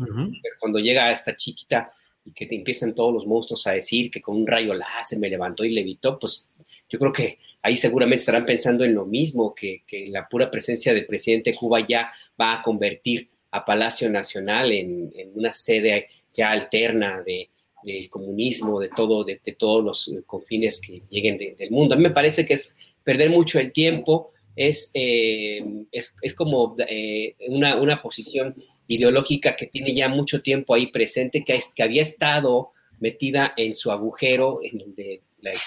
cuando 0.61 0.79
llega 0.79 1.13
esta 1.13 1.37
chiquita 1.37 1.91
y 2.25 2.33
que 2.33 2.47
te 2.47 2.55
empiezan 2.55 2.95
todos 2.95 3.13
los 3.13 3.27
monstruos 3.27 3.67
a 3.67 3.73
decir 3.73 4.11
que 4.11 4.21
con 4.21 4.37
un 4.37 4.47
rayo 4.47 4.75
láser 4.75 5.19
me 5.19 5.29
levantó 5.29 5.65
y 5.65 5.71
levitó, 5.71 6.19
pues 6.19 6.49
yo 6.89 6.99
creo 6.99 7.13
que 7.13 7.39
ahí 7.63 7.77
seguramente 7.77 8.21
estarán 8.21 8.47
pensando 8.47 8.85
en 8.85 8.95
lo 8.95 9.07
mismo, 9.07 9.55
que, 9.55 9.83
la 10.09 10.29
pura 10.29 10.51
presencia 10.51 10.93
del 10.93 11.07
presidente 11.07 11.51
de 11.51 11.57
Cuba 11.57 11.81
ya 11.81 12.13
va 12.41 12.55
a 12.55 12.63
convertir 12.63 13.29
a 13.51 13.65
Palacio 13.65 14.11
Nacional 14.11 14.73
en, 14.73 15.13
una 15.35 15.53
sede 15.53 16.09
ya 16.33 16.51
alterna 16.51 17.23
de, 17.23 17.51
del 17.83 18.09
comunismo, 18.11 18.81
de 18.81 18.89
todo, 18.89 19.25
de, 19.25 19.37
todos 19.57 19.85
los 19.85 20.23
confines 20.27 20.81
que 20.81 21.03
lleguen 21.09 21.39
del 21.39 21.71
mundo. 21.71 21.95
A 21.95 21.97
mí 21.97 22.03
me 22.03 22.11
parece 22.11 22.45
que 22.45 22.55
es 22.55 22.77
perder 23.05 23.31
mucho 23.31 23.61
el 23.61 23.71
tiempo, 23.73 24.33
es, 24.57 24.91
eh, 24.95 25.63
es, 25.93 26.35
como 26.35 26.75
eh, 26.89 27.37
una, 27.49 28.01
posición 28.03 28.55
ideológica 28.87 29.57
que 29.57 29.67
tiene 29.67 29.95
ya 29.95 30.09
mucho 30.09 30.43
tiempo 30.43 30.75
ahí 30.75 30.89
presente, 30.89 31.45
que, 31.45 31.59
que 31.75 31.83
había 31.83 32.03
estado 32.03 32.71
metida 33.01 33.53
en 33.57 33.75
su 33.75 33.91
agujero, 33.91 34.61
en 34.63 34.79
donde 34.79 35.23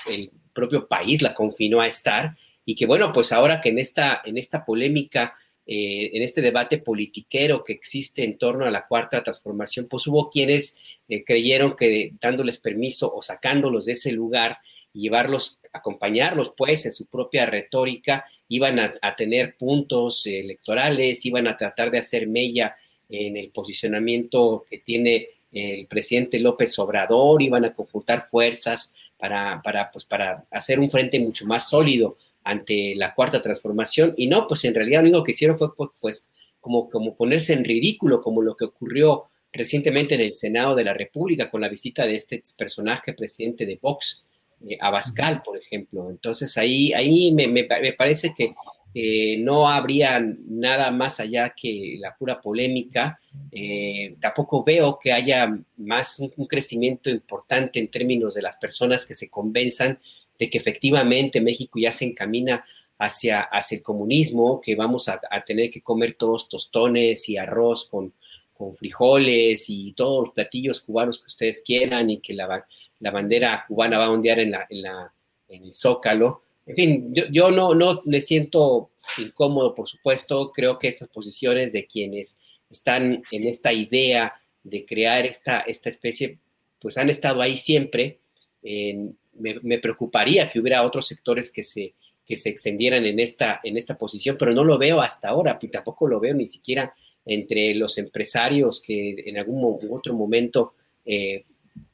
el 0.09 0.31
propio 0.53 0.87
país 0.87 1.21
la 1.21 1.35
confinó 1.35 1.81
a 1.81 1.87
estar, 1.87 2.35
y 2.65 2.75
que 2.75 2.85
bueno, 2.85 3.11
pues 3.13 3.31
ahora 3.31 3.61
que 3.61 3.69
en 3.69 3.79
esta, 3.79 4.21
en 4.25 4.37
esta 4.37 4.65
polémica, 4.65 5.35
eh, 5.65 6.11
en 6.13 6.23
este 6.23 6.41
debate 6.41 6.77
politiquero 6.77 7.63
que 7.63 7.73
existe 7.73 8.23
en 8.23 8.37
torno 8.37 8.65
a 8.65 8.71
la 8.71 8.87
cuarta 8.87 9.21
transformación, 9.21 9.87
pues 9.87 10.07
hubo 10.07 10.29
quienes 10.29 10.77
creyeron 11.25 11.75
que 11.75 12.13
dándoles 12.19 12.57
permiso 12.57 13.13
o 13.13 13.21
sacándolos 13.21 13.85
de 13.85 13.93
ese 13.93 14.11
lugar, 14.11 14.57
llevarlos, 14.97 15.59
acompañarlos 15.71 16.53
pues 16.57 16.85
en 16.85 16.91
su 16.91 17.05
propia 17.05 17.45
retórica, 17.45 18.25
iban 18.49 18.79
a, 18.79 19.15
tener 19.15 19.55
puntos 19.57 20.25
electorales, 20.25 21.25
iban 21.25 21.47
a 21.47 21.57
tratar 21.57 21.91
de 21.91 21.99
hacer 21.99 22.27
mella 22.27 22.75
en 23.09 23.37
el 23.37 23.49
posicionamiento 23.49 24.65
que 24.69 24.79
tiene 24.79 25.29
el 25.51 25.87
presidente 25.87 26.39
López 26.39 26.77
Obrador, 26.79 27.41
iban 27.41 27.65
a 27.65 27.73
conjuntar 27.73 28.27
fuerzas 28.29 28.93
para, 29.17 29.61
para, 29.63 29.91
pues, 29.91 30.05
para 30.05 30.45
hacer 30.51 30.79
un 30.79 30.89
frente 30.89 31.19
mucho 31.19 31.45
más 31.45 31.69
sólido 31.69 32.17
ante 32.43 32.95
la 32.95 33.13
cuarta 33.13 33.41
transformación. 33.41 34.13
Y 34.17 34.27
no, 34.27 34.47
pues 34.47 34.63
en 34.65 34.75
realidad 34.75 35.01
lo 35.01 35.09
único 35.09 35.23
que 35.23 35.31
hicieron 35.31 35.57
fue 35.57 35.69
pues 35.99 36.27
como, 36.61 36.89
como 36.89 37.15
ponerse 37.15 37.53
en 37.53 37.63
ridículo, 37.63 38.21
como 38.21 38.41
lo 38.41 38.55
que 38.55 38.65
ocurrió 38.65 39.25
recientemente 39.51 40.15
en 40.15 40.21
el 40.21 40.33
Senado 40.33 40.75
de 40.75 40.83
la 40.83 40.93
República 40.93 41.49
con 41.49 41.61
la 41.61 41.69
visita 41.69 42.05
de 42.05 42.15
este 42.15 42.41
personaje 42.57 43.13
presidente 43.13 43.65
de 43.65 43.79
Vox, 43.81 44.25
eh, 44.65 44.77
Abascal, 44.79 45.41
por 45.43 45.57
ejemplo. 45.57 46.09
Entonces 46.09 46.57
ahí, 46.57 46.93
ahí 46.93 47.31
me, 47.31 47.47
me, 47.47 47.63
parece 47.93 48.33
que 48.35 48.55
eh, 48.93 49.37
no 49.39 49.69
habría 49.69 50.19
nada 50.19 50.89
más 50.91 51.19
allá 51.19 51.53
que 51.55 51.97
la 51.99 52.15
pura 52.15 52.41
polémica. 52.41 53.19
Eh, 53.51 54.15
tampoco 54.19 54.63
veo 54.63 54.97
que 54.99 55.11
haya 55.11 55.55
más 55.77 56.19
un, 56.19 56.47
crecimiento 56.47 57.09
importante 57.09 57.79
en 57.79 57.89
términos 57.89 58.33
de 58.33 58.41
las 58.41 58.57
personas 58.57 59.05
que 59.05 59.13
se 59.13 59.29
convenzan 59.29 59.99
de 60.39 60.49
que 60.49 60.57
efectivamente 60.57 61.41
México 61.41 61.79
ya 61.79 61.91
se 61.91 62.05
encamina 62.05 62.63
hacia, 62.99 63.41
hacia 63.41 63.77
el 63.77 63.83
comunismo, 63.83 64.59
que 64.61 64.75
vamos 64.75 65.07
a, 65.09 65.19
tener 65.45 65.69
que 65.69 65.81
comer 65.81 66.13
todos 66.13 66.49
tostones 66.49 67.29
y 67.29 67.37
arroz 67.37 67.87
con, 67.89 68.13
con 68.53 68.75
frijoles 68.75 69.69
y 69.69 69.93
todos 69.93 70.25
los 70.25 70.33
platillos 70.33 70.81
cubanos 70.81 71.19
que 71.19 71.27
ustedes 71.27 71.61
quieran 71.61 72.09
y 72.09 72.19
que 72.19 72.33
la, 72.33 72.65
la 72.99 73.11
bandera 73.11 73.65
cubana 73.67 73.97
va 73.97 74.05
a 74.05 74.11
ondear 74.11 74.39
en, 74.39 74.53
en, 74.69 74.81
la, 74.81 75.13
el 75.49 75.73
zócalo. 75.73 76.43
En 76.65 76.75
fin, 76.75 77.13
yo, 77.13 77.49
no, 77.49 77.73
no 77.73 77.99
me 78.05 78.19
siento 78.19 78.91
incómodo, 79.17 79.73
por 79.73 79.87
supuesto. 79.87 80.51
Creo 80.51 80.77
que 80.77 80.89
esas 80.89 81.07
posiciones 81.07 81.71
de 81.71 81.85
quienes 81.85 82.37
están 82.69 83.23
en 83.31 83.47
esta 83.47 83.71
idea 83.71 84.33
de 84.63 84.85
crear 84.85 85.25
esta, 85.25 85.61
esta 85.61 85.87
especie, 85.87 86.39
pues 86.79 86.97
han 86.97 87.09
estado 87.09 87.41
ahí 87.41 87.55
siempre. 87.55 88.19
me, 88.61 89.79
preocuparía 89.79 90.49
que 90.49 90.59
hubiera 90.59 90.83
otros 90.83 91.07
sectores 91.07 91.49
que 91.49 91.63
se, 91.63 91.93
que 92.25 92.35
se 92.35 92.49
extendieran 92.49 93.05
en 93.05 93.21
esta, 93.21 93.61
en 93.63 93.77
esta 93.77 93.97
posición, 93.97 94.35
pero 94.37 94.51
no 94.51 94.65
lo 94.65 94.77
veo 94.77 94.99
hasta 94.99 95.29
ahora, 95.29 95.57
y 95.61 95.69
tampoco 95.69 96.07
lo 96.07 96.19
veo 96.19 96.33
ni 96.33 96.47
siquiera 96.47 96.93
entre 97.25 97.73
los 97.75 97.97
empresarios 97.97 98.81
que 98.81 99.23
en 99.25 99.37
algún 99.37 99.79
otro 99.89 100.13
momento 100.13 100.73
eh, 101.05 101.45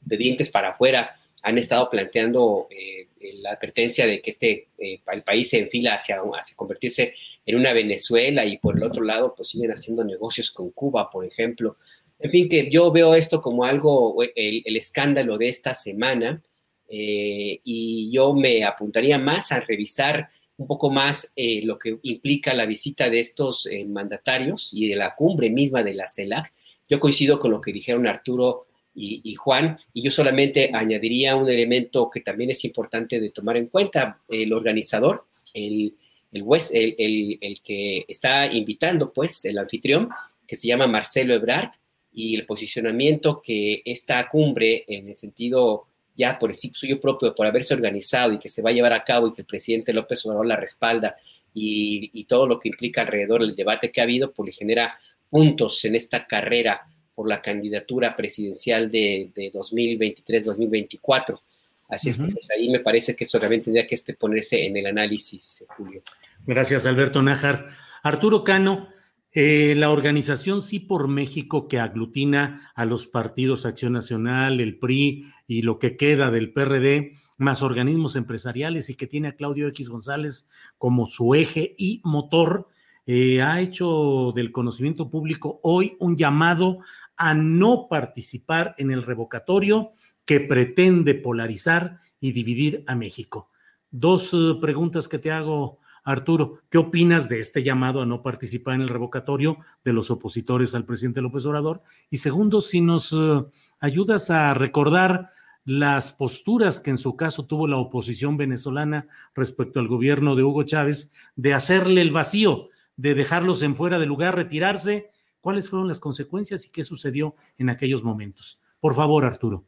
de 0.04 0.16
dientes 0.16 0.50
para 0.50 0.70
afuera 0.70 1.16
han 1.42 1.58
estado 1.58 1.88
planteando 1.90 2.68
eh, 2.70 3.08
la 3.42 3.52
advertencia 3.52 4.06
de 4.06 4.20
que 4.20 4.30
este 4.30 4.68
eh, 4.78 5.00
el 5.12 5.22
país 5.22 5.50
se 5.50 5.58
enfila 5.58 5.94
hacia, 5.94 6.18
convertirse 6.56 7.14
en 7.44 7.56
una 7.56 7.72
Venezuela 7.72 8.44
y 8.46 8.56
por 8.56 8.76
el 8.76 8.82
otro 8.82 9.02
lado 9.02 9.34
pues 9.36 9.50
siguen 9.50 9.70
haciendo 9.70 10.04
negocios 10.04 10.50
con 10.50 10.70
Cuba, 10.70 11.10
por 11.10 11.24
ejemplo. 11.24 11.76
En 12.18 12.30
fin, 12.30 12.48
que 12.48 12.70
yo 12.70 12.90
veo 12.90 13.14
esto 13.14 13.42
como 13.42 13.64
algo, 13.64 14.16
el, 14.22 14.76
escándalo 14.76 15.36
de 15.36 15.48
esta 15.48 15.74
semana 15.74 16.42
y 16.88 18.10
yo 18.12 18.34
me 18.34 18.64
apuntaría 18.64 19.18
más 19.18 19.50
a 19.50 19.60
revisar 19.60 20.30
un 20.56 20.66
poco 20.66 20.90
más 20.90 21.32
eh, 21.36 21.62
lo 21.64 21.78
que 21.78 21.98
implica 22.02 22.54
la 22.54 22.66
visita 22.66 23.10
de 23.10 23.20
estos 23.20 23.66
eh, 23.66 23.84
mandatarios 23.84 24.70
y 24.72 24.88
de 24.88 24.96
la 24.96 25.14
cumbre 25.14 25.50
misma 25.50 25.82
de 25.82 25.94
la 25.94 26.06
CELAC. 26.06 26.52
Yo 26.88 27.00
coincido 27.00 27.38
con 27.38 27.50
lo 27.50 27.60
que 27.60 27.72
dijeron 27.72 28.06
Arturo 28.06 28.66
y, 28.94 29.34
Juan, 29.34 29.76
y 29.92 30.02
yo 30.02 30.10
solamente 30.10 30.70
añadiría 30.72 31.34
un 31.34 31.48
elemento 31.48 32.08
que 32.08 32.20
también 32.20 32.50
es 32.50 32.64
importante 32.64 33.18
de 33.20 33.30
tomar 33.30 33.56
en 33.56 33.66
cuenta. 33.66 34.20
El 34.28 34.52
organizador, 34.52 35.26
el, 35.52 35.94
el, 36.32 36.44
el, 36.72 37.38
el 37.40 37.60
que 37.60 38.04
está 38.06 38.46
invitando, 38.46 39.12
pues, 39.12 39.44
el 39.46 39.58
anfitrión, 39.58 40.08
que 40.46 40.56
se 40.56 40.68
llama 40.68 40.86
Marcelo 40.86 41.34
Ebrard, 41.34 41.70
y 42.14 42.36
el 42.36 42.46
posicionamiento 42.46 43.42
que 43.42 43.82
esta 43.84 44.28
cumbre, 44.28 44.84
en 44.86 45.08
el 45.08 45.16
sentido 45.16 45.88
ya 46.14 46.38
por 46.38 46.50
el 46.50 46.56
suyo 46.56 47.00
propio, 47.00 47.34
por 47.34 47.46
haberse 47.46 47.74
organizado 47.74 48.32
y 48.32 48.38
que 48.38 48.48
se 48.48 48.62
va 48.62 48.70
a 48.70 48.72
llevar 48.72 48.92
a 48.92 49.02
cabo 49.02 49.26
y 49.26 49.32
que 49.32 49.42
el 49.42 49.46
presidente 49.46 49.92
López 49.92 50.24
Obrador 50.24 50.46
la 50.46 50.56
respalda 50.56 51.16
y, 51.52 52.24
todo 52.24 52.46
lo 52.46 52.58
que 52.58 52.68
implica 52.68 53.02
alrededor 53.02 53.40
del 53.40 53.54
debate 53.54 53.90
que 53.90 54.00
ha 54.00 54.04
habido, 54.04 54.32
pues 54.32 54.46
le 54.46 54.52
genera 54.52 54.96
puntos 55.28 55.84
en 55.84 55.94
esta 55.94 56.26
carrera 56.26 56.86
por 57.14 57.28
la 57.28 57.40
candidatura 57.40 58.16
presidencial 58.16 58.90
de, 58.90 59.30
2023-2024. 59.52 61.40
Así 61.88 62.08
es 62.08 62.18
que 62.18 62.32
pues, 62.32 62.50
ahí 62.50 62.68
me 62.68 62.80
parece 62.80 63.14
que 63.14 63.24
eso 63.24 63.38
realmente 63.38 63.64
tendría 63.64 63.86
que 63.86 63.94
este, 63.94 64.14
ponerse 64.14 64.66
en 64.66 64.76
el 64.76 64.86
análisis, 64.86 65.66
Julio. 65.76 66.02
Gracias, 66.46 66.86
Alberto 66.86 67.22
Nájar. 67.22 67.70
Arturo 68.02 68.42
Cano, 68.42 68.88
eh, 69.32 69.74
la 69.76 69.90
organización 69.90 70.62
Sí 70.62 70.80
por 70.80 71.08
México, 71.08 71.68
que 71.68 71.78
aglutina 71.78 72.72
a 72.74 72.84
los 72.84 73.06
partidos 73.06 73.66
Acción 73.66 73.92
Nacional, 73.92 74.60
el 74.60 74.78
PRI 74.78 75.26
y 75.46 75.62
lo 75.62 75.78
que 75.78 75.96
queda 75.96 76.30
del 76.30 76.52
PRD, 76.52 77.12
más 77.36 77.62
organismos 77.62 78.16
empresariales 78.16 78.90
y 78.90 78.94
que 78.94 79.06
tiene 79.06 79.28
a 79.28 79.36
Claudio 79.36 79.68
X 79.68 79.88
González 79.88 80.48
como 80.78 81.06
su 81.06 81.34
eje 81.34 81.74
y 81.76 82.00
motor, 82.04 82.68
eh, 83.06 83.42
ha 83.42 83.60
hecho 83.60 84.32
del 84.34 84.50
conocimiento 84.50 85.10
público 85.10 85.60
hoy 85.62 85.94
un 85.98 86.16
llamado 86.16 86.78
a 87.16 87.34
no 87.34 87.86
participar 87.88 88.74
en 88.78 88.90
el 88.90 89.02
revocatorio 89.02 89.92
que 90.24 90.40
pretende 90.40 91.14
polarizar 91.14 92.00
y 92.20 92.32
dividir 92.32 92.84
a 92.86 92.94
México. 92.94 93.50
Dos 93.90 94.32
eh, 94.32 94.54
preguntas 94.60 95.08
que 95.08 95.18
te 95.18 95.30
hago, 95.30 95.78
Arturo, 96.02 96.60
¿qué 96.70 96.78
opinas 96.78 97.28
de 97.28 97.40
este 97.40 97.62
llamado 97.62 98.02
a 98.02 98.06
no 98.06 98.22
participar 98.22 98.74
en 98.74 98.82
el 98.82 98.88
revocatorio 98.88 99.58
de 99.84 99.92
los 99.92 100.10
opositores 100.10 100.74
al 100.74 100.84
presidente 100.84 101.20
López 101.20 101.46
Obrador? 101.46 101.82
Y 102.10 102.18
segundo, 102.18 102.60
si 102.60 102.80
nos 102.80 103.12
eh, 103.12 103.44
ayudas 103.80 104.30
a 104.30 104.54
recordar 104.54 105.30
las 105.64 106.12
posturas 106.12 106.78
que 106.78 106.90
en 106.90 106.98
su 106.98 107.16
caso 107.16 107.46
tuvo 107.46 107.66
la 107.66 107.78
oposición 107.78 108.36
venezolana 108.36 109.06
respecto 109.34 109.80
al 109.80 109.88
gobierno 109.88 110.36
de 110.36 110.42
Hugo 110.42 110.64
Chávez 110.64 111.12
de 111.36 111.54
hacerle 111.54 112.02
el 112.02 112.10
vacío, 112.10 112.68
de 112.96 113.14
dejarlos 113.14 113.62
en 113.62 113.76
fuera 113.76 113.98
de 113.98 114.06
lugar, 114.06 114.36
retirarse. 114.36 115.10
¿Cuáles 115.44 115.68
fueron 115.68 115.88
las 115.88 116.00
consecuencias 116.00 116.64
y 116.64 116.70
qué 116.70 116.82
sucedió 116.84 117.34
en 117.58 117.68
aquellos 117.68 118.02
momentos? 118.02 118.58
Por 118.80 118.94
favor, 118.94 119.26
Arturo. 119.26 119.66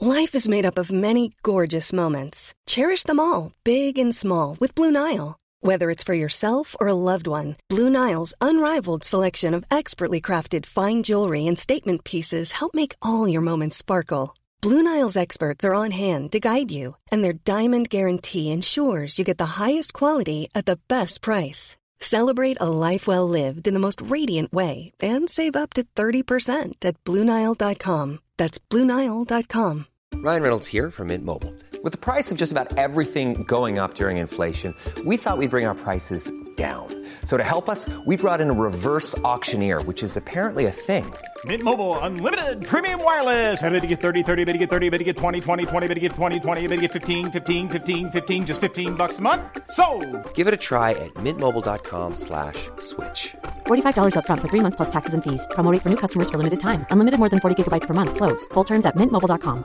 Life 0.00 0.34
is 0.34 0.48
made 0.48 0.64
up 0.64 0.78
of 0.78 0.90
many 0.90 1.32
gorgeous 1.42 1.92
moments. 1.92 2.54
Cherish 2.66 3.02
them 3.02 3.20
all, 3.20 3.52
big 3.62 3.98
and 3.98 4.14
small, 4.14 4.56
with 4.58 4.74
Blue 4.74 4.90
Nile. 4.90 5.36
Whether 5.60 5.90
it's 5.90 6.02
for 6.02 6.14
yourself 6.14 6.74
or 6.80 6.88
a 6.88 6.94
loved 6.94 7.26
one, 7.26 7.56
Blue 7.68 7.90
Nile's 7.90 8.32
unrivaled 8.40 9.04
selection 9.04 9.52
of 9.52 9.66
expertly 9.70 10.22
crafted 10.22 10.64
fine 10.64 11.02
jewelry 11.02 11.46
and 11.46 11.58
statement 11.58 12.04
pieces 12.04 12.52
help 12.52 12.72
make 12.74 12.96
all 13.02 13.28
your 13.28 13.42
moments 13.42 13.76
sparkle. 13.76 14.34
Blue 14.62 14.82
Nile's 14.82 15.16
experts 15.16 15.62
are 15.62 15.74
on 15.74 15.90
hand 15.90 16.32
to 16.32 16.40
guide 16.40 16.70
you, 16.70 16.96
and 17.12 17.22
their 17.22 17.34
diamond 17.34 17.90
guarantee 17.90 18.50
ensures 18.50 19.18
you 19.18 19.26
get 19.26 19.36
the 19.36 19.60
highest 19.60 19.92
quality 19.92 20.48
at 20.54 20.64
the 20.64 20.80
best 20.88 21.20
price. 21.20 21.76
Celebrate 22.00 22.56
a 22.60 22.68
life 22.68 23.06
well 23.06 23.28
lived 23.28 23.68
in 23.68 23.74
the 23.74 23.80
most 23.80 24.00
radiant 24.00 24.52
way 24.52 24.90
and 25.00 25.28
save 25.30 25.54
up 25.54 25.74
to 25.74 25.84
30% 25.94 26.72
at 26.82 26.96
BlueNile.com. 27.04 28.18
That's 28.36 28.58
BlueNile.com. 28.58 29.86
Ryan 30.14 30.42
Reynolds 30.42 30.66
here 30.66 30.90
from 30.90 31.08
Mint 31.08 31.24
Mobile. 31.24 31.54
With 31.84 31.92
the 31.92 31.98
price 31.98 32.32
of 32.32 32.38
just 32.38 32.50
about 32.50 32.76
everything 32.76 33.44
going 33.44 33.78
up 33.78 33.94
during 33.94 34.16
inflation, 34.16 34.74
we 35.04 35.16
thought 35.16 35.38
we'd 35.38 35.50
bring 35.50 35.66
our 35.66 35.76
prices 35.76 36.28
down. 36.56 36.97
So 37.24 37.36
to 37.36 37.44
help 37.44 37.68
us, 37.68 37.88
we 38.04 38.16
brought 38.16 38.40
in 38.40 38.50
a 38.50 38.52
reverse 38.52 39.16
auctioneer, 39.18 39.82
which 39.82 40.02
is 40.02 40.16
apparently 40.16 40.66
a 40.66 40.72
thing. 40.72 41.04
Mint 41.44 41.62
Mobile 41.62 41.96
unlimited 42.00 42.66
premium 42.66 43.00
wireless. 43.04 43.62
Ready 43.62 43.78
to 43.78 43.86
get 43.86 44.00
30, 44.00 44.24
30, 44.24 44.44
bit 44.44 44.52
to 44.54 44.58
get 44.58 44.70
30, 44.70 44.88
bit 44.88 44.98
to 44.98 45.04
get 45.04 45.16
20, 45.16 45.40
20, 45.40 45.66
20, 45.66 45.86
bit 45.86 45.94
to 45.94 46.00
get 46.00 46.12
20, 46.12 46.40
20, 46.40 46.66
bit 46.66 46.74
to 46.74 46.80
get 46.82 46.92
15, 46.92 47.30
15, 47.30 47.68
15, 47.68 48.10
15 48.10 48.46
just 48.46 48.60
15 48.60 48.94
bucks 48.94 49.20
a 49.20 49.22
month. 49.22 49.42
So, 49.70 49.86
Give 50.34 50.48
it 50.48 50.54
a 50.54 50.56
try 50.56 50.90
at 50.92 51.14
mintmobile.com/slash 51.14 52.70
switch. 52.80 52.80
slash 52.80 53.36
$45 53.66 54.16
up 54.16 54.26
front 54.26 54.40
for 54.40 54.48
3 54.48 54.62
months 54.64 54.76
plus 54.76 54.90
taxes 54.90 55.14
and 55.14 55.22
fees. 55.22 55.46
Promo 55.50 55.70
for 55.80 55.88
new 55.88 56.00
customers 56.04 56.28
for 56.28 56.38
limited 56.38 56.58
time. 56.58 56.84
Unlimited 56.90 57.20
more 57.20 57.28
than 57.28 57.38
40 57.38 57.62
gigabytes 57.62 57.86
per 57.86 57.94
month 57.94 58.16
slows. 58.16 58.44
Full 58.46 58.64
terms 58.64 58.84
at 58.84 58.96
mintmobile.com. 58.96 59.64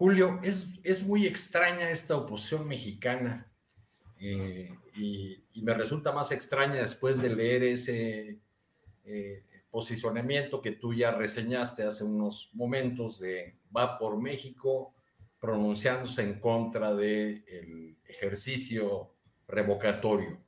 Julio, 0.00 0.40
es, 0.42 0.66
es 0.82 1.02
muy 1.02 1.26
extraña 1.26 1.90
esta 1.90 2.16
oposición 2.16 2.66
mexicana. 2.66 3.49
Eh, 4.20 4.70
y, 4.96 5.42
me 5.62 5.74
resulta 5.74 6.12
más 6.12 6.30
extraña 6.32 6.76
después 6.76 7.20
de 7.20 7.34
leer 7.34 7.62
ese 7.62 8.38
eh, 9.04 9.44
posicionamiento 9.70 10.60
que 10.60 10.72
tú 10.72 10.94
ya 10.94 11.10
reseñaste 11.10 11.82
hace 11.82 12.04
unos 12.04 12.50
momentos 12.54 13.18
de 13.18 13.56
va 13.76 13.98
por 13.98 14.20
México 14.20 14.94
pronunciándose 15.38 16.22
en 16.22 16.38
contra 16.38 16.94
del 16.94 17.96
ejercicio 18.06 19.14
revocatorio. 19.48 20.38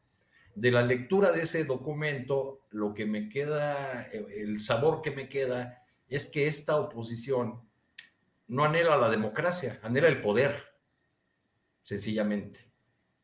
De 0.55 0.70
la 0.70 0.82
lectura 0.82 1.31
de 1.31 1.43
ese 1.43 1.65
documento, 1.65 2.61
lo 2.70 2.93
que 2.93 3.07
me 3.07 3.28
queda, 3.28 4.03
el 4.03 4.61
sabor 4.61 5.01
que 5.01 5.11
me 5.11 5.28
queda 5.28 5.82
es 6.09 6.27
que 6.27 6.47
esta 6.47 6.77
oposición 6.77 7.62
no 8.49 8.65
anhela 8.65 8.99
la 8.99 9.11
democracia, 9.11 9.81
anhela 9.82 10.09
el 10.09 10.20
poder, 10.20 10.55
sencillamente 11.82 12.72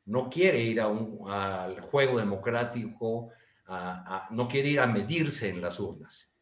no 0.08 0.28
quiere 0.30 0.60
ir 0.60 0.80
a 0.80 0.88
un, 0.88 1.30
al 1.30 1.80
juego 1.82 2.18
democrático, 2.18 3.30
no 4.30 4.48
quiere 4.48 4.70
ir 4.70 4.80
a 4.80 4.86
medirse 4.86 5.50
en 5.50 5.60
las 5.60 5.78
urnas. 5.78 6.32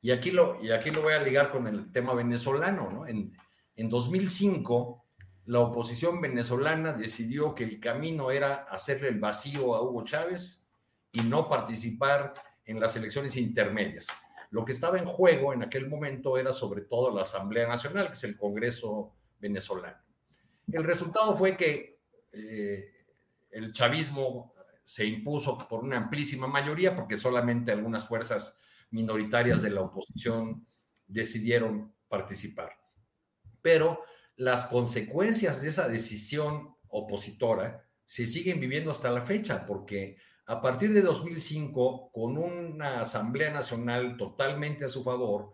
Y 0.00 0.10
aquí, 0.10 0.30
lo, 0.30 0.62
y 0.62 0.70
aquí 0.70 0.90
lo 0.90 1.02
voy 1.02 1.14
a 1.14 1.22
ligar 1.22 1.50
con 1.50 1.66
el 1.66 1.90
tema 1.90 2.14
venezolano. 2.14 2.90
¿no? 2.90 3.06
En, 3.06 3.32
en 3.74 3.88
2005, 3.88 5.04
la 5.46 5.60
oposición 5.60 6.20
venezolana 6.20 6.92
decidió 6.92 7.54
que 7.54 7.64
el 7.64 7.80
camino 7.80 8.30
era 8.30 8.66
hacerle 8.70 9.08
el 9.08 9.18
vacío 9.18 9.74
a 9.74 9.82
Hugo 9.82 10.04
Chávez 10.04 10.62
y 11.10 11.22
no 11.22 11.48
participar 11.48 12.34
en 12.66 12.78
las 12.78 12.94
elecciones 12.96 13.36
intermedias. 13.36 14.06
Lo 14.50 14.66
que 14.66 14.72
estaba 14.72 14.98
en 14.98 15.06
juego 15.06 15.54
en 15.54 15.62
aquel 15.62 15.88
momento 15.88 16.36
era 16.36 16.52
sobre 16.52 16.82
todo 16.82 17.14
la 17.14 17.22
Asamblea 17.22 17.66
Nacional, 17.66 18.08
que 18.08 18.12
es 18.12 18.24
el 18.24 18.36
Congreso 18.36 19.14
venezolano. 19.40 19.96
El 20.70 20.84
resultado 20.84 21.34
fue 21.34 21.56
que 21.56 21.98
eh, 22.32 22.97
el 23.50 23.72
chavismo 23.72 24.54
se 24.84 25.04
impuso 25.04 25.58
por 25.68 25.84
una 25.84 25.98
amplísima 25.98 26.46
mayoría 26.46 26.96
porque 26.96 27.16
solamente 27.16 27.72
algunas 27.72 28.06
fuerzas 28.06 28.58
minoritarias 28.90 29.60
de 29.62 29.70
la 29.70 29.82
oposición 29.82 30.66
decidieron 31.06 31.94
participar. 32.08 32.72
Pero 33.60 34.02
las 34.36 34.66
consecuencias 34.66 35.60
de 35.60 35.68
esa 35.68 35.88
decisión 35.88 36.76
opositora 36.88 37.86
se 38.04 38.26
siguen 38.26 38.60
viviendo 38.60 38.90
hasta 38.90 39.10
la 39.10 39.20
fecha, 39.20 39.66
porque 39.66 40.16
a 40.46 40.62
partir 40.62 40.94
de 40.94 41.02
2005, 41.02 42.10
con 42.10 42.38
una 42.38 43.00
Asamblea 43.00 43.50
Nacional 43.52 44.16
totalmente 44.16 44.86
a 44.86 44.88
su 44.88 45.04
favor, 45.04 45.52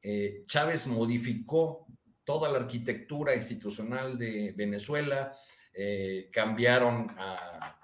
eh, 0.00 0.44
Chávez 0.46 0.86
modificó 0.86 1.86
toda 2.22 2.50
la 2.50 2.58
arquitectura 2.58 3.34
institucional 3.34 4.16
de 4.16 4.52
Venezuela, 4.56 5.32
eh, 5.76 6.30
cambiaron 6.32 7.10
a, 7.18 7.78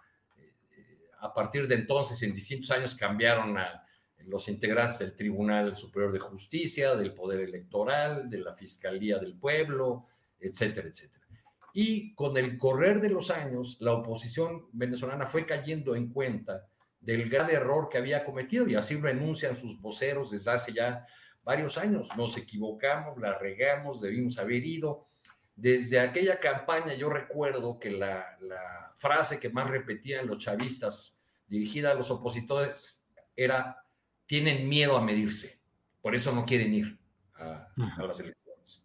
a 1.21 1.35
partir 1.35 1.69
de 1.69 1.75
entonces, 1.75 2.23
en 2.23 2.33
distintos 2.33 2.71
años, 2.71 2.95
cambiaron 2.95 3.57
a 3.59 3.87
los 4.27 4.49
integrantes 4.49 4.99
del 5.01 5.15
Tribunal 5.15 5.77
Superior 5.77 6.13
de 6.13 6.19
Justicia, 6.19 6.95
del 6.95 7.15
Poder 7.15 7.41
Electoral, 7.41 8.31
de 8.31 8.39
la 8.39 8.53
Fiscalía 8.53 9.19
del 9.19 9.35
Pueblo, 9.37 10.07
etcétera, 10.41 10.89
etcétera. 10.89 11.27
Y 11.73 12.15
con 12.15 12.37
el 12.37 12.59
correr 12.59 13.01
de 13.01 13.09
los 13.09 13.31
años, 13.31 13.79
la 13.81 13.93
oposición 13.93 14.67
venezolana 14.73 15.27
fue 15.27 15.47
cayendo 15.47 15.97
en 15.97 16.13
cuenta 16.13 16.69
del 17.01 17.29
grave 17.29 17.55
error 17.55 17.89
que 17.89 17.99
había 17.99 18.25
cometido 18.25 18.69
y 18.69 18.75
así 18.75 18.97
renuncian 18.97 19.57
sus 19.57 19.81
voceros 19.81 20.31
desde 20.31 20.51
hace 20.51 20.73
ya 20.73 21.05
varios 21.43 21.79
años. 21.79 22.11
Nos 22.17 22.37
equivocamos, 22.37 23.19
la 23.19 23.39
regamos, 23.39 24.01
debimos 24.01 24.39
haber 24.39 24.65
ido. 24.65 25.07
Desde 25.55 26.01
aquella 26.01 26.41
campaña 26.41 26.95
yo 26.95 27.11
recuerdo 27.11 27.79
que 27.79 27.91
la, 27.91 28.39
la 28.41 28.91
frase 28.97 29.39
que 29.39 29.51
más 29.51 29.69
repetían 29.69 30.27
los 30.27 30.39
chavistas 30.39 31.19
dirigida 31.47 31.91
a 31.91 31.95
los 31.95 32.11
opositores 32.11 33.05
era, 33.37 33.85
tienen 34.27 34.69
miedo 34.69 34.97
a 34.97 35.03
medirse, 35.03 35.61
por 36.01 36.15
eso 36.15 36.33
no 36.33 36.47
quieren 36.47 36.73
ir 36.73 36.99
a, 37.35 37.69
a 37.99 38.03
las 38.03 38.21
elecciones. 38.21 38.85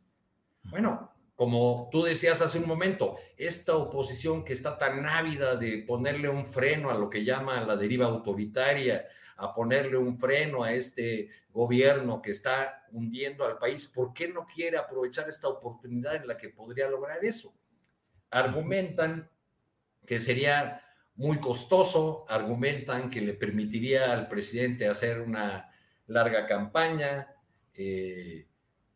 Bueno, 0.64 1.14
como 1.36 1.88
tú 1.92 2.04
decías 2.04 2.42
hace 2.42 2.58
un 2.58 2.68
momento, 2.68 3.16
esta 3.38 3.76
oposición 3.76 4.44
que 4.44 4.54
está 4.54 4.76
tan 4.76 5.06
ávida 5.06 5.56
de 5.56 5.84
ponerle 5.88 6.28
un 6.30 6.46
freno 6.46 6.90
a 6.90 6.98
lo 6.98 7.10
que 7.10 7.24
llama 7.24 7.62
la 7.62 7.78
deriva 7.78 8.08
autoritaria, 8.08 9.06
a 9.38 9.54
ponerle 9.54 9.98
un 9.98 10.20
freno 10.20 10.64
a 10.64 10.74
este 10.74 11.30
gobierno 11.52 12.22
que 12.22 12.32
está 12.32 12.86
hundiendo 12.92 13.46
al 13.46 13.58
país, 13.58 13.88
¿por 13.88 14.14
qué 14.14 14.28
no 14.28 14.46
quiere 14.46 14.78
aprovechar 14.78 15.30
esta 15.30 15.48
oportunidad 15.48 16.16
en 16.16 16.28
la 16.28 16.38
que 16.38 16.50
podría 16.50 16.90
lograr 16.90 17.24
eso? 17.24 17.54
Argumentan 18.32 19.30
que 20.06 20.20
sería 20.20 20.82
muy 21.16 21.40
costoso, 21.40 22.26
argumentan 22.30 23.10
que 23.10 23.22
le 23.22 23.34
permitiría 23.34 24.12
al 24.14 24.28
presidente 24.28 24.88
hacer 24.88 25.22
una 25.22 25.70
larga 26.08 26.46
campaña, 26.48 27.28
eh, 27.74 28.48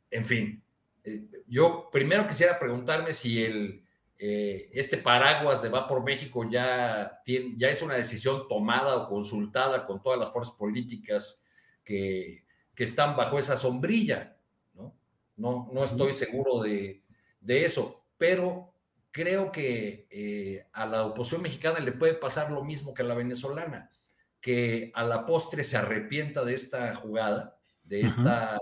en 0.09 0.25
fin, 0.25 0.63
eh, 1.03 1.27
yo 1.47 1.89
primero 1.91 2.27
quisiera 2.27 2.57
preguntarme 2.59 3.13
si 3.13 3.43
el, 3.43 3.85
eh, 4.23 4.69
este 4.73 4.97
paraguas 4.97 5.63
de 5.63 5.69
Va 5.69 5.87
por 5.87 6.03
México 6.03 6.47
ya, 6.47 7.19
tiene, 7.25 7.55
ya 7.57 7.69
es 7.69 7.81
una 7.81 7.95
decisión 7.95 8.47
tomada 8.47 8.95
o 8.97 9.09
consultada 9.09 9.83
con 9.87 9.99
todas 10.03 10.19
las 10.19 10.31
fuerzas 10.31 10.53
políticas 10.53 11.41
que, 11.83 12.45
que 12.75 12.83
están 12.83 13.15
bajo 13.15 13.39
esa 13.39 13.57
sombrilla. 13.57 14.37
No, 14.75 14.95
no, 15.37 15.69
no 15.73 15.83
estoy 15.83 16.13
seguro 16.13 16.61
de, 16.61 17.01
de, 17.39 17.65
eso, 17.65 18.05
pero 18.15 18.75
creo 19.09 19.51
que 19.51 20.05
eh, 20.11 20.67
a 20.71 20.85
la 20.85 21.03
oposición 21.03 21.41
mexicana 21.41 21.79
le 21.79 21.91
puede 21.91 22.13
pasar 22.13 22.51
lo 22.51 22.63
mismo 22.63 22.93
que 22.93 23.01
a 23.01 23.05
la 23.05 23.15
venezolana, 23.15 23.89
que 24.39 24.91
a 24.93 25.03
la 25.03 25.25
postre 25.25 25.63
se 25.63 25.77
arrepienta 25.77 26.45
de 26.45 26.53
esta 26.53 26.93
jugada, 26.93 27.57
de 27.83 28.01
esta 28.01 28.55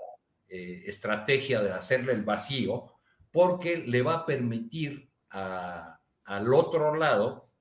eh, 0.47 0.83
estrategia 0.85 1.59
de 1.59 1.73
hacerle 1.73 2.13
el 2.13 2.23
vacío, 2.23 2.93
porque 3.29 3.75
le 3.75 4.01
va 4.01 4.13
a 4.13 4.25
permitir 4.25 5.08
al 5.29 6.53
otro 6.53 6.95
lado 6.95 7.51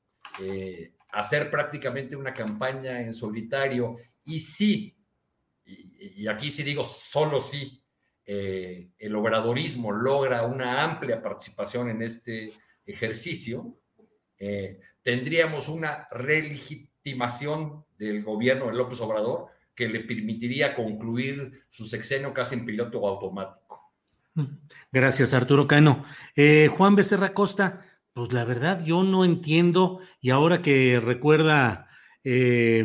eh, 0.40 0.94
hacer 1.10 1.50
prácticamente 1.50 2.16
una 2.16 2.34
campaña 2.34 3.00
en 3.00 3.14
solitario 3.14 3.96
y 4.24 4.40
sí, 4.40 4.96
y, 5.64 6.22
y 6.22 6.28
aquí 6.28 6.50
sí 6.50 6.62
digo 6.62 6.84
solo 6.84 7.40
sí, 7.40 7.82
eh, 8.30 8.90
el 8.98 9.16
obradorismo 9.16 9.90
logra 9.90 10.42
una 10.42 10.84
amplia 10.84 11.22
participación 11.22 11.88
en 11.88 12.02
este 12.02 12.52
ejercicio, 12.84 13.80
eh, 14.38 14.80
tendríamos 15.02 15.68
una 15.68 16.06
relegitimación 16.10 17.86
del 17.96 18.22
gobierno 18.22 18.66
de 18.66 18.74
López 18.74 19.00
Obrador 19.00 19.46
que 19.74 19.88
le 19.88 20.00
permitiría 20.00 20.74
concluir 20.74 21.64
su 21.70 21.86
sexenio 21.86 22.34
casi 22.34 22.56
en 22.56 22.66
piloto 22.66 23.06
automático. 23.08 23.77
Gracias, 24.92 25.34
Arturo 25.34 25.66
Cano. 25.66 26.04
Eh, 26.36 26.68
Juan 26.76 26.96
Becerra 26.96 27.34
Costa, 27.34 27.82
pues 28.12 28.32
la 28.32 28.44
verdad 28.44 28.84
yo 28.84 29.02
no 29.02 29.24
entiendo, 29.24 30.00
y 30.20 30.30
ahora 30.30 30.62
que 30.62 31.00
recuerda 31.00 31.88
eh, 32.24 32.84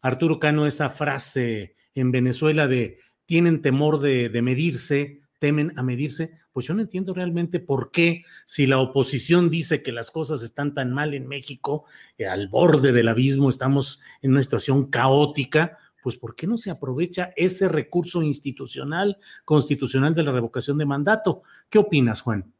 Arturo 0.00 0.38
Cano 0.38 0.66
esa 0.66 0.90
frase 0.90 1.76
en 1.94 2.10
Venezuela 2.10 2.66
de 2.66 2.98
tienen 3.26 3.62
temor 3.62 4.00
de, 4.00 4.28
de 4.28 4.42
medirse, 4.42 5.22
temen 5.38 5.72
a 5.76 5.82
medirse, 5.82 6.42
pues 6.52 6.66
yo 6.66 6.74
no 6.74 6.82
entiendo 6.82 7.14
realmente 7.14 7.60
por 7.60 7.90
qué, 7.90 8.24
si 8.46 8.66
la 8.66 8.78
oposición 8.78 9.50
dice 9.50 9.82
que 9.82 9.92
las 9.92 10.10
cosas 10.10 10.42
están 10.42 10.74
tan 10.74 10.92
mal 10.92 11.14
en 11.14 11.26
México, 11.26 11.84
eh, 12.18 12.26
al 12.26 12.48
borde 12.48 12.92
del 12.92 13.08
abismo, 13.08 13.48
estamos 13.48 14.00
en 14.20 14.32
una 14.32 14.42
situación 14.42 14.90
caótica, 14.90 15.78
pues 16.02 16.16
¿por 16.16 16.34
qué 16.34 16.46
no 16.46 16.58
se 16.58 16.70
aprovecha 16.70 17.32
ese 17.36 17.68
recurso 17.68 18.22
institucional, 18.22 19.18
constitucional 19.44 20.14
de 20.14 20.24
la 20.24 20.32
revocación 20.32 20.76
de 20.76 20.84
mandato? 20.84 21.42
¿Qué 21.70 21.78
opinas, 21.78 22.20
Juan? 22.20 22.52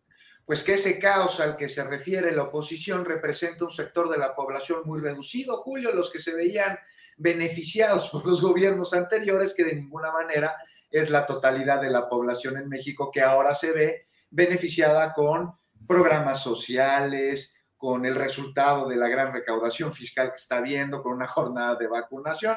Pues 0.47 0.63
que 0.63 0.75
ese 0.75 0.99
caos 0.99 1.41
al 1.41 1.57
que 1.57 1.69
se 1.69 1.85
refiere 1.85 2.33
la 2.33 2.45
oposición 2.45 3.05
representa 3.05 3.65
un 3.65 3.71
sector 3.71 4.09
de 4.09 4.19
la 4.19 4.35
población 4.35 4.81
muy 4.85 5.01
reducido, 5.01 5.59
Julio, 5.59 5.93
los 5.95 6.11
que 6.11 6.21
se 6.21 6.35
veían 6.35 6.79
beneficiados 7.17 8.09
por 8.13 8.27
los 8.27 8.41
gobiernos 8.41 8.95
anteriores, 8.95 9.55
que 9.55 9.65
de 9.65 9.77
ninguna 9.77 10.13
manera 10.13 10.57
es 10.91 11.11
la 11.11 11.27
totalidad 11.27 11.81
de 11.81 11.91
la 11.91 12.09
población 12.09 12.57
en 12.57 12.69
México 12.69 13.11
que 13.13 13.23
ahora 13.23 13.55
se 13.55 13.73
ve 13.73 14.07
beneficiada 14.31 15.13
con 15.15 15.53
programas 15.87 16.43
sociales, 16.43 17.55
con 17.77 18.07
el 18.07 18.15
resultado 18.15 18.89
de 18.89 18.97
la 18.97 19.09
gran 19.09 19.33
recaudación 19.33 19.93
fiscal 19.93 20.31
que 20.31 20.37
está 20.37 20.61
viendo, 20.61 21.03
con 21.03 21.15
una 21.15 21.27
jornada 21.27 21.75
de 21.75 21.89
vacunación. 21.89 22.57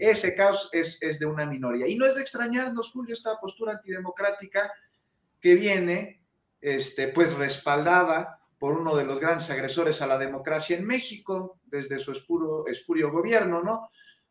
Ese 0.00 0.34
caos 0.34 0.70
es, 0.72 0.96
es, 1.02 1.18
de 1.18 1.26
una 1.26 1.44
minoría. 1.44 1.86
Y 1.86 1.96
no 1.96 2.06
es 2.06 2.14
de 2.14 2.22
extrañarnos, 2.22 2.90
Julio, 2.90 3.12
esta 3.12 3.38
postura 3.38 3.72
antidemocrática 3.72 4.72
que 5.38 5.54
viene, 5.54 6.24
este, 6.60 7.08
pues, 7.08 7.34
respaldada 7.34 8.40
por 8.58 8.78
uno 8.78 8.96
de 8.96 9.04
los 9.04 9.20
grandes 9.20 9.50
agresores 9.50 10.00
a 10.00 10.06
la 10.06 10.16
democracia 10.16 10.76
en 10.76 10.86
México, 10.86 11.60
desde 11.64 11.98
su 11.98 12.12
espurio, 12.12 12.66
espurio 12.66 13.12
gobierno, 13.12 13.62
¿no? 13.62 13.74
O 13.74 13.90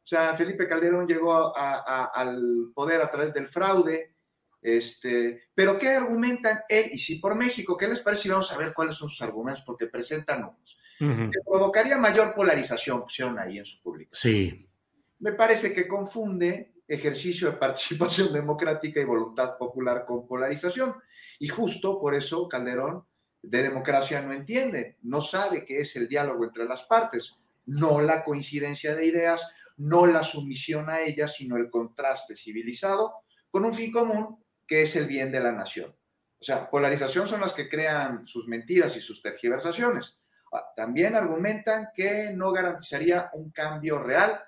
sea, 0.09 0.33
Felipe 0.35 0.67
Calderón 0.67 1.07
llegó 1.07 1.55
a, 1.55 1.83
a, 1.85 2.05
al 2.05 2.71
poder 2.73 3.01
a 3.01 3.11
través 3.11 3.31
del 3.31 3.47
fraude, 3.47 4.15
este, 4.61 5.49
pero 5.53 5.77
¿qué 5.77 5.89
argumentan 5.89 6.61
él 6.67 6.89
y 6.91 6.97
si 6.97 7.19
por 7.19 7.35
México? 7.35 7.77
¿Qué 7.77 7.87
les 7.87 7.99
parece? 7.99 8.27
Y 8.27 8.31
vamos 8.31 8.51
a 8.51 8.57
ver 8.57 8.73
cuáles 8.73 8.95
son 8.95 9.09
sus 9.09 9.21
argumentos, 9.21 9.63
porque 9.63 9.85
presentan 9.85 10.43
unos. 10.43 10.77
Uh 10.99 11.05
-huh. 11.05 11.31
Que 11.31 11.39
provocaría 11.45 11.97
mayor 11.97 12.33
polarización, 12.33 13.03
pusieron 13.03 13.37
ahí 13.39 13.59
en 13.59 13.65
su 13.65 13.81
publicación. 13.81 14.33
Sí 14.33 14.68
me 15.19 15.33
parece 15.33 15.73
que 15.73 15.87
confunde 15.87 16.73
ejercicio 16.87 17.51
de 17.51 17.57
participación 17.59 18.33
democrática 18.33 18.99
y 18.99 19.05
voluntad 19.05 19.57
popular 19.57 20.05
con 20.05 20.27
polarización. 20.27 20.95
Y 21.39 21.47
justo 21.47 21.99
por 21.99 22.15
eso 22.15 22.47
Calderón 22.47 23.05
de 23.41 23.63
democracia 23.63 24.21
no 24.21 24.33
entiende, 24.33 24.97
no 25.03 25.21
sabe 25.21 25.63
qué 25.63 25.79
es 25.79 25.95
el 25.95 26.09
diálogo 26.09 26.43
entre 26.43 26.65
las 26.65 26.83
partes, 26.83 27.37
no 27.65 28.01
la 28.01 28.23
coincidencia 28.23 28.95
de 28.95 29.05
ideas, 29.05 29.47
no 29.77 30.05
la 30.05 30.23
sumisión 30.23 30.89
a 30.89 30.99
ellas, 30.99 31.35
sino 31.35 31.55
el 31.55 31.69
contraste 31.69 32.35
civilizado 32.35 33.23
con 33.49 33.63
un 33.63 33.73
fin 33.73 33.91
común 33.91 34.43
que 34.67 34.81
es 34.81 34.95
el 34.97 35.07
bien 35.07 35.31
de 35.31 35.39
la 35.39 35.53
nación. 35.53 35.95
O 36.39 36.43
sea, 36.43 36.69
polarización 36.69 37.27
son 37.27 37.41
las 37.41 37.53
que 37.53 37.69
crean 37.69 38.25
sus 38.25 38.47
mentiras 38.47 38.95
y 38.97 39.01
sus 39.01 39.21
tergiversaciones. 39.21 40.19
También 40.75 41.15
argumentan 41.15 41.89
que 41.93 42.31
no 42.35 42.51
garantizaría 42.51 43.29
un 43.33 43.51
cambio 43.51 44.01
real 44.01 44.41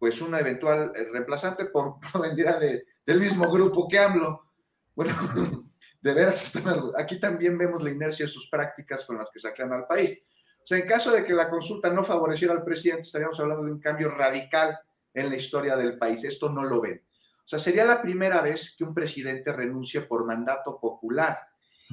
pues 0.00 0.22
una 0.22 0.40
eventual 0.40 0.92
reemplazante 1.12 1.66
por 1.66 1.96
vendría 2.20 2.54
de, 2.54 2.86
del 3.04 3.20
mismo 3.20 3.48
grupo 3.52 3.86
que 3.86 3.98
AMLO. 3.98 4.50
Bueno, 4.96 5.12
de 6.00 6.14
veras, 6.14 6.54
aquí 6.96 7.20
también 7.20 7.58
vemos 7.58 7.82
la 7.82 7.90
inercia 7.90 8.24
de 8.24 8.32
sus 8.32 8.48
prácticas 8.48 9.04
con 9.04 9.18
las 9.18 9.30
que 9.30 9.38
sacan 9.38 9.72
al 9.74 9.86
país. 9.86 10.18
O 10.56 10.66
sea, 10.66 10.78
en 10.78 10.86
caso 10.86 11.12
de 11.12 11.24
que 11.24 11.34
la 11.34 11.50
consulta 11.50 11.90
no 11.90 12.02
favoreciera 12.02 12.54
al 12.54 12.64
presidente, 12.64 13.02
estaríamos 13.02 13.38
hablando 13.40 13.64
de 13.64 13.72
un 13.72 13.80
cambio 13.80 14.10
radical 14.10 14.78
en 15.12 15.28
la 15.28 15.36
historia 15.36 15.76
del 15.76 15.98
país. 15.98 16.24
Esto 16.24 16.48
no 16.48 16.64
lo 16.64 16.80
ven. 16.80 17.02
O 17.44 17.48
sea, 17.48 17.58
sería 17.58 17.84
la 17.84 18.00
primera 18.00 18.40
vez 18.40 18.74
que 18.78 18.84
un 18.84 18.94
presidente 18.94 19.52
renuncie 19.52 20.00
por 20.02 20.26
mandato 20.26 20.80
popular. 20.80 21.36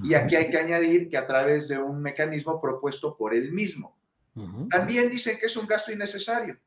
Y 0.01 0.13
aquí 0.13 0.35
hay 0.35 0.49
que 0.49 0.59
añadir 0.59 1.09
que 1.09 1.17
a 1.17 1.25
través 1.25 1.67
de 1.67 1.77
un 1.77 2.01
mecanismo 2.01 2.61
propuesto 2.61 3.17
por 3.17 3.33
él 3.33 3.51
mismo. 3.51 3.97
También 4.69 5.09
dicen 5.09 5.37
que 5.39 5.47
es 5.47 5.57
un 5.57 5.65
gasto 5.65 5.91
innecesario. 5.91 6.57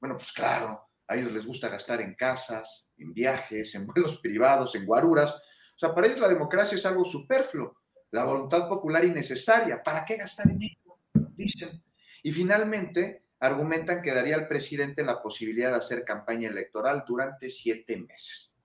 Bueno, 0.00 0.16
pues 0.16 0.32
claro, 0.32 0.88
a 1.06 1.16
ellos 1.16 1.32
les 1.32 1.46
gusta 1.46 1.68
gastar 1.68 2.00
en 2.00 2.14
casas, 2.14 2.90
en 2.96 3.12
viajes, 3.12 3.74
en 3.74 3.86
vuelos 3.86 4.18
privados, 4.22 4.74
en 4.74 4.86
guaruras. 4.86 5.34
O 5.34 5.78
sea, 5.78 5.94
para 5.94 6.06
ellos 6.06 6.20
la 6.20 6.28
democracia 6.28 6.76
es 6.76 6.86
algo 6.86 7.04
superfluo. 7.04 7.76
la 8.10 8.24
voluntad 8.24 8.68
popular 8.68 9.04
innecesaria. 9.04 9.82
¿Para 9.82 10.04
qué 10.04 10.16
gastar 10.16 10.50
en 10.50 10.62
ello? 10.62 10.98
Dicen. 11.36 11.82
Y 12.22 12.32
finalmente 12.32 13.24
argumentan 13.40 14.02
que 14.02 14.12
daría 14.12 14.34
al 14.34 14.48
presidente 14.48 15.04
la 15.04 15.22
posibilidad 15.22 15.70
de 15.70 15.76
hacer 15.76 16.04
campaña 16.04 16.48
electoral 16.48 17.04
durante 17.06 17.50
siete 17.50 17.96
meses. 17.96 18.56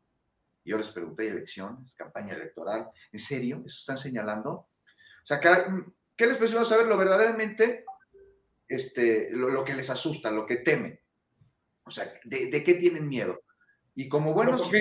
Yo 0.66 0.78
les 0.78 0.90
pregunté, 0.90 1.28
¿elecciones? 1.28 1.94
¿Campaña 1.96 2.34
electoral? 2.34 2.90
¿En 3.12 3.20
serio? 3.20 3.64
¿Eso 3.66 3.80
están 3.80 3.98
señalando? 3.98 4.52
O 4.52 5.26
sea, 5.26 5.40
¿qué 5.40 6.26
les 6.26 6.38
precisamos 6.38 6.70
saber 6.70 6.88
lo 6.88 6.98
verdaderamente, 6.98 7.86
este, 8.68 9.30
lo, 9.32 9.64
que 9.64 9.76
les 9.76 9.90
asusta, 9.90 10.32
lo 10.32 10.46
que 10.46 10.58
temen? 10.58 11.00
O 11.86 11.92
sea, 11.92 12.12
¿de, 12.24 12.64
qué 12.64 12.74
tienen 12.76 13.08
miedo? 13.08 13.42
Y 13.96 14.10
como 14.10 14.34
buenos... 14.34 14.72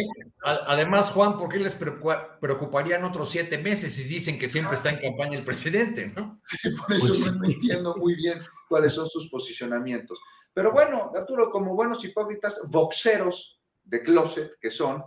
además, 0.42 1.10
Juan, 1.10 1.36
¿por 1.36 1.48
qué 1.50 1.58
les 1.58 1.74
preocuparían 1.74 3.04
otros 3.04 3.30
siete 3.30 3.58
meses 3.58 3.94
si 3.94 4.04
dicen 4.04 4.38
que 4.38 4.48
siempre 4.48 4.76
está 4.76 4.90
en 4.90 5.00
campaña 5.00 5.36
el 5.36 5.44
presidente? 5.44 6.06
¿no? 6.16 6.40
Por 6.86 6.96
eso 6.96 7.08
pues 7.08 7.36
no 7.36 7.46
entiendo 7.46 7.94
muy 7.96 8.14
bien 8.14 8.40
cuáles 8.68 8.92
son 8.92 9.06
sus 9.08 9.28
posicionamientos. 9.28 10.18
Pero 10.54 10.72
bueno, 10.72 11.10
Arturo, 11.14 11.50
como 11.50 11.74
buenos 11.74 12.04
hipócritas, 12.04 12.60
voxeros 12.68 13.60
de 13.82 14.02
closet 14.02 14.58
que 14.60 14.70
son, 14.70 15.04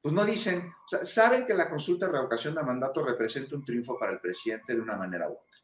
pues 0.00 0.14
no 0.14 0.24
dicen, 0.24 0.72
o 0.86 0.88
sea, 0.88 1.04
saben 1.04 1.46
que 1.46 1.54
la 1.54 1.68
consulta 1.68 2.06
de 2.06 2.12
revocación 2.12 2.54
de 2.54 2.62
mandato 2.62 3.04
representa 3.04 3.54
un 3.54 3.64
triunfo 3.64 3.98
para 3.98 4.12
el 4.12 4.20
presidente 4.20 4.74
de 4.74 4.80
una 4.80 4.96
manera 4.96 5.28
u 5.28 5.32
otra. 5.32 5.58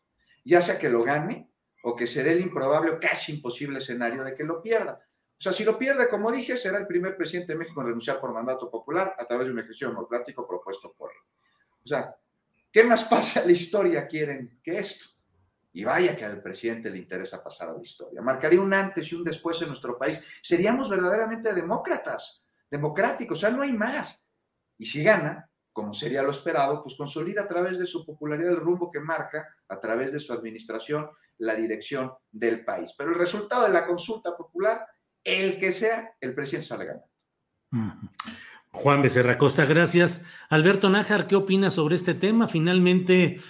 Ya 0.44 0.60
sea 0.60 0.78
que 0.78 0.88
lo 0.88 1.02
gane 1.02 1.50
o 1.82 1.96
que 1.96 2.06
se 2.06 2.22
dé 2.22 2.32
el 2.32 2.40
improbable 2.40 2.90
o 2.90 3.00
casi 3.00 3.34
imposible 3.34 3.78
escenario 3.78 4.22
de 4.24 4.34
que 4.34 4.44
lo 4.44 4.62
pierda. 4.62 5.05
O 5.38 5.42
sea, 5.42 5.52
si 5.52 5.64
lo 5.64 5.78
pierde, 5.78 6.08
como 6.08 6.32
dije, 6.32 6.56
será 6.56 6.78
el 6.78 6.86
primer 6.86 7.16
presidente 7.16 7.52
de 7.52 7.58
México 7.58 7.80
en 7.80 7.88
renunciar 7.88 8.18
por 8.18 8.32
mandato 8.32 8.70
popular 8.70 9.14
a 9.18 9.24
través 9.26 9.46
de 9.46 9.52
un 9.52 9.58
ejercicio 9.58 9.88
democrático 9.88 10.46
propuesto 10.46 10.94
por 10.94 11.10
él. 11.10 11.18
O 11.84 11.86
sea, 11.86 12.16
¿qué 12.72 12.82
más 12.84 13.04
pasa 13.04 13.40
a 13.40 13.44
la 13.44 13.52
historia 13.52 14.06
quieren 14.06 14.60
que 14.62 14.78
esto? 14.78 15.10
Y 15.74 15.84
vaya 15.84 16.16
que 16.16 16.24
al 16.24 16.42
presidente 16.42 16.88
le 16.88 16.98
interesa 16.98 17.44
pasar 17.44 17.68
a 17.68 17.74
la 17.74 17.82
historia. 17.82 18.22
Marcaría 18.22 18.60
un 18.60 18.72
antes 18.72 19.12
y 19.12 19.14
un 19.14 19.24
después 19.24 19.60
en 19.60 19.68
nuestro 19.68 19.98
país. 19.98 20.22
Seríamos 20.42 20.88
verdaderamente 20.88 21.52
demócratas, 21.52 22.46
democráticos, 22.70 23.36
o 23.36 23.40
sea, 23.42 23.50
no 23.50 23.62
hay 23.62 23.74
más. 23.74 24.26
Y 24.78 24.86
si 24.86 25.04
gana, 25.04 25.50
como 25.70 25.92
sería 25.92 26.22
lo 26.22 26.30
esperado, 26.30 26.82
pues 26.82 26.94
consolida 26.96 27.42
a 27.42 27.48
través 27.48 27.78
de 27.78 27.86
su 27.86 28.06
popularidad 28.06 28.52
el 28.52 28.60
rumbo 28.60 28.90
que 28.90 29.00
marca, 29.00 29.54
a 29.68 29.78
través 29.78 30.12
de 30.12 30.20
su 30.20 30.32
administración, 30.32 31.10
la 31.36 31.54
dirección 31.54 32.14
del 32.32 32.64
país. 32.64 32.94
Pero 32.96 33.10
el 33.10 33.18
resultado 33.18 33.66
de 33.66 33.74
la 33.74 33.86
consulta 33.86 34.34
popular, 34.34 34.86
el 35.26 35.58
que 35.58 35.72
sea, 35.72 36.14
el 36.20 36.34
presidente 36.34 36.68
sale 36.68 36.86
ganando. 36.86 38.12
Juan 38.70 39.02
Becerra 39.02 39.36
Costa, 39.36 39.64
gracias. 39.64 40.24
Alberto 40.48 40.88
Nájar, 40.88 41.26
¿qué 41.26 41.34
opina 41.34 41.70
sobre 41.70 41.96
este 41.96 42.14
tema? 42.14 42.46
Finalmente, 42.46 43.40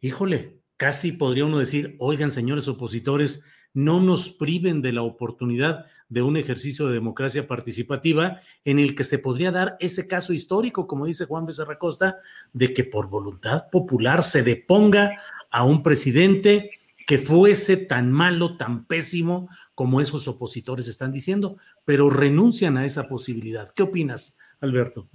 híjole, 0.00 0.60
casi 0.76 1.12
podría 1.12 1.44
uno 1.44 1.58
decir, 1.58 1.96
oigan, 1.98 2.32
señores 2.32 2.66
opositores, 2.66 3.44
no 3.72 4.00
nos 4.00 4.30
priven 4.30 4.82
de 4.82 4.92
la 4.92 5.02
oportunidad 5.02 5.86
de 6.08 6.22
un 6.22 6.36
ejercicio 6.36 6.88
de 6.88 6.94
democracia 6.94 7.46
participativa 7.46 8.40
en 8.64 8.80
el 8.80 8.96
que 8.96 9.04
se 9.04 9.20
podría 9.20 9.52
dar 9.52 9.76
ese 9.78 10.08
caso 10.08 10.32
histórico, 10.32 10.88
como 10.88 11.06
dice 11.06 11.26
Juan 11.26 11.46
Becerra 11.46 11.78
Costa, 11.78 12.16
de 12.52 12.74
que 12.74 12.82
por 12.82 13.08
voluntad 13.08 13.70
popular 13.70 14.24
se 14.24 14.42
deponga 14.42 15.22
a 15.50 15.62
un 15.64 15.84
presidente 15.84 16.79
que 17.10 17.18
fuese 17.18 17.76
tan 17.76 18.12
malo, 18.12 18.56
tan 18.56 18.86
pésimo 18.86 19.48
como 19.74 20.00
esos 20.00 20.28
opositores 20.28 20.86
están 20.86 21.10
diciendo, 21.10 21.56
pero 21.84 22.08
renuncian 22.08 22.76
a 22.76 22.86
esa 22.86 23.08
posibilidad. 23.08 23.68
¿Qué 23.74 23.82
opinas, 23.82 24.38
Alberto? 24.60 25.08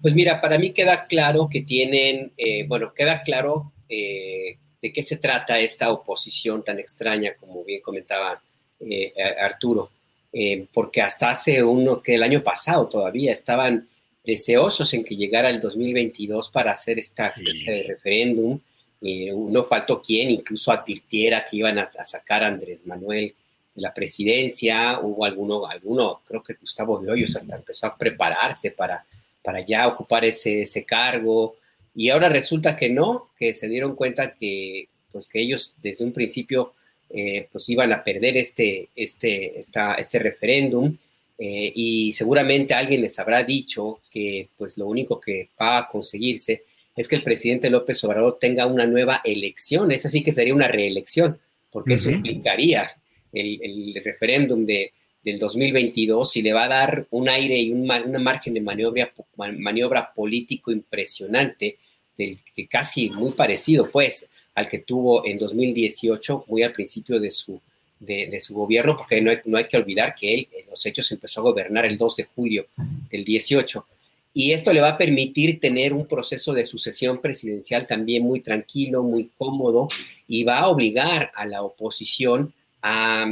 Pues 0.00 0.14
mira, 0.14 0.40
para 0.40 0.56
mí 0.56 0.72
queda 0.72 1.08
claro 1.08 1.48
que 1.50 1.62
tienen, 1.62 2.30
eh, 2.36 2.64
bueno, 2.68 2.94
queda 2.94 3.22
claro 3.22 3.72
eh, 3.88 4.58
de 4.80 4.92
qué 4.92 5.02
se 5.02 5.16
trata 5.16 5.58
esta 5.58 5.90
oposición 5.90 6.62
tan 6.62 6.78
extraña, 6.78 7.34
como 7.34 7.64
bien 7.64 7.82
comentaba 7.82 8.40
eh, 8.78 9.12
Arturo, 9.40 9.90
eh, 10.32 10.64
porque 10.72 11.02
hasta 11.02 11.30
hace 11.30 11.60
uno 11.60 12.00
que 12.00 12.14
el 12.14 12.22
año 12.22 12.44
pasado 12.44 12.86
todavía 12.86 13.32
estaban 13.32 13.88
deseosos 14.24 14.94
en 14.94 15.02
que 15.02 15.16
llegara 15.16 15.50
el 15.50 15.60
2022 15.60 16.50
para 16.50 16.70
hacer 16.70 17.00
esta, 17.00 17.34
este 17.36 17.82
referéndum. 17.82 18.60
No 19.00 19.64
faltó 19.64 20.02
quien 20.02 20.30
incluso 20.30 20.72
advirtiera 20.72 21.44
que 21.48 21.58
iban 21.58 21.78
a, 21.78 21.90
sacar 22.04 22.42
a 22.42 22.48
Andrés 22.48 22.86
Manuel 22.86 23.34
de 23.74 23.82
la 23.82 23.94
presidencia. 23.94 24.98
Hubo 25.00 25.24
alguno, 25.24 25.66
alguno, 25.66 26.20
creo 26.26 26.42
que 26.42 26.54
Gustavo 26.54 27.00
de 27.00 27.10
Hoyos 27.10 27.36
hasta 27.36 27.56
empezó 27.56 27.86
a 27.86 27.96
prepararse 27.96 28.72
para, 28.72 29.04
para 29.42 29.60
ya 29.60 29.86
ocupar 29.86 30.24
ese, 30.24 30.62
ese 30.62 30.84
cargo. 30.84 31.56
Y 31.94 32.10
ahora 32.10 32.28
resulta 32.28 32.76
que 32.76 32.88
no, 32.88 33.30
que 33.38 33.54
se 33.54 33.68
dieron 33.68 33.94
cuenta 33.94 34.34
que, 34.34 34.88
pues, 35.12 35.26
que 35.28 35.40
ellos 35.40 35.74
desde 35.80 36.04
un 36.04 36.12
principio 36.12 36.74
eh, 37.10 37.48
pues 37.50 37.66
iban 37.70 37.90
a 37.92 38.04
perder 38.04 38.36
este, 38.36 38.90
este, 38.94 39.58
este 39.58 40.18
referéndum 40.18 40.94
eh, 41.38 41.72
y 41.74 42.12
seguramente 42.12 42.74
alguien 42.74 43.00
les 43.00 43.18
habrá 43.18 43.42
dicho 43.42 44.00
que 44.10 44.48
pues 44.58 44.76
lo 44.76 44.86
único 44.86 45.18
que 45.18 45.48
va 45.58 45.78
a 45.78 45.88
conseguirse 45.88 46.64
es 46.98 47.08
que 47.08 47.16
el 47.16 47.22
presidente 47.22 47.70
López 47.70 48.02
Obrador 48.04 48.38
tenga 48.40 48.66
una 48.66 48.84
nueva 48.84 49.22
elección, 49.24 49.92
es 49.92 50.04
así 50.04 50.22
que 50.22 50.32
sería 50.32 50.54
una 50.54 50.68
reelección, 50.68 51.38
porque 51.70 51.94
eso 51.94 52.10
implicaría 52.10 52.90
el, 53.32 53.60
el 53.62 54.02
referéndum 54.04 54.64
de, 54.64 54.92
del 55.22 55.38
2022 55.38 56.36
y 56.36 56.42
le 56.42 56.52
va 56.52 56.64
a 56.64 56.68
dar 56.68 57.06
un 57.10 57.28
aire 57.28 57.56
y 57.56 57.72
un, 57.72 57.86
margen 57.86 58.54
de 58.54 58.60
maniobra, 58.60 59.12
maniobra 59.36 60.12
político 60.12 60.72
impresionante, 60.72 61.78
del 62.16 62.38
que 62.54 62.66
casi 62.66 63.10
muy 63.10 63.30
parecido, 63.30 63.88
pues, 63.90 64.28
al 64.54 64.68
que 64.68 64.80
tuvo 64.80 65.24
en 65.24 65.38
2018, 65.38 66.46
muy 66.48 66.62
al 66.62 66.72
principio 66.72 67.20
de 67.20 67.30
su, 67.30 67.60
de, 68.00 68.40
su 68.40 68.54
gobierno, 68.54 68.96
porque 68.96 69.20
no 69.20 69.30
hay, 69.30 69.38
no 69.44 69.56
hay, 69.56 69.68
que 69.68 69.76
olvidar 69.76 70.14
que 70.14 70.34
él 70.34 70.48
en 70.52 70.68
los 70.70 70.84
hechos 70.84 71.10
empezó 71.12 71.40
a 71.40 71.44
gobernar 71.44 71.86
el 71.86 71.96
2 71.96 72.16
de 72.16 72.24
julio 72.24 72.66
del 73.08 73.24
18. 73.24 73.86
Y 74.34 74.52
esto 74.52 74.72
le 74.72 74.80
va 74.80 74.90
a 74.90 74.98
permitir 74.98 75.58
tener 75.58 75.92
un 75.92 76.06
proceso 76.06 76.52
de 76.52 76.66
sucesión 76.66 77.18
presidencial 77.18 77.86
también 77.86 78.22
muy 78.24 78.40
tranquilo, 78.40 79.02
muy 79.02 79.30
cómodo, 79.36 79.88
y 80.26 80.44
va 80.44 80.58
a 80.58 80.68
obligar 80.68 81.32
a 81.34 81.46
la 81.46 81.62
oposición 81.62 82.52
a 82.82 83.26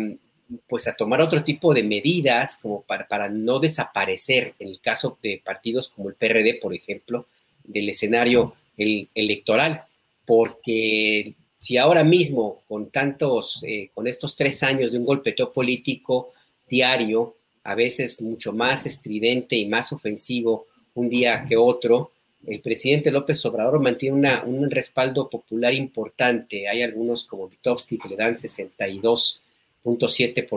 pues 0.69 0.87
a 0.87 0.95
tomar 0.95 1.21
otro 1.21 1.43
tipo 1.43 1.75
de 1.75 1.83
medidas 1.83 2.57
como 2.57 2.83
para, 2.83 3.07
para 3.09 3.29
no 3.29 3.59
desaparecer, 3.59 4.55
en 4.59 4.69
el 4.69 4.81
caso 4.81 5.19
de 5.23 5.41
partidos 5.45 5.89
como 5.89 6.09
el 6.09 6.15
PRD, 6.15 6.59
por 6.61 6.75
ejemplo, 6.75 7.27
del 7.65 7.89
escenario 7.89 8.55
electoral, 8.77 9.85
porque 10.25 11.35
si 11.59 11.77
ahora 11.77 12.05
mismo, 12.05 12.63
con 12.69 12.91
tantos, 12.91 13.65
eh, 13.67 13.91
con 13.95 14.07
estos 14.07 14.37
tres 14.37 14.63
años 14.63 14.93
de 14.93 14.99
un 14.99 15.07
golpeteo 15.07 15.51
político 15.51 16.33
diario, 16.69 17.35
a 17.65 17.75
veces 17.75 18.21
mucho 18.23 18.53
más 18.53 18.87
estridente 18.87 19.57
y 19.57 19.67
más 19.67 19.93
ofensivo 19.93 20.67
un 20.97 21.09
día 21.09 21.47
que 21.49 21.57
otro, 21.57 22.11
el 22.47 22.61
presidente 22.61 23.11
López 23.11 23.45
Obrador 23.47 23.81
mantiene 23.81 24.17
una, 24.17 24.45
un 24.45 24.71
respaldo 24.71 25.29
popular 25.29 25.73
importante. 25.73 26.69
Hay 26.69 26.83
algunos 26.83 27.25
como 27.25 27.49
Vitovsky 27.49 27.99
que 27.99 28.09
le 28.09 28.17
dan 28.17 28.37
62 28.37 29.43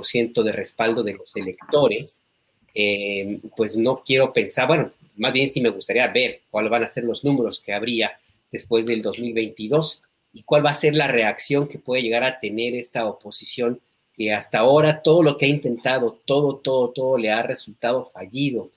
ciento 0.02 0.44
de 0.44 0.52
respaldo 0.52 1.04
de 1.04 1.14
los 1.14 1.36
electores, 1.36 2.22
eh, 2.74 3.40
pues 3.56 3.78
no 3.78 4.04
quiero 4.06 4.34
pensar, 4.34 4.68
bueno, 4.68 4.92
más 5.18 5.34
bien 5.34 5.50
sí 5.50 5.62
me 5.62 5.70
gustaría 5.70 6.08
ver 6.08 6.42
cuáles 6.50 6.72
van 6.72 6.84
a 6.84 6.88
ser 6.88 7.04
los 7.04 7.24
números 7.24 7.60
que 7.60 7.74
habría 7.74 8.12
después 8.52 8.86
del 8.86 9.02
2022 9.02 10.04
y 10.34 10.44
cuál 10.44 10.66
va 10.66 10.72
a 10.72 10.74
ser 10.74 10.96
la 10.96 11.08
reacción 11.08 11.68
que 11.68 11.80
puede 11.80 12.02
llegar 12.02 12.24
a 12.24 12.40
tener 12.40 12.76
esta 12.76 13.06
oposición 13.06 13.80
que 14.14 14.34
hasta 14.34 14.60
ahora 14.60 15.02
todo 15.02 15.24
lo 15.24 15.38
que 15.38 15.46
ha 15.46 15.50
intentado, 15.50 16.18
todo, 16.26 16.58
todo, 16.58 16.90
todo 16.90 17.18
le 17.18 17.32
ha 17.32 17.42
resultado 17.42 18.10
fallido. 18.14 18.70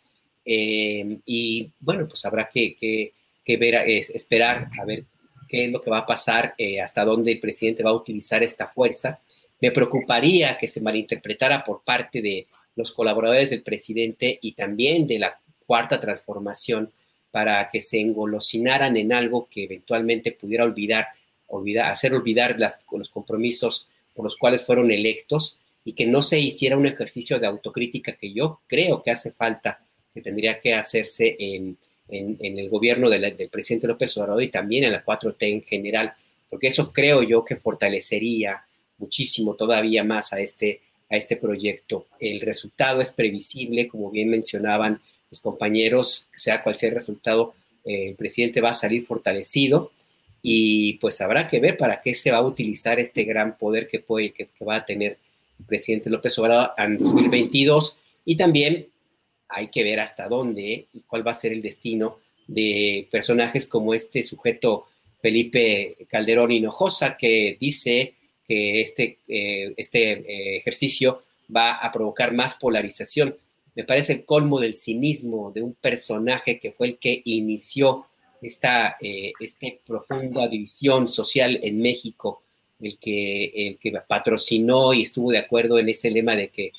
Eh, 0.44 1.19
y 1.27 1.70
bueno, 1.81 2.06
pues 2.09 2.24
habrá 2.24 2.48
que, 2.52 2.77
que, 2.77 3.56
ver, 3.56 3.74
esperar 3.86 4.69
a 4.78 4.85
ver 4.85 5.05
qué 5.48 5.66
es 5.66 5.70
lo 5.70 5.81
que 5.81 5.90
va 5.90 5.98
a 5.98 6.06
pasar, 6.06 6.55
eh, 6.59 6.81
hasta 6.81 7.05
dónde 7.05 7.32
el 7.32 7.40
presidente 7.40 7.82
va 7.82 7.90
a 7.90 7.94
utilizar 7.94 8.43
esta 8.43 8.69
fuerza. 8.69 9.20
Me 9.60 9.70
preocuparía 9.70 10.56
que 10.56 10.66
se 10.66 10.81
malinterpretara 10.81 11.62
por 11.62 11.82
parte 11.82 12.23
de 12.23 12.47
los 12.74 12.93
colaboradores 12.93 13.51
del 13.51 13.62
presidente 13.62 14.39
y 14.40 14.52
también 14.52 15.06
de 15.06 15.19
la 15.19 15.39
cuarta 15.66 16.01
transformación 16.01 16.90
para 17.31 17.70
que 17.70 17.81
se 17.81 18.01
engolosinaran 18.01 18.97
en 18.97 19.12
algo 19.12 19.48
que 19.51 19.64
eventualmente 19.64 20.32
pudiera 20.32 20.64
olvidar, 20.64 21.09
olvidar 21.47 21.90
hacer 21.90 22.14
olvidar 22.14 22.56
los 22.59 23.09
compromisos 23.10 23.89
por 24.14 24.24
los 24.24 24.36
cuales 24.36 24.64
fueron 24.64 24.90
electos 24.90 25.59
y 25.85 25.94
que 25.94 26.06
no 26.06 26.23
se 26.23 26.39
hiciera 26.39 26.77
un 26.77 26.86
ejercicio 26.86 27.39
de 27.39 27.47
autocrítica 27.47 28.12
que 28.12 28.32
yo 28.32 28.60
creo 28.66 29.02
que 29.02 29.10
hace 29.10 29.32
falta, 29.32 29.85
que 30.12 30.20
tendría 30.20 30.60
que 30.60 30.74
hacerse 30.74 31.36
en, 31.39 31.76
el 32.09 32.68
gobierno 32.68 33.09
del 33.09 33.48
presidente 33.51 33.86
López 33.86 34.14
Obrador 34.18 34.43
y 34.43 34.51
también 34.51 34.84
en 34.84 34.93
la 34.93 35.02
4T 35.02 35.36
en 35.40 35.62
general, 35.62 36.12
porque 36.51 36.66
eso 36.66 36.93
creo 36.93 37.22
yo 37.22 37.43
que 37.43 37.56
fortalecería 37.56 38.62
muchísimo 38.98 39.55
todavía 39.55 40.05
más 40.05 40.32
a 40.34 40.40
este, 40.40 40.80
a 41.10 41.16
este 41.16 41.36
proyecto. 41.36 42.06
El 42.20 42.40
resultado 42.43 43.01
es 43.01 43.12
previsible, 43.12 43.89
como 43.89 44.10
bien 44.10 44.28
mencionaban 44.28 45.01
los 45.30 45.40
compañeros, 45.40 46.28
sea 46.34 46.62
cual 46.62 46.74
sea 46.74 46.90
el 46.90 46.97
resultado, 46.97 47.55
eh, 47.84 48.09
el 48.10 48.14
presidente 48.14 48.60
va 48.60 48.70
a 48.70 48.74
salir 48.74 49.06
fortalecido 49.06 49.90
y 50.43 50.94
pues 50.94 51.20
habrá 51.20 51.48
que 51.48 51.60
ver 51.60 51.76
para 51.76 52.01
qué 52.01 52.14
se 52.14 52.30
va 52.30 52.39
a 52.39 52.47
utilizar 52.47 53.01
este 53.01 53.24
gran 53.24 53.56
poder 53.56 53.89
que, 53.89 54.01
puede, 54.01 54.32
que, 54.32 54.48
va 54.64 54.76
a 54.76 54.84
tener 54.84 55.18
el 55.59 55.66
presidente 55.66 56.10
López 56.10 56.39
Obrador 56.39 56.72
en 56.76 56.98
2022 56.98 57.98
y 58.24 58.36
también 58.36 58.89
hay 59.52 59.68
que 59.68 59.84
ver 59.84 60.00
hasta 60.00 60.28
dónde 60.28 60.86
y 60.92 61.00
cuál 61.02 61.26
va 61.26 61.32
a 61.32 61.34
ser 61.34 61.52
el 61.52 61.62
destino 61.62 62.18
de 62.46 63.08
personajes 63.10 63.66
como 63.66 63.94
este 63.94 64.22
sujeto 64.22 64.86
Felipe 65.22 65.96
Calderón 66.08 66.50
Hinojosa 66.50 67.16
que 67.16 67.56
dice 67.58 68.14
que 68.46 68.80
este, 68.80 69.18
eh, 69.28 69.72
este 69.76 70.12
eh, 70.12 70.56
ejercicio 70.56 71.22
va 71.54 71.76
a 71.76 71.92
provocar 71.92 72.34
más 72.34 72.56
polarización. 72.56 73.36
Me 73.74 73.84
parece 73.84 74.12
el 74.12 74.24
colmo 74.24 74.60
del 74.60 74.74
cinismo 74.74 75.52
de 75.52 75.62
un 75.62 75.74
personaje 75.74 76.58
que 76.58 76.72
fue 76.72 76.88
el 76.88 76.98
que 76.98 77.22
inició 77.24 78.06
esta, 78.42 78.96
eh, 79.00 79.32
profunda 79.86 80.48
división 80.48 81.08
social 81.08 81.60
en 81.62 81.80
México, 81.80 82.42
el 82.80 82.98
que, 82.98 83.44
el 83.54 83.78
que 83.78 83.92
patrocinó 84.06 84.92
y 84.92 85.02
estuvo 85.02 85.30
de 85.30 85.38
acuerdo 85.38 85.78
en 85.78 85.88
ese 85.88 86.10
lema 86.10 86.34
de 86.34 86.48
que 86.48 86.72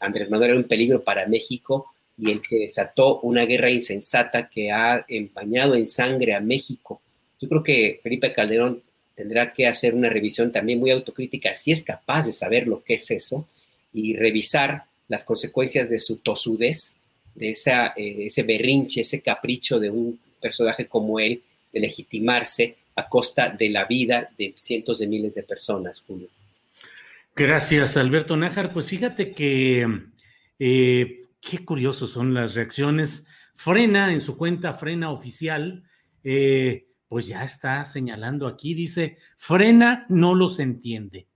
Andrés 0.00 0.30
Manuel 0.30 0.50
era 0.50 0.58
un 0.58 0.64
peligro 0.64 1.04
para 1.04 1.26
México 1.26 1.92
y 2.18 2.30
el 2.30 2.42
que 2.42 2.58
desató 2.58 3.20
una 3.20 3.46
guerra 3.46 3.70
insensata 3.70 4.48
que 4.48 4.72
ha 4.72 5.04
empañado 5.08 5.74
en 5.74 5.86
sangre 5.86 6.34
a 6.34 6.40
México. 6.40 7.00
Yo 7.40 7.48
creo 7.48 7.62
que 7.62 8.00
Felipe 8.02 8.32
Calderón 8.32 8.82
tendrá 9.14 9.52
que 9.52 9.66
hacer 9.66 9.94
una 9.94 10.08
revisión 10.08 10.50
también 10.50 10.80
muy 10.80 10.90
autocrítica, 10.90 11.54
si 11.54 11.72
es 11.72 11.82
capaz 11.82 12.26
de 12.26 12.32
saber 12.32 12.66
lo 12.66 12.82
que 12.82 12.94
es 12.94 13.10
eso, 13.10 13.46
y 13.92 14.14
revisar 14.14 14.84
las 15.08 15.24
consecuencias 15.24 15.88
de 15.88 15.98
su 15.98 16.16
tosudez, 16.16 16.96
de 17.34 17.50
esa, 17.50 17.94
eh, 17.96 18.16
ese 18.26 18.42
berrinche, 18.42 19.02
ese 19.02 19.20
capricho 19.20 19.78
de 19.78 19.90
un 19.90 20.20
personaje 20.40 20.86
como 20.86 21.20
él 21.20 21.42
de 21.72 21.80
legitimarse 21.80 22.76
a 22.96 23.08
costa 23.08 23.48
de 23.48 23.70
la 23.70 23.84
vida 23.84 24.30
de 24.36 24.54
cientos 24.56 24.98
de 24.98 25.06
miles 25.06 25.34
de 25.36 25.44
personas, 25.44 26.02
Julio. 26.06 26.28
Gracias, 27.34 27.96
Alberto 27.96 28.36
Nájar. 28.36 28.72
Pues 28.72 28.88
fíjate 28.88 29.32
que 29.32 29.86
eh, 30.58 31.27
qué 31.40 31.64
curiosos 31.64 32.10
son 32.10 32.34
las 32.34 32.54
reacciones. 32.54 33.26
Frena 33.54 34.12
en 34.12 34.20
su 34.20 34.36
cuenta, 34.36 34.72
Frena 34.72 35.10
oficial, 35.10 35.84
eh, 36.22 36.88
pues 37.08 37.26
ya 37.26 37.44
está 37.44 37.84
señalando 37.84 38.46
aquí, 38.46 38.74
dice, 38.74 39.18
Frena 39.36 40.06
no 40.08 40.34
los 40.34 40.60
entiende. 40.60 41.28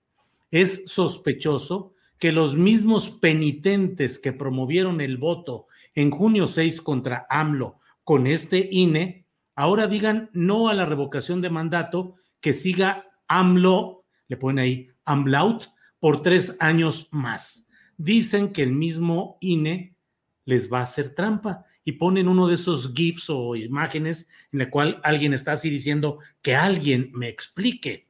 Es 0.50 0.84
sospechoso 0.86 1.94
que 2.18 2.30
los 2.30 2.56
mismos 2.56 3.10
penitentes 3.10 4.18
que 4.18 4.32
promovieron 4.32 5.00
el 5.00 5.16
voto 5.16 5.66
en 5.94 6.10
junio 6.10 6.46
6 6.46 6.80
contra 6.80 7.26
AMLO 7.28 7.78
con 8.04 8.26
este 8.26 8.68
INE, 8.70 9.26
ahora 9.54 9.86
digan 9.86 10.30
no 10.32 10.68
a 10.68 10.74
la 10.74 10.86
revocación 10.86 11.40
de 11.40 11.50
mandato, 11.50 12.16
que 12.40 12.52
siga 12.52 13.06
AMLO, 13.28 14.04
le 14.28 14.36
ponen 14.36 14.64
ahí 14.64 14.88
AMLAUT, 15.04 15.64
por 15.98 16.22
tres 16.22 16.56
años 16.60 17.08
más. 17.12 17.68
Dicen 17.96 18.52
que 18.52 18.62
el 18.62 18.72
mismo 18.72 19.38
INE 19.40 19.91
les 20.44 20.72
va 20.72 20.80
a 20.80 20.84
hacer 20.84 21.14
trampa 21.14 21.64
y 21.84 21.92
ponen 21.92 22.28
uno 22.28 22.46
de 22.46 22.54
esos 22.54 22.92
GIFs 22.94 23.30
o 23.30 23.56
imágenes 23.56 24.28
en 24.52 24.60
la 24.60 24.70
cual 24.70 25.00
alguien 25.02 25.32
está 25.32 25.52
así 25.52 25.68
diciendo 25.70 26.18
que 26.40 26.54
alguien 26.54 27.10
me 27.12 27.28
explique, 27.28 28.08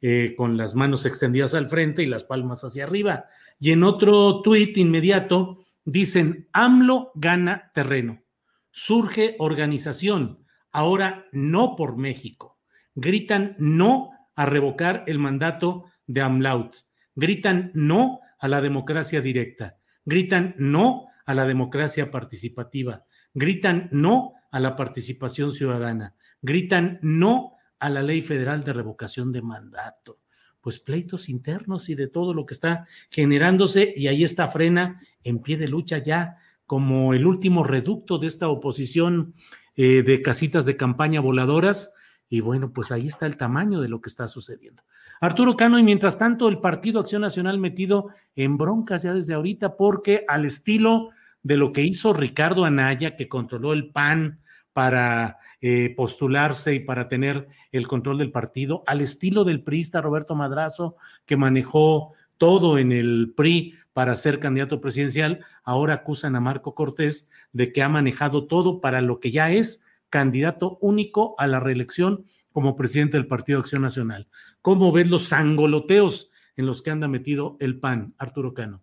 eh, 0.00 0.34
con 0.36 0.56
las 0.56 0.74
manos 0.74 1.04
extendidas 1.04 1.54
al 1.54 1.66
frente 1.66 2.02
y 2.02 2.06
las 2.06 2.24
palmas 2.24 2.64
hacia 2.64 2.84
arriba. 2.84 3.26
Y 3.58 3.72
en 3.72 3.82
otro 3.82 4.40
tuit 4.40 4.76
inmediato 4.78 5.64
dicen, 5.84 6.48
AMLO 6.52 7.12
gana 7.14 7.70
terreno 7.74 8.22
surge 8.70 9.36
organización, 9.38 10.44
ahora 10.72 11.26
no 11.32 11.76
por 11.76 11.96
México. 11.96 12.58
Gritan 12.94 13.56
no 13.58 14.10
a 14.34 14.46
revocar 14.46 15.04
el 15.06 15.18
mandato 15.18 15.84
de 16.06 16.20
AMLAUT. 16.22 16.76
Gritan 17.14 17.70
no 17.74 18.20
a 18.38 18.48
la 18.48 18.60
democracia 18.60 19.20
directa. 19.20 19.78
Gritan 20.04 20.54
no 20.58 21.08
a 21.30 21.34
la 21.34 21.46
democracia 21.46 22.10
participativa. 22.10 23.04
Gritan 23.34 23.88
no 23.92 24.32
a 24.50 24.58
la 24.58 24.74
participación 24.74 25.52
ciudadana. 25.52 26.16
Gritan 26.42 26.98
no 27.02 27.52
a 27.78 27.88
la 27.88 28.02
ley 28.02 28.20
federal 28.20 28.64
de 28.64 28.72
revocación 28.72 29.30
de 29.30 29.40
mandato. 29.40 30.18
Pues 30.60 30.80
pleitos 30.80 31.28
internos 31.28 31.88
y 31.88 31.94
de 31.94 32.08
todo 32.08 32.34
lo 32.34 32.46
que 32.46 32.54
está 32.54 32.84
generándose 33.10 33.94
y 33.96 34.08
ahí 34.08 34.24
está 34.24 34.48
Frena 34.48 35.00
en 35.22 35.38
pie 35.38 35.56
de 35.56 35.68
lucha 35.68 35.98
ya 35.98 36.36
como 36.66 37.14
el 37.14 37.24
último 37.26 37.62
reducto 37.62 38.18
de 38.18 38.26
esta 38.26 38.48
oposición 38.48 39.34
eh, 39.76 40.02
de 40.02 40.22
casitas 40.22 40.66
de 40.66 40.76
campaña 40.76 41.20
voladoras. 41.20 41.94
Y 42.28 42.40
bueno, 42.40 42.72
pues 42.72 42.90
ahí 42.90 43.06
está 43.06 43.26
el 43.26 43.36
tamaño 43.36 43.80
de 43.80 43.88
lo 43.88 44.00
que 44.00 44.08
está 44.08 44.26
sucediendo. 44.26 44.82
Arturo 45.20 45.56
Cano, 45.56 45.78
y 45.78 45.84
mientras 45.84 46.18
tanto, 46.18 46.48
el 46.48 46.58
Partido 46.58 46.98
Acción 46.98 47.22
Nacional 47.22 47.58
metido 47.58 48.08
en 48.34 48.56
broncas 48.56 49.04
ya 49.04 49.14
desde 49.14 49.34
ahorita, 49.34 49.76
porque 49.76 50.24
al 50.26 50.44
estilo 50.44 51.10
de 51.42 51.56
lo 51.56 51.72
que 51.72 51.82
hizo 51.82 52.12
Ricardo 52.12 52.64
Anaya, 52.64 53.16
que 53.16 53.28
controló 53.28 53.72
el 53.72 53.90
PAN 53.90 54.40
para 54.72 55.38
eh, 55.60 55.94
postularse 55.96 56.74
y 56.74 56.80
para 56.80 57.08
tener 57.08 57.48
el 57.72 57.86
control 57.86 58.18
del 58.18 58.30
partido, 58.30 58.82
al 58.86 59.00
estilo 59.00 59.44
del 59.44 59.62
priista 59.62 60.00
Roberto 60.00 60.34
Madrazo, 60.34 60.96
que 61.26 61.36
manejó 61.36 62.12
todo 62.38 62.78
en 62.78 62.92
el 62.92 63.34
PRI 63.36 63.74
para 63.92 64.16
ser 64.16 64.38
candidato 64.38 64.80
presidencial, 64.80 65.44
ahora 65.62 65.94
acusan 65.94 66.36
a 66.36 66.40
Marco 66.40 66.74
Cortés 66.74 67.28
de 67.52 67.72
que 67.72 67.82
ha 67.82 67.88
manejado 67.88 68.46
todo 68.46 68.80
para 68.80 69.00
lo 69.00 69.20
que 69.20 69.30
ya 69.30 69.50
es 69.50 69.84
candidato 70.08 70.78
único 70.80 71.34
a 71.38 71.46
la 71.46 71.60
reelección 71.60 72.24
como 72.52 72.76
presidente 72.76 73.16
del 73.16 73.26
Partido 73.26 73.60
Acción 73.60 73.82
Nacional. 73.82 74.28
¿Cómo 74.62 74.92
ven 74.92 75.10
los 75.10 75.24
sangoloteos 75.24 76.30
en 76.56 76.66
los 76.66 76.82
que 76.82 76.90
anda 76.90 77.08
metido 77.08 77.56
el 77.60 77.78
PAN, 77.78 78.14
Arturo 78.18 78.54
Cano? 78.54 78.82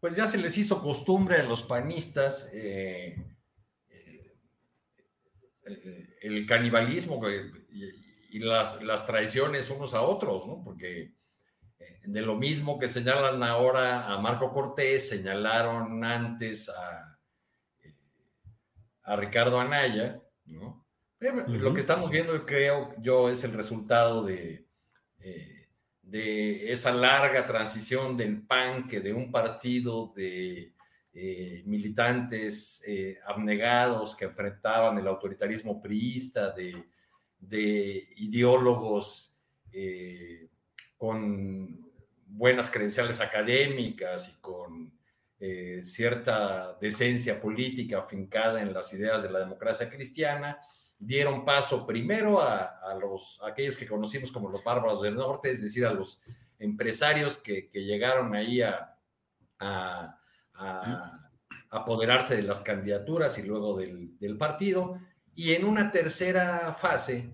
Pues 0.00 0.16
ya 0.16 0.26
se 0.26 0.38
les 0.38 0.56
hizo 0.56 0.80
costumbre 0.80 1.36
a 1.36 1.42
los 1.44 1.62
panistas 1.62 2.50
eh, 2.52 3.16
eh, 5.64 6.16
el 6.22 6.46
canibalismo 6.46 7.20
y, 7.28 8.38
las, 8.38 8.82
las, 8.82 9.06
traiciones 9.06 9.70
unos 9.70 9.92
a 9.92 10.02
otros, 10.02 10.46
¿no? 10.46 10.62
Porque 10.64 11.12
de 12.04 12.22
lo 12.22 12.36
mismo 12.36 12.78
que 12.78 12.88
señalan 12.88 13.42
ahora 13.42 14.12
a 14.12 14.18
Marco 14.18 14.52
Cortés, 14.52 15.08
señalaron 15.08 16.02
antes 16.04 16.68
a, 16.68 17.18
eh, 17.82 17.94
a 19.02 19.16
Ricardo 19.16 19.60
Anaya, 19.60 20.20
¿no? 20.46 20.86
Eh, 21.20 21.32
lo 21.46 21.74
que 21.74 21.80
estamos 21.80 22.10
viendo, 22.10 22.46
creo 22.46 22.94
yo, 23.00 23.28
es 23.28 23.44
el 23.44 23.52
resultado 23.52 24.24
de, 24.24 24.66
eh, 25.18 25.49
de 26.10 26.72
esa 26.72 26.92
larga 26.92 27.46
transición 27.46 28.16
del 28.16 28.42
PAN, 28.42 28.86
que 28.86 29.00
de 29.00 29.12
un 29.12 29.30
partido 29.30 30.12
de 30.14 30.74
militantes 31.64 32.82
abnegados 33.26 34.14
que 34.14 34.26
enfrentaban 34.26 34.96
el 34.98 35.08
autoritarismo 35.08 35.82
priista, 35.82 36.52
de, 36.52 36.84
de 37.38 38.08
ideólogos 38.16 39.36
con 40.96 41.90
buenas 42.26 42.70
credenciales 42.70 43.20
académicas 43.20 44.28
y 44.28 44.40
con 44.40 44.92
eh, 45.42 45.80
cierta 45.82 46.76
decencia 46.80 47.40
política 47.40 48.00
afincada 48.00 48.60
en 48.60 48.74
las 48.74 48.92
ideas 48.92 49.22
de 49.22 49.30
la 49.30 49.38
democracia 49.38 49.88
cristiana, 49.88 50.58
dieron 51.00 51.44
paso 51.44 51.84
primero 51.84 52.40
a, 52.40 52.94
los, 53.00 53.40
aquellos 53.42 53.76
que 53.76 53.88
conocimos 53.88 54.30
como 54.30 54.48
los 54.48 54.62
bárbaros 54.62 55.02
del 55.02 55.14
norte, 55.14 55.50
es 55.50 55.62
decir, 55.62 55.84
a 55.84 55.92
los 55.92 56.20
empresarios 56.58 57.38
que, 57.38 57.68
llegaron 57.72 58.34
ahí 58.36 58.62
a, 58.62 58.96
a, 59.58 60.16
apoderarse 61.70 62.36
de 62.36 62.42
las 62.42 62.60
candidaturas 62.60 63.38
y 63.38 63.42
luego 63.42 63.76
del, 63.76 64.16
del 64.18 64.36
partido. 64.36 65.00
Y 65.34 65.54
en 65.54 65.64
una 65.64 65.90
tercera 65.90 66.72
fase, 66.72 67.32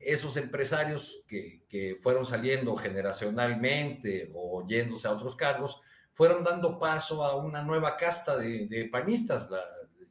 esos 0.00 0.36
empresarios 0.38 1.22
que, 1.28 1.60
fueron 2.00 2.26
saliendo 2.26 2.74
generacionalmente 2.74 4.32
o 4.34 4.66
yéndose 4.66 5.06
a 5.06 5.12
otros 5.12 5.36
cargos, 5.36 5.80
fueron 6.12 6.42
dando 6.42 6.78
paso 6.78 7.22
a 7.22 7.36
una 7.36 7.62
nueva 7.62 7.96
casta 7.96 8.36
de, 8.36 8.88
panistas, 8.90 9.48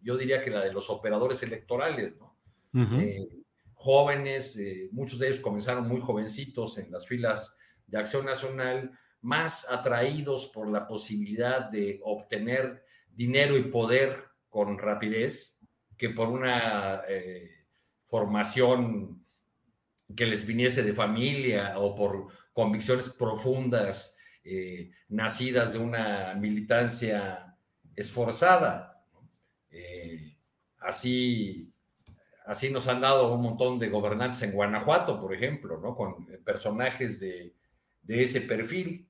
yo 0.01 0.15
diría 0.15 0.41
que 0.41 0.51
la 0.51 0.61
de 0.61 0.71
los 0.71 0.89
operadores 0.89 1.43
electorales, 1.43 2.17
¿no? 2.17 2.28
Eh, 2.73 3.27
jóvenes, 3.73 4.55
eh, 4.57 4.89
muchos 4.91 5.19
de 5.19 5.27
ellos 5.27 5.39
comenzaron 5.39 5.87
muy 5.87 5.99
jovencitos 5.99 6.77
en 6.77 6.91
las 6.91 7.07
filas 7.07 7.55
de 7.87 7.97
Acción 7.97 8.25
Nacional, 8.25 8.91
más 9.21 9.69
atraídos 9.69 10.47
por 10.53 10.69
la 10.69 10.87
posibilidad 10.87 11.69
de 11.69 11.99
obtener 12.03 12.85
dinero 13.09 13.57
y 13.57 13.63
poder 13.63 14.23
con 14.49 14.77
rapidez 14.77 15.59
que 15.97 16.09
por 16.09 16.29
una 16.29 17.01
eh, 17.07 17.65
formación 18.05 19.25
que 20.15 20.25
les 20.25 20.45
viniese 20.45 20.83
de 20.83 20.93
familia 20.93 21.77
o 21.77 21.95
por 21.95 22.27
convicciones 22.53 23.09
profundas 23.09 24.15
nacidas 25.09 25.73
de 25.73 25.79
una 25.79 26.33
militancia 26.33 27.55
esforzada. 27.95 29.05
Así, 30.79 31.71
así 32.49 32.71
nos 32.71 32.87
han 32.87 32.99
dado 32.99 33.31
un 33.31 33.43
montón 33.43 33.77
de 33.77 33.89
gobernantes 33.89 34.41
en 34.41 34.53
Guanajuato, 34.53 35.21
por 35.21 35.35
ejemplo, 35.35 35.79
¿no? 35.79 35.95
Con 35.95 36.25
personajes 36.43 37.19
de, 37.19 37.53
ese 38.07 38.41
perfil. 38.41 39.07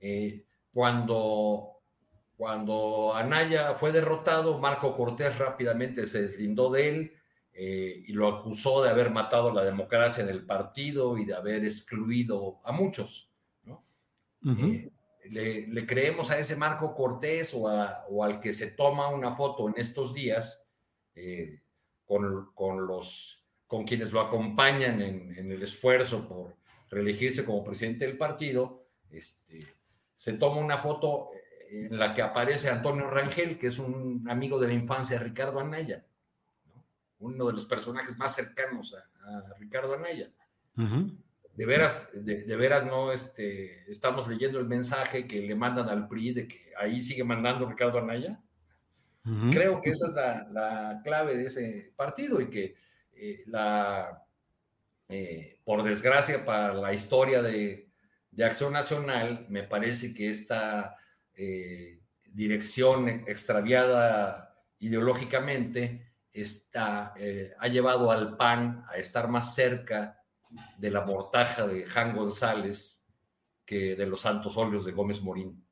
Eh, 0.00 0.44
cuando, 0.72 1.82
cuando 2.36 3.14
Anaya 3.14 3.74
fue 3.74 3.92
derrotado, 3.92 4.58
Marco 4.58 4.96
Cortés 4.96 5.38
rápidamente 5.38 6.04
se 6.04 6.22
deslindó 6.22 6.68
de 6.70 6.88
él 6.88 7.12
eh, 7.52 8.02
y 8.06 8.12
lo 8.12 8.26
acusó 8.26 8.82
de 8.82 8.90
haber 8.90 9.10
matado 9.10 9.52
la 9.52 9.62
democracia 9.62 10.24
en 10.24 10.30
el 10.30 10.44
partido 10.44 11.16
y 11.16 11.24
de 11.24 11.34
haber 11.34 11.64
excluido 11.64 12.58
a 12.64 12.72
muchos. 12.72 13.30
¿no? 13.62 13.84
le, 14.42 15.86
creemos 15.86 16.32
a 16.32 16.38
ese 16.38 16.56
Marco 16.56 16.92
Cortés 16.92 17.54
o, 17.54 17.68
al 18.24 18.40
que 18.40 18.52
se 18.52 18.72
toma 18.72 19.10
una 19.10 19.30
foto 19.30 19.68
en 19.68 19.74
estos 19.76 20.12
días 20.12 20.66
eh, 21.14 21.60
con, 22.54 22.86
los, 22.86 23.44
con 23.68 23.84
quienes 23.84 24.10
lo 24.12 24.20
acompañan 24.20 25.00
en, 25.00 25.52
el 25.52 25.62
esfuerzo 25.62 26.26
por 26.26 26.56
reelegirse 26.88 27.44
como 27.44 27.62
presidente 27.62 28.04
del 28.04 28.18
partido, 28.18 28.84
este, 29.10 29.74
se 30.16 30.32
toma 30.32 30.60
una 30.60 30.78
foto 30.78 31.30
en 31.70 31.96
la 31.96 32.12
que 32.12 32.22
aparece 32.22 32.68
Antonio 32.68 33.08
Rangel, 33.08 33.58
que 33.58 33.68
es 33.68 33.78
un 33.78 34.26
amigo 34.28 34.58
de 34.58 34.66
la 34.66 34.74
infancia 34.74 35.18
de 35.18 35.24
Ricardo 35.24 35.60
Anaya, 35.60 36.04
uno 37.20 37.46
de 37.46 37.52
los 37.52 37.64
personajes 37.66 38.18
más 38.18 38.34
cercanos 38.34 38.94
a, 38.94 39.54
Ricardo 39.60 39.94
Anaya. 39.94 40.30
De 41.54 41.66
veras, 41.66 42.10
de, 42.12 42.56
veras 42.56 42.86
no 42.86 43.12
este, 43.12 43.88
estamos 43.88 44.26
leyendo 44.26 44.58
el 44.58 44.66
mensaje 44.66 45.28
que 45.28 45.42
le 45.42 45.54
mandan 45.54 45.88
al 45.88 46.08
PRI 46.08 46.32
de 46.32 46.48
que 46.48 46.72
ahí 46.76 47.00
sigue 47.00 47.22
mandando 47.22 47.68
Ricardo 47.68 47.98
Anaya. 47.98 48.40
Creo 49.50 49.82
que 49.82 49.90
esa 49.90 50.06
es 50.06 50.14
la, 50.14 51.00
clave 51.04 51.36
de 51.36 51.44
ese 51.44 51.92
partido 51.94 52.40
y 52.40 52.48
que 52.48 52.74
eh, 53.12 53.42
la, 53.46 54.24
eh, 55.08 55.60
por 55.62 55.82
desgracia 55.82 56.44
para 56.44 56.72
la 56.74 56.92
historia 56.92 57.42
de, 57.42 57.88
Acción 58.42 58.72
Nacional, 58.72 59.44
me 59.50 59.64
parece 59.64 60.14
que 60.14 60.30
esta 60.30 60.96
eh, 61.34 62.00
dirección 62.32 63.06
extraviada 63.26 64.56
ideológicamente 64.78 66.14
está, 66.32 67.12
ha 67.58 67.68
llevado 67.68 68.10
al 68.10 68.38
PAN 68.38 68.86
a 68.88 68.96
estar 68.96 69.28
más 69.28 69.54
cerca 69.54 70.22
de 70.78 70.90
la 70.90 71.02
mortaja 71.02 71.66
de 71.66 71.84
Jan 71.84 72.16
González 72.16 73.04
que 73.66 73.94
de 73.94 74.06
los 74.06 74.22
santos 74.22 74.56
óleos 74.56 74.86
de 74.86 74.92
Gómez 74.92 75.20
Morín. 75.20 75.62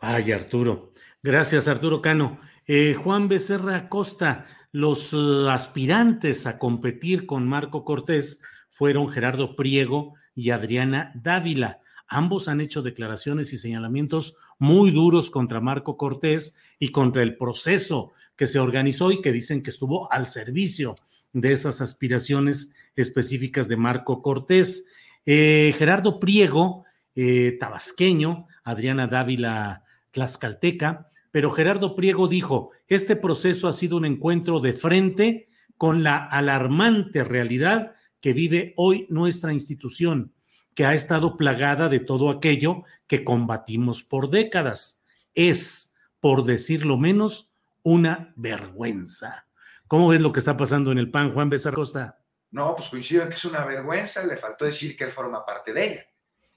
Ay, 0.00 0.32
Arturo. 0.32 0.92
Gracias, 1.22 1.68
Arturo 1.68 2.00
Cano. 2.00 2.40
Eh, 2.66 2.94
Juan 2.94 3.28
Becerra 3.28 3.90
Costa, 3.90 4.46
los 4.72 5.12
eh, 5.12 5.50
aspirantes 5.50 6.46
a 6.46 6.58
competir 6.58 7.26
con 7.26 7.46
Marco 7.46 7.84
Cortés 7.84 8.40
fueron 8.70 9.10
Gerardo 9.10 9.54
Priego 9.54 10.14
y 10.34 10.48
Adriana 10.48 11.12
Dávila. 11.14 11.80
Ambos 12.08 12.48
han 12.48 12.62
hecho 12.62 12.80
declaraciones 12.80 13.52
y 13.52 13.58
señalamientos 13.58 14.34
muy 14.58 14.90
duros 14.92 15.30
contra 15.30 15.60
Marco 15.60 15.98
Cortés 15.98 16.56
y 16.78 16.88
contra 16.88 17.22
el 17.22 17.36
proceso 17.36 18.12
que 18.34 18.46
se 18.46 18.58
organizó 18.58 19.12
y 19.12 19.20
que 19.20 19.32
dicen 19.32 19.62
que 19.62 19.68
estuvo 19.70 20.10
al 20.10 20.26
servicio 20.26 20.96
de 21.34 21.52
esas 21.52 21.82
aspiraciones 21.82 22.72
específicas 22.96 23.68
de 23.68 23.76
Marco 23.76 24.22
Cortés. 24.22 24.86
Eh, 25.26 25.74
Gerardo 25.76 26.18
Priego, 26.18 26.84
eh, 27.14 27.58
tabasqueño, 27.60 28.46
Adriana 28.64 29.06
Dávila, 29.06 29.84
tlaxcalteca, 30.10 31.09
pero 31.30 31.50
Gerardo 31.50 31.94
Priego 31.94 32.28
dijo, 32.28 32.70
este 32.88 33.16
proceso 33.16 33.68
ha 33.68 33.72
sido 33.72 33.96
un 33.96 34.04
encuentro 34.04 34.60
de 34.60 34.72
frente 34.72 35.48
con 35.76 36.02
la 36.02 36.16
alarmante 36.16 37.24
realidad 37.24 37.94
que 38.20 38.32
vive 38.32 38.74
hoy 38.76 39.06
nuestra 39.08 39.52
institución, 39.52 40.34
que 40.74 40.84
ha 40.84 40.94
estado 40.94 41.36
plagada 41.36 41.88
de 41.88 42.00
todo 42.00 42.30
aquello 42.30 42.82
que 43.06 43.24
combatimos 43.24 44.02
por 44.02 44.30
décadas. 44.30 45.04
Es, 45.34 45.94
por 46.20 46.44
decirlo 46.44 46.98
menos, 46.98 47.52
una 47.82 48.32
vergüenza. 48.36 49.46
¿Cómo 49.86 50.08
ves 50.08 50.20
lo 50.20 50.32
que 50.32 50.40
está 50.40 50.56
pasando 50.56 50.92
en 50.92 50.98
el 50.98 51.10
PAN, 51.10 51.32
Juan 51.32 51.48
Becerra 51.48 51.76
Costa? 51.76 52.18
No, 52.50 52.74
pues 52.74 52.88
coincido 52.88 53.22
en 53.22 53.28
que 53.28 53.36
es 53.36 53.44
una 53.44 53.64
vergüenza, 53.64 54.24
le 54.26 54.36
faltó 54.36 54.64
decir 54.64 54.96
que 54.96 55.04
él 55.04 55.12
forma 55.12 55.44
parte 55.44 55.72
de 55.72 55.86
ella. 55.86 56.06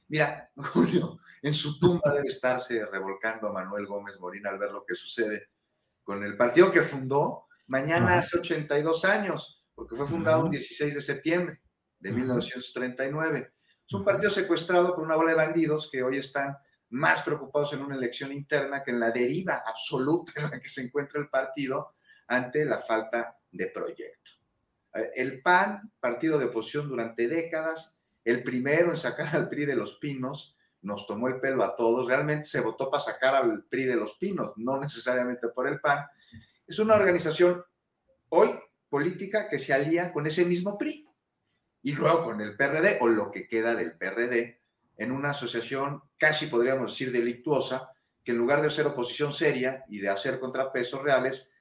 Mira, 0.07 0.51
Julio, 0.55 1.19
en 1.41 1.53
su 1.53 1.79
tumba 1.79 2.13
debe 2.13 2.27
estarse 2.27 2.85
revolcando 2.85 3.47
a 3.47 3.53
Manuel 3.53 3.85
Gómez 3.85 4.19
Morín 4.19 4.47
al 4.47 4.57
ver 4.57 4.71
lo 4.71 4.85
que 4.85 4.95
sucede 4.95 5.49
con 6.03 6.23
el 6.23 6.35
partido 6.35 6.71
que 6.71 6.81
fundó 6.81 7.45
mañana 7.67 8.17
hace 8.17 8.39
82 8.39 9.05
años, 9.05 9.63
porque 9.73 9.95
fue 9.95 10.05
fundado 10.05 10.45
el 10.45 10.51
16 10.51 10.95
de 10.95 11.01
septiembre 11.01 11.61
de 11.99 12.11
1939. 12.11 13.53
Es 13.87 13.93
un 13.93 14.03
partido 14.03 14.29
secuestrado 14.29 14.95
por 14.95 15.03
una 15.03 15.15
bola 15.15 15.31
de 15.31 15.37
bandidos 15.37 15.89
que 15.91 16.03
hoy 16.03 16.17
están 16.17 16.57
más 16.89 17.23
preocupados 17.23 17.73
en 17.73 17.81
una 17.81 17.95
elección 17.95 18.31
interna 18.31 18.83
que 18.83 18.91
en 18.91 18.99
la 18.99 19.11
deriva 19.11 19.63
absoluta 19.65 20.33
en 20.35 20.51
la 20.51 20.59
que 20.59 20.69
se 20.69 20.81
encuentra 20.81 21.19
el 21.19 21.29
partido 21.29 21.95
ante 22.27 22.65
la 22.65 22.79
falta 22.79 23.37
de 23.51 23.67
proyecto. 23.67 24.31
El 25.15 25.41
PAN, 25.41 25.91
partido 25.99 26.37
de 26.37 26.45
oposición 26.45 26.87
durante 26.87 27.27
décadas, 27.27 27.92
el 28.23 28.43
primero 28.43 28.89
en 28.89 28.95
sacar 28.95 29.35
al 29.35 29.49
PRI 29.49 29.65
de 29.65 29.75
los 29.75 29.95
pinos, 29.95 30.55
nos 30.81 31.07
tomó 31.07 31.27
el 31.27 31.39
pelo 31.39 31.63
a 31.63 31.75
todos. 31.75 32.07
Realmente 32.07 32.45
se 32.45 32.61
votó 32.61 32.89
para 32.89 33.03
sacar 33.03 33.35
al 33.35 33.63
PRI 33.65 33.85
de 33.85 33.95
los 33.95 34.13
pinos, 34.17 34.53
no 34.57 34.79
necesariamente 34.79 35.47
por 35.49 35.67
el 35.67 35.79
PAN. 35.79 36.05
Es 36.67 36.79
una 36.79 36.95
organización 36.95 37.63
hoy 38.29 38.49
política 38.89 39.49
que 39.49 39.59
se 39.59 39.73
alía 39.73 40.13
con 40.13 40.27
ese 40.27 40.45
mismo 40.45 40.77
PRI 40.77 41.07
y 41.81 41.93
luego 41.93 42.23
con 42.25 42.41
el 42.41 42.55
PRD 42.55 42.97
o 43.01 43.07
lo 43.07 43.31
que 43.31 43.47
queda 43.47 43.75
del 43.75 43.97
PRD 43.97 44.61
en 44.97 45.11
una 45.11 45.31
asociación 45.31 46.01
casi 46.17 46.47
podríamos 46.47 46.91
decir 46.91 47.11
delictuosa 47.11 47.91
que 48.23 48.31
en 48.31 48.37
lugar 48.37 48.61
de 48.61 48.67
hacer 48.67 48.85
oposición 48.85 49.33
seria 49.33 49.83
y 49.89 49.99
de 49.99 50.09
hacer 50.09 50.39
contrapesos 50.39 51.01
reales, 51.03 51.51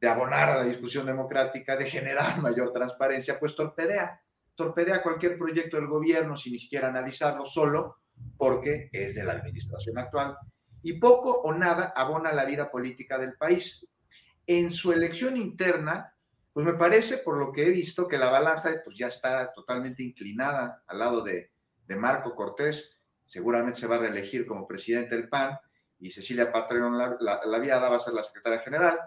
de 0.00 0.08
abonar 0.08 0.50
a 0.50 0.58
la 0.58 0.64
discusión 0.64 1.06
democrática, 1.06 1.76
de 1.76 1.90
generar 1.90 2.38
mayor 2.42 2.72
transparencia, 2.72 3.38
pues 3.40 3.56
torpedea, 3.56 4.22
torpedea 4.62 5.02
cualquier 5.02 5.36
proyecto 5.36 5.76
del 5.76 5.86
gobierno 5.86 6.36
sin 6.36 6.52
ni 6.52 6.58
siquiera 6.58 6.88
analizarlo 6.88 7.44
solo 7.44 7.96
porque 8.36 8.88
es 8.92 9.14
de 9.14 9.24
la 9.24 9.32
administración 9.32 9.98
actual 9.98 10.36
y 10.82 10.94
poco 10.94 11.42
o 11.42 11.52
nada 11.52 11.92
abona 11.94 12.32
la 12.32 12.44
vida 12.44 12.70
política 12.70 13.18
del 13.18 13.34
país. 13.34 13.88
En 14.46 14.70
su 14.70 14.92
elección 14.92 15.36
interna, 15.36 16.14
pues 16.52 16.66
me 16.66 16.74
parece, 16.74 17.18
por 17.18 17.38
lo 17.38 17.52
que 17.52 17.66
he 17.66 17.70
visto, 17.70 18.08
que 18.08 18.18
la 18.18 18.30
balanza 18.30 18.70
pues 18.84 18.96
ya 18.96 19.06
está 19.06 19.52
totalmente 19.52 20.02
inclinada 20.02 20.82
al 20.86 20.98
lado 20.98 21.22
de, 21.22 21.52
de 21.86 21.96
Marco 21.96 22.34
Cortés, 22.34 22.98
seguramente 23.24 23.80
se 23.80 23.86
va 23.86 23.96
a 23.96 24.00
reelegir 24.00 24.46
como 24.46 24.66
presidente 24.66 25.16
del 25.16 25.28
PAN 25.28 25.58
y 25.98 26.10
Cecilia 26.10 26.50
Patreon 26.50 26.98
la, 26.98 27.40
la, 27.44 27.58
Viada 27.58 27.88
va 27.88 27.96
a 27.96 28.00
ser 28.00 28.12
la 28.12 28.24
secretaria 28.24 28.58
general. 28.58 28.98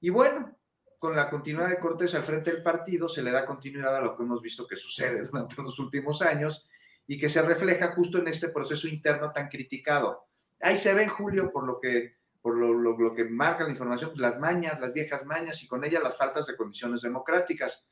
Y 0.00 0.10
bueno, 0.10 0.58
con 0.98 1.14
la 1.14 1.28
continuidad 1.28 1.68
de 1.68 1.78
Cortés 1.78 2.14
al 2.14 2.22
frente 2.22 2.52
del 2.52 2.62
partido, 2.62 3.08
se 3.08 3.22
le 3.22 3.30
da 3.30 3.46
continuidad 3.46 3.96
a 3.96 4.00
lo 4.00 4.16
que 4.16 4.22
hemos 4.22 4.40
visto 4.40 4.66
que 4.66 4.76
sucede 4.76 5.22
durante 5.30 5.62
los 5.62 5.78
últimos 5.78 6.22
años 6.22 6.68
y 7.06 7.18
que 7.18 7.28
se 7.28 7.42
refleja 7.42 7.92
justo 7.92 8.18
en 8.18 8.28
este 8.28 8.48
proceso 8.48 8.88
interno 8.88 9.32
tan 9.32 9.48
criticado. 9.48 10.26
Ahí 10.60 10.78
se 10.78 10.94
ve 10.94 11.04
en 11.04 11.08
Julio, 11.08 11.50
por 11.52 11.64
lo 11.66 11.78
que, 11.78 12.16
por 12.40 12.56
lo, 12.56 13.14
que 13.14 13.24
marca 13.24 13.64
la 13.64 13.70
información, 13.70 14.12
las 14.16 14.38
mañas, 14.38 14.80
las 14.80 14.92
viejas 14.92 15.24
mañas 15.24 15.62
y 15.62 15.68
con 15.68 15.84
ellas 15.84 16.02
las 16.02 16.16
faltas 16.16 16.46
de 16.46 16.56
condiciones 16.56 17.02
democráticas. 17.02 17.84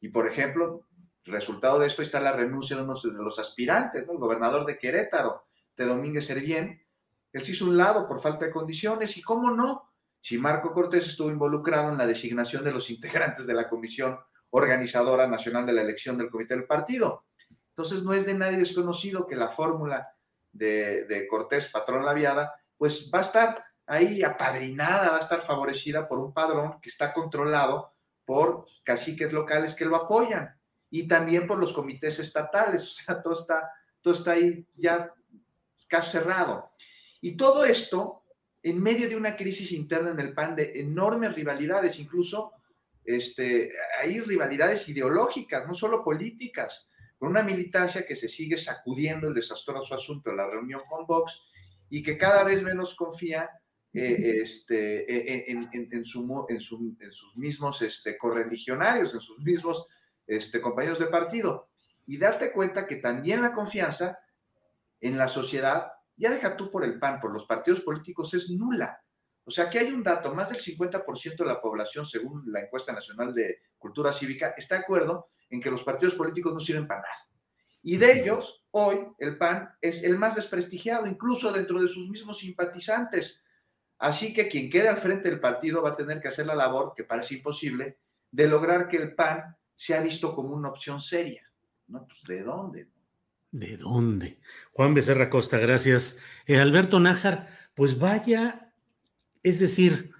Y 0.00 0.08
por 0.08 0.26
ejemplo, 0.26 0.86
resultado 1.24 1.78
de 1.78 1.86
esto 1.86 2.02
está 2.02 2.20
la 2.20 2.32
renuncia 2.32 2.76
de 2.76 2.82
uno 2.82 2.94
de 2.94 3.12
los 3.12 3.38
aspirantes, 3.38 4.02
el 4.08 4.18
gobernador 4.18 4.64
de 4.64 4.78
Querétaro, 4.78 5.44
de 5.76 5.84
Domínguez 5.84 6.26
Servién. 6.26 6.82
Él 7.32 7.44
se 7.44 7.52
hizo 7.52 7.66
un 7.66 7.76
lado 7.76 8.08
por 8.08 8.20
falta 8.20 8.46
de 8.46 8.52
condiciones 8.52 9.16
y 9.16 9.22
cómo 9.22 9.50
no, 9.50 9.90
si 10.26 10.38
Marco 10.38 10.72
Cortés 10.72 11.06
estuvo 11.06 11.30
involucrado 11.30 11.92
en 11.92 11.98
la 11.98 12.04
designación 12.04 12.64
de 12.64 12.72
los 12.72 12.90
integrantes 12.90 13.46
de 13.46 13.54
la 13.54 13.68
Comisión 13.68 14.18
Organizadora 14.50 15.28
Nacional 15.28 15.64
de 15.64 15.72
la 15.72 15.82
Elección 15.82 16.18
del 16.18 16.30
Comité 16.30 16.56
del 16.56 16.66
Partido. 16.66 17.26
Entonces 17.68 18.02
no 18.02 18.12
es 18.12 18.26
de 18.26 18.34
nadie 18.34 18.58
desconocido 18.58 19.24
que 19.24 19.36
la 19.36 19.46
fórmula 19.46 20.12
de, 20.50 21.28
Cortés, 21.30 21.68
patrón 21.68 22.04
laviada, 22.04 22.52
pues 22.76 23.08
va 23.08 23.20
a 23.20 23.22
estar 23.22 23.64
ahí 23.86 24.24
apadrinada, 24.24 25.10
va 25.10 25.18
a 25.18 25.20
estar 25.20 25.42
favorecida 25.42 26.08
por 26.08 26.18
un 26.18 26.34
padrón 26.34 26.80
que 26.80 26.88
está 26.88 27.14
controlado 27.14 27.94
por 28.24 28.66
caciques 28.82 29.32
locales 29.32 29.76
que 29.76 29.84
lo 29.84 29.94
apoyan 29.94 30.58
y 30.90 31.06
también 31.06 31.46
por 31.46 31.60
los 31.60 31.72
comités 31.72 32.18
estatales, 32.18 32.84
o 32.88 32.90
sea, 32.90 33.22
todo 33.22 33.34
está, 33.34 33.70
todo 34.00 34.14
está 34.14 34.32
ahí 34.32 34.66
ya 34.74 35.14
casi 35.88 36.18
cerrado. 36.18 36.72
Y 37.20 37.36
todo 37.36 37.64
esto 37.64 38.24
en 38.66 38.82
medio 38.82 39.08
de 39.08 39.14
una 39.14 39.36
crisis 39.36 39.70
interna 39.70 40.10
en 40.10 40.18
el 40.18 40.34
PAN 40.34 40.56
de 40.56 40.72
enormes 40.80 41.36
rivalidades, 41.36 42.00
incluso 42.00 42.50
este, 43.04 43.72
hay 44.00 44.20
rivalidades 44.20 44.88
ideológicas, 44.88 45.64
no 45.68 45.72
solo 45.72 46.02
políticas, 46.02 46.88
con 47.16 47.28
una 47.28 47.44
militancia 47.44 48.04
que 48.04 48.16
se 48.16 48.28
sigue 48.28 48.58
sacudiendo 48.58 49.28
el 49.28 49.34
desastroso 49.34 49.94
asunto 49.94 50.30
de 50.30 50.36
la 50.36 50.50
reunión 50.50 50.80
con 50.90 51.06
Vox 51.06 51.42
y 51.88 52.02
que 52.02 52.18
cada 52.18 52.42
vez 52.42 52.60
menos 52.60 52.96
confía 52.96 53.48
eh, 53.92 54.40
este, 54.42 55.52
en, 55.52 56.04
su, 56.04 56.46
en, 56.48 56.60
sus 56.60 57.36
mismos 57.36 57.82
este, 57.82 58.18
correligionarios, 58.18 59.14
en 59.14 59.20
sus 59.20 59.38
mismos 59.38 59.86
este, 60.26 60.60
compañeros 60.60 60.98
de 60.98 61.06
partido. 61.06 61.70
Y 62.04 62.18
darte 62.18 62.50
cuenta 62.50 62.84
que 62.84 62.96
también 62.96 63.42
la 63.42 63.52
confianza 63.52 64.18
en 65.00 65.16
la 65.16 65.28
sociedad, 65.28 65.92
ya 66.16 66.30
deja 66.30 66.56
tú 66.56 66.70
por 66.70 66.84
el 66.84 66.98
PAN, 66.98 67.20
por 67.20 67.32
los 67.32 67.44
partidos 67.44 67.80
políticos, 67.82 68.32
es 68.34 68.50
nula. 68.50 69.00
O 69.44 69.50
sea, 69.50 69.70
que 69.70 69.78
hay 69.78 69.92
un 69.92 70.02
dato, 70.02 70.34
más 70.34 70.48
del 70.48 70.58
50% 70.58 71.36
de 71.36 71.44
la 71.44 71.60
población, 71.60 72.04
según 72.04 72.42
la 72.46 72.62
encuesta 72.62 72.92
nacional 72.92 73.32
de 73.32 73.60
cultura 73.78 74.12
cívica, 74.12 74.54
está 74.56 74.74
de 74.74 74.80
acuerdo 74.80 75.28
en 75.48 75.60
que 75.60 75.70
los 75.70 75.84
partidos 75.84 76.14
políticos 76.14 76.52
no 76.52 76.58
sirven 76.60 76.86
para 76.86 77.02
nada. 77.02 77.28
Y 77.82 77.96
de 77.98 78.20
ellos, 78.20 78.64
hoy 78.72 79.06
el 79.18 79.38
PAN 79.38 79.70
es 79.80 80.02
el 80.02 80.18
más 80.18 80.34
desprestigiado, 80.34 81.06
incluso 81.06 81.52
dentro 81.52 81.80
de 81.80 81.88
sus 81.88 82.08
mismos 82.10 82.38
simpatizantes. 82.38 83.44
Así 83.98 84.34
que 84.34 84.48
quien 84.48 84.68
quede 84.68 84.88
al 84.88 84.96
frente 84.96 85.30
del 85.30 85.38
partido 85.38 85.82
va 85.82 85.90
a 85.90 85.96
tener 85.96 86.20
que 86.20 86.26
hacer 86.26 86.46
la 86.46 86.56
labor, 86.56 86.92
que 86.96 87.04
parece 87.04 87.36
imposible, 87.36 88.00
de 88.32 88.48
lograr 88.48 88.88
que 88.88 88.96
el 88.96 89.14
PAN 89.14 89.56
sea 89.76 90.00
visto 90.00 90.34
como 90.34 90.56
una 90.56 90.70
opción 90.70 91.00
seria. 91.00 91.48
¿No? 91.86 92.04
Pues, 92.04 92.22
¿de 92.24 92.42
dónde? 92.42 92.90
¿De 93.50 93.76
dónde? 93.76 94.38
Juan 94.72 94.94
Becerra 94.94 95.30
Costa, 95.30 95.58
gracias. 95.58 96.18
Eh, 96.46 96.58
Alberto 96.58 97.00
Nájar, 97.00 97.48
pues 97.74 97.98
vaya, 97.98 98.72
es 99.42 99.60
decir, 99.60 100.10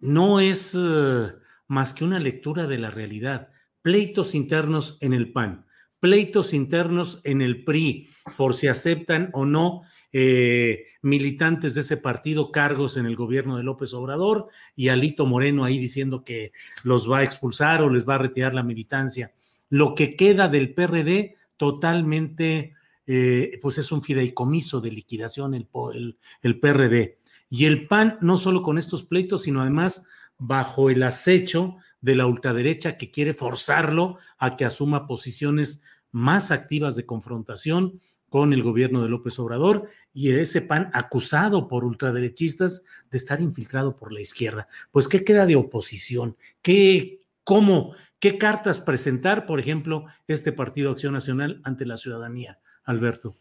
no 0.00 0.40
es 0.40 0.74
eh, 0.74 1.32
más 1.68 1.92
que 1.92 2.04
una 2.04 2.18
lectura 2.18 2.66
de 2.66 2.78
la 2.78 2.90
realidad. 2.90 3.50
Pleitos 3.82 4.34
internos 4.34 4.98
en 5.00 5.12
el 5.12 5.32
PAN, 5.32 5.66
pleitos 6.00 6.52
internos 6.52 7.20
en 7.24 7.42
el 7.42 7.64
PRI, 7.64 8.10
por 8.36 8.54
si 8.54 8.68
aceptan 8.68 9.30
o 9.32 9.44
no 9.44 9.82
eh, 10.12 10.86
militantes 11.00 11.74
de 11.74 11.80
ese 11.80 11.96
partido 11.96 12.52
cargos 12.52 12.96
en 12.96 13.06
el 13.06 13.16
gobierno 13.16 13.56
de 13.56 13.62
López 13.62 13.94
Obrador 13.94 14.48
y 14.76 14.88
Alito 14.88 15.24
Moreno 15.24 15.64
ahí 15.64 15.78
diciendo 15.78 16.22
que 16.22 16.52
los 16.84 17.10
va 17.10 17.18
a 17.18 17.24
expulsar 17.24 17.82
o 17.82 17.88
les 17.88 18.06
va 18.06 18.16
a 18.16 18.18
retirar 18.18 18.54
la 18.54 18.62
militancia. 18.62 19.32
Lo 19.70 19.94
que 19.94 20.14
queda 20.16 20.48
del 20.48 20.74
PRD 20.74 21.36
totalmente, 21.62 22.74
eh, 23.06 23.56
pues 23.62 23.78
es 23.78 23.92
un 23.92 24.02
fideicomiso 24.02 24.80
de 24.80 24.90
liquidación 24.90 25.54
el, 25.54 25.68
el, 25.94 26.18
el 26.42 26.58
PRD. 26.58 27.20
Y 27.48 27.66
el 27.66 27.86
PAN, 27.86 28.18
no 28.20 28.36
solo 28.36 28.64
con 28.64 28.78
estos 28.78 29.04
pleitos, 29.04 29.42
sino 29.42 29.60
además 29.60 30.04
bajo 30.38 30.90
el 30.90 31.04
acecho 31.04 31.76
de 32.00 32.16
la 32.16 32.26
ultraderecha 32.26 32.96
que 32.96 33.12
quiere 33.12 33.32
forzarlo 33.32 34.18
a 34.38 34.56
que 34.56 34.64
asuma 34.64 35.06
posiciones 35.06 35.84
más 36.10 36.50
activas 36.50 36.96
de 36.96 37.06
confrontación 37.06 38.00
con 38.28 38.52
el 38.52 38.64
gobierno 38.64 39.00
de 39.04 39.08
López 39.08 39.38
Obrador 39.38 39.88
y 40.12 40.32
ese 40.32 40.62
PAN 40.62 40.90
acusado 40.94 41.68
por 41.68 41.84
ultraderechistas 41.84 42.82
de 43.08 43.18
estar 43.18 43.40
infiltrado 43.40 43.94
por 43.94 44.12
la 44.12 44.20
izquierda. 44.20 44.66
Pues, 44.90 45.06
¿qué 45.06 45.22
queda 45.22 45.46
de 45.46 45.54
oposición? 45.54 46.36
¿Qué, 46.60 47.20
cómo, 47.44 47.94
qué 48.18 48.38
cartas 48.38 48.78
presentar, 48.78 49.46
por 49.46 49.60
ejemplo, 49.60 50.06
este 50.28 50.52
Partido 50.52 50.90
Acción 50.90 51.12
Nacional 51.12 51.60
ante 51.64 51.86
la 51.86 51.96
ciudadanía, 51.96 52.58
Alberto? 52.84 53.36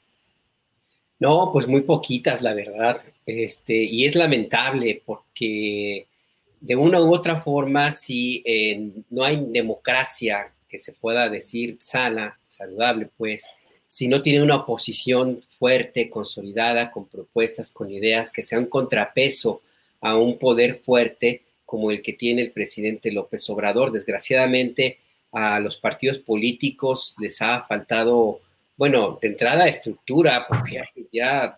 No, 1.20 1.52
pues 1.54 1.68
muy 1.68 1.82
poquitas, 1.82 2.42
la 2.42 2.56
verdad. 2.56 3.04
Este, 3.26 3.76
y 3.76 4.06
es 4.06 4.16
lamentable 4.16 5.04
porque 5.06 6.08
de 6.60 6.76
una 6.76 7.00
u 7.00 7.14
otra 7.14 7.40
forma, 7.40 7.92
si 7.92 8.44
no 9.10 9.24
hay 9.24 9.46
democracia 9.50 10.52
que 10.68 10.78
se 10.78 10.94
pueda 10.94 11.30
decir 11.30 11.78
sana, 11.80 12.40
saludable, 12.48 13.10
pues, 13.18 13.46
si 13.88 14.08
no 14.08 14.22
tiene 14.22 14.42
una 14.42 14.56
oposición 14.56 15.44
fuerte, 15.50 16.10
consolidada, 16.10 16.92
con 16.92 17.08
propuestas, 17.08 17.72
con 17.72 17.92
ideas 17.92 18.32
que 18.32 18.42
sean 18.42 18.66
contrapeso 18.68 19.62
a 20.00 20.16
un 20.16 20.40
poder 20.40 20.82
fuerte 20.84 21.44
como 21.72 21.90
el 21.90 22.02
que 22.02 22.12
tiene 22.12 22.42
el 22.42 22.52
presidente 22.52 23.14
López 23.14 23.50
Obrador. 23.50 23.94
Desgraciadamente, 23.94 25.00
a 25.32 25.58
los 25.62 25.78
partidos 25.78 26.20
políticos 26.20 27.16
les 27.18 27.42
ha 27.42 27.66
faltado, 27.66 28.42
bueno, 28.76 29.18
de 29.22 29.30
entrada 29.30 29.70
estructura, 29.70 30.46
porque 30.50 30.80
hace 30.80 31.06
ya, 31.14 31.58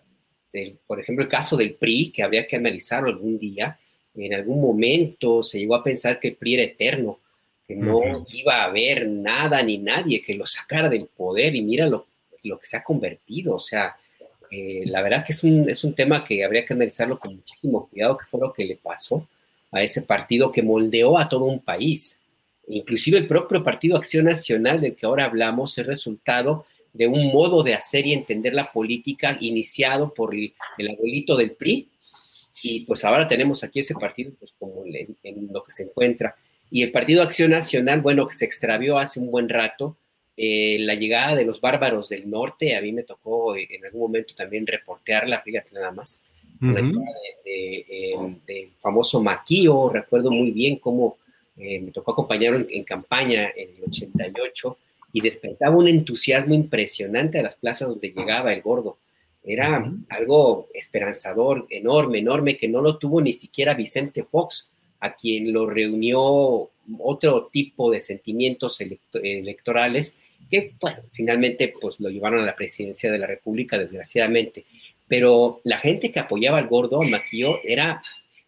por 0.86 1.00
ejemplo, 1.00 1.24
el 1.24 1.28
caso 1.28 1.56
del 1.56 1.74
PRI, 1.74 2.12
que 2.12 2.22
habría 2.22 2.46
que 2.46 2.54
analizarlo 2.54 3.08
algún 3.08 3.38
día, 3.38 3.76
en 4.14 4.34
algún 4.34 4.60
momento 4.60 5.42
se 5.42 5.58
llegó 5.58 5.74
a 5.74 5.82
pensar 5.82 6.20
que 6.20 6.28
el 6.28 6.36
PRI 6.36 6.54
era 6.54 6.62
eterno, 6.62 7.18
que 7.66 7.74
no 7.74 8.24
iba 8.32 8.58
a 8.58 8.66
haber 8.66 9.08
nada 9.08 9.64
ni 9.64 9.78
nadie 9.78 10.22
que 10.22 10.34
lo 10.34 10.46
sacara 10.46 10.88
del 10.88 11.06
poder. 11.06 11.56
Y 11.56 11.62
mira 11.62 11.88
lo, 11.88 12.06
lo 12.44 12.56
que 12.60 12.68
se 12.68 12.76
ha 12.76 12.84
convertido, 12.84 13.56
o 13.56 13.58
sea, 13.58 13.96
eh, 14.48 14.84
la 14.86 15.02
verdad 15.02 15.24
que 15.26 15.32
es 15.32 15.42
un, 15.42 15.68
es 15.68 15.82
un 15.82 15.92
tema 15.92 16.24
que 16.24 16.44
habría 16.44 16.64
que 16.64 16.74
analizarlo 16.74 17.18
con 17.18 17.34
muchísimo 17.34 17.88
cuidado, 17.88 18.16
que 18.16 18.26
fue 18.26 18.38
lo 18.38 18.52
que 18.52 18.64
le 18.64 18.76
pasó 18.76 19.26
a 19.74 19.82
ese 19.82 20.02
partido 20.02 20.50
que 20.50 20.62
moldeó 20.62 21.18
a 21.18 21.28
todo 21.28 21.44
un 21.44 21.60
país. 21.60 22.20
Inclusive 22.68 23.18
el 23.18 23.26
propio 23.26 23.62
Partido 23.62 23.96
Acción 23.96 24.24
Nacional 24.24 24.80
del 24.80 24.94
que 24.94 25.04
ahora 25.04 25.26
hablamos 25.26 25.76
es 25.76 25.86
resultado 25.86 26.64
de 26.94 27.08
un 27.08 27.32
modo 27.32 27.62
de 27.62 27.74
hacer 27.74 28.06
y 28.06 28.12
entender 28.12 28.54
la 28.54 28.72
política 28.72 29.36
iniciado 29.40 30.14
por 30.14 30.34
el, 30.34 30.54
el 30.78 30.90
abuelito 30.90 31.36
del 31.36 31.50
PRI, 31.50 31.88
y 32.64 32.80
pues 32.86 33.04
ahora 33.04 33.28
tenemos 33.28 33.62
aquí 33.62 33.80
ese 33.80 33.94
partido 33.94 34.32
pues 34.38 34.54
como 34.58 34.84
en, 34.86 35.48
lo 35.52 35.62
que 35.62 35.70
se 35.70 35.82
encuentra. 35.82 36.34
Y 36.70 36.82
el 36.82 36.92
Partido 36.92 37.22
Acción 37.22 37.50
Nacional, 37.50 38.00
bueno, 38.00 38.26
que 38.26 38.34
se 38.34 38.46
extravió 38.46 38.96
hace 38.96 39.20
un 39.20 39.30
buen 39.30 39.50
rato, 39.50 39.98
eh, 40.36 40.78
la 40.80 40.94
llegada 40.94 41.36
de 41.36 41.44
los 41.44 41.60
bárbaros 41.60 42.08
del 42.08 42.28
norte, 42.28 42.74
a 42.74 42.80
mí 42.80 42.90
me 42.92 43.02
tocó 43.02 43.54
eh, 43.54 43.68
en 43.70 43.84
algún 43.84 44.00
momento 44.00 44.34
también 44.34 44.66
reportearla, 44.66 45.42
fíjate 45.42 45.74
nada 45.74 45.92
más, 45.92 46.22
em, 47.44 48.38
del 48.46 48.70
famoso 48.78 49.22
Maquío, 49.22 49.88
recuerdo 49.88 50.30
muy 50.30 50.50
bien 50.50 50.76
cómo 50.76 51.18
eh, 51.56 51.80
me 51.80 51.90
tocó 51.90 52.12
acompañarlo 52.12 52.66
en, 52.68 52.84
campaña 52.84 53.48
en 53.54 53.76
el 53.76 53.84
88 53.84 54.78
y 55.12 55.20
despertaba 55.20 55.76
un 55.76 55.88
entusiasmo 55.88 56.54
impresionante 56.54 57.38
a 57.38 57.44
las 57.44 57.54
plazas 57.56 57.88
donde 57.88 58.10
llegaba 58.10 58.52
el 58.52 58.62
gordo. 58.62 58.98
Era 59.44 59.92
algo 60.08 60.68
esperanzador, 60.74 61.66
enorme, 61.70 62.18
enorme, 62.18 62.56
que 62.56 62.66
no 62.66 62.80
lo 62.80 62.98
tuvo 62.98 63.20
ni 63.20 63.32
siquiera 63.32 63.74
Vicente 63.74 64.24
Fox, 64.24 64.70
a 65.00 65.14
quien 65.14 65.52
lo 65.52 65.68
reunió 65.68 66.70
otro 66.98 67.48
tipo 67.52 67.90
de 67.90 68.00
sentimientos 68.00 68.80
electorales 69.12 70.16
que, 70.50 70.74
bueno, 70.80 71.02
finalmente 71.12 71.74
pues 71.80 72.00
lo 72.00 72.08
llevaron 72.08 72.42
a 72.42 72.46
la 72.46 72.56
presidencia 72.56 73.10
de 73.10 73.18
la 73.18 73.26
República, 73.26 73.78
desgraciadamente. 73.78 74.64
Pero 75.08 75.60
la 75.64 75.78
gente 75.78 76.10
que 76.10 76.20
apoyaba 76.20 76.58
al 76.58 76.68
gordo, 76.68 77.02
al 77.02 77.10
maquillo, 77.10 77.56
era, 77.64 78.02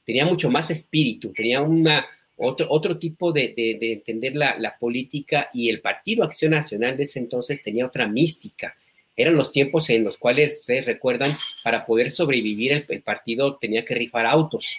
tenía 0.04 0.24
mucho 0.24 0.50
más 0.50 0.70
espíritu, 0.70 1.32
tenía 1.32 1.60
una, 1.60 2.06
otro, 2.36 2.66
otro 2.70 2.98
tipo 2.98 3.32
de, 3.32 3.52
de, 3.56 3.92
entender 3.92 4.36
la, 4.36 4.56
la, 4.58 4.78
política 4.78 5.50
y 5.52 5.68
el 5.68 5.80
Partido 5.80 6.24
Acción 6.24 6.52
Nacional 6.52 6.96
de 6.96 7.04
ese 7.04 7.18
entonces 7.18 7.62
tenía 7.62 7.86
otra 7.86 8.06
mística 8.08 8.74
eran 9.16 9.34
los 9.34 9.50
tiempos 9.50 9.88
en 9.88 10.04
los 10.04 10.18
cuales, 10.18 10.58
ustedes 10.60 10.84
recuerdan, 10.84 11.32
para 11.64 11.86
poder 11.86 12.10
sobrevivir 12.10 12.84
el, 12.88 13.02
partido 13.02 13.56
tenía 13.56 13.84
que 13.84 13.94
rifar 13.94 14.26
autos. 14.26 14.76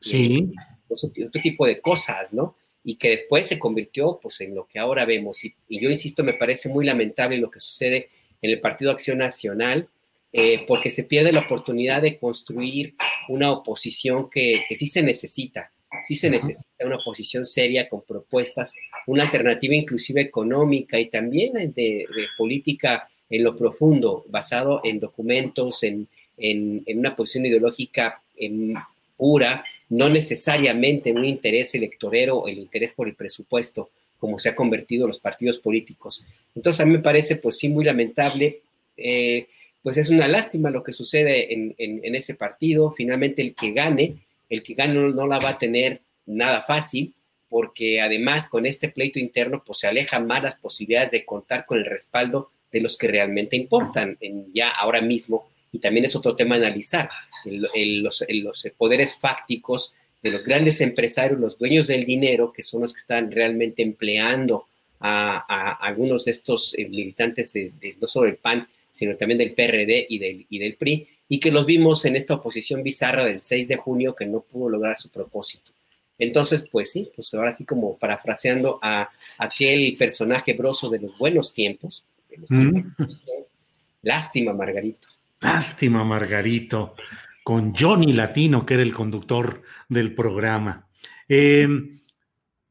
Sí. 0.00 0.52
otro 0.88 1.40
tipo 1.40 1.66
de 1.66 1.80
cosas, 1.80 2.34
¿no? 2.34 2.54
Y 2.84 2.96
que 2.96 3.08
después 3.08 3.46
se 3.46 3.58
convirtió 3.58 4.18
pues 4.22 4.40
en 4.42 4.54
lo 4.54 4.66
que 4.66 4.78
ahora 4.78 5.06
vemos. 5.06 5.42
Y, 5.44 5.54
yo 5.70 5.88
insisto, 5.88 6.22
me 6.22 6.34
parece 6.34 6.68
muy 6.68 6.84
lamentable 6.84 7.38
lo 7.38 7.50
que 7.50 7.60
sucede 7.60 8.10
en 8.42 8.50
el 8.50 8.60
Partido 8.60 8.90
Acción 8.90 9.18
Nacional, 9.18 9.88
eh, 10.32 10.64
porque 10.66 10.90
se 10.90 11.04
pierde 11.04 11.32
la 11.32 11.40
oportunidad 11.40 12.02
de 12.02 12.18
construir 12.18 12.94
una 13.28 13.50
oposición 13.50 14.28
que, 14.30 14.62
sí 14.74 14.86
se 14.86 15.02
necesita, 15.02 15.70
sí 16.06 16.16
se 16.16 16.30
necesita 16.30 16.86
una 16.86 16.96
oposición 16.96 17.46
seria 17.46 17.88
con 17.88 18.02
propuestas, 18.02 18.74
una 19.06 19.24
alternativa 19.24 19.74
inclusive 19.74 20.20
económica 20.20 20.98
y 20.98 21.06
también 21.06 21.52
de, 21.52 21.72
de 21.74 22.26
política 22.36 23.08
en 23.30 23.44
lo 23.44 23.56
profundo, 23.56 24.24
basado 24.28 24.80
en 24.84 25.00
documentos, 25.00 25.82
en, 25.82 26.08
una 26.86 27.16
posición 27.16 27.46
ideológica 27.46 28.22
pura, 29.16 29.64
no 29.88 30.08
necesariamente 30.08 31.10
en 31.10 31.18
un 31.18 31.24
interés 31.24 31.74
electorero, 31.74 32.46
el 32.46 32.58
interés 32.58 32.92
por 32.92 33.08
el 33.08 33.16
presupuesto, 33.16 33.90
como 34.18 34.38
se 34.38 34.48
ha 34.48 34.54
convertido 34.54 35.06
los 35.06 35.18
partidos 35.18 35.58
políticos. 35.58 36.24
Entonces 36.54 36.80
a 36.80 36.86
mí 36.86 36.92
me 36.92 37.00
parece, 37.00 37.36
pues 37.36 37.58
sí, 37.58 37.68
muy 37.68 37.84
lamentable. 37.84 38.60
Eh, 38.96 39.48
pues 39.88 39.96
es 39.96 40.10
una 40.10 40.28
lástima 40.28 40.68
lo 40.68 40.82
que 40.82 40.92
sucede 40.92 41.50
en, 41.50 42.14
ese 42.14 42.34
partido. 42.34 42.92
Finalmente 42.92 43.40
el 43.40 43.54
que 43.54 43.72
gane, 43.72 44.16
el 44.50 44.62
que 44.62 44.74
gane 44.74 44.92
no, 44.92 45.26
la 45.26 45.38
va 45.38 45.48
a 45.48 45.58
tener 45.58 46.02
nada 46.26 46.60
fácil, 46.60 47.14
porque 47.48 47.98
además 48.02 48.48
con 48.48 48.66
este 48.66 48.90
pleito 48.90 49.18
interno, 49.18 49.62
pues 49.64 49.78
se 49.78 49.86
alejan 49.86 50.26
más 50.26 50.42
las 50.42 50.56
posibilidades 50.56 51.12
de 51.12 51.24
contar 51.24 51.64
con 51.64 51.78
el 51.78 51.86
respaldo 51.86 52.50
de 52.70 52.82
los 52.82 52.98
que 52.98 53.08
realmente 53.08 53.56
importan 53.56 54.18
en 54.20 54.52
ya 54.52 54.68
ahora 54.68 55.00
mismo. 55.00 55.48
Y 55.72 55.78
también 55.78 56.04
es 56.04 56.14
otro 56.14 56.36
tema 56.36 56.56
analizar, 56.56 57.08
los, 57.46 58.22
poderes 58.76 59.16
fácticos 59.16 59.94
de 60.22 60.32
los 60.32 60.44
grandes 60.44 60.82
empresarios, 60.82 61.40
los 61.40 61.56
dueños 61.56 61.86
del 61.86 62.04
dinero, 62.04 62.52
que 62.52 62.62
son 62.62 62.82
los 62.82 62.92
que 62.92 63.00
están 63.00 63.30
realmente 63.30 63.80
empleando 63.80 64.66
a, 65.00 65.78
algunos 65.82 66.26
de 66.26 66.32
estos 66.32 66.74
eh, 66.76 66.86
militantes 66.86 67.54
de, 67.54 67.72
no 67.98 68.06
solo 68.06 68.26
del 68.26 68.36
PAN, 68.36 68.68
sino 68.98 69.16
también 69.16 69.38
del 69.38 69.54
PRD 69.54 70.06
y 70.08 70.18
del, 70.18 70.46
y 70.48 70.58
del 70.58 70.76
PRI, 70.76 71.08
y 71.28 71.40
que 71.40 71.52
los 71.52 71.64
vimos 71.66 72.04
en 72.04 72.16
esta 72.16 72.34
oposición 72.34 72.82
bizarra 72.82 73.24
del 73.24 73.40
6 73.40 73.68
de 73.68 73.76
junio 73.76 74.14
que 74.14 74.26
no 74.26 74.40
pudo 74.40 74.68
lograr 74.68 74.96
su 74.96 75.10
propósito. 75.10 75.72
Entonces, 76.18 76.66
pues 76.70 76.90
sí, 76.90 77.10
pues 77.14 77.32
ahora 77.34 77.52
sí 77.52 77.64
como 77.64 77.96
parafraseando 77.96 78.78
a 78.82 79.08
aquel 79.38 79.96
personaje 79.96 80.52
broso 80.54 80.90
de 80.90 81.00
los 81.00 81.16
buenos 81.16 81.52
tiempos, 81.52 82.04
Mm. 82.48 82.80
lástima 84.02 84.52
Margarito. 84.52 85.08
Lástima, 85.40 86.04
Margarito, 86.04 86.94
con 87.44 87.74
Johnny 87.74 88.12
Latino, 88.12 88.66
que 88.66 88.74
era 88.74 88.82
el 88.82 88.92
conductor 88.94 89.62
del 89.88 90.14
programa. 90.14 90.86
Eh, 91.28 91.68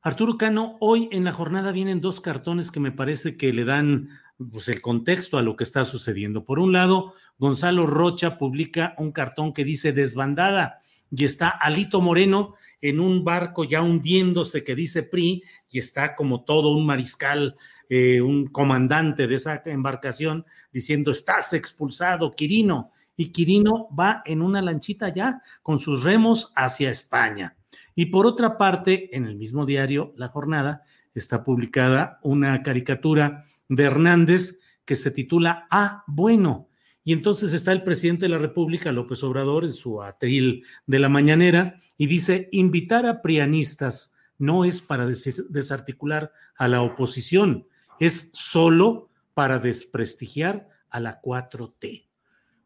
Arturo 0.01 0.37
Cano, 0.37 0.77
hoy 0.79 1.09
en 1.11 1.23
la 1.23 1.33
jornada 1.33 1.71
vienen 1.71 2.01
dos 2.01 2.21
cartones 2.21 2.71
que 2.71 2.79
me 2.79 2.91
parece 2.91 3.35
que 3.35 3.53
le 3.53 3.65
dan 3.65 4.09
pues, 4.51 4.67
el 4.67 4.81
contexto 4.81 5.37
a 5.37 5.41
lo 5.41 5.55
que 5.55 5.63
está 5.63 5.85
sucediendo. 5.85 6.45
Por 6.45 6.59
un 6.59 6.71
lado, 6.71 7.13
Gonzalo 7.37 7.87
Rocha 7.87 8.37
publica 8.37 8.95
un 8.97 9.11
cartón 9.11 9.53
que 9.53 9.63
dice 9.63 9.93
desbandada 9.93 10.81
y 11.09 11.25
está 11.25 11.49
Alito 11.49 12.01
Moreno 12.01 12.55
en 12.81 12.99
un 12.99 13.23
barco 13.23 13.63
ya 13.63 13.81
hundiéndose 13.81 14.63
que 14.63 14.75
dice 14.75 15.03
PRI 15.03 15.43
y 15.71 15.79
está 15.79 16.15
como 16.15 16.43
todo 16.43 16.75
un 16.75 16.85
mariscal, 16.85 17.55
eh, 17.89 18.21
un 18.21 18.47
comandante 18.47 19.27
de 19.27 19.35
esa 19.35 19.63
embarcación 19.65 20.45
diciendo 20.71 21.11
estás 21.11 21.53
expulsado, 21.53 22.31
Quirino. 22.31 22.91
Y 23.15 23.31
Quirino 23.31 23.89
va 23.97 24.21
en 24.25 24.43
una 24.43 24.61
lanchita 24.61 25.09
ya 25.09 25.41
con 25.63 25.79
sus 25.79 26.03
remos 26.03 26.51
hacia 26.55 26.91
España. 26.91 27.57
Y 27.95 28.07
por 28.07 28.27
otra 28.27 28.59
parte, 28.59 29.15
en 29.15 29.25
el 29.25 29.37
mismo 29.37 29.65
diario 29.65 30.13
La 30.17 30.27
Jornada 30.27 30.83
está 31.15 31.43
publicada 31.43 32.19
una 32.21 32.61
caricatura 32.61 33.43
de 33.69 33.83
Hernández 33.83 34.59
que 34.85 34.95
se 34.95 35.11
titula 35.11 35.67
Ah, 35.69 36.03
bueno. 36.07 36.69
Y 37.03 37.13
entonces 37.13 37.53
está 37.53 37.71
el 37.71 37.83
presidente 37.83 38.25
de 38.25 38.29
la 38.29 38.37
República, 38.37 38.91
López 38.91 39.23
Obrador, 39.23 39.63
en 39.63 39.73
su 39.73 40.01
atril 40.01 40.65
de 40.87 40.99
la 40.99 41.07
mañanera, 41.07 41.79
y 41.97 42.07
dice, 42.07 42.49
invitar 42.51 43.05
a 43.05 43.21
prianistas 43.21 44.17
no 44.37 44.65
es 44.65 44.81
para 44.81 45.07
desarticular 45.07 46.31
a 46.57 46.67
la 46.67 46.81
oposición, 46.81 47.65
es 47.99 48.29
solo 48.33 49.09
para 49.33 49.57
desprestigiar 49.59 50.67
a 50.89 50.99
la 50.99 51.21
4T. 51.21 52.07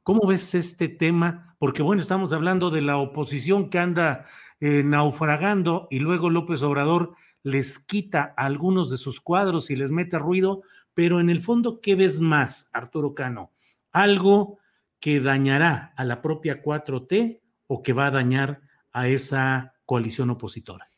¿Cómo 0.04 0.28
ves 0.28 0.56
este 0.56 0.90
tema? 0.90 1.56
Porque 1.60 1.84
bueno, 1.84 2.02
estamos 2.02 2.34
hablando 2.34 2.72
de 2.72 2.82
la 2.82 2.98
oposición 2.98 3.70
que 3.70 3.78
anda 3.78 4.26
eh, 4.60 4.82
naufragando 4.84 5.88
y 5.92 6.00
luego 6.00 6.30
López 6.30 6.64
Obrador 6.64 7.14
les 7.44 7.80
quita 7.80 8.34
algunos 8.38 8.90
de 8.90 8.98
sus 8.98 9.22
cuadros 9.22 9.70
y 9.70 9.76
les 9.76 9.92
mete 9.92 10.18
ruido, 10.20 10.64
pero 10.94 11.20
en 11.20 11.30
el 11.30 11.42
fondo, 11.42 11.82
¿qué 11.82 11.96
ves 11.96 12.20
más, 12.20 12.70
Arturo 12.74 13.14
Cano? 13.14 13.52
¿Algo 13.92 14.60
que 15.00 15.20
dañará 15.20 15.94
a 15.96 16.06
la 16.06 16.22
propia 16.22 16.62
4T 16.62 17.42
o 17.68 17.82
que 17.82 17.94
va 17.94 18.08
a 18.08 18.12
dañar 18.12 18.62
a 18.92 19.08
esa 19.08 19.76
coalición 19.86 20.30
opositora? 20.30 20.90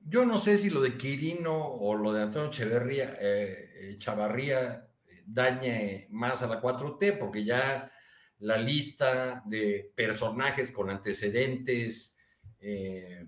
Yo 0.00 0.26
no 0.26 0.38
sé 0.38 0.58
si 0.58 0.68
lo 0.70 0.80
de 0.80 0.96
Quirino 0.96 1.56
o 1.56 1.94
lo 1.94 2.12
de 2.12 2.22
Antonio 2.22 2.48
Echeverría, 2.48 3.16
eh, 3.20 3.96
Chavarría 3.98 4.88
dañe 5.24 6.06
más 6.10 6.42
a 6.42 6.48
la 6.48 6.60
4T, 6.60 7.18
porque 7.18 7.44
ya 7.44 7.90
la 8.38 8.56
lista 8.56 9.42
de 9.46 9.92
personajes 9.94 10.72
con 10.72 10.90
antecedentes, 10.90 12.16
eh, 12.58 13.26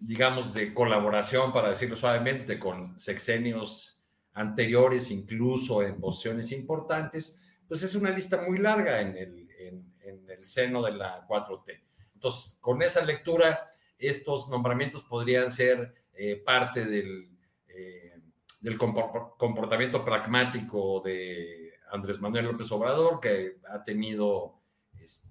digamos, 0.00 0.54
de 0.54 0.72
colaboración, 0.72 1.52
para 1.52 1.68
decirlo 1.70 1.94
suavemente, 1.94 2.58
con 2.58 2.98
sexenios 2.98 4.00
anteriores, 4.32 5.10
incluso 5.10 5.82
en 5.82 6.00
posiciones 6.00 6.50
importantes, 6.52 7.38
pues 7.68 7.82
es 7.82 7.94
una 7.94 8.10
lista 8.10 8.42
muy 8.42 8.58
larga 8.58 9.00
en 9.00 9.16
el, 9.16 9.50
en, 9.58 10.28
el 10.28 10.46
seno 10.46 10.82
de 10.82 10.92
la 10.92 11.26
4T. 11.28 11.82
Entonces, 12.14 12.56
con 12.60 12.82
esa 12.82 13.04
lectura, 13.04 13.70
estos 13.98 14.48
nombramientos 14.48 15.02
podrían 15.04 15.52
ser 15.52 15.94
eh, 16.14 16.36
parte 16.36 16.84
del, 16.84 17.30
eh, 17.68 18.18
del 18.60 18.78
comportamiento 18.78 20.04
pragmático 20.04 21.00
de 21.04 21.74
Andrés 21.92 22.20
Manuel 22.20 22.46
López 22.46 22.72
Obrador, 22.72 23.20
que 23.20 23.58
ha 23.68 23.82
tenido 23.82 24.60
este, 24.98 25.28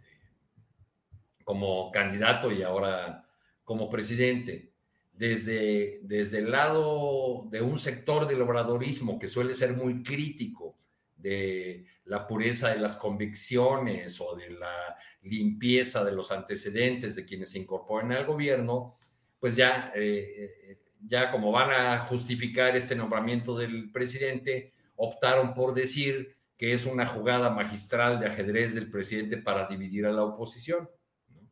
como 1.44 1.92
candidato 1.92 2.52
y 2.52 2.62
ahora 2.62 3.29
como 3.70 3.88
presidente. 3.88 4.74
Desde, 5.14 6.00
desde 6.02 6.40
el 6.40 6.50
lado 6.50 7.46
de 7.52 7.62
un 7.62 7.78
sector 7.78 8.28
del 8.28 8.42
obradorismo 8.42 9.20
que 9.20 9.28
suele 9.28 9.54
ser 9.54 9.76
muy 9.76 10.02
crítico 10.02 10.76
de 11.16 11.86
la 12.06 12.26
pureza 12.26 12.70
de 12.70 12.80
las 12.80 12.96
convicciones 12.96 14.20
o 14.22 14.36
de 14.36 14.50
la 14.50 14.98
limpieza 15.22 16.04
de 16.04 16.14
los 16.14 16.32
antecedentes 16.32 17.16
de 17.16 17.26
quienes 17.26 17.52
se 17.52 17.60
incorporan 17.60 18.12
al 18.12 18.26
gobierno, 18.26 18.98
pues 19.40 19.56
ya, 19.56 19.94
eh, 19.96 20.80
ya 21.06 21.30
como 21.30 21.52
van 21.52 21.70
a 21.70 22.00
justificar 22.00 22.76
este 22.76 22.96
nombramiento 22.96 23.56
del 23.56 23.92
presidente, 23.92 24.74
optaron 24.96 25.54
por 25.54 25.76
decir 25.76 26.38
que 26.58 26.74
es 26.74 26.88
una 26.88 27.06
jugada 27.06 27.52
magistral 27.52 28.20
de 28.20 28.26
ajedrez 28.30 28.74
del 28.74 28.90
presidente 28.90 29.38
para 29.38 29.68
dividir 29.68 30.08
a 30.08 30.12
la 30.12 30.24
oposición. 30.24 30.90
¿no? 31.28 31.48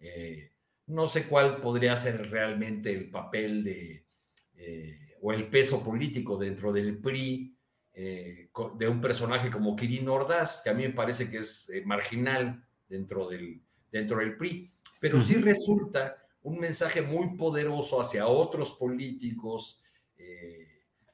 Eh, 0.00 0.50
no 0.86 1.06
sé 1.06 1.26
cuál 1.26 1.60
podría 1.60 1.96
ser 1.96 2.30
realmente 2.30 2.92
el 2.92 3.10
papel 3.10 3.64
de, 3.64 4.06
eh, 4.54 5.16
o 5.20 5.32
el 5.32 5.48
peso 5.48 5.82
político 5.82 6.36
dentro 6.36 6.72
del 6.72 6.98
PRI 6.98 7.56
eh, 7.92 8.50
de 8.78 8.88
un 8.88 9.00
personaje 9.00 9.50
como 9.50 9.74
Kirin 9.74 10.08
Ordaz, 10.08 10.60
que 10.62 10.70
a 10.70 10.74
mí 10.74 10.82
me 10.82 10.92
parece 10.92 11.30
que 11.30 11.38
es 11.38 11.68
eh, 11.70 11.82
marginal 11.84 12.64
dentro 12.88 13.28
del, 13.28 13.60
dentro 13.90 14.18
del 14.18 14.36
PRI, 14.36 14.72
pero 15.00 15.20
sí 15.20 15.34
resulta 15.34 16.16
un 16.42 16.58
mensaje 16.58 17.02
muy 17.02 17.36
poderoso 17.36 18.00
hacia 18.00 18.26
otros 18.26 18.72
políticos 18.72 19.82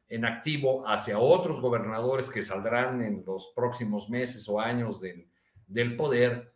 en 0.09 0.27
activo, 0.27 0.87
hacia 0.87 1.19
otros 1.19 1.61
gobernadores 1.61 2.29
que 2.29 2.43
saldrán 2.43 3.01
en 3.03 3.25
los 3.27 3.51
próximos 3.57 4.11
meses 4.11 4.47
o 4.47 4.61
años 4.61 5.01
del, 5.01 5.27
del 5.67 5.97
poder, 5.97 6.52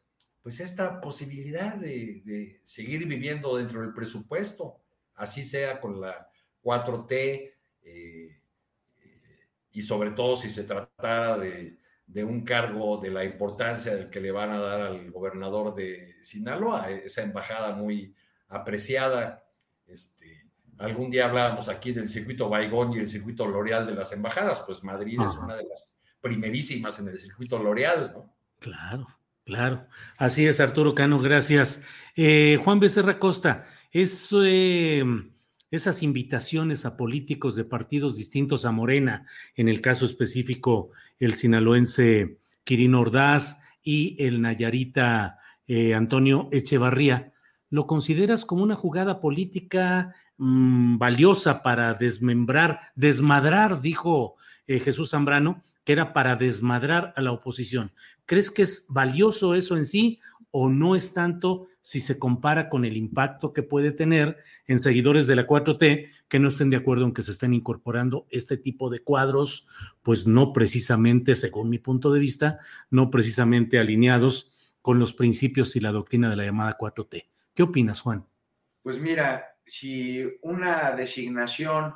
pues 0.47 0.61
esta 0.61 1.01
posibilidad 1.01 1.75
de, 1.75 2.23
de, 2.25 2.61
seguir 2.63 3.05
viviendo 3.05 3.57
dentro 3.57 3.81
del 3.81 3.93
presupuesto, 3.93 4.81
así 5.17 5.43
sea 5.43 5.81
con 5.81 6.01
la 6.01 6.31
4T, 6.63 7.53
eh, 7.83 8.41
y 9.73 9.83
sobre 9.83 10.13
todo 10.13 10.37
si 10.37 10.49
se 10.49 10.63
tratara 10.63 11.37
de, 11.37 11.81
de, 12.07 12.23
un 12.23 12.45
cargo 12.45 12.97
de 12.99 13.11
la 13.11 13.25
importancia 13.25 13.97
del 13.97 14.09
que 14.09 14.21
le 14.21 14.31
van 14.31 14.53
a 14.53 14.61
dar 14.61 14.83
al 14.83 15.11
gobernador 15.11 15.75
de 15.75 16.15
Sinaloa, 16.23 16.91
esa 16.93 17.23
embajada 17.23 17.75
muy 17.75 18.15
apreciada. 18.47 19.45
Este, 19.85 20.47
algún 20.79 21.11
día 21.11 21.25
hablábamos 21.25 21.69
aquí 21.69 21.91
del 21.91 22.09
circuito 22.09 22.49
Baigón 22.49 22.93
y 22.93 23.01
el 23.01 23.09
circuito 23.09 23.49
L'Oreal 23.49 23.85
de 23.85 23.97
las 23.97 24.13
embajadas, 24.13 24.61
pues 24.61 24.85
Madrid 24.85 25.19
Ajá. 25.19 25.29
es 25.29 25.37
una 25.39 25.57
de 25.57 25.65
las 25.65 25.93
primerísimas 26.21 27.01
en 27.01 27.09
el 27.09 27.19
circuito 27.19 27.59
L'Oreal, 27.59 28.13
¿no? 28.13 28.37
Claro, 28.61 29.09
claro. 29.47 29.87
Así 30.19 30.45
es, 30.45 30.61
Arturo 30.61 30.95
Cano, 30.95 31.19
gracias. 31.19 31.83
Eh, 32.15 32.61
Juan 32.63 32.81
Becerra 32.81 33.19
Costa. 33.19 33.67
Eh, 33.99 35.05
esas 35.71 36.03
invitaciones 36.03 36.85
a 36.85 36.99
políticos 36.99 37.57
de 37.57 37.65
partidos 37.65 38.17
distintos 38.17 38.67
a 38.67 38.73
Morena, 38.73 39.25
en 39.55 39.69
el 39.69 39.81
caso 39.81 40.05
específico 40.05 40.91
el 41.19 41.33
sinaloense 41.33 42.39
Quirino 42.65 43.01
Ordaz 43.01 43.63
y 43.83 44.17
el 44.19 44.43
Nayarita 44.43 45.39
eh, 45.67 45.95
Antonio 45.95 46.49
Echevarría, 46.53 47.33
¿lo 47.71 47.87
consideras 47.87 48.45
como 48.45 48.63
una 48.63 48.75
jugada 48.75 49.21
política 49.21 50.15
mmm, 50.37 50.99
valiosa 50.99 51.63
para 51.63 51.95
desmembrar, 51.95 52.81
desmadrar, 52.95 53.81
dijo 53.81 54.37
eh, 54.67 54.79
Jesús 54.79 55.11
Zambrano, 55.11 55.63
que 55.85 55.93
era 55.93 56.13
para 56.13 56.37
desmadrar 56.37 57.15
a 57.17 57.23
la 57.23 57.33
oposición? 57.33 57.93
¿Crees 58.27 58.51
que 58.51 58.63
es 58.63 58.87
valioso 58.89 59.55
eso 59.55 59.77
en 59.77 59.85
sí 59.85 60.21
o 60.51 60.69
no 60.69 60.97
es 60.97 61.15
tanto 61.15 61.69
si 61.83 62.01
se 62.01 62.19
compara 62.19 62.69
con 62.69 62.85
el 62.85 62.97
impacto 62.97 63.53
que 63.53 63.63
puede 63.63 63.93
tener 63.93 64.39
en 64.67 64.81
seguidores 64.81 65.27
de 65.27 65.37
la 65.37 65.47
4T 65.47 66.11
que 66.29 66.39
no 66.41 66.49
estén 66.49 66.71
de 66.71 66.77
acuerdo 66.77 67.05
en 67.05 67.15
que 67.15 67.23
se 67.23 67.31
estén 67.31 67.55
incorporando 67.55 68.27
este 68.31 68.57
tipo 68.57 68.91
de 68.91 68.99
cuadros, 68.99 69.69
pues 70.03 70.27
no 70.27 70.53
precisamente, 70.53 71.37
según 71.37 71.71
mi 71.71 71.79
punto 71.79 72.13
de 72.13 72.19
vista, 72.19 72.59
no 72.91 73.11
precisamente 73.11 73.79
alineados 73.79 74.51
con 74.83 74.99
los 74.99 75.15
principios 75.15 75.77
y 75.77 75.81
la 75.81 75.93
doctrina 75.93 76.29
de 76.29 76.37
la 76.37 76.45
llamada 76.45 76.77
4T. 76.77 77.27
¿Qué 77.55 77.63
opinas, 77.63 78.01
Juan? 78.01 78.27
Pues 78.83 78.99
mira, 78.99 79.57
si 79.65 80.25
una 80.43 80.93
designación 80.93 81.95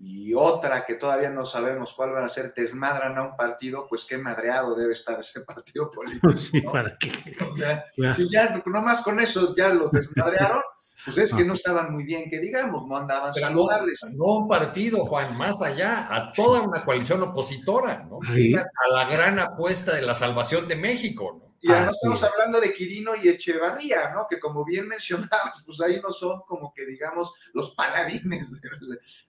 y 0.00 0.34
otra 0.34 0.84
que 0.84 0.94
todavía 0.94 1.30
no 1.30 1.46
sabemos 1.46 1.94
cuál 1.94 2.10
van 2.12 2.24
a 2.24 2.28
ser, 2.28 2.52
desmadran 2.54 3.16
a 3.16 3.22
un 3.22 3.36
partido, 3.36 3.86
pues 3.88 4.04
qué 4.04 4.18
madreado 4.18 4.74
debe 4.74 4.92
estar 4.92 5.18
ese 5.18 5.40
partido 5.46 5.90
político. 5.90 6.28
¿no? 6.30 6.36
Sí, 6.36 6.60
¿para 6.60 6.96
qué? 6.98 7.10
O 7.40 7.56
sea, 7.56 7.84
yeah. 7.96 8.12
si 8.12 8.28
ya 8.28 8.62
nomás 8.66 9.02
con 9.02 9.20
eso 9.20 9.54
ya 9.56 9.68
lo 9.68 9.88
desmadrearon, 9.88 10.62
pues 11.04 11.18
es 11.18 11.32
que 11.32 11.44
no 11.44 11.54
estaban 11.54 11.92
muy 11.92 12.04
bien, 12.04 12.28
que 12.28 12.40
digamos, 12.40 12.86
no 12.86 12.96
andaban 12.96 13.32
Pero 13.34 13.50
no, 13.50 13.66
saludables. 13.66 14.00
no 14.10 14.24
un 14.24 14.48
partido, 14.48 15.06
Juan, 15.06 15.36
más 15.38 15.62
allá, 15.62 16.08
a 16.14 16.30
toda 16.30 16.60
una 16.60 16.84
coalición 16.84 17.22
opositora, 17.22 18.04
¿no? 18.04 18.18
Sí. 18.22 18.54
A 18.54 18.92
la 18.92 19.08
gran 19.08 19.38
apuesta 19.38 19.94
de 19.94 20.02
la 20.02 20.14
salvación 20.14 20.68
de 20.68 20.76
México, 20.76 21.38
¿no? 21.40 21.45
Y 21.60 21.70
además 21.70 21.94
estamos 21.94 22.22
es. 22.22 22.28
hablando 22.28 22.60
de 22.60 22.72
Quirino 22.72 23.16
y 23.16 23.28
Echevarría, 23.28 24.10
¿no? 24.10 24.26
Que 24.28 24.38
como 24.38 24.64
bien 24.64 24.88
mencionabas, 24.88 25.62
pues 25.64 25.80
ahí 25.80 26.00
no 26.00 26.12
son 26.12 26.42
como 26.46 26.72
que 26.72 26.84
digamos 26.86 27.32
los 27.54 27.74
paladines 27.74 28.60
de 28.60 28.68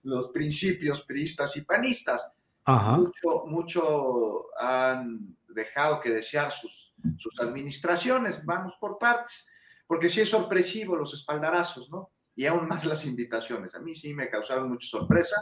los 0.04 0.30
principios 0.30 1.04
priistas 1.04 1.56
y 1.58 1.62
panistas. 1.62 2.32
Ajá. 2.66 2.98
Mucho, 2.98 3.46
mucho 3.46 4.46
han 4.60 5.38
dejado 5.48 6.00
que 6.02 6.12
desear 6.12 6.52
sus, 6.52 6.94
sus 7.18 7.40
administraciones, 7.40 8.46
vamos 8.46 8.76
por 8.80 8.98
partes, 8.98 9.50
porque 9.88 10.10
sí 10.10 10.22
es 10.22 10.30
sorpresivo 10.30 10.96
los 10.96 11.14
espaldarazos, 11.14 11.90
¿no? 11.90 12.12
Y 12.36 12.46
aún 12.46 12.68
más 12.68 12.86
las 12.86 13.06
invitaciones. 13.06 13.74
A 13.74 13.80
mí 13.80 13.96
sí 13.96 14.14
me 14.14 14.30
causaron 14.30 14.70
mucha 14.70 14.88
sorpresa 14.88 15.42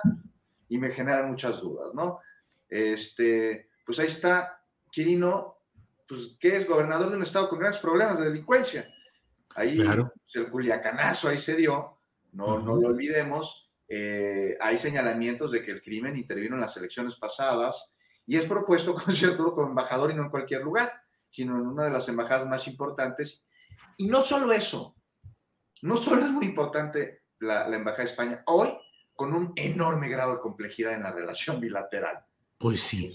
y 0.70 0.78
me 0.78 0.91
generan 0.91 1.30
muchas 1.30 1.60
dudas, 1.60 1.94
¿no? 1.94 2.20
Este, 2.70 3.70
pues 3.86 3.99
ahí 3.99 4.07
está 4.07 4.62
Quirino, 4.91 5.55
pues 6.07 6.36
que 6.40 6.57
es 6.57 6.68
gobernador 6.68 7.10
de 7.10 7.18
un 7.18 7.23
estado 7.23 7.49
con 7.49 7.60
grandes 7.60 7.82
problemas 7.82 8.19
de 8.19 8.26
delincuencia. 8.26 8.88
Ahí 9.56 9.77
Claro. 9.77 10.11
pues, 10.14 10.36
el 10.36 10.52
culiacanazo 10.52 11.30
ahí 11.30 11.40
se 11.40 11.56
dio, 11.56 11.99
no, 12.34 12.60
no 12.60 12.73
Ujú. 12.73 12.82
lo 12.82 12.88
olvidemos. 12.90 13.72
Eh, 13.88 14.57
hay 14.60 14.77
señalamientos 14.77 15.52
de 15.52 15.64
que 15.64 15.72
el 15.72 15.82
crimen 15.82 16.15
intervino 16.18 16.56
en 16.56 16.61
las 16.61 16.76
elecciones 16.77 17.15
pasadas 17.15 17.94
y 18.26 18.36
es 18.38 18.45
propuesto 18.45 18.94
con 18.95 19.14
cierto 19.15 19.53
como 19.53 19.68
embajador 19.69 20.11
y 20.11 20.15
no 20.15 20.23
en 20.23 20.30
cualquier 20.30 20.61
lugar, 20.61 20.90
sino 21.30 21.56
en 21.56 21.68
una 21.68 21.86
de 21.86 21.91
las 21.91 22.07
embajadas 22.10 22.48
más 22.48 22.68
importantes. 22.68 23.48
Y 23.98 24.07
no 24.07 24.22
solo 24.22 24.52
eso, 24.52 24.95
no 25.82 25.98
solo 25.98 26.22
es 26.26 26.32
muy 26.32 26.45
importante 26.45 27.23
la, 27.40 27.68
la 27.69 27.76
embajada 27.77 28.03
de 28.06 28.10
España, 28.10 28.44
hoy 28.48 28.69
con 29.14 29.34
un 29.34 29.53
enorme 29.56 30.10
grado 30.10 30.34
de 30.34 30.40
complejidad 30.41 30.94
en 30.94 31.03
la 31.03 31.11
relación 31.11 31.60
bilateral. 31.61 32.26
Pues 32.57 32.82
sí. 32.82 33.11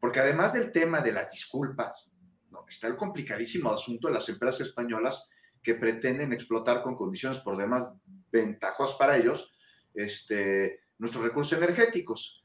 Porque 0.00 0.20
además 0.20 0.54
del 0.54 0.72
tema 0.72 1.00
de 1.00 1.12
las 1.12 1.30
disculpas, 1.30 2.10
¿no? 2.52 2.64
está 2.68 2.86
el 2.86 2.96
complicadísimo 2.96 3.72
asunto 3.72 4.08
de 4.08 4.14
las 4.14 4.28
empresas 4.28 4.68
españolas 4.68 5.28
que 5.62 5.74
pretenden 5.74 6.32
explotar 6.32 6.82
con 6.82 6.94
condiciones 6.94 7.38
por 7.38 7.56
demás 7.56 7.92
ventajosas 8.30 8.96
para 8.96 9.16
ellos 9.16 9.50
este, 9.94 10.80
nuestros 10.98 11.24
recursos 11.24 11.56
energéticos. 11.56 12.44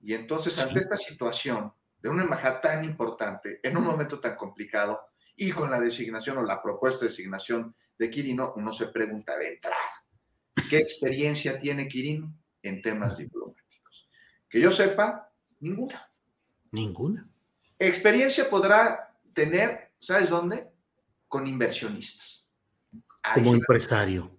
Y 0.00 0.14
entonces, 0.14 0.58
ante 0.58 0.80
esta 0.80 0.96
situación 0.96 1.72
de 2.00 2.08
una 2.08 2.22
embajada 2.22 2.60
tan 2.60 2.84
importante, 2.84 3.60
en 3.62 3.76
un 3.76 3.84
momento 3.84 4.20
tan 4.20 4.36
complicado, 4.36 5.00
y 5.36 5.52
con 5.52 5.70
la 5.70 5.80
designación 5.80 6.38
o 6.38 6.42
la 6.42 6.62
propuesta 6.62 7.00
de 7.00 7.08
designación 7.08 7.74
de 7.98 8.10
Quirino, 8.10 8.52
uno 8.56 8.72
se 8.72 8.88
pregunta 8.88 9.36
de 9.36 9.54
entrada, 9.54 9.76
¿qué 10.68 10.78
experiencia 10.78 11.58
tiene 11.58 11.88
Quirino 11.88 12.34
en 12.62 12.82
temas 12.82 13.18
diplomáticos? 13.18 14.08
Que 14.48 14.60
yo 14.60 14.70
sepa, 14.70 15.32
ninguna. 15.60 16.10
Ninguna. 16.72 17.30
Experiencia 17.80 18.48
podrá 18.50 19.16
tener, 19.32 19.92
¿sabes 19.98 20.28
dónde? 20.28 20.70
Con 21.26 21.46
inversionistas. 21.46 22.46
Ahí 23.22 23.42
Como 23.42 23.52
sí 23.54 23.58
empresario. 23.58 24.38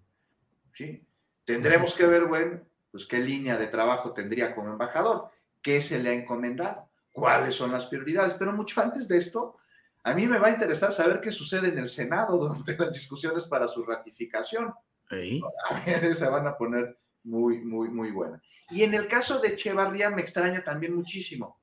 ¿sí? 0.73 1.03
Tendremos 1.43 1.95
que 1.95 2.05
ver, 2.05 2.25
bueno, 2.25 2.61
pues 2.91 3.05
qué 3.05 3.17
línea 3.17 3.57
de 3.57 3.67
trabajo 3.67 4.13
tendría 4.13 4.53
como 4.53 4.71
embajador, 4.71 5.29
qué 5.61 5.81
se 5.81 6.01
le 6.01 6.09
ha 6.09 6.13
encomendado, 6.13 6.89
cuáles 7.11 7.55
son 7.55 7.71
las 7.71 7.85
prioridades, 7.87 8.35
pero 8.35 8.53
mucho 8.53 8.79
antes 8.81 9.07
de 9.07 9.17
esto, 9.17 9.57
a 10.03 10.13
mí 10.13 10.27
me 10.27 10.39
va 10.39 10.47
a 10.47 10.51
interesar 10.51 10.91
saber 10.91 11.19
qué 11.19 11.31
sucede 11.31 11.69
en 11.69 11.79
el 11.79 11.89
Senado 11.89 12.37
durante 12.47 12.77
las 12.77 12.93
discusiones 12.93 13.47
para 13.47 13.67
su 13.67 13.83
ratificación. 13.83 14.73
Ver, 15.09 16.15
se 16.15 16.25
van 16.29 16.47
a 16.47 16.57
poner 16.57 16.97
muy, 17.23 17.59
muy, 17.61 17.89
muy 17.89 18.11
buenas. 18.11 18.41
Y 18.69 18.83
en 18.83 18.93
el 18.93 19.07
caso 19.07 19.39
de 19.39 19.49
Echevarría 19.49 20.09
me 20.09 20.21
extraña 20.21 20.63
también 20.63 20.95
muchísimo, 20.95 21.60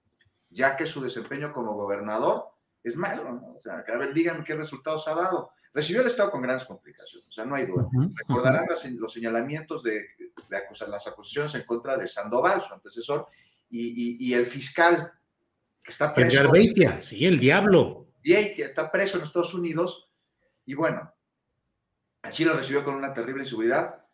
ya 0.50 0.76
que 0.76 0.86
su 0.86 1.00
desempeño 1.02 1.52
como 1.52 1.74
gobernador 1.74 2.46
es 2.82 2.96
malo, 2.96 3.24
¿no? 3.32 3.54
O 3.54 3.58
sea, 3.58 3.84
que 3.84 3.92
a 3.92 3.96
ver, 3.96 4.14
díganme 4.14 4.44
qué 4.44 4.54
resultados 4.54 5.06
ha 5.08 5.14
dado. 5.14 5.50
Recibió 5.74 6.00
el 6.00 6.06
Estado 6.08 6.30
con 6.30 6.40
grandes 6.42 6.66
complicaciones, 6.66 7.28
o 7.28 7.32
sea, 7.32 7.44
no 7.44 7.54
hay 7.54 7.66
duda. 7.66 7.86
Recordarán 8.14 8.66
las- 8.68 8.84
los 8.92 9.12
señalamientos 9.12 9.82
de, 9.82 10.06
las 10.48 11.06
acusaciones 11.06 11.54
en 11.54 11.64
contra 11.64 11.96
de 11.96 12.06
Sandoval, 12.06 12.62
su 12.62 12.72
antecesor, 12.72 13.26
y, 13.68 13.80
y- 13.88 14.28
y 14.30 14.34
el 14.34 14.46
fiscal 14.46 15.12
que 15.82 15.90
está 15.90 16.14
preso. 16.14 16.38
Edgar 16.40 16.52
Beitia, 16.52 17.02
sí, 17.02 17.26
el 17.26 17.38
diablo. 17.38 18.06
Que 18.22 18.62
está 18.62 18.90
preso 18.90 19.18
en 19.18 19.24
Estados 19.24 19.52
Unidos, 19.54 20.10
y 20.64 20.74
bueno, 20.74 21.12
así 22.22 22.44
lo 22.44 22.54
recibió 22.54 22.84
con 22.84 22.94
una 22.94 23.12
terrible 23.12 23.42
inseguridad, 23.44 24.04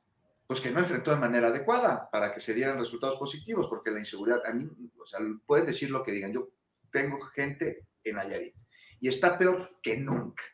pues 0.46 0.60
que 0.60 0.70
no 0.70 0.80
enfrentó 0.80 1.10
de 1.10 1.16
manera 1.16 1.48
adecuada 1.48 2.10
para 2.10 2.32
que 2.32 2.40
se 2.40 2.54
dieran 2.54 2.78
resultados 2.78 3.16
positivos, 3.16 3.66
porque 3.68 3.90
la 3.90 4.00
inseguridad, 4.00 4.42
a 4.46 4.52
mí, 4.52 4.68
o 5.00 5.06
sea, 5.06 5.20
pueden 5.46 5.66
decir 5.66 5.90
lo 5.90 6.02
que 6.02 6.12
digan, 6.12 6.32
yo 6.32 6.50
tengo 6.90 7.20
gente 7.20 7.86
en 8.04 8.16
Nayarit, 8.16 8.54
y 9.00 9.08
está 9.08 9.38
peor 9.38 9.78
que 9.82 9.96
nunca, 9.96 10.44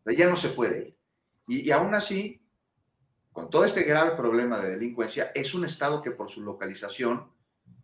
O 0.00 0.10
sea, 0.10 0.18
ya 0.18 0.28
no 0.28 0.36
se 0.36 0.50
puede 0.50 0.88
ir. 0.88 0.98
Y, 1.46 1.68
y 1.68 1.70
aún 1.70 1.94
así, 1.94 2.42
con 3.32 3.50
todo 3.50 3.64
este 3.64 3.82
grave 3.84 4.16
problema 4.16 4.60
de 4.60 4.70
delincuencia, 4.70 5.30
es 5.34 5.54
un 5.54 5.64
estado 5.64 6.02
que 6.02 6.10
por 6.10 6.28
su 6.30 6.42
localización, 6.42 7.32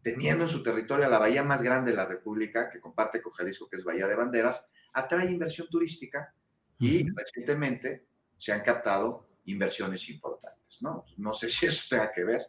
teniendo 0.03 0.45
en 0.45 0.51
su 0.51 0.63
territorio 0.63 1.09
la 1.09 1.19
bahía 1.19 1.45
más 1.45 1.63
grande 1.63 1.93
de 1.93 1.97
la 1.97 2.07
República, 2.07 2.71
que 2.71 2.81
comparte 2.81 3.23
con 3.23 3.33
Jalisco, 3.33 3.69
que 3.69 3.77
es 3.77 3.85
Bahía 3.85 4.09
de 4.09 4.17
Banderas, 4.17 4.67
atrae 4.93 5.31
inversión 5.31 5.69
turística 5.69 6.35
y 6.79 7.09
recientemente 7.13 8.07
se 8.37 8.53
han 8.53 8.63
captado 8.63 9.29
inversiones 9.45 10.09
importantes, 10.09 10.32
¿no? 10.81 11.05
No 11.19 11.35
sé 11.35 11.51
si 11.51 11.67
eso 11.67 11.87
tenga 11.91 12.11
que 12.11 12.25
ver. 12.25 12.47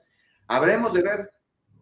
Habremos 0.47 0.93
de 0.93 1.01
ver 1.01 1.33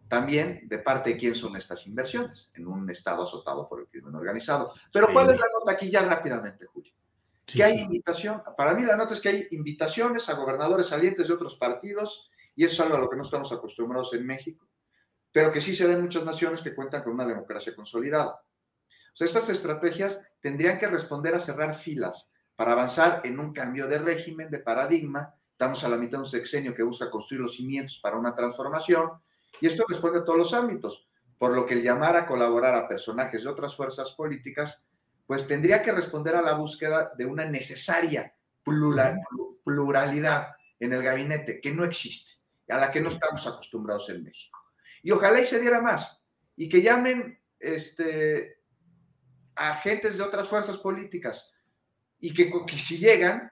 también 0.08 0.68
de 0.68 0.78
parte 0.78 1.10
de 1.10 1.16
quién 1.18 1.34
son 1.34 1.56
estas 1.56 1.86
inversiones 1.86 2.50
en 2.54 2.66
un 2.66 2.88
estado 2.90 3.24
azotado 3.24 3.68
por 3.68 3.80
el 3.80 3.86
crimen 3.86 4.14
organizado. 4.14 4.72
Pero. 4.92 5.08
¿cuál 5.12 5.30
es 5.30 5.38
la 5.38 5.46
nota 5.58 5.72
aquí 5.72 5.90
ya 5.90 6.02
rápidamente, 6.02 6.66
Julio? 6.66 6.92
Sí, 7.46 7.58
que 7.58 7.64
hay 7.64 7.78
sí. 7.78 7.84
invitación, 7.84 8.42
para 8.56 8.74
mí 8.74 8.82
la 8.82 8.96
nota 8.96 9.14
es 9.14 9.20
que 9.20 9.28
hay 9.28 9.48
invitaciones 9.50 10.28
a 10.28 10.34
gobernadores 10.34 10.86
salientes 10.86 11.28
de 11.28 11.34
otros 11.34 11.56
partidos, 11.56 12.30
y 12.54 12.64
eso 12.64 12.74
es 12.74 12.80
algo 12.80 12.96
a 12.96 13.00
lo 13.00 13.10
que 13.10 13.16
no 13.16 13.22
estamos 13.22 13.52
acostumbrados 13.52 14.12
en 14.14 14.26
México, 14.26 14.68
pero 15.32 15.50
que 15.50 15.60
sí 15.60 15.74
se 15.74 15.86
da 15.86 15.94
en 15.94 16.02
muchas 16.02 16.24
naciones 16.24 16.60
que 16.60 16.74
cuentan 16.74 17.02
con 17.02 17.14
una 17.14 17.26
democracia 17.26 17.74
consolidada. 17.74 18.42
O 19.12 19.16
sea, 19.16 19.26
estas 19.26 19.48
estrategias 19.48 20.22
tendrían 20.40 20.78
que 20.78 20.86
responder 20.86 21.34
a 21.34 21.40
cerrar 21.40 21.74
filas 21.74 22.30
para 22.54 22.72
avanzar 22.72 23.22
en 23.24 23.38
un 23.40 23.52
cambio 23.52 23.88
de 23.88 23.98
régimen, 23.98 24.50
de 24.50 24.58
paradigma. 24.58 25.34
Estamos 25.52 25.84
a 25.84 25.88
la 25.88 25.96
mitad 25.96 26.18
de 26.18 26.24
un 26.24 26.26
sexenio 26.26 26.74
que 26.74 26.82
busca 26.82 27.08
construir 27.10 27.42
los 27.42 27.56
cimientos 27.56 28.00
para 28.02 28.16
una 28.16 28.34
transformación, 28.34 29.10
y 29.60 29.66
esto 29.66 29.84
responde 29.88 30.20
a 30.20 30.24
todos 30.24 30.38
los 30.38 30.54
ámbitos, 30.54 31.08
por 31.38 31.54
lo 31.54 31.66
que 31.66 31.74
el 31.74 31.82
llamar 31.82 32.16
a 32.16 32.26
colaborar 32.26 32.74
a 32.74 32.88
personajes 32.88 33.44
de 33.44 33.50
otras 33.50 33.76
fuerzas 33.76 34.12
políticas 34.12 34.86
pues 35.26 35.46
tendría 35.46 35.82
que 35.82 35.92
responder 35.92 36.34
a 36.34 36.42
la 36.42 36.54
búsqueda 36.54 37.12
de 37.16 37.26
una 37.26 37.44
necesaria 37.44 38.34
plura- 38.64 39.18
pluralidad 39.64 40.48
en 40.80 40.92
el 40.92 41.02
gabinete 41.02 41.60
que 41.60 41.72
no 41.72 41.84
existe, 41.84 42.40
a 42.68 42.76
la 42.76 42.90
que 42.90 43.00
no 43.00 43.08
estamos 43.08 43.46
acostumbrados 43.46 44.10
en 44.10 44.24
México. 44.24 44.58
Y 45.02 45.12
ojalá 45.12 45.40
y 45.40 45.46
se 45.46 45.60
diera 45.60 45.80
más, 45.80 46.22
y 46.56 46.68
que 46.68 46.82
llamen 46.82 47.40
este, 47.58 48.58
a 49.54 49.70
agentes 49.70 50.16
de 50.16 50.24
otras 50.24 50.48
fuerzas 50.48 50.78
políticas, 50.78 51.54
y 52.18 52.34
que, 52.34 52.50
que 52.66 52.78
si 52.78 52.98
llegan, 52.98 53.51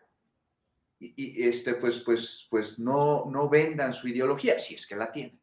y, 1.01 1.15
y, 1.17 1.49
este, 1.49 1.75
pues, 1.75 2.01
pues, 2.01 2.47
pues 2.51 2.79
no, 2.79 3.25
no 3.27 3.49
vendan 3.49 3.93
su 3.95 4.07
ideología, 4.07 4.59
si 4.59 4.75
es 4.75 4.87
que 4.87 4.95
la 4.95 5.11
tienen, 5.11 5.41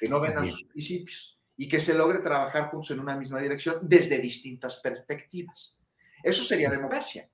que 0.00 0.08
no 0.08 0.20
vendan 0.20 0.42
Bien. 0.42 0.54
sus 0.54 0.64
principios 0.66 1.40
y 1.56 1.68
que 1.68 1.80
se 1.80 1.94
logre 1.94 2.18
trabajar 2.18 2.70
juntos 2.70 2.90
en 2.90 2.98
una 3.00 3.14
misma 3.16 3.40
dirección 3.40 3.78
desde 3.82 4.18
distintas 4.18 4.80
perspectivas. 4.80 5.78
Eso 6.22 6.42
sería 6.42 6.68
democracia. 6.70 7.30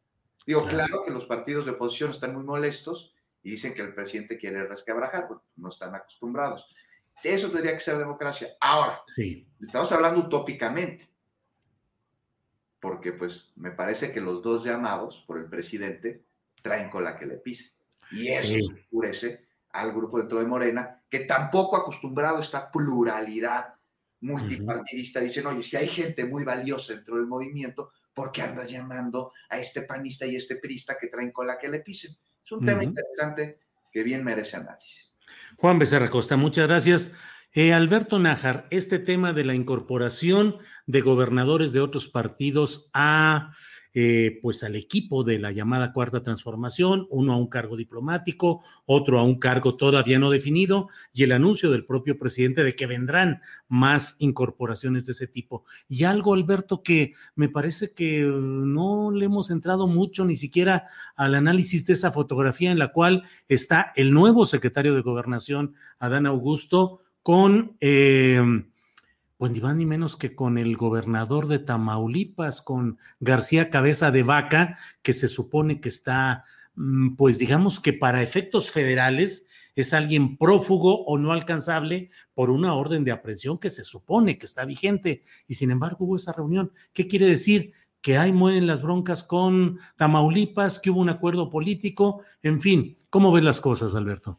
Digo, 0.47 0.67
claro 0.67 1.03
que 1.05 1.11
los 1.11 1.25
partidos 1.27 1.65
de 1.65 1.73
oposición 1.73 2.11
están 2.11 2.35
muy 2.35 2.45
molestos 2.45 3.15
y 3.43 3.53
dicen 3.53 3.73
que 3.73 3.83
el 3.83 3.95
presidente 3.95 4.37
quiere 4.37 4.67
resquebrajar, 4.67 5.27
bueno, 5.27 5.43
no 5.57 5.71
están 5.71 5.95
acostumbrados. 5.95 6.75
Eso 7.23 7.51
tendría 7.51 7.73
que 7.75 7.81
ser 7.81 7.97
democracia. 7.99 8.55
Ahora, 8.61 9.01
Sí. 9.17 9.47
estamos 9.61 9.91
hablando 9.93 10.21
utópicamente, 10.21 11.09
porque 12.81 13.13
pues 13.13 13.53
me 13.57 13.71
parece 13.71 14.13
que 14.13 14.21
los 14.21 14.43
dos 14.43 14.65
llamados 14.65 15.25
por 15.27 15.39
el 15.39 15.47
presidente 15.49 16.25
traen 16.63 16.91
con 16.91 17.05
la 17.05 17.17
que 17.17 17.27
le 17.27 17.37
pise. 17.37 17.73
Y 18.13 18.29
eso 18.29 18.55
Sí. 18.55 18.61
oscurece 18.63 19.47
al 19.73 19.93
grupo 19.93 20.19
dentro 20.19 20.41
de 20.41 20.47
Morena, 20.47 21.03
que 21.09 21.21
tampoco 21.21 21.77
acostumbrado 21.77 22.39
a 22.39 22.43
esta 22.43 22.71
pluralidad 22.71 23.75
multipartidista. 24.21 25.21
Dicen, 25.21 25.47
oye, 25.47 25.63
si 25.63 25.77
hay 25.77 25.89
gente 25.89 26.25
muy 26.25 26.45
valiosa 26.45 26.95
dentro 26.95 27.17
del 27.17 27.27
movimiento, 27.27 27.93
¿por 28.13 28.33
qué 28.33 28.43
andas 28.43 28.71
llamando 28.71 29.33
a 29.49 29.59
este 29.59 29.83
panista 29.83 30.27
y 30.27 30.37
este 30.37 30.57
perista 30.57 30.97
que 31.01 31.07
traen 31.07 31.33
con 31.33 31.47
la 31.47 31.59
que 31.59 31.69
le 31.69 31.81
pisen? 31.81 32.13
Es 32.45 32.53
un 32.53 32.65
tema 32.65 32.83
interesante 32.85 33.61
que 33.93 34.03
bien 34.03 34.25
merece 34.25 34.57
análisis. 34.57 35.15
Juan 35.57 35.79
Becerra 35.79 36.09
Costa, 36.11 36.37
muchas 36.37 36.67
gracias. 36.67 37.13
Eh, 37.53 37.73
Alberto 37.73 38.19
Nájar, 38.19 38.67
este 38.71 38.99
tema 38.99 39.33
de 39.33 39.45
la 39.45 39.55
incorporación 39.55 40.59
de 40.87 41.01
gobernadores 41.01 41.73
de 41.73 41.81
otros 41.81 42.09
partidos 42.09 42.91
a 42.93 43.55
eh, 43.93 44.39
pues 44.43 44.63
al 44.63 44.77
equipo 44.77 45.25
de 45.25 45.39
la 45.39 45.53
llamada 45.53 45.93
cuarta 45.93 46.21
transformación, 46.21 47.07
uno 47.11 47.33
a 47.33 47.37
un 47.37 47.49
cargo 47.49 47.77
diplomático, 47.77 48.63
otro 48.87 49.19
a 49.19 49.25
un 49.25 49.39
cargo 49.39 49.77
todavía 49.77 50.19
no 50.19 50.31
definido, 50.31 50.89
y 51.13 51.25
el 51.25 51.33
anuncio 51.33 51.71
del 51.71 51.85
propio 51.85 52.19
presidente 52.19 52.63
de 52.63 52.77
que 52.77 52.87
vendrán 52.87 53.41
más 53.69 54.17
incorporaciones 54.21 55.07
de 55.07 55.13
ese 55.13 55.27
tipo. 55.27 55.65
Y 55.89 56.05
algo, 56.05 56.35
Alberto, 56.35 56.83
que 56.83 57.15
me 57.35 57.49
parece 57.49 57.93
que 57.93 58.23
no 58.23 59.11
le 59.11 59.27
hemos 59.27 59.51
entrado 59.51 59.87
mucho 59.87 60.25
ni 60.25 60.37
siquiera 60.37 60.87
al 61.17 61.35
análisis 61.35 61.85
de 61.87 61.95
esa 61.95 62.13
fotografía 62.13 62.71
en 62.71 62.79
la 62.79 62.93
cual 62.93 63.25
está 63.49 63.93
el 63.97 64.13
nuevo 64.13 64.47
secretario 64.47 64.95
de 64.95 65.03
gobernación, 65.03 65.75
Adán 65.99 66.27
Augusto, 66.27 67.01
con... 67.23 67.77
Eh, 67.81 68.65
pues 69.41 69.53
ni 69.53 69.61
ni 69.61 69.87
menos 69.87 70.19
que 70.19 70.35
con 70.35 70.59
el 70.59 70.77
gobernador 70.77 71.49
de 71.49 71.59
Tamaulipas, 71.59 72.61
con 72.61 72.99
García 73.21 73.71
Cabeza 73.71 74.11
de 74.11 74.23
Vaca, 74.23 74.77
que 75.01 75.15
se 75.15 75.29
supone 75.29 75.81
que 75.81 75.89
está, 75.89 76.45
mm, 76.75 77.17
pues 77.17 77.39
digamos 77.39 77.81
que 77.81 77.95
para 77.95 78.23
efectos 78.23 78.71
federales 78.71 79.49
es 79.75 79.95
alguien 79.95 80.37
prófugo 80.37 81.07
o 81.07 81.17
no 81.17 81.33
alcanzable 81.33 82.11
por 82.35 82.51
una 82.51 82.75
orden 82.75 83.03
de 83.03 83.13
aprehensión 83.13 83.57
que 83.57 83.71
se 83.71 83.83
supone 83.83 84.37
que 84.37 84.45
está 84.45 84.67
vigente. 84.67 85.23
Y 85.49 85.55
sin 85.55 85.71
embargo 85.71 86.05
hubo 86.05 86.17
esa 86.17 86.35
reunión. 86.35 86.73
¿Qué 86.93 87.07
quiere 87.07 87.25
decir? 87.25 87.73
Que 88.03 88.19
ahí 88.19 88.35
mueren 88.35 88.67
las 88.67 88.83
broncas 88.83 89.25
con 89.25 89.79
Tamaulipas, 89.97 90.79
que 90.79 90.91
hubo 90.91 91.01
un 91.01 91.09
acuerdo 91.09 91.49
político, 91.49 92.23
en 92.43 92.61
fin, 92.61 92.99
¿cómo 93.09 93.33
ves 93.33 93.45
las 93.45 93.63
cosas, 93.63 93.95
Alberto? 93.95 94.39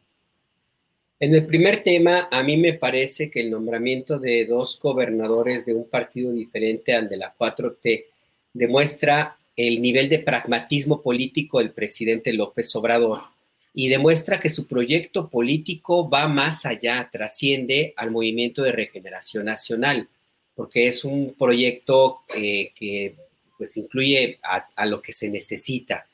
En 1.22 1.36
el 1.36 1.46
primer 1.46 1.84
tema, 1.84 2.26
a 2.32 2.42
mí 2.42 2.56
me 2.56 2.72
parece 2.72 3.30
que 3.30 3.38
el 3.38 3.50
nombramiento 3.52 4.18
de 4.18 4.44
dos 4.44 4.80
gobernadores 4.80 5.64
de 5.64 5.72
un 5.72 5.88
partido 5.88 6.32
diferente 6.32 6.96
al 6.96 7.08
de 7.08 7.16
la 7.16 7.32
4T 7.32 8.06
demuestra 8.52 9.38
el 9.54 9.80
nivel 9.80 10.08
de 10.08 10.18
pragmatismo 10.18 11.00
político 11.00 11.60
del 11.60 11.70
presidente 11.70 12.32
López 12.32 12.74
Obrador 12.74 13.20
y 13.72 13.86
demuestra 13.88 14.40
que 14.40 14.50
su 14.50 14.66
proyecto 14.66 15.30
político 15.30 16.10
va 16.10 16.26
más 16.26 16.66
allá, 16.66 17.08
trasciende 17.08 17.94
al 17.96 18.10
movimiento 18.10 18.64
de 18.64 18.72
regeneración 18.72 19.44
nacional, 19.44 20.08
porque 20.56 20.88
es 20.88 21.04
un 21.04 21.36
proyecto 21.38 22.22
eh, 22.36 22.72
que 22.74 23.14
pues 23.56 23.76
incluye 23.76 24.40
a, 24.42 24.66
a, 24.74 24.86
lo 24.86 25.00
que 25.00 25.12
se 25.12 25.28
necesita 25.28 26.04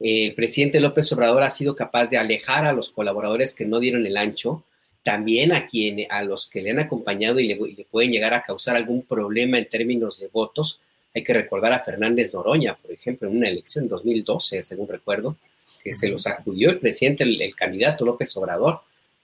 el 0.00 0.34
presidente 0.34 0.80
López 0.80 1.10
Obrador 1.12 1.42
ha 1.42 1.50
sido 1.50 1.74
capaz 1.74 2.10
de 2.10 2.18
alejar 2.18 2.66
a 2.66 2.72
los 2.72 2.90
colaboradores 2.90 3.52
que 3.54 3.66
no 3.66 3.80
dieron 3.80 4.06
el 4.06 4.16
ancho, 4.16 4.62
también 5.02 5.52
a, 5.52 5.66
quien, 5.66 6.06
a 6.10 6.22
los 6.22 6.46
que 6.46 6.62
le 6.62 6.70
han 6.70 6.80
acompañado 6.80 7.40
y 7.40 7.46
le, 7.46 7.54
y 7.54 7.74
le, 7.74 7.84
pueden 7.84 8.12
llegar 8.12 8.34
a 8.34 8.42
causar 8.42 8.76
algún 8.76 9.02
problema 9.02 9.58
en 9.58 9.68
términos 9.68 10.18
de 10.18 10.28
votos. 10.28 10.80
Hay 11.14 11.22
que 11.22 11.32
recordar 11.32 11.72
a 11.72 11.80
Fernández 11.80 12.34
Noroña, 12.34 12.76
por 12.76 12.92
ejemplo, 12.92 13.28
en 13.28 13.38
una 13.38 13.48
elección 13.48 13.84
en 13.84 13.88
2012, 13.88 14.62
según 14.62 14.88
recuerdo, 14.88 15.36
que 15.82 15.92
se 15.92 16.08
los 16.08 16.26
acudió 16.26 16.70
el 16.70 16.78
presidente, 16.78 17.24
el, 17.24 17.40
el 17.40 17.54
candidato 17.54 18.04
López 18.04 18.36
Obrador, 18.36 18.80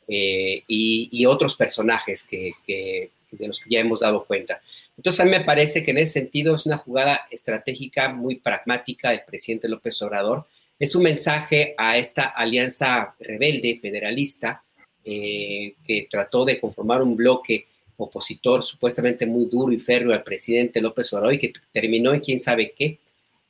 eh, 0.07 0.63
y, 0.67 1.09
y, 1.13 1.27
otros 1.27 1.57
personajes 1.57 2.25
que, 2.25 2.53
que, 2.67 3.11
de 3.31 3.49
los 3.49 3.59
que 3.59 3.71
ya 3.71 3.81
hemos 3.81 4.01
dado 4.01 4.25
cuenta. 4.25 4.61
Entonces, 4.97 5.21
a 5.21 5.25
mí 5.25 5.31
me 5.31 5.41
parece 5.41 5.83
que 5.83 5.93
en 5.93 5.99
ese 5.99 6.21
sentido 6.21 6.55
es 6.55 6.67
una 6.67 6.77
jugada 6.77 7.27
estratégica 7.31 8.11
muy 8.13 8.37
pragmática 8.37 9.11
del 9.11 9.23
presidente 9.27 9.69
López 9.69 10.01
Obrador, 10.03 10.47
es 10.79 10.95
un 10.95 11.03
mensaje 11.03 11.75
a 11.77 11.97
esta 11.97 12.25
alianza 12.25 13.15
rebelde 13.19 13.79
federalista 13.81 14.65
eh, 15.05 15.75
que 15.87 16.09
trató 16.11 16.45
de 16.45 16.59
conformar 16.59 17.03
un 17.03 17.17
bloque 17.17 17.67
opositor 17.97 18.63
supuestamente 18.63 19.27
muy 19.27 19.47
duro 19.47 19.73
y 19.73 19.79
férreo 19.79 20.13
al 20.13 20.25
presidente 20.25 20.81
López 20.81 21.13
Obrador 21.13 21.35
y 21.35 21.39
que 21.39 21.53
terminó 21.71 22.13
en 22.13 22.21
quién 22.21 22.41
sabe 22.41 22.73
qué. 22.77 22.99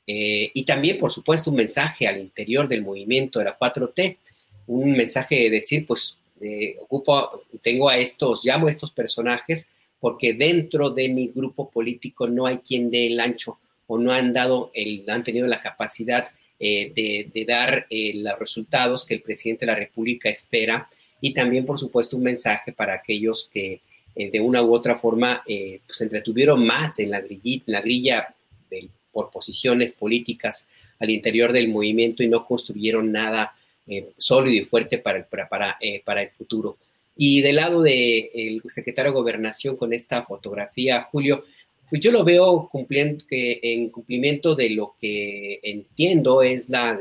Eh, 0.06 0.50
y 0.52 0.64
también, 0.64 0.98
por 0.98 1.10
supuesto, 1.10 1.50
un 1.50 1.56
mensaje 1.56 2.06
al 2.06 2.20
interior 2.20 2.68
del 2.68 2.82
movimiento 2.82 3.38
de 3.38 3.46
la 3.46 3.58
4T, 3.58 4.18
un 4.66 4.92
mensaje 4.92 5.36
de 5.36 5.50
decir, 5.50 5.86
pues, 5.86 6.18
eh, 6.40 6.76
ocupo, 6.80 7.44
tengo 7.62 7.88
a 7.88 7.96
estos, 7.96 8.44
llamo 8.44 8.66
a 8.66 8.70
estos 8.70 8.90
personajes 8.90 9.70
porque 9.98 10.34
dentro 10.34 10.90
de 10.90 11.08
mi 11.08 11.28
grupo 11.28 11.70
político 11.70 12.26
no 12.26 12.44
hay 12.44 12.58
quien 12.58 12.90
dé 12.90 13.06
el 13.06 13.18
ancho 13.18 13.58
o 13.86 13.96
no 13.96 14.12
han 14.12 14.34
dado, 14.34 14.70
el, 14.74 15.08
han 15.08 15.24
tenido 15.24 15.46
la 15.46 15.60
capacidad 15.60 16.28
eh, 16.60 17.30
de, 17.32 17.44
dar 17.44 17.86
eh, 17.90 18.12
los 18.14 18.38
resultados 18.38 19.04
que 19.04 19.14
el 19.14 19.22
presidente 19.22 19.66
de 19.66 19.72
la 19.72 19.78
República 19.78 20.28
espera 20.28 20.88
y 21.20 21.32
también, 21.32 21.64
por 21.64 21.78
supuesto, 21.78 22.16
un 22.16 22.22
mensaje 22.22 22.72
para 22.72 22.94
aquellos 22.94 23.50
que 23.52 23.80
eh, 24.14 24.30
de 24.30 24.40
una 24.40 24.62
u 24.62 24.72
otra 24.72 24.96
forma 24.96 25.42
eh, 25.46 25.80
pues, 25.84 25.98
se 25.98 26.04
entretuvieron 26.04 26.64
más 26.64 26.98
en 27.00 27.10
la, 27.10 27.20
grillita, 27.20 27.64
la 27.66 27.80
grilla 27.80 28.34
de, 28.70 28.88
por 29.12 29.30
posiciones 29.30 29.92
políticas 29.92 30.66
al 31.00 31.10
interior 31.10 31.52
del 31.52 31.68
movimiento 31.68 32.22
y 32.22 32.28
no 32.28 32.46
construyeron 32.46 33.10
nada 33.10 33.54
sólido 34.16 34.62
y 34.62 34.64
fuerte 34.64 34.96
para, 34.96 35.26
para, 35.26 35.46
para, 35.46 35.78
para, 36.04 36.22
el 36.22 36.30
futuro. 36.30 36.78
Y 37.16 37.42
del 37.42 37.56
lado 37.56 37.82
del 37.82 38.60
de 38.62 38.62
secretario 38.68 39.12
de 39.12 39.18
Gobernación 39.18 39.76
con 39.76 39.92
esta 39.92 40.22
fotografía, 40.22 41.02
Julio, 41.02 41.44
pues 41.88 42.02
yo 42.02 42.10
lo 42.10 42.24
veo 42.24 42.68
cumpliendo, 42.70 43.24
que 43.28 43.60
en 43.62 43.90
cumplimiento 43.90 44.54
de 44.54 44.70
lo 44.70 44.94
que 45.00 45.60
entiendo 45.62 46.42
es 46.42 46.68
la, 46.68 46.98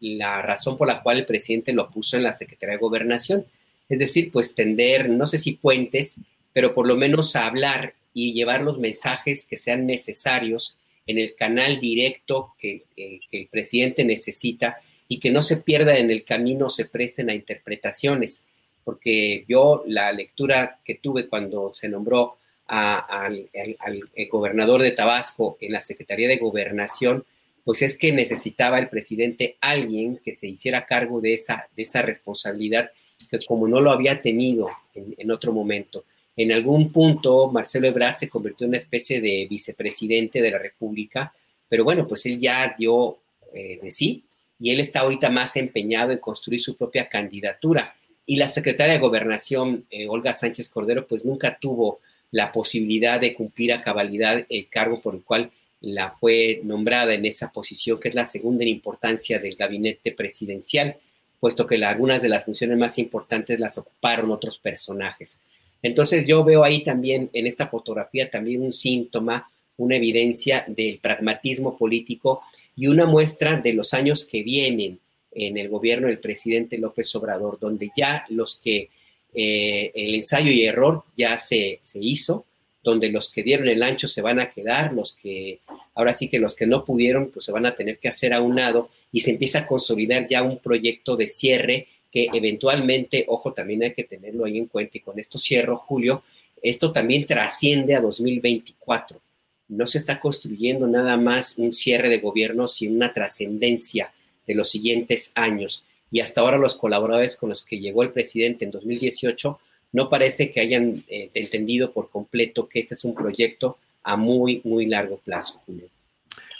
la 0.00 0.42
razón 0.42 0.76
por 0.76 0.88
la 0.88 1.02
cual 1.02 1.18
el 1.18 1.26
presidente 1.26 1.72
lo 1.72 1.90
puso 1.90 2.16
en 2.16 2.22
la 2.22 2.34
Secretaría 2.34 2.74
de 2.74 2.80
Gobernación. 2.80 3.46
Es 3.88 3.98
decir, 3.98 4.30
pues 4.30 4.54
tender, 4.54 5.08
no 5.10 5.26
sé 5.26 5.38
si 5.38 5.52
puentes, 5.52 6.16
pero 6.52 6.74
por 6.74 6.86
lo 6.86 6.96
menos 6.96 7.36
hablar 7.36 7.94
y 8.12 8.32
llevar 8.32 8.62
los 8.62 8.78
mensajes 8.78 9.44
que 9.44 9.56
sean 9.56 9.86
necesarios 9.86 10.78
en 11.06 11.18
el 11.18 11.34
canal 11.34 11.78
directo 11.80 12.54
que, 12.58 12.84
eh, 12.96 13.20
que 13.30 13.38
el 13.38 13.46
presidente 13.48 14.04
necesita 14.04 14.78
y 15.08 15.18
que 15.18 15.30
no 15.30 15.42
se 15.42 15.58
pierda 15.58 15.98
en 15.98 16.10
el 16.10 16.24
camino, 16.24 16.70
se 16.70 16.86
presten 16.86 17.28
a 17.28 17.34
interpretaciones, 17.34 18.44
porque 18.84 19.44
yo 19.48 19.84
la 19.86 20.12
lectura 20.12 20.76
que 20.84 20.94
tuve 20.94 21.28
cuando 21.28 21.74
se 21.74 21.88
nombró 21.88 22.38
al, 22.66 23.48
al, 23.54 23.76
al, 23.78 24.10
gobernador 24.30 24.82
de 24.82 24.92
Tabasco 24.92 25.56
en 25.60 25.72
la 25.72 25.80
Secretaría 25.80 26.28
de 26.28 26.38
Gobernación, 26.38 27.24
pues 27.64 27.82
es 27.82 27.96
que 27.96 28.12
necesitaba 28.12 28.78
el 28.78 28.88
presidente 28.88 29.56
alguien 29.60 30.18
que 30.22 30.32
se 30.32 30.48
hiciera 30.48 30.86
cargo 30.86 31.20
de 31.20 31.34
esa, 31.34 31.68
de 31.76 31.82
esa 31.82 32.02
responsabilidad, 32.02 32.90
que 33.30 33.38
como 33.46 33.68
no 33.68 33.80
lo 33.80 33.90
había 33.90 34.20
tenido 34.20 34.68
en, 34.94 35.14
en 35.18 35.30
otro 35.30 35.52
momento. 35.52 36.04
En 36.36 36.52
algún 36.52 36.90
punto, 36.90 37.50
Marcelo 37.50 37.86
Ebrard 37.86 38.16
se 38.16 38.28
convirtió 38.28 38.64
en 38.64 38.70
una 38.70 38.78
especie 38.78 39.20
de 39.20 39.46
vicepresidente 39.48 40.42
de 40.42 40.50
la 40.50 40.58
República, 40.58 41.32
pero 41.68 41.84
bueno, 41.84 42.06
pues 42.06 42.26
él 42.26 42.38
ya 42.38 42.74
dio 42.76 43.18
eh, 43.52 43.78
de 43.80 43.90
sí 43.90 44.24
y 44.58 44.70
él 44.70 44.80
está 44.80 45.00
ahorita 45.00 45.30
más 45.30 45.56
empeñado 45.56 46.12
en 46.12 46.18
construir 46.18 46.60
su 46.60 46.76
propia 46.76 47.08
candidatura. 47.08 47.94
Y 48.26 48.36
la 48.36 48.48
secretaria 48.48 48.94
de 48.94 49.00
Gobernación, 49.00 49.84
eh, 49.90 50.08
Olga 50.08 50.32
Sánchez 50.32 50.70
Cordero, 50.70 51.06
pues 51.06 51.24
nunca 51.24 51.58
tuvo 51.60 52.00
la 52.34 52.50
posibilidad 52.50 53.20
de 53.20 53.32
cumplir 53.32 53.72
a 53.72 53.80
cabalidad 53.80 54.44
el 54.48 54.68
cargo 54.68 55.00
por 55.00 55.14
el 55.14 55.22
cual 55.22 55.52
la 55.80 56.16
fue 56.18 56.60
nombrada 56.64 57.14
en 57.14 57.24
esa 57.26 57.52
posición, 57.52 58.00
que 58.00 58.08
es 58.08 58.14
la 58.16 58.24
segunda 58.24 58.64
en 58.64 58.70
importancia 58.70 59.38
del 59.38 59.54
gabinete 59.54 60.10
presidencial, 60.10 60.96
puesto 61.38 61.64
que 61.64 61.76
algunas 61.76 62.22
de 62.22 62.28
las 62.28 62.44
funciones 62.44 62.76
más 62.76 62.98
importantes 62.98 63.60
las 63.60 63.78
ocuparon 63.78 64.32
otros 64.32 64.58
personajes. 64.58 65.38
Entonces 65.80 66.26
yo 66.26 66.42
veo 66.42 66.64
ahí 66.64 66.82
también 66.82 67.30
en 67.32 67.46
esta 67.46 67.68
fotografía 67.68 68.28
también 68.28 68.62
un 68.62 68.72
síntoma, 68.72 69.48
una 69.76 69.94
evidencia 69.94 70.64
del 70.66 70.98
pragmatismo 70.98 71.78
político 71.78 72.42
y 72.74 72.88
una 72.88 73.06
muestra 73.06 73.60
de 73.60 73.74
los 73.74 73.94
años 73.94 74.24
que 74.24 74.42
vienen 74.42 74.98
en 75.30 75.56
el 75.56 75.68
gobierno 75.68 76.08
del 76.08 76.18
presidente 76.18 76.78
López 76.78 77.14
Obrador, 77.14 77.60
donde 77.60 77.92
ya 77.96 78.24
los 78.28 78.56
que 78.56 78.90
eh, 79.34 79.90
el 79.94 80.14
ensayo 80.14 80.50
y 80.52 80.64
error 80.64 81.04
ya 81.16 81.36
se, 81.38 81.78
se, 81.80 81.98
hizo, 82.00 82.46
donde 82.82 83.10
los 83.10 83.30
que 83.30 83.42
dieron 83.42 83.68
el 83.68 83.82
ancho 83.82 84.06
se 84.06 84.22
van 84.22 84.40
a 84.40 84.50
quedar, 84.50 84.92
los 84.92 85.16
que, 85.20 85.60
ahora 85.94 86.12
sí 86.12 86.28
que 86.28 86.38
los 86.38 86.54
que 86.54 86.66
no 86.66 86.84
pudieron, 86.84 87.30
pues 87.30 87.44
se 87.44 87.52
van 87.52 87.66
a 87.66 87.74
tener 87.74 87.98
que 87.98 88.08
hacer 88.08 88.32
a 88.32 88.40
un 88.40 88.56
lado 88.56 88.90
y 89.10 89.20
se 89.20 89.32
empieza 89.32 89.60
a 89.60 89.66
consolidar 89.66 90.26
ya 90.28 90.42
un 90.42 90.58
proyecto 90.58 91.16
de 91.16 91.26
cierre 91.26 91.88
que 92.12 92.28
eventualmente, 92.32 93.24
ojo, 93.26 93.52
también 93.52 93.82
hay 93.82 93.92
que 93.92 94.04
tenerlo 94.04 94.44
ahí 94.44 94.56
en 94.56 94.66
cuenta 94.66 94.98
y 94.98 95.00
con 95.00 95.18
esto 95.18 95.38
cierro, 95.38 95.78
Julio, 95.78 96.22
esto 96.62 96.92
también 96.92 97.26
trasciende 97.26 97.96
a 97.96 98.00
2024. 98.00 99.20
No 99.68 99.86
se 99.86 99.98
está 99.98 100.20
construyendo 100.20 100.86
nada 100.86 101.16
más 101.16 101.58
un 101.58 101.72
cierre 101.72 102.08
de 102.08 102.18
gobierno, 102.18 102.68
sino 102.68 102.94
una 102.94 103.12
trascendencia 103.12 104.12
de 104.46 104.54
los 104.54 104.70
siguientes 104.70 105.32
años 105.34 105.84
y 106.10 106.20
hasta 106.20 106.40
ahora 106.40 106.58
los 106.58 106.76
colaboradores 106.76 107.36
con 107.36 107.48
los 107.48 107.64
que 107.64 107.80
llegó 107.80 108.02
el 108.02 108.12
presidente 108.12 108.64
en 108.64 108.70
2018 108.70 109.58
no 109.92 110.08
parece 110.08 110.50
que 110.50 110.60
hayan 110.60 111.04
eh, 111.08 111.30
entendido 111.34 111.92
por 111.92 112.10
completo 112.10 112.68
que 112.68 112.80
este 112.80 112.94
es 112.94 113.04
un 113.04 113.14
proyecto 113.14 113.78
a 114.02 114.16
muy, 114.16 114.60
muy 114.64 114.86
largo 114.86 115.18
plazo. 115.18 115.62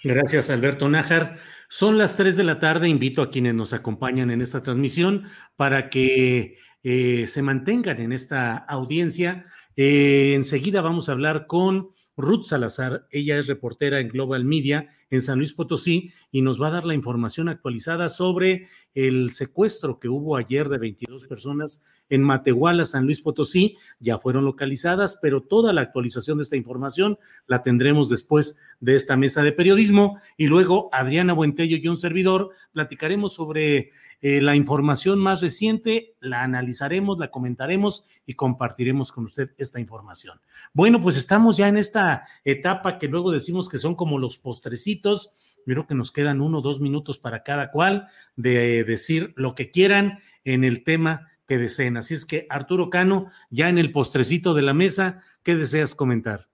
Gracias, 0.03 0.51
Alberto 0.51 0.89
Nájar. 0.89 1.37
Son 1.69 1.99
las 1.99 2.17
3 2.17 2.37
de 2.37 2.45
la 2.45 2.61
tarde. 2.61 2.89
Invito 2.89 3.23
a 3.23 3.31
quienes 3.31 3.55
nos 3.55 3.73
acompañan 3.73 4.31
en 4.31 4.41
esta 4.41 4.63
transmisión 4.63 5.25
para 5.57 5.91
que 5.91 6.59
eh, 6.85 7.27
se 7.27 7.43
mantengan 7.43 8.01
en 8.01 8.13
esta 8.13 8.57
audiencia. 8.57 9.45
Eh, 9.77 10.35
enseguida 10.35 10.83
vamos 10.83 11.09
a 11.09 11.13
hablar 11.13 11.47
con 11.47 11.91
Ruth 12.17 12.45
Salazar. 12.45 13.07
Ella 13.11 13.39
es 13.39 13.47
reportera 13.47 14.01
en 14.01 14.09
Global 14.09 14.45
Media 14.45 14.89
en 15.11 15.23
San 15.23 15.39
Luis 15.39 15.53
Potosí 15.53 16.13
y 16.31 16.43
nos 16.43 16.61
va 16.61 16.69
a 16.69 16.73
dar 16.73 16.85
la 16.85 16.95
información 16.95 17.49
actualizada 17.49 18.09
sobre 18.09 18.67
el 18.95 19.31
secuestro 19.31 19.99
que 19.99 20.09
hubo 20.09 20.37
ayer 20.37 20.69
de 20.69 20.79
22 20.79 21.27
personas 21.27 21.83
en 22.09 22.23
Matehuala, 22.23 22.85
San 22.85 23.05
Luis 23.05 23.21
Potosí. 23.21 23.77
Ya 23.99 24.19
fueron 24.19 24.45
localizadas, 24.45 25.19
pero 25.21 25.43
toda 25.43 25.73
la 25.73 25.81
actualización 25.81 26.39
de 26.39 26.45
esta 26.45 26.57
información 26.57 27.19
la 27.47 27.63
tendremos 27.63 28.09
después 28.09 28.57
de 28.81 28.95
esta 28.97 29.17
mesa 29.17 29.43
de 29.43 29.53
periodismo. 29.53 30.19
Y 30.37 30.47
luego 30.47 30.89
Adriana 30.93 31.33
Buentello 31.33 31.77
y 31.77 31.89
un 31.89 31.97
servidor 31.97 32.51
platicaremos 32.73 33.35
sobre 33.35 33.91
eh, 34.27 34.41
la 34.41 34.57
información 34.57 35.19
más 35.19 35.43
reciente, 35.43 36.17
la 36.19 36.43
analizaremos, 36.43 37.19
la 37.19 37.31
comentaremos 37.31 38.07
y 38.25 38.33
compartiremos 38.33 39.13
con 39.13 39.27
usted 39.27 39.51
esta 39.59 39.81
información. 39.81 40.41
Bueno, 40.73 41.03
pues 41.03 41.19
estamos 41.19 41.59
ya 41.59 41.69
en 41.69 41.77
esta 41.77 42.27
etapa 42.43 42.99
que 42.99 43.09
luego 43.09 43.31
decimos 43.31 43.69
que 43.69 43.77
son 43.77 43.95
como 43.95 44.19
los 44.19 44.39
postrecitos. 44.39 45.35
Creo 45.67 45.87
que 45.87 45.95
nos 45.95 46.11
quedan 46.11 46.41
uno 46.41 46.61
o 46.61 46.63
dos 46.63 46.81
minutos 46.81 47.19
para 47.19 47.43
cada 47.43 47.71
cual 47.71 48.09
de 48.35 48.85
decir 48.85 49.35
lo 49.37 49.55
que 49.55 49.71
quieran 49.71 50.21
en 50.45 50.65
el 50.65 50.85
tema 50.85 51.29
que 51.47 51.59
deseen. 51.59 51.99
Así 51.99 52.15
es 52.15 52.25
que, 52.25 52.47
Arturo 52.49 52.89
Cano, 52.89 53.31
ya 53.51 53.69
en 53.69 53.77
el 53.77 53.93
postrecito 53.93 54.55
de 54.55 54.63
la 54.63 54.73
mesa, 54.73 55.21
¿qué 55.43 55.55
deseas 55.55 55.95
comentar? 55.95 56.49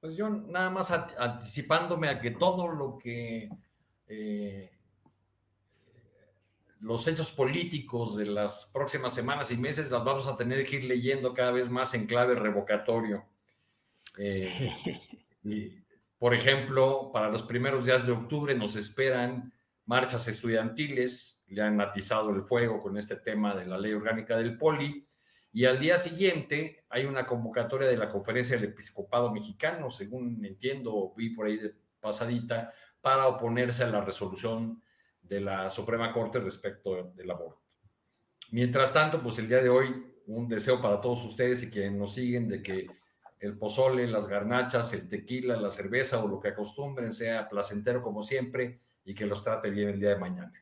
Pues 0.00 0.16
yo 0.16 0.30
nada 0.30 0.70
más 0.70 0.90
anticipándome 0.90 2.08
a 2.08 2.18
que 2.18 2.30
todo 2.30 2.66
lo 2.68 2.96
que 2.96 3.50
eh, 4.06 4.70
los 6.80 7.06
hechos 7.06 7.30
políticos 7.30 8.16
de 8.16 8.26
las 8.26 8.70
próximas 8.72 9.14
semanas 9.14 9.50
y 9.50 9.56
meses 9.56 9.90
las 9.90 10.02
vamos 10.02 10.26
a 10.26 10.36
tener 10.36 10.66
que 10.66 10.76
ir 10.76 10.84
leyendo 10.84 11.34
cada 11.34 11.52
vez 11.52 11.68
más 11.68 11.94
en 11.94 12.06
clave 12.06 12.34
revocatorio. 12.34 13.24
Eh, 15.42 15.82
por 16.18 16.34
ejemplo, 16.34 17.10
para 17.14 17.30
los 17.30 17.44
primeros 17.44 17.86
días 17.86 18.04
de 18.04 18.12
octubre 18.12 18.54
nos 18.54 18.76
esperan 18.76 19.54
marchas 19.86 20.28
estudiantiles, 20.28 21.40
le 21.46 21.62
han 21.62 21.80
atizado 21.80 22.28
el 22.30 22.42
fuego 22.42 22.82
con 22.82 22.98
este 22.98 23.16
tema 23.16 23.54
de 23.54 23.64
la 23.64 23.78
ley 23.78 23.94
orgánica 23.94 24.36
del 24.36 24.58
poli, 24.58 25.06
y 25.52 25.64
al 25.64 25.80
día 25.80 25.96
siguiente 25.96 26.84
hay 26.90 27.06
una 27.06 27.24
convocatoria 27.24 27.88
de 27.88 27.96
la 27.96 28.10
conferencia 28.10 28.56
del 28.56 28.66
episcopado 28.66 29.32
mexicano, 29.32 29.90
según 29.90 30.44
entiendo, 30.44 31.14
vi 31.16 31.30
por 31.30 31.46
ahí 31.46 31.56
de 31.56 31.74
pasadita, 32.00 32.72
para 33.00 33.26
oponerse 33.26 33.84
a 33.84 33.88
la 33.88 34.02
resolución 34.02 34.82
de 35.30 35.40
la 35.40 35.70
Suprema 35.70 36.12
Corte 36.12 36.40
respecto 36.40 37.12
del 37.14 37.30
aborto. 37.30 37.62
Mientras 38.50 38.92
tanto, 38.92 39.22
pues 39.22 39.38
el 39.38 39.48
día 39.48 39.62
de 39.62 39.68
hoy, 39.68 39.94
un 40.26 40.48
deseo 40.48 40.80
para 40.80 41.00
todos 41.00 41.24
ustedes 41.24 41.62
y 41.62 41.70
quienes 41.70 41.92
nos 41.92 42.14
siguen 42.14 42.48
de 42.48 42.60
que 42.60 42.88
el 43.38 43.56
pozole, 43.56 44.08
las 44.08 44.26
garnachas, 44.26 44.92
el 44.92 45.08
tequila, 45.08 45.56
la 45.56 45.70
cerveza 45.70 46.22
o 46.22 46.26
lo 46.26 46.40
que 46.40 46.48
acostumbren 46.48 47.12
sea 47.12 47.48
placentero 47.48 48.02
como 48.02 48.24
siempre 48.24 48.80
y 49.04 49.14
que 49.14 49.24
los 49.24 49.44
trate 49.44 49.70
bien 49.70 49.90
el 49.90 50.00
día 50.00 50.10
de 50.10 50.18
mañana. 50.18 50.52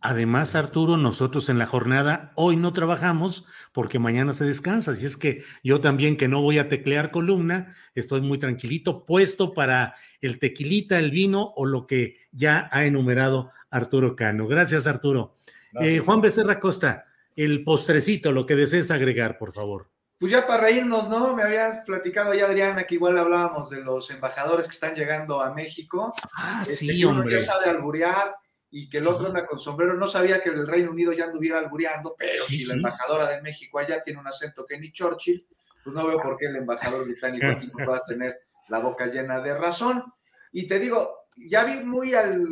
Además, 0.00 0.54
Arturo, 0.54 0.96
nosotros 0.96 1.48
en 1.48 1.58
la 1.58 1.66
jornada 1.66 2.32
hoy 2.36 2.56
no 2.56 2.72
trabajamos 2.72 3.46
porque 3.72 3.98
mañana 3.98 4.34
se 4.34 4.44
descansa. 4.44 4.92
Así 4.92 5.06
es 5.06 5.16
que 5.16 5.42
yo 5.64 5.80
también 5.80 6.16
que 6.16 6.28
no 6.28 6.42
voy 6.42 6.58
a 6.58 6.68
teclear 6.68 7.10
columna, 7.10 7.74
estoy 7.94 8.20
muy 8.20 8.38
tranquilito, 8.38 9.04
puesto 9.04 9.52
para 9.54 9.94
el 10.20 10.38
tequilita, 10.38 10.98
el 10.98 11.10
vino 11.10 11.52
o 11.56 11.64
lo 11.64 11.86
que 11.86 12.18
ya 12.30 12.68
ha 12.72 12.84
enumerado 12.84 13.50
Arturo 13.70 14.14
Cano. 14.14 14.46
Gracias, 14.46 14.86
Arturo. 14.86 15.34
Eh, 15.80 15.98
Juan 15.98 16.20
Becerra 16.20 16.60
Costa, 16.60 17.06
el 17.34 17.64
postrecito, 17.64 18.32
lo 18.32 18.46
que 18.46 18.54
desees 18.54 18.90
agregar, 18.90 19.38
por 19.38 19.54
favor. 19.54 19.90
Pues 20.18 20.32
ya 20.32 20.46
para 20.46 20.62
reírnos, 20.62 21.08
¿no? 21.08 21.34
Me 21.34 21.42
habías 21.42 21.80
platicado 21.80 22.32
ya, 22.32 22.46
Adriana, 22.46 22.86
que 22.86 22.94
igual 22.94 23.18
hablábamos 23.18 23.68
de 23.68 23.82
los 23.82 24.10
embajadores 24.10 24.66
que 24.66 24.72
están 24.72 24.94
llegando 24.94 25.42
a 25.42 25.52
México. 25.52 26.14
Ah, 26.34 26.60
este, 26.62 26.76
sí, 26.76 27.04
hombre. 27.04 27.38
ya 27.38 27.40
sabe 27.40 27.68
alburear 27.68 28.34
y 28.78 28.90
que 28.90 28.98
el 28.98 29.06
otro 29.06 29.28
anda 29.28 29.46
con 29.46 29.58
sombrero. 29.58 29.94
No 29.94 30.06
sabía 30.06 30.42
que 30.42 30.50
el 30.50 30.66
Reino 30.66 30.90
Unido 30.90 31.10
ya 31.10 31.24
anduviera 31.24 31.58
albureando, 31.58 32.14
pero 32.18 32.44
si 32.44 32.66
la 32.66 32.74
embajadora 32.74 33.30
de 33.30 33.40
México 33.40 33.78
allá 33.78 34.02
tiene 34.02 34.20
un 34.20 34.28
acento 34.28 34.66
Kenny 34.66 34.92
Churchill, 34.92 35.46
pues 35.82 35.96
no 35.96 36.06
veo 36.06 36.20
por 36.20 36.36
qué 36.36 36.44
el 36.44 36.56
embajador 36.56 37.06
británico 37.06 37.46
aquí 37.46 37.68
no 37.68 37.86
pueda 37.86 38.04
tener 38.04 38.38
la 38.68 38.80
boca 38.80 39.06
llena 39.06 39.40
de 39.40 39.56
razón. 39.56 40.04
Y 40.52 40.66
te 40.66 40.78
digo, 40.78 41.30
ya 41.36 41.64
vi 41.64 41.82
muy 41.84 42.12
al, 42.12 42.44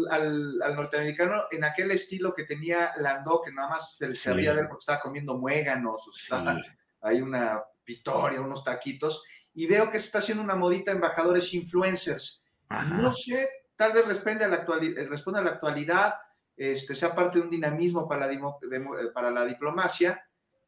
norteamericano 0.75 1.45
en 1.51 1.63
aquel 1.63 1.91
estilo 1.91 2.35
que 2.35 2.45
tenía 2.45 2.93
Landó, 2.97 3.43
que 3.45 3.53
nada 3.53 3.69
más 3.69 3.95
se 3.99 4.09
le 4.09 4.15
sabía 4.15 4.55
ver 4.55 4.67
porque 4.67 4.81
estaba 4.81 5.01
comiendo 5.01 5.37
muéganos, 5.37 6.09
o 6.09 6.11
estaba 6.11 6.57
hay 7.03 7.21
una 7.21 7.63
victoria, 7.85 8.41
unos 8.41 8.65
taquitos, 8.65 9.23
y 9.53 9.67
veo 9.67 9.91
que 9.91 9.99
se 9.99 10.07
está 10.07 10.21
haciendo 10.21 10.43
una 10.43 10.57
modita 10.57 10.91
embajadores 10.91 11.53
influencers. 11.53 12.43
No 12.71 13.13
sé, 13.13 13.47
tal 13.77 13.93
vez 13.93 14.07
responde 14.07 14.45
a 14.45 14.49
la 14.49 14.57
actualidad, 14.57 14.99
eh, 14.99 15.07
responde 15.07 15.41
a 15.41 15.43
la 15.43 15.51
actualidad 15.51 16.15
este, 16.57 16.95
sea 16.95 17.15
parte 17.15 17.39
de 17.39 17.45
un 17.45 17.51
dinamismo 17.51 18.09
para 18.09 18.27
la, 18.27 18.33
eh, 18.33 19.11
para 19.13 19.31
la 19.31 19.45
diplomacia, 19.45 20.25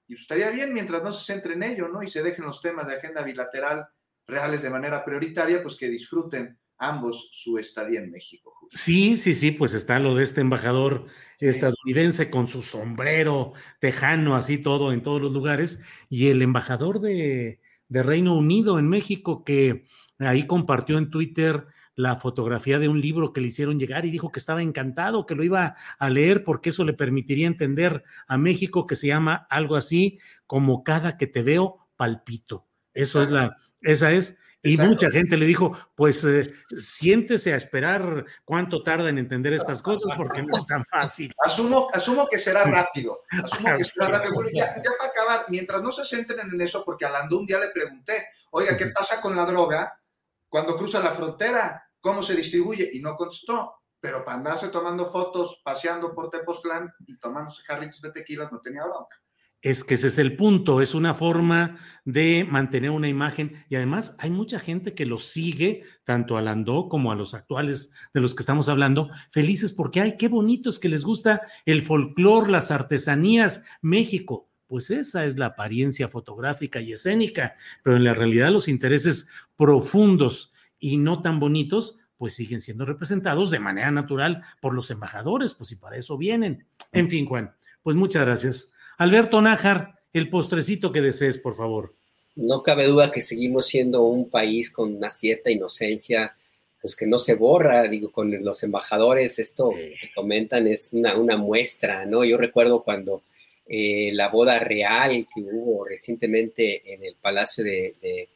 y 0.08 0.14
estaría 0.14 0.50
bien 0.50 0.72
mientras 0.72 1.02
no 1.02 1.12
se 1.12 1.24
centre 1.24 1.54
en 1.54 1.62
ello, 1.62 1.88
¿no? 1.88 2.02
Y 2.02 2.08
se 2.08 2.22
dejen 2.22 2.44
los 2.44 2.60
temas 2.60 2.86
de 2.86 2.94
agenda 2.94 3.22
bilateral 3.22 3.86
reales 4.26 4.62
de 4.62 4.70
manera 4.70 5.04
prioritaria, 5.04 5.62
pues 5.62 5.76
que 5.76 5.88
disfruten 5.88 6.58
ambos 6.78 7.30
su 7.32 7.58
estadía 7.58 8.00
en 8.00 8.10
México. 8.10 8.52
Sí, 8.72 9.16
sí, 9.16 9.32
sí, 9.34 9.52
pues 9.52 9.74
está 9.74 9.98
lo 9.98 10.14
de 10.14 10.24
este 10.24 10.40
embajador 10.40 11.06
estadounidense 11.38 12.30
con 12.30 12.46
su 12.46 12.62
sombrero 12.62 13.52
tejano, 13.78 14.36
así 14.36 14.58
todo 14.58 14.92
en 14.92 15.02
todos 15.02 15.20
los 15.20 15.32
lugares, 15.32 15.82
y 16.08 16.28
el 16.28 16.42
embajador 16.42 17.00
de, 17.00 17.60
de 17.88 18.02
Reino 18.02 18.36
Unido 18.36 18.78
en 18.78 18.88
México 18.88 19.44
que 19.44 19.86
ahí 20.18 20.46
compartió 20.46 20.98
en 20.98 21.10
Twitter 21.10 21.66
la 21.96 22.16
fotografía 22.16 22.78
de 22.78 22.88
un 22.88 23.00
libro 23.00 23.32
que 23.32 23.40
le 23.40 23.48
hicieron 23.48 23.80
llegar 23.80 24.04
y 24.04 24.10
dijo 24.10 24.30
que 24.30 24.38
estaba 24.38 24.62
encantado, 24.62 25.26
que 25.26 25.34
lo 25.34 25.42
iba 25.42 25.74
a 25.98 26.10
leer 26.10 26.44
porque 26.44 26.68
eso 26.68 26.84
le 26.84 26.92
permitiría 26.92 27.46
entender 27.46 28.04
a 28.28 28.38
México 28.38 28.86
que 28.86 28.96
se 28.96 29.08
llama 29.08 29.46
algo 29.50 29.76
así 29.76 30.20
como 30.46 30.84
cada 30.84 31.16
que 31.16 31.26
te 31.26 31.42
veo 31.42 31.88
palpito. 31.96 32.66
Eso 32.92 33.22
es 33.22 33.30
la, 33.30 33.56
esa 33.80 34.12
es. 34.12 34.38
Y 34.62 34.76
mucha 34.78 35.10
gente 35.10 35.36
le 35.36 35.46
dijo, 35.46 35.76
pues 35.94 36.24
eh, 36.24 36.52
siéntese 36.76 37.52
a 37.52 37.56
esperar 37.56 38.24
cuánto 38.44 38.82
tarda 38.82 39.08
en 39.08 39.18
entender 39.18 39.52
estas 39.52 39.80
cosas 39.80 40.10
porque 40.16 40.42
no 40.42 40.56
es 40.56 40.66
tan 40.66 40.84
fácil. 40.90 41.32
Asumo, 41.44 41.88
asumo 41.92 42.26
que 42.28 42.38
será 42.38 42.64
rápido. 42.64 43.22
Asumo 43.30 43.76
que 43.76 43.84
será 43.84 44.18
rápido. 44.18 44.42
Ya, 44.52 44.76
ya, 44.84 44.90
para 44.98 45.10
acabar, 45.10 45.46
mientras 45.48 45.80
no 45.82 45.92
se 45.92 46.04
centren 46.04 46.50
en 46.52 46.60
eso, 46.60 46.84
porque 46.84 47.04
a 47.04 47.10
Landú 47.10 47.38
un 47.38 47.46
día 47.46 47.60
le 47.60 47.68
pregunté, 47.68 48.26
oiga, 48.50 48.76
¿qué 48.76 48.86
pasa 48.86 49.20
con 49.20 49.36
la 49.36 49.46
droga 49.46 50.00
cuando 50.48 50.76
cruza 50.76 50.98
la 50.98 51.12
frontera? 51.12 51.85
¿Cómo 52.06 52.22
se 52.22 52.36
distribuye? 52.36 52.88
Y 52.92 53.00
no 53.00 53.16
contestó. 53.16 53.82
Pero 53.98 54.24
para 54.24 54.36
andarse 54.36 54.68
tomando 54.68 55.06
fotos, 55.06 55.60
paseando 55.64 56.14
por 56.14 56.30
Tepoztlán 56.30 56.88
y 57.04 57.18
tomándose 57.18 57.64
jarritos 57.64 58.00
de 58.00 58.12
tequila, 58.12 58.48
no 58.52 58.60
tenía 58.60 58.84
bronca. 58.84 59.20
Es 59.60 59.82
que 59.82 59.94
ese 59.94 60.06
es 60.06 60.18
el 60.18 60.36
punto, 60.36 60.80
es 60.80 60.94
una 60.94 61.14
forma 61.14 61.80
de 62.04 62.46
mantener 62.48 62.90
una 62.90 63.08
imagen 63.08 63.64
y 63.68 63.74
además 63.74 64.14
hay 64.20 64.30
mucha 64.30 64.60
gente 64.60 64.94
que 64.94 65.04
los 65.04 65.24
sigue, 65.24 65.82
tanto 66.04 66.36
a 66.36 66.42
Landó 66.42 66.88
como 66.88 67.10
a 67.10 67.16
los 67.16 67.34
actuales 67.34 67.90
de 68.14 68.20
los 68.20 68.36
que 68.36 68.42
estamos 68.44 68.68
hablando, 68.68 69.10
felices 69.32 69.72
porque, 69.72 70.00
ay, 70.00 70.16
qué 70.16 70.28
bonitos 70.28 70.78
que 70.78 70.88
les 70.88 71.02
gusta 71.02 71.42
el 71.64 71.82
folclor, 71.82 72.48
las 72.48 72.70
artesanías, 72.70 73.64
México. 73.82 74.48
Pues 74.68 74.90
esa 74.90 75.24
es 75.24 75.38
la 75.38 75.46
apariencia 75.46 76.08
fotográfica 76.08 76.80
y 76.80 76.92
escénica, 76.92 77.56
pero 77.82 77.96
en 77.96 78.04
la 78.04 78.14
realidad 78.14 78.52
los 78.52 78.68
intereses 78.68 79.28
profundos 79.56 80.52
y 80.78 80.96
no 80.96 81.22
tan 81.22 81.40
bonitos, 81.40 81.96
pues 82.16 82.34
siguen 82.34 82.60
siendo 82.60 82.84
representados 82.84 83.50
de 83.50 83.58
manera 83.58 83.90
natural 83.90 84.42
por 84.60 84.74
los 84.74 84.90
embajadores, 84.90 85.54
pues 85.54 85.72
y 85.72 85.76
para 85.76 85.96
eso 85.96 86.16
vienen. 86.16 86.66
En 86.92 87.08
fin, 87.08 87.26
Juan, 87.26 87.54
pues 87.82 87.96
muchas 87.96 88.24
gracias. 88.24 88.72
Alberto 88.98 89.42
Nájar, 89.42 90.00
el 90.12 90.30
postrecito 90.30 90.92
que 90.92 91.02
desees, 91.02 91.38
por 91.38 91.54
favor. 91.56 91.94
No 92.34 92.62
cabe 92.62 92.86
duda 92.86 93.10
que 93.10 93.20
seguimos 93.20 93.66
siendo 93.66 94.04
un 94.04 94.30
país 94.30 94.70
con 94.70 94.94
una 94.96 95.10
cierta 95.10 95.50
inocencia, 95.50 96.36
pues 96.80 96.96
que 96.96 97.06
no 97.06 97.18
se 97.18 97.34
borra, 97.34 97.82
digo, 97.84 98.10
con 98.10 98.42
los 98.44 98.62
embajadores, 98.62 99.38
esto 99.38 99.70
que 99.70 100.10
comentan 100.14 100.66
es 100.66 100.92
una, 100.92 101.16
una 101.16 101.36
muestra, 101.36 102.06
¿no? 102.06 102.24
Yo 102.24 102.36
recuerdo 102.36 102.82
cuando 102.82 103.22
eh, 103.66 104.10
la 104.12 104.28
boda 104.28 104.58
real 104.58 105.26
que 105.34 105.40
hubo 105.40 105.84
recientemente 105.84 106.94
en 106.94 107.04
el 107.04 107.16
Palacio 107.16 107.64
de 107.64 108.28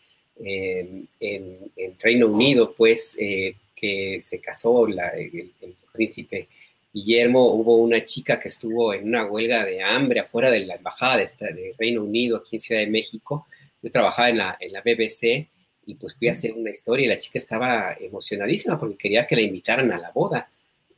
en, 0.44 1.08
Reino 2.00 2.28
Unido, 2.28 2.74
pues, 2.76 3.16
eh, 3.20 3.54
que 3.74 4.18
se 4.20 4.40
casó 4.40 4.86
el, 4.86 4.98
príncipe 5.92 6.48
Guillermo, 6.92 7.52
hubo 7.52 7.76
una 7.76 8.04
chica 8.04 8.38
que 8.38 8.48
estuvo 8.48 8.92
en 8.94 9.06
una 9.06 9.24
huelga 9.24 9.64
de 9.64 9.82
hambre 9.82 10.20
afuera 10.20 10.50
de 10.50 10.66
la 10.66 10.74
embajada 10.74 11.18
de, 11.18 11.74
Reino 11.78 12.02
Unido, 12.02 12.38
aquí 12.38 12.56
en 12.56 12.60
Ciudad 12.60 12.80
de 12.80 12.88
México. 12.88 13.46
Yo 13.82 13.90
trabajaba 13.90 14.28
en 14.28 14.38
la, 14.38 14.56
en 14.58 14.72
la 14.72 14.80
BBC 14.80 15.48
y 15.86 15.94
pues 15.94 16.16
fui 16.16 16.28
a 16.28 16.32
hacer 16.32 16.52
una 16.52 16.70
historia 16.70 17.06
y 17.06 17.08
la 17.08 17.18
chica 17.18 17.38
estaba 17.38 17.94
emocionadísima 18.00 18.78
porque 18.78 18.96
quería 18.96 19.26
que 19.26 19.36
la 19.36 19.42
invitaran 19.42 19.90
a 19.92 19.98
la 19.98 20.10
boda. 20.10 20.50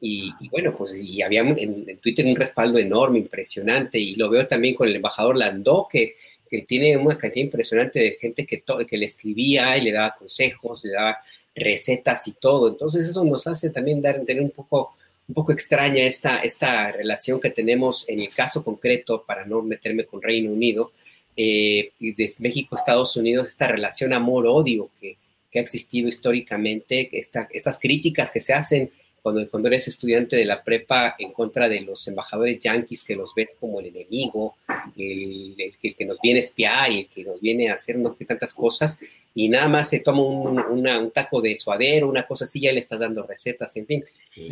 Y, 0.04 0.32
bueno, 0.48 0.74
pues 0.74 1.00
y 1.00 1.22
había 1.22 1.42
en, 1.42 1.56
en, 1.88 1.98
Twitter 1.98 2.26
un 2.26 2.34
respaldo 2.34 2.76
enorme, 2.76 3.20
impresionante, 3.20 4.00
y 4.00 4.16
lo 4.16 4.28
veo 4.28 4.48
también 4.48 4.74
con 4.74 4.88
el 4.88 4.96
embajador 4.96 5.36
Landó, 5.36 5.86
que 5.88 6.16
que 6.52 6.60
tiene 6.60 6.98
una 6.98 7.16
cantidad 7.16 7.46
impresionante 7.46 7.98
de 7.98 8.18
gente 8.20 8.44
que, 8.44 8.62
que 8.86 8.98
le 8.98 9.06
escribía 9.06 9.74
y 9.78 9.80
le 9.80 9.92
daba 9.92 10.14
consejos, 10.18 10.84
le 10.84 10.92
daba 10.92 11.18
recetas 11.54 12.28
y 12.28 12.32
todo. 12.32 12.68
Entonces 12.68 13.08
eso 13.08 13.24
nos 13.24 13.46
hace 13.46 13.70
también 13.70 14.02
dar, 14.02 14.22
tener 14.26 14.42
un 14.42 14.50
poco, 14.50 14.94
un 15.26 15.34
poco 15.34 15.52
extraña 15.52 16.04
esta, 16.04 16.42
esta 16.42 16.92
relación 16.92 17.40
que 17.40 17.48
tenemos 17.48 18.06
en 18.06 18.20
el 18.20 18.28
caso 18.28 18.62
concreto, 18.62 19.24
para 19.26 19.46
no 19.46 19.62
meterme 19.62 20.04
con 20.04 20.20
Reino 20.20 20.52
Unido, 20.52 20.92
eh, 21.38 21.92
y 21.98 22.12
de 22.12 22.30
México, 22.40 22.76
Estados 22.76 23.16
Unidos, 23.16 23.48
esta 23.48 23.68
relación 23.68 24.12
amor-odio 24.12 24.90
que, 25.00 25.16
que, 25.50 25.58
ha 25.58 25.62
existido 25.62 26.06
históricamente, 26.06 27.08
esta, 27.12 27.48
esas 27.50 27.78
críticas 27.78 28.30
que 28.30 28.40
se 28.40 28.52
hacen 28.52 28.90
cuando, 29.22 29.48
cuando 29.48 29.68
eres 29.68 29.88
estudiante 29.88 30.36
de 30.36 30.44
la 30.44 30.62
prepa 30.62 31.14
en 31.18 31.32
contra 31.32 31.68
de 31.68 31.80
los 31.80 32.06
embajadores 32.08 32.58
yanquis 32.58 33.04
que 33.04 33.14
los 33.14 33.34
ves 33.34 33.56
como 33.58 33.80
el 33.80 33.86
enemigo, 33.86 34.56
el, 34.96 35.54
el, 35.58 35.94
que 35.94 36.04
nos 36.04 36.18
viene 36.20 36.40
a 36.40 36.42
espiar 36.42 36.90
y 36.90 37.00
el 37.00 37.08
que 37.08 37.24
nos 37.24 37.40
viene 37.40 37.70
a 37.70 37.74
hacer 37.74 37.96
no 37.96 38.16
tantas 38.26 38.52
cosas, 38.52 38.98
y 39.34 39.48
nada 39.48 39.68
más 39.68 39.88
se 39.88 40.00
toma 40.00 40.22
un, 40.22 40.58
un, 40.58 41.10
taco 41.10 41.40
de 41.40 41.56
suadero, 41.56 42.08
una 42.08 42.26
cosa 42.26 42.44
así, 42.44 42.60
ya 42.60 42.72
le 42.72 42.80
estás 42.80 43.00
dando 43.00 43.22
recetas, 43.22 43.74
en 43.76 43.86
fin. 43.86 44.04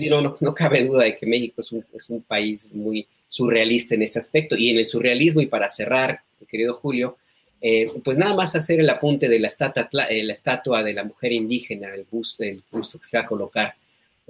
No, 0.08 0.22
no, 0.22 0.36
no 0.40 0.54
cabe 0.54 0.84
duda 0.84 1.04
de 1.04 1.14
que 1.14 1.26
México 1.26 1.60
es 1.60 1.72
un, 1.72 1.84
es 1.92 2.08
un 2.08 2.22
país 2.22 2.74
muy 2.74 3.06
surrealista 3.28 3.94
en 3.94 4.02
ese 4.02 4.18
aspecto. 4.18 4.56
Y 4.56 4.70
en 4.70 4.78
el 4.78 4.86
surrealismo, 4.86 5.42
y 5.42 5.46
para 5.46 5.68
cerrar, 5.68 6.20
querido 6.48 6.72
Julio, 6.72 7.16
eh, 7.60 7.90
pues 8.02 8.16
nada 8.16 8.34
más 8.34 8.56
hacer 8.56 8.80
el 8.80 8.88
apunte 8.88 9.28
de 9.28 9.38
la 9.38 9.48
estatua, 9.48 9.88
la 9.92 10.32
estatua 10.32 10.82
de 10.82 10.94
la 10.94 11.04
mujer 11.04 11.32
indígena, 11.32 11.94
el 11.94 12.06
busto, 12.10 12.42
el 12.42 12.62
busto 12.72 12.98
que 12.98 13.04
se 13.04 13.18
va 13.18 13.24
a 13.24 13.26
colocar 13.26 13.74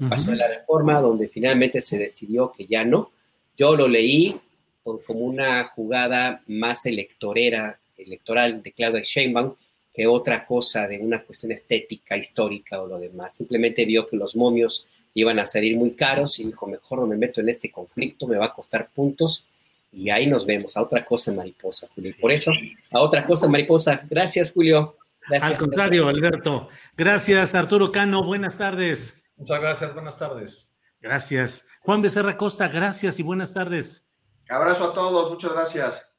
pasó 0.08 0.32
en 0.32 0.38
la 0.38 0.48
reforma, 0.48 1.00
donde 1.00 1.28
finalmente 1.28 1.80
se 1.80 1.98
decidió 1.98 2.52
que 2.52 2.66
ya 2.66 2.84
no. 2.84 3.10
Yo 3.56 3.76
lo 3.76 3.88
leí 3.88 4.40
como 4.82 5.20
una 5.20 5.64
jugada 5.64 6.42
más 6.46 6.86
electorera, 6.86 7.78
electoral 7.96 8.62
de 8.62 8.72
Claudia 8.72 9.02
Sheinbaum, 9.02 9.54
que 9.92 10.06
otra 10.06 10.46
cosa 10.46 10.86
de 10.86 10.98
una 10.98 11.22
cuestión 11.22 11.52
estética, 11.52 12.16
histórica 12.16 12.80
o 12.80 12.86
lo 12.86 12.98
demás. 12.98 13.36
Simplemente 13.36 13.84
vio 13.84 14.06
que 14.06 14.16
los 14.16 14.36
momios 14.36 14.86
iban 15.14 15.38
a 15.38 15.46
salir 15.46 15.76
muy 15.76 15.92
caros 15.92 16.38
y 16.38 16.44
dijo, 16.44 16.66
mejor 16.66 17.00
no 17.00 17.06
me 17.06 17.16
meto 17.16 17.40
en 17.40 17.48
este 17.48 17.70
conflicto, 17.70 18.26
me 18.26 18.36
va 18.36 18.46
a 18.46 18.54
costar 18.54 18.90
puntos 18.94 19.46
y 19.92 20.08
ahí 20.10 20.26
nos 20.26 20.46
vemos, 20.46 20.76
a 20.76 20.82
otra 20.82 21.04
cosa 21.04 21.32
mariposa, 21.32 21.88
Julio. 21.94 22.14
por 22.20 22.30
eso, 22.30 22.52
a 22.92 23.00
otra 23.00 23.24
cosa 23.24 23.48
mariposa. 23.48 24.06
Gracias, 24.08 24.52
Julio. 24.52 24.96
Al 25.40 25.56
contrario, 25.56 26.08
Alberto. 26.08 26.68
Gracias, 26.96 27.54
Arturo 27.54 27.90
Cano. 27.92 28.24
Buenas 28.24 28.56
tardes. 28.56 29.19
Muchas 29.40 29.60
gracias, 29.62 29.94
buenas 29.94 30.18
tardes. 30.18 30.76
Gracias. 31.00 31.66
Juan 31.80 32.02
Becerra 32.02 32.36
Costa, 32.36 32.68
gracias 32.68 33.18
y 33.18 33.22
buenas 33.22 33.54
tardes. 33.54 34.12
Abrazo 34.50 34.90
a 34.90 34.94
todos, 34.94 35.30
muchas 35.30 35.52
gracias. 35.54 36.12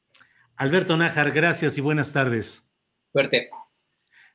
Alberto 0.56 0.96
Nájar, 0.96 1.30
gracias 1.30 1.78
y 1.78 1.80
buenas 1.80 2.10
tardes. 2.10 2.68
Suerte. 3.12 3.48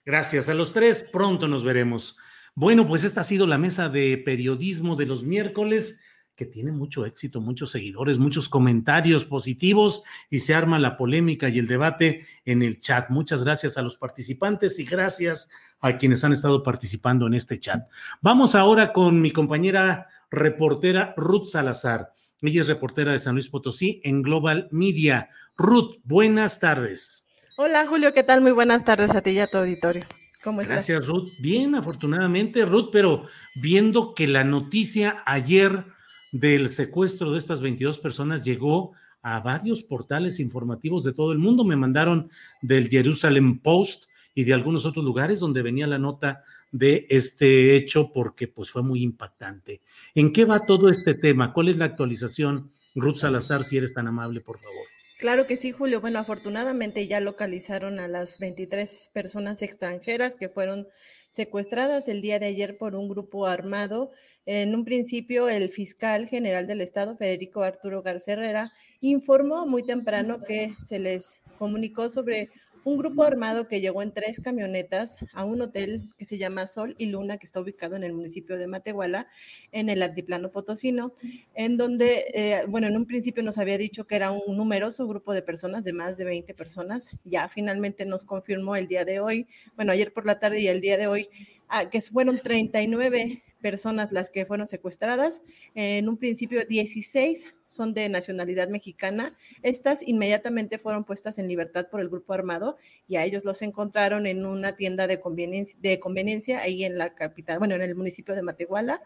Gracias 0.05 0.47
a 0.47 0.53
los 0.53 0.71
tres, 0.71 1.03
pronto 1.11 1.49
nos 1.49 1.65
veremos. 1.65 2.17
Bueno, 2.55 2.87
pues 2.87 3.03
esta 3.03 3.21
ha 3.21 3.25
sido 3.25 3.45
la 3.45 3.57
mesa 3.57 3.89
de 3.89 4.17
periodismo 4.19 4.95
de 4.95 5.05
los 5.05 5.23
miércoles 5.23 6.01
que 6.37 6.45
tiene 6.45 6.71
mucho 6.71 7.05
éxito, 7.05 7.41
muchos 7.41 7.71
seguidores, 7.71 8.19
muchos 8.19 8.47
comentarios 8.47 9.25
positivos 9.25 10.03
y 10.29 10.39
se 10.39 10.55
arma 10.55 10.79
la 10.79 10.95
polémica 10.95 11.49
y 11.49 11.59
el 11.59 11.67
debate 11.67 12.25
en 12.45 12.61
el 12.61 12.79
chat. 12.79 13.09
Muchas 13.09 13.43
gracias 13.43 13.77
a 13.77 13.81
los 13.81 13.97
participantes 13.97 14.79
y 14.79 14.85
gracias 14.85 15.49
a 15.79 15.97
quienes 15.97 16.23
han 16.23 16.33
estado 16.33 16.63
participando 16.63 17.27
en 17.27 17.33
este 17.33 17.59
chat. 17.59 17.87
Vamos 18.21 18.55
ahora 18.55 18.93
con 18.93 19.21
mi 19.21 19.31
compañera 19.31 20.07
reportera 20.29 21.13
Ruth 21.17 21.47
Salazar. 21.47 22.11
Ella 22.41 22.61
es 22.61 22.67
reportera 22.67 23.11
de 23.11 23.19
San 23.19 23.33
Luis 23.33 23.49
Potosí 23.49 24.01
en 24.03 24.21
Global 24.21 24.67
Media. 24.71 25.29
Ruth, 25.57 25.97
buenas 26.03 26.59
tardes. 26.59 27.27
Hola 27.57 27.87
Julio, 27.87 28.13
¿qué 28.13 28.23
tal? 28.23 28.41
Muy 28.41 28.51
buenas 28.51 28.83
tardes 28.83 29.15
a 29.15 29.21
ti 29.21 29.31
y 29.31 29.39
a 29.39 29.47
tu 29.47 29.57
auditorio. 29.57 30.03
¿Cómo 30.43 30.61
estás? 30.61 30.87
Gracias 30.87 31.07
Ruth. 31.07 31.29
Bien, 31.39 31.73
afortunadamente 31.73 32.65
Ruth, 32.65 32.89
pero 32.91 33.25
viendo 33.61 34.13
que 34.13 34.27
la 34.27 34.43
noticia 34.43 35.23
ayer 35.25 35.85
del 36.31 36.69
secuestro 36.69 37.31
de 37.31 37.39
estas 37.39 37.61
22 37.61 37.97
personas 37.97 38.43
llegó 38.43 38.93
a 39.23 39.39
varios 39.39 39.81
portales 39.81 40.39
informativos 40.39 41.03
de 41.03 41.13
todo 41.13 41.31
el 41.31 41.39
mundo. 41.39 41.63
Me 41.63 41.75
mandaron 41.75 42.29
del 42.61 42.87
Jerusalem 42.87 43.59
Post 43.59 44.05
y 44.37 44.43
de 44.43 44.53
algunos 44.53 44.85
otros 44.85 45.03
lugares 45.03 45.39
donde 45.39 45.63
venía 45.63 45.87
la 45.87 45.97
nota 45.97 46.43
de 46.71 47.07
este 47.09 47.75
hecho 47.75 48.11
porque 48.11 48.47
pues 48.47 48.69
fue 48.69 48.83
muy 48.83 49.01
impactante. 49.01 49.81
¿En 50.13 50.31
qué 50.31 50.45
va 50.45 50.59
todo 50.59 50.89
este 50.89 51.15
tema? 51.15 51.53
¿Cuál 51.53 51.69
es 51.69 51.77
la 51.77 51.85
actualización? 51.85 52.69
Ruth 52.93 53.17
Salazar, 53.17 53.63
si 53.63 53.77
eres 53.77 53.95
tan 53.95 54.05
amable, 54.07 54.41
por 54.41 54.59
favor. 54.59 54.85
Claro 55.17 55.47
que 55.47 55.57
sí, 55.57 55.71
Julio. 55.71 56.01
Bueno, 56.01 56.19
afortunadamente 56.19 57.07
ya 57.07 57.19
localizaron 57.19 57.99
a 57.99 58.07
las 58.07 58.37
23 58.37 59.09
personas 59.11 59.63
extranjeras 59.63 60.35
que 60.35 60.49
fueron 60.49 60.87
secuestradas 61.31 62.07
el 62.07 62.21
día 62.21 62.37
de 62.37 62.45
ayer 62.45 62.77
por 62.77 62.93
un 62.93 63.09
grupo 63.09 63.47
armado. 63.47 64.11
En 64.45 64.75
un 64.75 64.85
principio, 64.85 65.49
el 65.49 65.71
fiscal 65.71 66.27
general 66.27 66.67
del 66.67 66.81
Estado, 66.81 67.17
Federico 67.17 67.63
Arturo 67.63 68.03
Garcerrera, 68.03 68.71
informó 69.01 69.65
muy 69.65 69.81
temprano 69.81 70.43
que 70.43 70.75
se 70.79 70.99
les 70.99 71.37
comunicó 71.57 72.11
sobre 72.11 72.51
un 72.87 72.97
grupo 72.97 73.23
armado 73.23 73.67
que 73.67 73.81
llegó 73.81 74.01
en 74.01 74.13
tres 74.13 74.39
camionetas 74.39 75.17
a 75.33 75.43
un 75.43 75.59
hotel 75.59 76.09
que 76.17 76.23
se 76.23 76.37
llama 76.37 76.67
Sol 76.67 76.95
y 76.97 77.07
Luna, 77.07 77.37
que 77.37 77.45
está 77.45 77.59
ubicado 77.59 77.97
en 77.97 78.05
el 78.05 78.13
municipio 78.13 78.57
de 78.57 78.65
Matehuala, 78.65 79.27
en 79.73 79.89
el 79.89 80.01
altiplano 80.01 80.51
potosino, 80.51 81.11
en 81.53 81.75
donde, 81.75 82.23
eh, 82.33 82.63
bueno, 82.69 82.87
en 82.87 82.95
un 82.95 83.05
principio 83.05 83.43
nos 83.43 83.57
había 83.57 83.77
dicho 83.77 84.07
que 84.07 84.15
era 84.15 84.31
un 84.31 84.55
numeroso 84.55 85.05
grupo 85.05 85.33
de 85.33 85.41
personas, 85.41 85.83
de 85.83 85.91
más 85.91 86.15
de 86.15 86.23
20 86.23 86.53
personas. 86.53 87.09
Ya 87.25 87.49
finalmente 87.49 88.05
nos 88.05 88.23
confirmó 88.23 88.77
el 88.77 88.87
día 88.87 89.03
de 89.03 89.19
hoy, 89.19 89.47
bueno, 89.75 89.91
ayer 89.91 90.13
por 90.13 90.25
la 90.25 90.39
tarde 90.39 90.61
y 90.61 90.69
el 90.69 90.79
día 90.79 90.95
de 90.95 91.07
hoy, 91.07 91.27
ah, 91.67 91.89
que 91.89 91.99
fueron 91.99 92.39
39 92.41 93.43
personas 93.67 94.13
las 94.13 94.29
que 94.29 94.45
fueron 94.45 94.65
secuestradas. 94.65 95.41
En 95.75 96.07
un 96.07 96.17
principio, 96.17 96.63
16 96.63 97.53
son 97.65 97.93
de 97.93 98.07
nacionalidad 98.07 98.69
mexicana. 98.69 99.35
Estas 99.61 100.07
inmediatamente 100.07 100.77
fueron 100.77 101.03
puestas 101.03 101.37
en 101.37 101.49
libertad 101.49 101.87
por 101.91 101.99
el 101.99 102.07
grupo 102.07 102.31
armado 102.31 102.77
y 103.09 103.17
a 103.17 103.25
ellos 103.25 103.43
los 103.43 103.61
encontraron 103.61 104.25
en 104.25 104.45
una 104.45 104.77
tienda 104.77 105.05
de 105.05 105.19
conveniencia, 105.19 105.77
de 105.81 105.99
conveniencia 105.99 106.61
ahí 106.61 106.85
en 106.85 106.97
la 106.97 107.13
capital, 107.13 107.59
bueno, 107.59 107.75
en 107.75 107.81
el 107.81 107.93
municipio 107.93 108.35
de 108.35 108.41
Matehuala. 108.41 109.01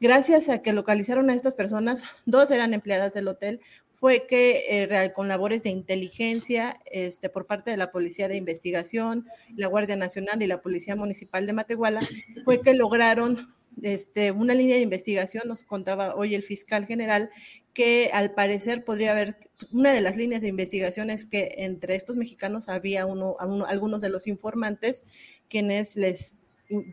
Gracias 0.00 0.48
a 0.48 0.62
que 0.62 0.72
localizaron 0.72 1.28
a 1.28 1.34
estas 1.34 1.54
personas, 1.54 2.04
dos 2.24 2.50
eran 2.50 2.72
empleadas 2.72 3.12
del 3.12 3.28
hotel, 3.28 3.60
fue 3.90 4.26
que 4.26 4.64
eh, 4.70 5.12
con 5.12 5.28
labores 5.28 5.62
de 5.62 5.68
inteligencia 5.68 6.80
este, 6.90 7.28
por 7.28 7.46
parte 7.46 7.70
de 7.70 7.76
la 7.76 7.92
Policía 7.92 8.26
de 8.26 8.36
Investigación, 8.36 9.26
la 9.56 9.66
Guardia 9.66 9.96
Nacional 9.96 10.42
y 10.42 10.46
la 10.46 10.62
Policía 10.62 10.96
Municipal 10.96 11.46
de 11.46 11.52
Matehuala, 11.52 12.00
fue 12.46 12.62
que 12.62 12.72
lograron 12.72 13.54
este, 13.82 14.30
una 14.30 14.54
línea 14.54 14.76
de 14.76 14.82
investigación, 14.82 15.44
nos 15.46 15.64
contaba 15.64 16.14
hoy 16.14 16.34
el 16.34 16.42
fiscal 16.42 16.86
general, 16.86 17.30
que 17.72 18.10
al 18.12 18.34
parecer 18.34 18.84
podría 18.84 19.12
haber, 19.12 19.36
una 19.72 19.92
de 19.92 20.00
las 20.00 20.16
líneas 20.16 20.42
de 20.42 20.48
investigación 20.48 21.10
es 21.10 21.24
que 21.24 21.54
entre 21.58 21.94
estos 21.94 22.16
mexicanos 22.16 22.68
había 22.68 23.06
uno, 23.06 23.36
algunos 23.38 24.00
de 24.00 24.08
los 24.08 24.26
informantes 24.26 25.04
quienes 25.48 25.96
les 25.96 26.36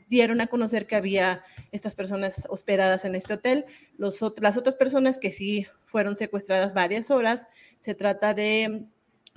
dieron 0.07 0.41
a 0.41 0.47
conocer 0.47 0.88
que 0.88 0.95
había 0.95 1.43
estas 1.72 1.95
personas 1.95 2.47
hospedadas 2.49 3.05
en 3.05 3.15
este 3.15 3.34
hotel. 3.34 3.65
Las 3.97 4.57
otras 4.57 4.76
personas 4.76 5.19
que 5.19 5.31
sí 5.31 5.68
fueron 5.85 6.15
secuestradas 6.15 6.73
varias 6.73 7.11
horas, 7.11 7.47
se 7.80 7.93
trata 7.93 8.34
de 8.34 8.85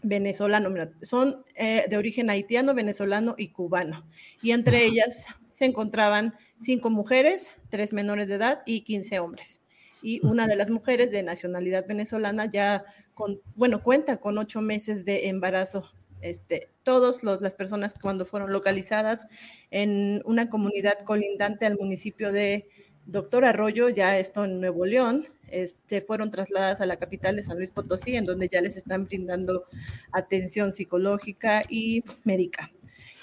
venezolano, 0.02 0.70
son 1.02 1.44
eh, 1.54 1.84
de 1.88 1.96
origen 1.96 2.30
haitiano, 2.30 2.74
venezolano 2.74 3.34
y 3.36 3.48
cubano. 3.48 4.06
Y 4.42 4.52
entre 4.52 4.84
ellas 4.84 5.26
se 5.48 5.64
encontraban 5.64 6.34
cinco 6.58 6.90
mujeres, 6.90 7.54
tres 7.68 7.92
menores 7.92 8.28
de 8.28 8.34
edad 8.34 8.62
y 8.66 8.82
15 8.82 9.18
hombres. 9.20 9.62
Y 10.02 10.24
una 10.26 10.46
de 10.46 10.56
las 10.56 10.70
mujeres 10.70 11.10
de 11.10 11.22
nacionalidad 11.22 11.86
venezolana 11.86 12.46
ya 12.50 12.84
con, 13.14 13.40
bueno, 13.54 13.82
cuenta 13.82 14.16
con 14.16 14.38
ocho 14.38 14.60
meses 14.60 15.04
de 15.04 15.28
embarazo. 15.28 15.90
Este, 16.22 16.70
todas 16.82 17.22
las 17.22 17.54
personas 17.54 17.94
cuando 17.94 18.24
fueron 18.24 18.52
localizadas 18.52 19.26
en 19.70 20.22
una 20.24 20.50
comunidad 20.50 20.98
colindante 21.04 21.66
al 21.66 21.78
municipio 21.78 22.30
de 22.30 22.68
Doctor 23.06 23.44
Arroyo, 23.44 23.88
ya 23.88 24.18
esto 24.18 24.44
en 24.44 24.60
Nuevo 24.60 24.84
León, 24.84 25.28
este, 25.50 26.00
fueron 26.00 26.30
trasladadas 26.30 26.80
a 26.80 26.86
la 26.86 26.96
capital 26.96 27.36
de 27.36 27.42
San 27.42 27.56
Luis 27.56 27.70
Potosí, 27.70 28.16
en 28.16 28.24
donde 28.24 28.48
ya 28.48 28.60
les 28.60 28.76
están 28.76 29.04
brindando 29.04 29.64
atención 30.12 30.72
psicológica 30.72 31.62
y 31.68 32.02
médica. 32.24 32.70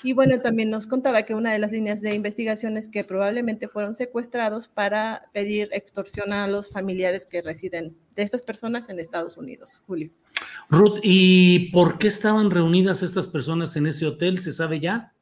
Y 0.03 0.13
bueno, 0.13 0.39
también 0.39 0.69
nos 0.69 0.85
contaba 0.85 1.23
que 1.23 1.33
una 1.33 1.51
de 1.51 1.59
las 1.59 1.71
líneas 1.71 2.01
de 2.01 2.13
investigación 2.13 2.77
es 2.77 2.87
que 2.87 3.03
probablemente 3.03 3.67
fueron 3.67 3.95
secuestrados 3.95 4.67
para 4.67 5.29
pedir 5.33 5.69
extorsión 5.71 6.33
a 6.33 6.47
los 6.47 6.69
familiares 6.69 7.25
que 7.25 7.41
residen 7.41 7.97
de 8.15 8.23
estas 8.23 8.43
personas 8.43 8.89
en 8.89 8.99
Estados 8.99 9.37
Unidos. 9.37 9.83
Julio. 9.87 10.11
Ruth, 10.69 10.99
¿y 11.01 11.71
por 11.71 11.97
qué 11.97 12.07
estaban 12.07 12.51
reunidas 12.51 13.01
estas 13.01 13.25
personas 13.25 13.75
en 13.75 13.87
ese 13.87 14.05
hotel? 14.05 14.37
¿Se 14.37 14.51
sabe 14.51 14.79
ya? 14.79 15.13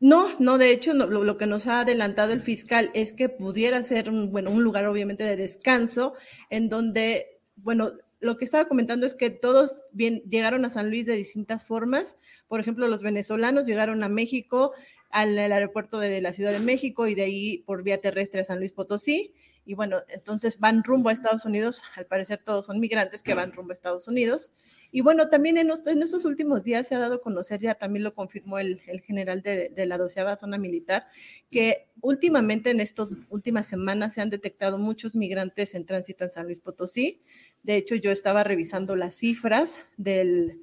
No, 0.00 0.30
no, 0.38 0.56
de 0.56 0.72
hecho, 0.72 0.94
lo, 0.94 1.36
que 1.36 1.46
nos 1.46 1.66
ha 1.66 1.80
adelantado 1.80 2.32
el 2.32 2.42
fiscal 2.42 2.90
es 2.94 3.12
que 3.12 3.28
pudiera 3.28 3.82
ser 3.82 4.08
un, 4.08 4.32
bueno, 4.32 4.50
un 4.50 4.64
lugar 4.64 4.86
obviamente 4.86 5.24
de 5.24 5.36
descanso 5.36 6.14
en 6.48 6.70
donde, 6.70 7.38
bueno, 7.56 7.92
lo 8.18 8.38
que 8.38 8.46
estaba 8.46 8.66
comentando 8.66 9.04
es 9.04 9.14
que 9.14 9.28
todos 9.28 9.82
bien, 9.92 10.22
llegaron 10.28 10.64
a 10.64 10.70
San 10.70 10.88
Luis 10.88 11.04
de 11.04 11.16
distintas 11.16 11.66
formas. 11.66 12.16
Por 12.48 12.60
ejemplo, 12.60 12.88
los 12.88 13.02
venezolanos 13.02 13.66
llegaron 13.66 14.02
a 14.02 14.08
México, 14.08 14.72
al 15.10 15.36
aeropuerto 15.38 15.98
de 15.98 16.20
la 16.22 16.32
Ciudad 16.32 16.52
de 16.52 16.60
México 16.60 17.06
y 17.06 17.14
de 17.14 17.22
ahí 17.22 17.58
por 17.66 17.82
vía 17.82 18.00
terrestre 18.00 18.40
a 18.40 18.44
San 18.44 18.58
Luis 18.58 18.72
Potosí 18.72 19.34
y 19.64 19.74
bueno, 19.74 19.98
entonces 20.08 20.58
van 20.58 20.82
rumbo 20.82 21.10
a 21.10 21.12
Estados 21.12 21.44
Unidos, 21.44 21.82
al 21.94 22.06
parecer 22.06 22.42
todos 22.44 22.66
son 22.66 22.80
migrantes 22.80 23.22
que 23.22 23.34
van 23.34 23.52
rumbo 23.52 23.72
a 23.72 23.74
Estados 23.74 24.08
Unidos. 24.08 24.50
Y 24.92 25.02
bueno, 25.02 25.28
también 25.28 25.56
en, 25.58 25.70
estos 25.70 26.24
últimos 26.24 26.64
días 26.64 26.88
se 26.88 26.96
ha 26.96 26.98
dado 26.98 27.16
a 27.16 27.20
conocer, 27.22 27.60
ya 27.60 27.74
también 27.74 28.02
lo 28.02 28.14
confirmó 28.14 28.58
el, 28.58 28.80
general 29.06 29.42
de, 29.42 29.72
la 29.86 29.98
doceava 29.98 30.36
zona 30.36 30.58
militar, 30.58 31.06
que 31.50 31.88
últimamente 32.00 32.70
en 32.70 32.80
estas 32.80 33.14
últimas 33.28 33.68
semanas 33.68 34.14
se 34.14 34.20
han 34.20 34.30
detectado 34.30 34.78
muchos 34.78 35.14
migrantes 35.14 35.74
en 35.74 35.86
tránsito 35.86 36.24
en 36.24 36.30
San 36.30 36.46
Luis 36.46 36.60
Potosí. 36.60 37.22
De 37.62 37.76
hecho, 37.76 37.94
yo 37.94 38.10
estaba 38.10 38.42
revisando 38.42 38.96
las 38.96 39.16
cifras 39.16 39.80
del, 39.96 40.60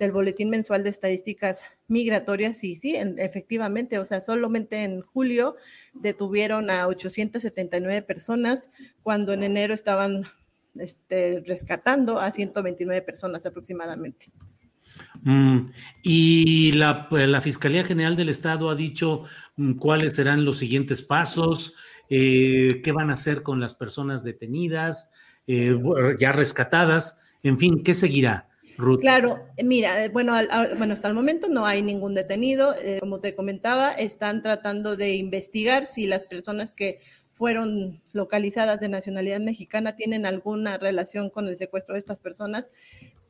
del 0.00 0.12
Boletín 0.12 0.48
Mensual 0.48 0.82
de 0.82 0.88
Estadísticas 0.88 1.64
Migratorias 1.86 2.64
y 2.64 2.74
sí, 2.74 2.96
efectivamente, 2.96 3.98
o 3.98 4.04
sea, 4.04 4.22
solamente 4.22 4.82
en 4.82 5.02
julio 5.02 5.56
detuvieron 5.92 6.70
a 6.70 6.86
879 6.88 8.02
personas 8.02 8.70
cuando 9.02 9.34
en 9.34 9.42
enero 9.42 9.74
estaban 9.74 10.24
este, 10.76 11.42
rescatando 11.46 12.18
a 12.18 12.30
129 12.30 13.02
personas 13.02 13.44
aproximadamente. 13.44 14.32
Mm, 15.22 15.70
y 16.02 16.72
la, 16.72 17.06
Fiscalía 17.42 17.84
General 17.84 18.16
del 18.16 18.30
Estado 18.30 18.70
ha 18.70 18.74
dicho 18.74 19.24
mm, 19.56 19.74
cuáles 19.74 20.14
serán 20.14 20.46
los 20.46 20.56
siguientes 20.58 21.02
pasos, 21.02 21.76
eh, 22.08 22.80
qué 22.82 22.92
van 22.92 23.10
a 23.10 23.14
hacer 23.14 23.42
con 23.42 23.60
las 23.60 23.74
personas 23.74 24.24
detenidas, 24.24 25.10
eh, 25.46 25.78
ya 26.18 26.32
rescatadas, 26.32 27.20
en 27.42 27.58
fin, 27.58 27.82
¿qué 27.82 27.92
seguirá? 27.92 28.49
Claro, 29.00 29.46
mira, 29.62 30.04
eh, 30.04 30.08
bueno, 30.08 30.34
bueno, 30.78 30.94
hasta 30.94 31.08
el 31.08 31.14
momento 31.14 31.48
no 31.48 31.66
hay 31.66 31.82
ningún 31.82 32.14
detenido. 32.14 32.74
Eh, 32.82 32.98
como 33.00 33.20
te 33.20 33.34
comentaba, 33.34 33.92
están 33.92 34.42
tratando 34.42 34.96
de 34.96 35.14
investigar 35.14 35.86
si 35.86 36.06
las 36.06 36.22
personas 36.22 36.72
que 36.72 36.98
fueron 37.32 38.02
localizadas 38.12 38.80
de 38.80 38.88
nacionalidad 38.88 39.40
mexicana 39.40 39.96
tienen 39.96 40.26
alguna 40.26 40.76
relación 40.76 41.30
con 41.30 41.48
el 41.48 41.56
secuestro 41.56 41.94
de 41.94 42.00
estas 42.00 42.20
personas. 42.20 42.70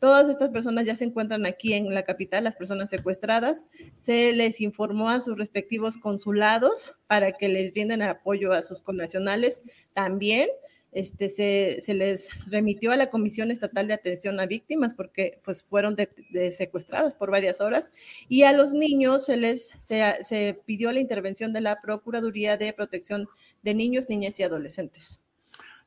Todas 0.01 0.28
estas 0.28 0.51
personas 0.51 0.86
ya 0.86 0.97
se 0.97 1.05
encuentran 1.05 1.47
aquí 1.47 1.74
en 1.74 1.94
la 1.94 2.02
capital, 2.05 2.44
las 2.44 2.56
personas 2.56 2.90
secuestradas. 2.90 3.66
Se 3.94 4.32
les 4.32 4.60
informó 4.60 5.10
a 5.10 5.20
sus 5.20 5.36
respectivos 5.36 5.97
consulados 5.97 6.93
para 7.06 7.32
que 7.32 7.48
les 7.48 7.72
brinden 7.72 8.02
apoyo 8.02 8.52
a 8.52 8.62
sus 8.62 8.82
connacionales 8.82 9.62
también 9.93 10.48
este, 10.93 11.29
se, 11.29 11.95
les 11.95 12.29
remitió 12.47 12.93
a 12.93 12.97
la 12.97 13.11
Comisión 13.11 13.51
Estatal 13.51 13.87
de 13.87 13.95
Atención 13.95 14.41
a 14.41 14.47
Víctimas 14.47 14.95
porque 14.95 15.41
pues, 15.45 15.62
fueron 15.62 15.97
secuestradas 16.53 17.15
por 17.15 17.31
varias 17.31 17.61
horas 17.61 17.93
y 18.29 18.43
a 18.43 18.53
los 18.53 18.73
niños 18.73 19.27
se 19.27 19.37
les 19.37 19.75
se, 19.79 20.61
pidió 20.67 20.93
la 20.93 21.01
intervención 21.01 21.53
de 21.53 21.61
la 21.61 21.81
Procuraduría 21.81 22.57
de 22.57 22.73
Protección 22.73 23.29
de 23.62 23.75
Niños, 23.75 24.07
Niñas 24.09 24.39
y 24.41 24.43
Adolescentes. 24.43 25.21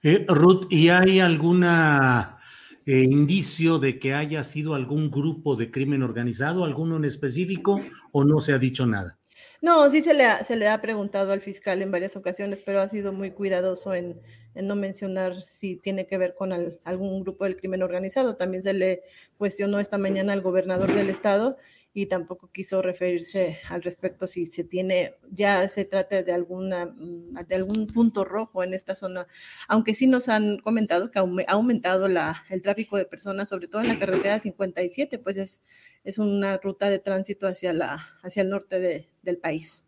Eh, 0.01 0.25
Ruth, 0.27 0.67
¿y 0.69 0.89
hay 0.89 1.19
alguna 1.19 2.37
eh, 2.85 3.03
indicio 3.03 3.79
de 3.79 3.99
que 3.99 4.13
haya 4.13 4.43
sido 4.43 4.75
algún 4.75 5.09
grupo 5.09 5.55
de 5.55 5.71
crimen 5.71 6.03
organizado, 6.03 6.65
alguno 6.65 6.97
en 6.97 7.05
específico, 7.05 7.81
o 8.11 8.25
no 8.25 8.41
se 8.41 8.53
ha 8.53 8.59
dicho 8.59 8.85
nada? 8.85 9.17
No, 9.63 9.89
sí 9.89 10.03
se 10.03 10.13
le, 10.13 10.67
ha, 10.67 10.81
preguntado 10.81 11.31
al 11.31 11.39
fiscal 11.39 11.81
en 11.81 11.89
varias 11.89 12.17
ocasiones, 12.17 12.59
pero 12.59 12.81
ha 12.81 12.89
sido 12.89 13.13
muy 13.13 13.31
cuidadoso 13.31 13.93
en, 13.95 14.19
no 14.55 14.75
mencionar 14.75 15.41
si 15.45 15.77
tiene 15.77 16.05
que 16.05 16.17
ver 16.17 16.35
con 16.35 16.51
algún 16.83 17.21
grupo 17.23 17.45
del 17.45 17.55
crimen 17.55 17.81
organizado. 17.81 18.35
También 18.35 18.61
se 18.61 18.73
le 18.73 19.03
cuestionó 19.37 19.79
esta 19.79 19.97
mañana 19.97 20.33
al 20.33 20.41
gobernador 20.41 20.91
del 20.91 21.09
estado 21.09 21.55
y 21.93 22.07
tampoco 22.07 22.49
quiso 22.51 22.81
referirse 22.81 23.59
al 23.69 23.83
respecto 23.83 24.25
si 24.25 24.45
se 24.45 24.63
tiene, 24.63 25.15
ya 25.31 25.67
se 25.69 25.85
trata 25.85 26.23
de 26.23 26.31
alguna, 26.31 26.87
mm, 26.87 27.35
de 27.47 27.55
algún 27.55 27.87
punto 27.87 28.25
rojo 28.25 28.63
en 28.63 28.73
esta 28.73 28.95
zona, 28.95 29.27
aunque 29.67 29.93
sí 29.93 30.07
nos 30.07 30.27
han 30.27 30.57
comentado 30.57 31.11
que 31.11 31.19
ha 31.19 31.51
aumentado 31.53 32.07
la, 32.07 32.43
el 32.49 32.61
tráfico 32.61 32.97
de 32.97 33.05
personas, 33.05 33.49
sobre 33.49 33.67
todo 33.67 33.81
en 33.83 33.89
la 33.89 33.99
carretera 33.99 34.39
57, 34.39 35.19
pues 35.19 35.37
es, 35.37 35.61
es 36.03 36.17
una 36.17 36.57
ruta 36.57 36.89
de 36.89 36.99
tránsito 36.99 37.47
hacia, 37.47 37.73
la, 37.73 38.07
hacia 38.23 38.41
el 38.41 38.49
norte 38.49 39.09
del 39.21 39.37
país. 39.37 39.87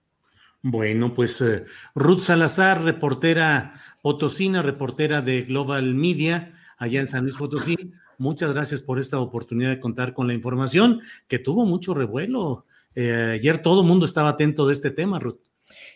Bueno, 0.61 1.13
pues 1.13 1.41
eh, 1.41 1.65
Ruth 1.93 2.21
Salazar, 2.21 2.83
reportera 2.83 3.73
potosina, 4.01 4.61
reportera 4.61 5.21
de 5.21 5.43
Global 5.43 5.93
Media, 5.93 6.53
allá 6.77 6.99
en 6.99 7.07
San 7.07 7.23
Luis 7.23 7.35
Potosí. 7.35 7.75
Muchas 8.17 8.53
gracias 8.53 8.81
por 8.81 8.99
esta 8.99 9.19
oportunidad 9.19 9.69
de 9.69 9.79
contar 9.79 10.13
con 10.13 10.27
la 10.27 10.33
información 10.33 11.01
que 11.27 11.39
tuvo 11.39 11.65
mucho 11.65 11.93
revuelo. 11.93 12.65
Eh, 12.95 13.31
ayer 13.33 13.61
todo 13.61 13.81
el 13.81 13.87
mundo 13.87 14.05
estaba 14.05 14.29
atento 14.29 14.67
de 14.67 14.73
este 14.73 14.91
tema, 14.91 15.19
Ruth. 15.19 15.39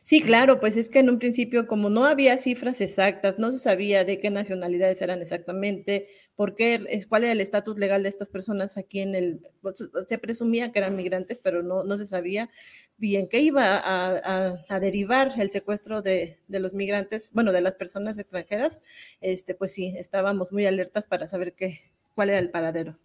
Sí, 0.02 0.22
claro, 0.22 0.60
pues 0.60 0.78
es 0.78 0.90
que 0.90 1.00
en 1.00 1.10
un 1.10 1.20
principio, 1.20 1.68
como 1.68 1.90
no 1.90 2.06
había 2.06 2.38
cifras 2.38 2.82
exactas, 2.82 3.38
no 3.38 3.52
se 3.52 3.60
sabía 3.60 4.04
de 4.04 4.20
qué 4.20 4.32
nacionalidades 4.32 5.02
eran 5.02 5.22
exactamente, 5.22 6.08
por 6.36 6.56
qué, 6.56 7.06
cuál 7.08 7.24
era 7.24 7.34
el 7.34 7.42
estatus 7.42 7.78
legal 7.78 8.04
de 8.04 8.10
estas 8.10 8.30
personas 8.30 8.78
aquí 8.78 9.02
en 9.02 9.14
el, 9.16 9.42
pues, 9.62 9.88
se 10.08 10.18
presumía 10.18 10.72
que 10.72 10.80
eran 10.80 10.96
migrantes, 10.96 11.40
pero 11.40 11.62
no, 11.62 11.84
no 11.84 11.98
se 11.98 12.08
sabía 12.08 12.50
bien 12.98 13.28
qué 13.30 13.42
iba 13.42 13.82
a, 13.84 14.80
derivar 14.80 15.34
el 15.38 15.52
secuestro 15.52 16.02
de, 16.02 16.40
de, 16.48 16.60
los 16.60 16.74
migrantes, 16.74 17.32
bueno, 17.34 17.52
de 17.52 17.62
las 17.62 17.76
personas 17.76 18.18
extranjeras. 18.18 18.82
Este, 19.22 19.56
pues 19.56 19.74
sí, 19.74 19.94
estábamos 19.98 20.52
muy 20.52 20.66
alertas 20.66 21.06
para 21.06 21.28
saber 21.28 21.54
qué, 21.54 21.82
cuál 22.20 22.32
era 22.32 22.40
el 22.40 22.52
paradero. 22.52 23.00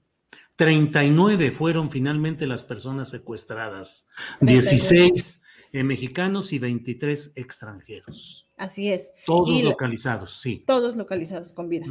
39 0.57 1.53
fueron 1.53 1.89
finalmente 1.89 2.49
las 2.49 2.65
personas 2.65 3.11
secuestradas, 3.11 4.09
16 4.41 5.41
eh, 5.71 5.85
mexicanos 5.85 6.53
y 6.53 6.59
23 6.59 7.35
extranjeros. 7.37 8.51
Así 8.57 8.91
es. 8.91 9.13
Todos 9.25 9.63
localizados, 9.63 10.41
sí. 10.41 10.65
Todos 10.67 10.97
localizados 10.97 11.53
con 11.53 11.69
vida. 11.69 11.87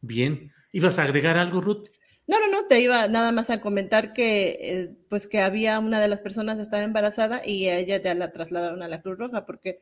Bien. 0.00 0.50
¿Ibas 0.72 0.98
a 0.98 1.02
agregar 1.02 1.36
algo, 1.36 1.60
Ruth? 1.60 1.88
No, 2.26 2.40
no, 2.40 2.50
no, 2.50 2.66
te 2.66 2.80
iba 2.80 3.06
nada 3.08 3.30
más 3.30 3.50
a 3.50 3.60
comentar 3.60 4.14
que 4.14 4.56
eh, 4.62 4.96
pues 5.10 5.26
que 5.26 5.40
había 5.40 5.78
una 5.78 6.00
de 6.00 6.08
las 6.08 6.20
personas 6.20 6.58
estaba 6.58 6.84
embarazada 6.84 7.42
y 7.44 7.66
a 7.66 7.78
ella 7.78 8.00
ya 8.00 8.14
la 8.14 8.32
trasladaron 8.32 8.82
a 8.82 8.88
la 8.88 9.02
Cruz 9.02 9.18
Roja 9.18 9.44
porque 9.44 9.78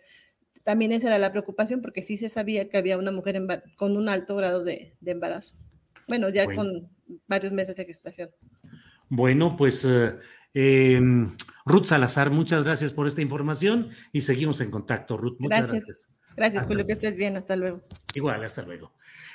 también 0.64 0.90
esa 0.90 1.06
era 1.06 1.18
la 1.18 1.30
preocupación 1.30 1.82
porque 1.82 2.02
sí 2.02 2.18
se 2.18 2.28
sabía 2.28 2.68
que 2.68 2.78
había 2.78 2.98
una 2.98 3.12
mujer 3.12 3.40
con 3.76 3.96
un 3.96 4.08
alto 4.08 4.34
grado 4.34 4.64
de 4.64 4.96
embarazo. 5.04 5.56
Bueno, 6.06 6.28
ya 6.28 6.46
con 6.54 6.88
varios 7.26 7.52
meses 7.52 7.76
de 7.76 7.84
gestación. 7.84 8.30
Bueno, 9.08 9.56
pues 9.56 9.84
eh, 9.84 10.16
em, 10.54 11.36
Ruth 11.64 11.84
Salazar, 11.84 12.30
muchas 12.30 12.64
gracias 12.64 12.92
por 12.92 13.06
esta 13.06 13.22
información 13.22 13.90
y 14.12 14.22
seguimos 14.22 14.60
en 14.60 14.70
contacto, 14.70 15.16
Ruth. 15.16 15.36
Muchas 15.38 15.70
gracias. 15.70 16.12
Gracias, 16.36 16.66
Julio, 16.66 16.86
que 16.86 16.92
estés 16.92 17.16
bien. 17.16 17.36
Hasta 17.36 17.56
luego. 17.56 17.82
Igual, 18.14 18.44
hasta 18.44 18.62
luego. 18.62 18.92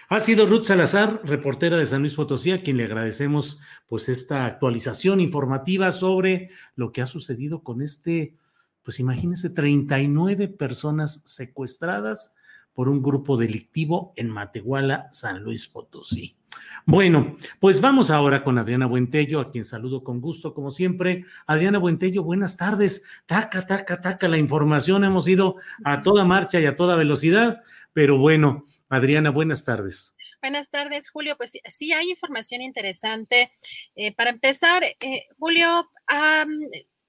Ha 0.10 0.20
sido 0.20 0.46
Ruth 0.46 0.66
Salazar, 0.66 1.22
reportera 1.24 1.78
de 1.78 1.86
San 1.86 2.02
Luis 2.02 2.14
Potosí, 2.14 2.52
a 2.52 2.62
quien 2.62 2.78
le 2.78 2.84
agradecemos 2.84 3.60
pues 3.88 4.08
esta 4.10 4.46
actualización 4.46 5.20
informativa 5.20 5.92
sobre 5.92 6.50
lo 6.76 6.92
que 6.92 7.02
ha 7.02 7.08
sucedido 7.08 7.64
con 7.64 7.82
este, 7.82 8.36
pues 8.84 9.00
imagínense, 9.00 9.50
39 9.50 10.50
personas 10.50 11.22
secuestradas 11.26 12.36
por 12.74 12.90
un 12.90 13.02
grupo 13.02 13.38
delictivo 13.38 14.14
en 14.16 14.30
Matehuala, 14.30 15.10
San 15.12 15.44
Luis 15.44 15.68
Potosí. 15.68 16.38
Bueno, 16.86 17.38
pues 17.60 17.80
vamos 17.80 18.10
ahora 18.10 18.44
con 18.44 18.58
Adriana 18.58 18.88
Buentello, 18.88 19.40
a 19.40 19.52
quien 19.52 19.66
saludo 19.66 20.04
con 20.04 20.20
gusto, 20.20 20.54
como 20.54 20.72
siempre. 20.72 21.24
Adriana 21.46 21.78
Buentello, 21.78 22.24
buenas 22.24 22.58
tardes. 22.58 23.04
Taca, 23.26 23.66
taca, 23.66 24.02
taca, 24.02 24.28
la 24.28 24.38
información. 24.38 25.04
Hemos 25.04 25.28
ido 25.28 25.58
a 25.84 26.02
toda 26.02 26.26
marcha 26.26 26.60
y 26.60 26.66
a 26.66 26.76
toda 26.76 26.96
velocidad, 26.96 27.62
pero 27.94 28.18
bueno, 28.18 28.66
Adriana, 28.90 29.30
buenas 29.30 29.64
tardes. 29.64 30.16
Buenas 30.42 30.72
tardes, 30.72 31.12
Julio. 31.12 31.38
Pues 31.38 31.52
sí, 31.70 31.94
hay 31.94 32.10
información 32.10 32.62
interesante. 32.62 33.52
Eh, 33.96 34.16
para 34.16 34.32
empezar, 34.32 34.84
eh, 34.84 35.28
Julio, 35.38 35.88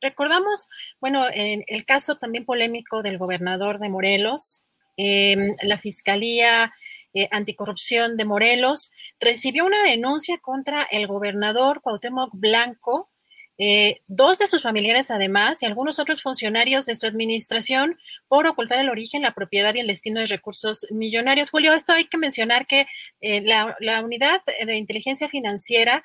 recordamos, 0.03 0.69
bueno, 1.01 1.25
en 1.33 1.65
el 1.67 1.87
caso 1.87 2.19
también 2.19 2.45
polémico 2.45 3.03
del 3.03 3.17
gobernador 3.17 3.79
de 3.79 3.89
Morelos, 3.89 4.67
em, 4.99 5.55
la 5.63 5.79
fiscalía 5.79 6.75
eh, 7.15 7.29
anticorrupción 7.31 8.17
de 8.17 8.25
Morelos 8.25 8.91
recibió 9.21 9.67
una 9.67 9.83
denuncia 9.83 10.39
contra 10.39 10.83
el 10.85 11.07
gobernador 11.07 11.83
Cuauhtémoc 11.83 12.31
Blanco, 12.33 13.11
eh, 13.59 14.01
dos 14.07 14.39
de 14.39 14.47
sus 14.47 14.63
familiares 14.63 15.11
además 15.11 15.63
y 15.63 15.67
algunos 15.67 15.99
otros 15.99 16.23
funcionarios 16.23 16.87
de 16.87 16.97
su 16.97 17.07
administración 17.07 17.99
por 18.29 18.47
ocultar 18.47 18.79
el 18.79 18.89
origen, 18.89 19.21
la 19.21 19.35
propiedad 19.35 19.75
y 19.75 19.81
el 19.81 19.89
destino 19.89 20.21
de 20.21 20.27
recursos 20.27 20.87
millonarios. 20.91 21.51
Julio, 21.51 21.75
esto 21.75 21.93
hay 21.93 22.07
que 22.07 22.17
mencionar 22.17 22.67
que 22.67 22.87
eh, 23.21 23.43
la, 23.43 23.77
unidad 24.03 24.41
de 24.65 24.77
inteligencia 24.77 25.29
financiera 25.29 26.05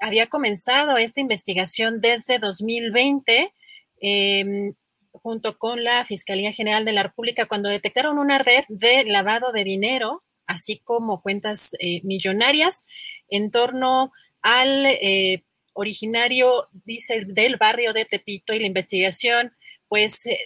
había 0.00 0.26
comenzado 0.26 0.98
esta 0.98 1.20
investigación 1.20 2.02
desde 2.02 2.38
2020 2.38 3.54
em, 4.00 4.74
junto 5.12 5.56
con 5.56 5.82
la 5.82 6.04
Fiscalía 6.04 6.52
General 6.52 6.84
de 6.84 6.92
la 6.92 7.04
República 7.04 7.46
cuando 7.46 7.68
detectaron 7.68 8.18
una 8.18 8.38
red 8.38 8.64
de 8.68 9.04
lavado 9.04 9.52
de 9.52 9.64
dinero 9.64 10.22
así 10.52 10.78
como 10.78 11.22
cuentas 11.22 11.74
eh, 11.78 12.00
millonarias 12.04 12.84
en 13.28 13.50
torno 13.50 14.12
al 14.42 14.86
eh, 14.86 15.44
originario, 15.72 16.68
dice, 16.84 17.24
del 17.26 17.56
barrio 17.56 17.92
de 17.92 18.04
Tepito 18.04 18.52
y 18.52 18.60
la 18.60 18.66
investigación, 18.66 19.52
pues 19.88 20.26
eh, 20.26 20.38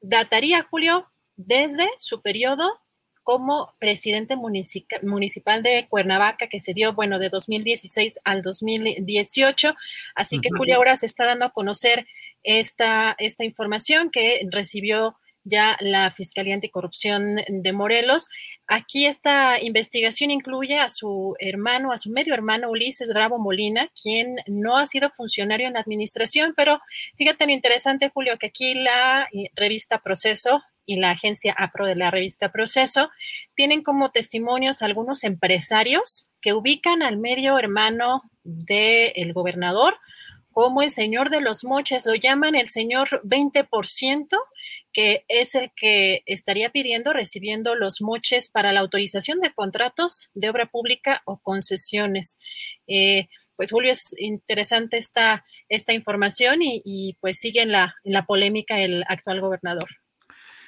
dataría, 0.00 0.62
Julio, 0.62 1.10
desde 1.36 1.88
su 1.98 2.22
periodo 2.22 2.80
como 3.24 3.74
presidente 3.78 4.36
municipal 4.36 5.62
de 5.62 5.86
Cuernavaca, 5.88 6.46
que 6.46 6.60
se 6.60 6.72
dio, 6.72 6.94
bueno, 6.94 7.18
de 7.18 7.28
2016 7.28 8.20
al 8.24 8.40
2018. 8.40 9.74
Así 10.14 10.40
que 10.40 10.48
Julio 10.56 10.76
ahora 10.76 10.96
se 10.96 11.04
está 11.04 11.26
dando 11.26 11.44
a 11.44 11.52
conocer 11.52 12.06
esta, 12.42 13.14
esta 13.18 13.44
información 13.44 14.10
que 14.10 14.46
recibió 14.50 15.18
ya 15.44 15.76
la 15.80 16.10
Fiscalía 16.10 16.54
Anticorrupción 16.54 17.36
de 17.48 17.72
Morelos. 17.72 18.28
Aquí 18.66 19.06
esta 19.06 19.60
investigación 19.60 20.30
incluye 20.30 20.78
a 20.78 20.88
su 20.88 21.34
hermano, 21.38 21.92
a 21.92 21.98
su 21.98 22.10
medio 22.10 22.34
hermano 22.34 22.70
Ulises 22.70 23.08
Bravo 23.08 23.38
Molina, 23.38 23.90
quien 24.00 24.36
no 24.46 24.76
ha 24.76 24.86
sido 24.86 25.10
funcionario 25.10 25.66
en 25.66 25.74
la 25.74 25.80
administración, 25.80 26.52
pero 26.56 26.78
fíjate 27.16 27.38
tan 27.38 27.50
interesante, 27.50 28.10
Julio, 28.12 28.36
que 28.38 28.48
aquí 28.48 28.74
la 28.74 29.28
eh, 29.32 29.50
revista 29.54 30.00
Proceso 30.00 30.62
y 30.84 30.96
la 30.96 31.10
agencia 31.10 31.54
APRO 31.56 31.86
de 31.86 31.96
la 31.96 32.10
revista 32.10 32.50
Proceso 32.50 33.10
tienen 33.54 33.82
como 33.82 34.10
testimonios 34.10 34.82
algunos 34.82 35.22
empresarios 35.22 36.28
que 36.40 36.54
ubican 36.54 37.02
al 37.02 37.18
medio 37.18 37.58
hermano 37.58 38.22
del 38.42 39.32
gobernador 39.32 39.98
como 40.58 40.82
el 40.82 40.90
señor 40.90 41.30
de 41.30 41.40
los 41.40 41.62
moches, 41.62 42.04
lo 42.04 42.16
llaman 42.16 42.56
el 42.56 42.66
señor 42.66 43.22
20%, 43.22 44.26
que 44.92 45.24
es 45.28 45.54
el 45.54 45.70
que 45.76 46.24
estaría 46.26 46.70
pidiendo, 46.70 47.12
recibiendo 47.12 47.76
los 47.76 48.00
moches 48.00 48.50
para 48.50 48.72
la 48.72 48.80
autorización 48.80 49.38
de 49.38 49.52
contratos 49.52 50.30
de 50.34 50.50
obra 50.50 50.66
pública 50.66 51.22
o 51.26 51.38
concesiones. 51.38 52.40
Eh, 52.88 53.28
pues 53.54 53.70
Julio, 53.70 53.92
es 53.92 54.16
interesante 54.18 54.96
esta, 54.96 55.44
esta 55.68 55.92
información 55.92 56.58
y, 56.60 57.16
pues 57.20 57.38
sigue 57.38 57.62
en 57.62 57.70
la, 57.70 57.94
en 58.02 58.14
la 58.14 58.26
polémica 58.26 58.80
el 58.80 59.04
actual 59.08 59.40
gobernador. 59.40 59.88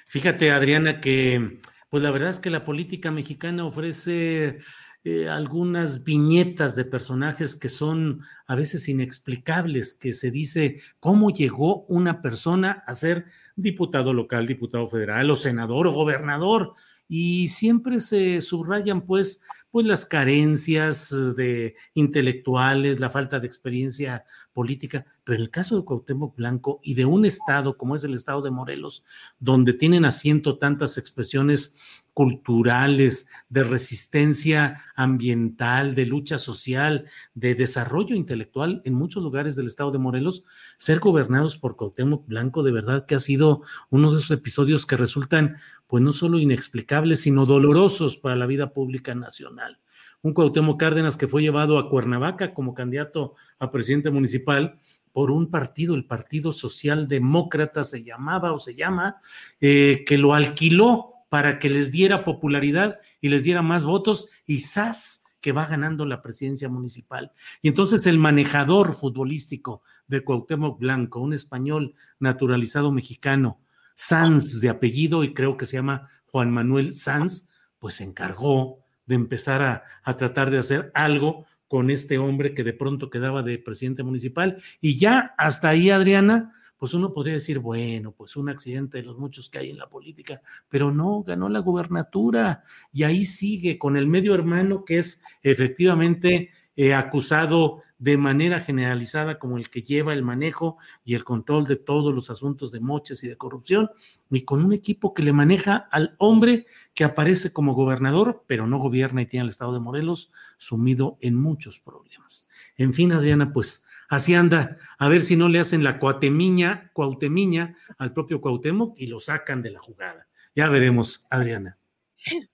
Fíjate, 0.06 0.52
Adriana, 0.52 1.00
que 1.00 1.58
pues 1.88 2.04
la 2.04 2.12
verdad 2.12 2.30
es 2.30 2.38
que 2.38 2.50
la 2.50 2.64
política 2.64 3.10
mexicana 3.10 3.64
ofrece 3.64 4.58
eh, 5.02 5.28
algunas 5.28 6.04
viñetas 6.04 6.76
de 6.76 6.84
personajes 6.84 7.56
que 7.56 7.70
son 7.70 8.20
a 8.46 8.54
veces 8.54 8.88
inexplicables, 8.88 9.94
que 9.94 10.12
se 10.12 10.30
dice 10.30 10.82
cómo 10.98 11.30
llegó 11.30 11.84
una 11.86 12.20
persona 12.20 12.84
a 12.86 12.92
ser 12.92 13.24
diputado 13.56 14.12
local, 14.12 14.46
diputado 14.46 14.88
federal 14.88 15.30
o 15.30 15.36
senador 15.36 15.86
o 15.86 15.92
gobernador. 15.92 16.74
Y 17.08 17.48
siempre 17.48 18.00
se 18.00 18.40
subrayan 18.40 19.00
pues 19.06 19.42
pues 19.70 19.86
las 19.86 20.04
carencias 20.04 21.10
de 21.36 21.76
intelectuales, 21.94 22.98
la 22.98 23.10
falta 23.10 23.38
de 23.38 23.46
experiencia 23.46 24.24
política, 24.52 25.06
pero 25.22 25.36
en 25.36 25.42
el 25.42 25.50
caso 25.50 25.76
de 25.76 25.84
Cuauhtémoc 25.84 26.36
Blanco 26.36 26.80
y 26.82 26.94
de 26.94 27.04
un 27.04 27.24
estado 27.24 27.76
como 27.76 27.94
es 27.94 28.02
el 28.02 28.14
estado 28.14 28.42
de 28.42 28.50
Morelos, 28.50 29.04
donde 29.38 29.72
tienen 29.72 30.04
asiento 30.04 30.58
tantas 30.58 30.98
expresiones 30.98 31.76
culturales, 32.20 33.30
de 33.48 33.64
resistencia 33.64 34.82
ambiental, 34.94 35.94
de 35.94 36.04
lucha 36.04 36.36
social, 36.38 37.06
de 37.32 37.54
desarrollo 37.54 38.14
intelectual 38.14 38.82
en 38.84 38.92
muchos 38.92 39.22
lugares 39.22 39.56
del 39.56 39.68
estado 39.68 39.90
de 39.90 39.96
Morelos, 39.96 40.44
ser 40.76 40.98
gobernados 40.98 41.56
por 41.56 41.76
Cuauhtémoc 41.76 42.26
Blanco 42.26 42.62
de 42.62 42.72
verdad 42.72 43.06
que 43.06 43.14
ha 43.14 43.20
sido 43.20 43.62
uno 43.88 44.12
de 44.12 44.18
esos 44.18 44.32
episodios 44.32 44.84
que 44.84 44.98
resultan 44.98 45.56
pues 45.86 46.02
no 46.02 46.12
solo 46.12 46.38
inexplicables, 46.38 47.22
sino 47.22 47.46
dolorosos 47.46 48.18
para 48.18 48.36
la 48.36 48.44
vida 48.44 48.74
pública 48.74 49.14
nacional. 49.14 49.78
Un 50.20 50.34
Cuauhtémoc 50.34 50.78
Cárdenas 50.78 51.16
que 51.16 51.26
fue 51.26 51.40
llevado 51.40 51.78
a 51.78 51.88
Cuernavaca 51.88 52.52
como 52.52 52.74
candidato 52.74 53.34
a 53.58 53.70
presidente 53.70 54.10
municipal 54.10 54.78
por 55.10 55.30
un 55.30 55.50
partido, 55.50 55.94
el 55.94 56.04
Partido 56.04 56.52
Socialdemócrata 56.52 57.82
se 57.82 58.04
llamaba 58.04 58.52
o 58.52 58.58
se 58.58 58.74
llama, 58.74 59.16
eh, 59.58 60.04
que 60.06 60.18
lo 60.18 60.34
alquiló 60.34 61.09
para 61.30 61.58
que 61.58 61.70
les 61.70 61.90
diera 61.90 62.24
popularidad 62.24 62.98
y 63.22 63.30
les 63.30 63.44
diera 63.44 63.62
más 63.62 63.86
votos 63.86 64.28
y 64.44 64.58
SAS 64.58 65.24
que 65.40 65.52
va 65.52 65.64
ganando 65.64 66.04
la 66.04 66.20
presidencia 66.20 66.68
municipal. 66.68 67.32
Y 67.62 67.68
entonces 67.68 68.04
el 68.06 68.18
manejador 68.18 68.94
futbolístico 68.94 69.82
de 70.06 70.22
Cuauhtémoc 70.22 70.78
Blanco, 70.78 71.20
un 71.20 71.32
español 71.32 71.94
naturalizado 72.18 72.92
mexicano, 72.92 73.60
Sanz 73.94 74.60
de 74.60 74.68
apellido 74.68 75.24
y 75.24 75.32
creo 75.32 75.56
que 75.56 75.66
se 75.66 75.76
llama 75.76 76.08
Juan 76.26 76.50
Manuel 76.50 76.92
Sanz, 76.92 77.48
pues 77.78 77.94
se 77.94 78.04
encargó 78.04 78.80
de 79.06 79.14
empezar 79.14 79.62
a, 79.62 79.84
a 80.02 80.16
tratar 80.16 80.50
de 80.50 80.58
hacer 80.58 80.90
algo 80.94 81.46
con 81.68 81.90
este 81.90 82.18
hombre 82.18 82.52
que 82.54 82.64
de 82.64 82.72
pronto 82.72 83.10
quedaba 83.10 83.42
de 83.44 83.58
presidente 83.58 84.02
municipal. 84.02 84.60
Y 84.80 84.98
ya 84.98 85.34
hasta 85.38 85.68
ahí, 85.68 85.90
Adriana, 85.90 86.52
pues 86.80 86.94
uno 86.94 87.12
podría 87.12 87.34
decir, 87.34 87.58
bueno, 87.58 88.12
pues 88.12 88.36
un 88.36 88.48
accidente 88.48 88.96
de 88.96 89.04
los 89.04 89.18
muchos 89.18 89.50
que 89.50 89.58
hay 89.58 89.68
en 89.68 89.76
la 89.76 89.90
política, 89.90 90.40
pero 90.66 90.90
no, 90.90 91.22
ganó 91.22 91.50
la 91.50 91.58
gubernatura 91.58 92.64
y 92.90 93.02
ahí 93.02 93.26
sigue 93.26 93.78
con 93.78 93.98
el 93.98 94.06
medio 94.06 94.34
hermano 94.34 94.82
que 94.86 94.96
es 94.96 95.22
efectivamente 95.42 96.50
eh, 96.76 96.94
acusado 96.94 97.82
de 97.98 98.16
manera 98.16 98.60
generalizada 98.60 99.38
como 99.38 99.58
el 99.58 99.68
que 99.68 99.82
lleva 99.82 100.14
el 100.14 100.22
manejo 100.22 100.78
y 101.04 101.14
el 101.14 101.22
control 101.22 101.66
de 101.66 101.76
todos 101.76 102.14
los 102.14 102.30
asuntos 102.30 102.72
de 102.72 102.80
moches 102.80 103.22
y 103.24 103.28
de 103.28 103.36
corrupción, 103.36 103.90
y 104.30 104.46
con 104.46 104.64
un 104.64 104.72
equipo 104.72 105.12
que 105.12 105.22
le 105.22 105.34
maneja 105.34 105.76
al 105.90 106.16
hombre 106.16 106.64
que 106.94 107.04
aparece 107.04 107.52
como 107.52 107.74
gobernador, 107.74 108.44
pero 108.46 108.66
no 108.66 108.78
gobierna 108.78 109.20
y 109.20 109.26
tiene 109.26 109.44
el 109.44 109.50
estado 109.50 109.74
de 109.74 109.80
Morelos 109.80 110.32
sumido 110.56 111.18
en 111.20 111.34
muchos 111.34 111.78
problemas. 111.78 112.48
En 112.78 112.94
fin, 112.94 113.12
Adriana, 113.12 113.52
pues 113.52 113.84
Así 114.10 114.34
anda, 114.34 114.76
a 114.98 115.08
ver 115.08 115.22
si 115.22 115.36
no 115.36 115.48
le 115.48 115.60
hacen 115.60 115.84
la 115.84 116.00
cuatemiña, 116.00 116.90
cuautemiña 116.94 117.76
al 117.96 118.12
propio 118.12 118.40
Cuauhtémoc 118.40 118.98
y 118.98 119.06
lo 119.06 119.20
sacan 119.20 119.62
de 119.62 119.70
la 119.70 119.78
jugada. 119.78 120.26
Ya 120.52 120.68
veremos, 120.68 121.28
Adriana. 121.30 121.78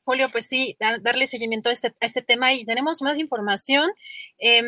Julio, 0.04 0.28
pues 0.30 0.44
sí, 0.46 0.76
darle 0.78 1.26
seguimiento 1.26 1.70
a 1.70 1.72
este, 1.72 1.94
este 2.00 2.20
tema 2.20 2.52
y 2.52 2.66
tenemos 2.66 3.00
más 3.00 3.18
información. 3.18 3.90
Em, 4.36 4.66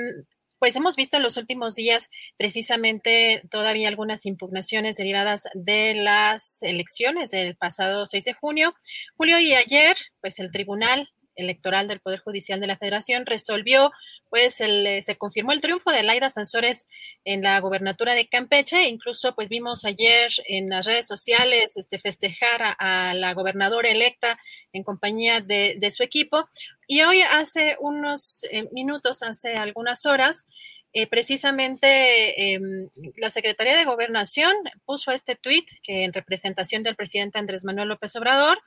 pues 0.58 0.76
hemos 0.76 0.96
visto 0.96 1.18
en 1.18 1.24
los 1.24 1.36
últimos 1.36 1.74
días 1.74 2.08
precisamente 2.38 3.42
todavía 3.50 3.88
algunas 3.88 4.24
impugnaciones 4.24 4.96
derivadas 4.96 5.46
de 5.52 5.92
las 5.94 6.62
elecciones 6.62 7.30
del 7.32 7.54
pasado 7.54 8.06
6 8.06 8.24
de 8.24 8.32
junio. 8.32 8.74
Julio 9.14 9.38
y 9.38 9.52
ayer, 9.52 9.94
pues 10.22 10.38
el 10.38 10.50
tribunal 10.50 11.10
Electoral 11.38 11.88
del 11.88 12.00
Poder 12.00 12.20
Judicial 12.20 12.60
de 12.60 12.66
la 12.66 12.76
Federación 12.76 13.24
resolvió, 13.24 13.92
pues 14.28 14.60
el, 14.60 15.02
se 15.02 15.16
confirmó 15.16 15.52
el 15.52 15.60
triunfo 15.60 15.90
de 15.90 16.02
Laida 16.02 16.30
Sansores 16.30 16.88
en 17.24 17.42
la 17.42 17.58
gobernatura 17.60 18.14
de 18.14 18.28
Campeche. 18.28 18.88
Incluso, 18.88 19.34
pues 19.34 19.48
vimos 19.48 19.84
ayer 19.84 20.30
en 20.46 20.68
las 20.68 20.84
redes 20.84 21.06
sociales 21.06 21.76
este, 21.76 21.98
festejar 21.98 22.76
a, 22.78 23.14
la 23.14 23.32
gobernadora 23.34 23.88
electa 23.88 24.38
en 24.72 24.82
compañía 24.82 25.40
de, 25.40 25.90
su 25.90 26.02
equipo. 26.02 26.48
Y 26.86 27.02
hoy, 27.02 27.22
hace 27.22 27.76
unos 27.80 28.44
eh, 28.50 28.68
minutos, 28.72 29.22
hace 29.22 29.54
algunas 29.54 30.04
horas, 30.04 30.46
eh, 30.94 31.06
precisamente 31.06 32.54
em, 32.54 32.88
la 33.16 33.28
Secretaría 33.28 33.76
de 33.76 33.84
Gobernación 33.84 34.54
puso 34.86 35.12
este 35.12 35.36
tuit 35.36 35.68
que 35.82 36.04
en 36.04 36.14
representación 36.14 36.82
del 36.82 36.96
presidente 36.96 37.38
Andrés 37.38 37.62
Manuel 37.62 37.88
López 37.88 38.16
Obrador 38.16 38.58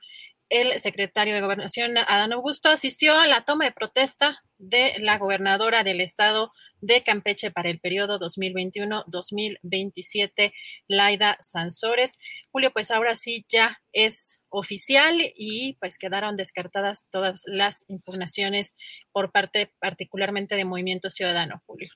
el 0.52 0.78
secretario 0.80 1.34
de 1.34 1.40
Gobernación, 1.40 1.96
Adán 1.96 2.34
Augusto, 2.34 2.68
asistió 2.68 3.18
a 3.18 3.26
la 3.26 3.46
toma 3.46 3.64
de 3.64 3.72
protesta 3.72 4.42
de 4.58 4.92
la 4.98 5.16
gobernadora 5.16 5.82
del 5.82 6.02
estado 6.02 6.52
de 6.82 7.02
Campeche 7.02 7.50
para 7.50 7.70
el 7.70 7.80
periodo 7.80 8.20
2021-2027, 8.20 10.52
Laida 10.88 11.38
Sansores. 11.40 12.18
Julio, 12.50 12.70
pues 12.70 12.90
ahora 12.90 13.16
sí 13.16 13.46
ya 13.48 13.80
es 13.92 14.42
oficial 14.50 15.16
y 15.34 15.78
pues 15.80 15.96
quedaron 15.96 16.36
descartadas 16.36 17.08
todas 17.10 17.44
las 17.46 17.86
impugnaciones 17.88 18.76
por 19.10 19.32
parte 19.32 19.72
particularmente 19.80 20.54
de 20.54 20.66
Movimiento 20.66 21.08
Ciudadano, 21.08 21.62
Julio. 21.64 21.88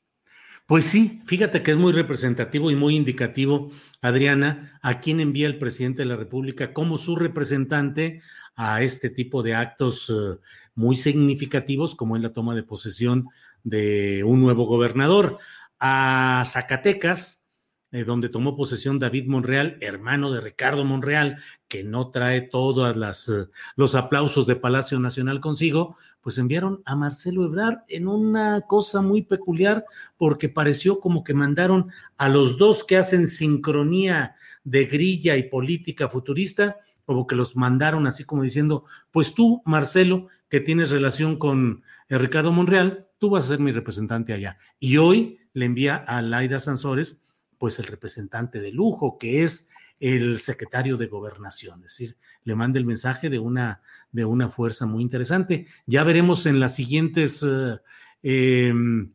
Pues 0.67 0.87
sí, 0.87 1.23
fíjate 1.27 1.63
que 1.63 1.71
es 1.71 1.77
muy 1.77 1.93
representativo 1.93 2.73
y 2.73 2.75
muy 2.75 2.97
indicativo, 2.97 3.71
Adriana, 4.01 4.81
a 4.83 4.99
quién 4.99 5.21
envía 5.21 5.47
el 5.47 5.59
presidente 5.59 6.03
de 6.03 6.07
la 6.07 6.17
República 6.17 6.73
como 6.73 6.99
su 6.99 7.15
representante 7.15 8.21
a 8.57 8.83
este 8.83 9.11
tipo 9.11 9.43
de 9.43 9.55
actos 9.55 10.11
eh, 10.11 10.39
muy 10.75 10.97
significativos, 10.97 11.95
como 11.95 12.17
es 12.17 12.23
la 12.23 12.33
toma 12.33 12.55
de 12.55 12.63
posesión 12.63 13.29
de 13.63 14.25
un 14.25 14.41
nuevo 14.41 14.65
gobernador. 14.65 15.39
A 15.79 16.43
Zacatecas, 16.47 17.47
eh, 17.93 18.05
donde 18.05 18.31
tomó 18.31 18.57
posesión 18.57 18.99
David 18.99 19.27
Monreal, 19.27 19.77
hermano 19.81 20.33
de 20.33 20.41
Ricardo 20.41 20.85
Monreal, 20.85 21.39
que 21.69 21.85
no 21.85 22.11
trae 22.11 22.41
todos 22.41 23.29
eh, 23.29 23.47
los 23.77 23.95
aplausos 23.95 24.47
de 24.47 24.57
Palacio 24.57 24.99
Nacional 24.99 25.41
consigo, 25.41 25.97
pues 26.23 26.39
enviaron 26.39 26.83
a 26.85 26.97
Marcelo 26.97 27.45
Ebrard 27.45 27.85
en 27.89 28.09
una 28.09 28.63
cosa 28.63 29.03
muy 29.03 29.23
peculiar, 29.23 29.85
porque 30.17 30.49
pareció 30.49 30.99
como 30.99 31.23
que 31.23 31.35
mandaron 31.35 31.91
a 32.17 32.29
los 32.29 32.59
dos 32.59 32.85
que 32.85 32.97
hacen 32.97 33.29
sincronía 33.29 34.35
de 34.65 34.87
grilla 34.87 35.37
y 35.37 35.45
política 35.45 36.09
futurista, 36.09 36.79
como 37.07 37.27
que 37.27 37.37
los 37.37 37.57
mandaron 37.57 38.07
así 38.07 38.25
como 38.25 38.43
diciendo, 38.43 38.85
pues 39.11 39.35
tú, 39.35 39.63
Marcelo, 39.65 40.29
que 40.51 40.61
tienes 40.61 40.91
relación 40.91 41.39
con 41.39 41.83
eh, 42.09 42.19
Ricardo 42.19 42.53
Monreal, 42.53 43.09
tú 43.19 43.31
vas 43.31 43.47
a 43.47 43.49
ser 43.49 43.61
mi 43.61 43.73
representante 43.73 44.33
allá. 44.33 44.59
Y 44.79 44.99
hoy 44.99 45.39
le 45.55 45.65
envía 45.65 45.97
a 45.97 46.21
Laida 46.21 46.61
Sansores, 46.61 47.23
pues 47.59 47.79
el 47.79 47.87
representante 47.87 48.61
de 48.61 48.73
lujo, 48.73 49.17
que 49.19 49.43
es 49.43 49.71
el 49.99 50.41
secretario 50.41 50.97
de 50.99 51.07
gobernación, 51.07 51.79
es 51.79 51.93
decir, 51.93 52.17
le 52.45 52.55
manda 52.55 52.79
el 52.79 52.85
mensaje 52.85 53.31
de 53.31 53.39
una, 53.39 53.81
de 54.13 54.27
una 54.27 54.49
fuerza 54.49 54.85
muy 54.85 55.03
interesante. 55.03 55.67
Ya 55.87 56.05
veremos 56.05 56.45
en 56.45 56.61
las 56.61 56.75
siguientes, 56.75 57.43
eh, 57.43 57.79
em, 58.23 59.13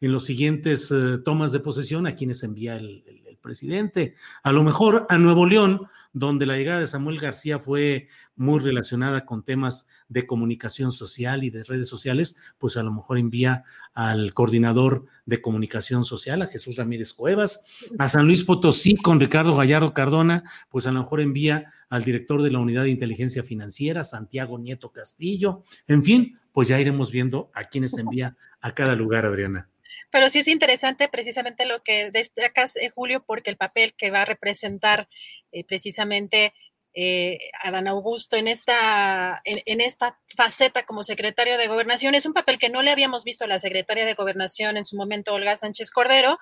en 0.00 0.12
los 0.12 0.24
siguientes 0.24 0.90
eh, 0.90 1.18
tomas 1.24 1.50
de 1.50 1.60
posesión 1.60 2.06
a 2.06 2.14
quienes 2.14 2.42
envía 2.42 2.76
el, 2.76 3.04
presidente. 3.40 4.14
A 4.42 4.52
lo 4.52 4.62
mejor 4.62 5.06
a 5.08 5.18
Nuevo 5.18 5.46
León, 5.46 5.86
donde 6.12 6.46
la 6.46 6.56
llegada 6.56 6.80
de 6.80 6.86
Samuel 6.86 7.18
García 7.18 7.58
fue 7.58 8.08
muy 8.36 8.60
relacionada 8.60 9.24
con 9.24 9.44
temas 9.44 9.88
de 10.08 10.26
comunicación 10.26 10.92
social 10.92 11.44
y 11.44 11.50
de 11.50 11.64
redes 11.64 11.88
sociales, 11.88 12.36
pues 12.58 12.76
a 12.76 12.82
lo 12.82 12.92
mejor 12.92 13.18
envía 13.18 13.64
al 13.94 14.32
coordinador 14.32 15.06
de 15.26 15.40
comunicación 15.40 16.04
social, 16.04 16.42
a 16.42 16.46
Jesús 16.46 16.76
Ramírez 16.76 17.12
Cuevas, 17.12 17.64
a 17.98 18.08
San 18.08 18.26
Luis 18.26 18.44
Potosí 18.44 18.96
con 18.96 19.20
Ricardo 19.20 19.56
Gallardo 19.56 19.92
Cardona, 19.92 20.44
pues 20.70 20.86
a 20.86 20.92
lo 20.92 21.00
mejor 21.00 21.20
envía 21.20 21.72
al 21.90 22.04
director 22.04 22.42
de 22.42 22.50
la 22.50 22.58
Unidad 22.58 22.84
de 22.84 22.90
Inteligencia 22.90 23.42
Financiera, 23.42 24.04
Santiago 24.04 24.58
Nieto 24.58 24.92
Castillo, 24.92 25.62
en 25.86 26.02
fin, 26.02 26.38
pues 26.52 26.68
ya 26.68 26.80
iremos 26.80 27.10
viendo 27.10 27.50
a 27.54 27.64
quienes 27.64 27.96
envía 27.98 28.36
a 28.60 28.74
cada 28.74 28.96
lugar, 28.96 29.26
Adriana. 29.26 29.68
Pero 30.10 30.30
sí 30.30 30.40
es 30.40 30.48
interesante 30.48 31.08
precisamente 31.08 31.66
lo 31.66 31.82
que 31.82 32.10
destacas, 32.10 32.76
eh, 32.76 32.90
Julio, 32.94 33.22
porque 33.26 33.50
el 33.50 33.56
papel 33.56 33.94
que 33.94 34.10
va 34.10 34.22
a 34.22 34.26
representar 34.26 35.08
eh, 35.52 35.64
precisamente 35.64 36.52
eh, 37.00 37.38
Adán 37.62 37.86
Augusto 37.86 38.36
en 38.36 38.48
esta, 38.48 39.40
en, 39.44 39.80
esta 39.80 40.18
faceta 40.36 40.84
como 40.84 41.04
secretario 41.04 41.56
de 41.56 41.68
gobernación. 41.68 42.16
Es 42.16 42.26
un 42.26 42.32
papel 42.32 42.58
que 42.58 42.70
no 42.70 42.82
le 42.82 42.90
habíamos 42.90 43.22
visto 43.22 43.44
a 43.44 43.46
la 43.46 43.60
secretaria 43.60 44.04
de 44.04 44.14
gobernación 44.14 44.76
en 44.76 44.84
su 44.84 44.96
momento, 44.96 45.34
Olga 45.34 45.56
Sánchez 45.56 45.92
Cordero, 45.92 46.38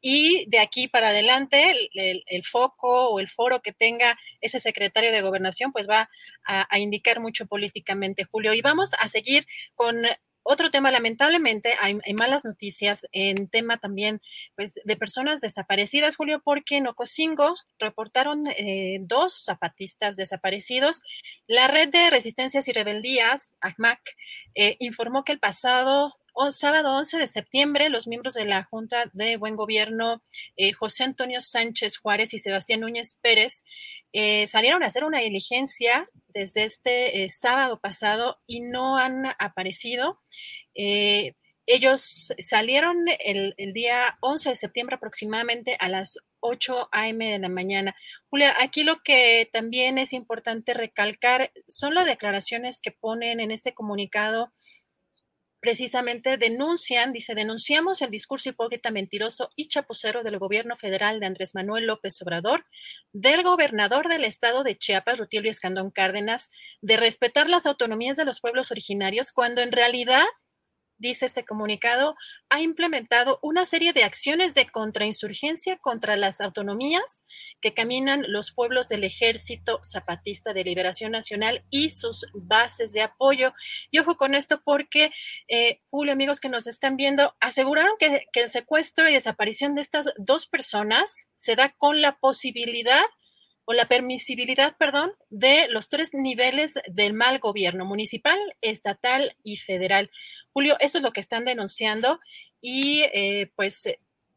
y 0.00 0.46
de 0.48 0.58
aquí 0.58 0.88
para 0.88 1.10
adelante 1.10 1.90
el, 1.94 2.44
foco 2.44 3.10
o 3.10 3.20
el 3.20 3.28
foro 3.28 3.62
que 3.62 3.72
tenga 3.72 4.18
ese 4.40 4.58
secretario 4.58 5.12
de 5.12 5.20
gobernación, 5.20 5.70
pues 5.70 5.88
va 5.88 6.10
a, 6.44 6.66
a 6.74 6.78
indicar 6.80 7.20
mucho 7.20 7.46
políticamente, 7.46 8.24
Julio. 8.24 8.52
Y 8.52 8.62
vamos 8.62 8.94
a 8.98 9.06
seguir 9.06 9.46
con 9.76 10.02
otro 10.50 10.72
tema, 10.72 10.90
lamentablemente, 10.90 11.74
hay, 11.80 12.00
malas 12.18 12.44
noticias 12.44 13.06
en 13.12 13.48
tema 13.48 13.78
también 13.78 14.20
pues, 14.56 14.74
de 14.84 14.96
personas 14.96 15.40
desaparecidas, 15.40 16.16
Julio, 16.16 16.42
porque 16.42 16.78
en 16.78 16.88
Ocosingo 16.88 17.54
reportaron 17.78 18.48
eh, 18.48 18.98
dos 19.02 19.44
zapatistas 19.44 20.16
desaparecidos. 20.16 21.02
La 21.46 21.68
red 21.68 21.90
de 21.90 22.10
resistencias 22.10 22.66
y 22.66 22.72
rebeldías, 22.72 23.54
ACMAC, 23.60 24.00
eh, 24.56 24.76
informó 24.80 25.22
que 25.22 25.30
el 25.30 25.38
pasado 25.38 26.16
sábado 26.50 26.96
11 26.96 27.18
de 27.18 27.26
septiembre, 27.26 27.88
los 27.88 28.06
miembros 28.06 28.34
de 28.34 28.44
la 28.44 28.64
Junta 28.64 29.10
de 29.12 29.36
Buen 29.36 29.56
Gobierno, 29.56 30.22
eh, 30.56 30.72
José 30.72 31.04
Antonio 31.04 31.40
Sánchez 31.40 31.98
Juárez 31.98 32.34
y 32.34 32.38
Sebastián 32.38 32.80
Núñez 32.80 33.18
Pérez, 33.20 33.64
eh, 34.12 34.46
salieron 34.46 34.82
a 34.82 34.86
hacer 34.86 35.04
una 35.04 35.20
diligencia 35.20 36.08
desde 36.28 36.64
este 36.64 37.24
eh, 37.24 37.30
sábado 37.30 37.80
pasado 37.80 38.38
y 38.46 38.60
no 38.60 38.96
han 38.96 39.26
aparecido. 39.38 40.20
ellos 41.66 42.34
salieron 42.38 42.96
el, 43.24 43.54
el, 43.56 43.72
día 43.72 44.18
11 44.20 44.50
de 44.50 44.56
septiembre 44.56 44.96
aproximadamente 44.96 45.76
a 45.78 45.88
las 45.88 46.18
8 46.40 46.88
a.m. 46.90 47.32
de 47.32 47.38
la 47.38 47.48
mañana. 47.48 47.94
Julia, 48.28 48.56
aquí 48.60 48.82
lo 48.82 49.02
que 49.02 49.48
también 49.52 49.98
es 49.98 50.12
importante 50.12 50.74
recalcar 50.74 51.52
son 51.68 51.94
las 51.94 52.06
declaraciones 52.06 52.80
que 52.80 52.90
ponen 52.90 53.40
en 53.40 53.50
este 53.50 53.72
comunicado 53.72 54.52
precisamente 55.60 56.36
denuncian, 56.38 57.12
dice, 57.12 57.34
denunciamos 57.34 58.02
el 58.02 58.10
discurso 58.10 58.48
hipócrita, 58.48 58.90
mentiroso 58.90 59.50
y 59.56 59.68
chapucero 59.68 60.22
del 60.22 60.38
gobierno 60.38 60.76
federal 60.76 61.20
de 61.20 61.26
Andrés 61.26 61.54
Manuel 61.54 61.86
López 61.86 62.20
Obrador, 62.22 62.64
del 63.12 63.42
gobernador 63.42 64.08
del 64.08 64.24
estado 64.24 64.64
de 64.64 64.78
Chiapas, 64.78 65.18
Rutilio 65.18 65.50
Escandón 65.50 65.90
Cárdenas, 65.90 66.50
de 66.80 66.96
respetar 66.96 67.48
las 67.48 67.66
autonomías 67.66 68.16
de 68.16 68.24
los 68.24 68.40
pueblos 68.40 68.70
originarios, 68.70 69.32
cuando 69.32 69.60
en 69.60 69.72
realidad 69.72 70.24
dice 71.00 71.26
este 71.26 71.44
comunicado, 71.44 72.14
ha 72.50 72.60
implementado 72.60 73.40
una 73.42 73.64
serie 73.64 73.92
de 73.92 74.04
acciones 74.04 74.54
de 74.54 74.66
contrainsurgencia 74.66 75.78
contra 75.78 76.16
las 76.16 76.40
autonomías 76.40 77.24
que 77.60 77.74
caminan 77.74 78.24
los 78.28 78.52
pueblos 78.52 78.88
del 78.88 79.04
Ejército 79.04 79.80
Zapatista 79.82 80.52
de 80.52 80.62
Liberación 80.62 81.10
Nacional 81.10 81.64
y 81.70 81.90
sus 81.90 82.26
bases 82.34 82.92
de 82.92 83.00
apoyo. 83.00 83.52
Y 83.90 83.98
ojo 83.98 84.16
con 84.16 84.34
esto 84.34 84.60
porque, 84.62 85.10
eh, 85.48 85.80
Julio, 85.90 86.12
amigos 86.12 86.38
que 86.38 86.48
nos 86.48 86.66
están 86.66 86.96
viendo, 86.96 87.34
aseguraron 87.40 87.96
que, 87.98 88.26
que 88.32 88.42
el 88.42 88.50
secuestro 88.50 89.08
y 89.08 89.14
desaparición 89.14 89.74
de 89.74 89.80
estas 89.80 90.10
dos 90.18 90.46
personas 90.46 91.28
se 91.36 91.56
da 91.56 91.74
con 91.78 92.02
la 92.02 92.18
posibilidad 92.18 93.04
o 93.70 93.72
la 93.72 93.86
permisibilidad, 93.86 94.76
perdón, 94.78 95.12
de 95.28 95.68
los 95.68 95.88
tres 95.88 96.12
niveles 96.12 96.72
del 96.88 97.12
mal 97.12 97.38
gobierno, 97.38 97.84
municipal, 97.84 98.36
estatal 98.62 99.36
y 99.44 99.58
federal. 99.58 100.10
Julio, 100.52 100.76
eso 100.80 100.98
es 100.98 101.04
lo 101.04 101.12
que 101.12 101.20
están 101.20 101.44
denunciando 101.44 102.18
y 102.60 103.02
eh, 103.14 103.52
pues 103.54 103.88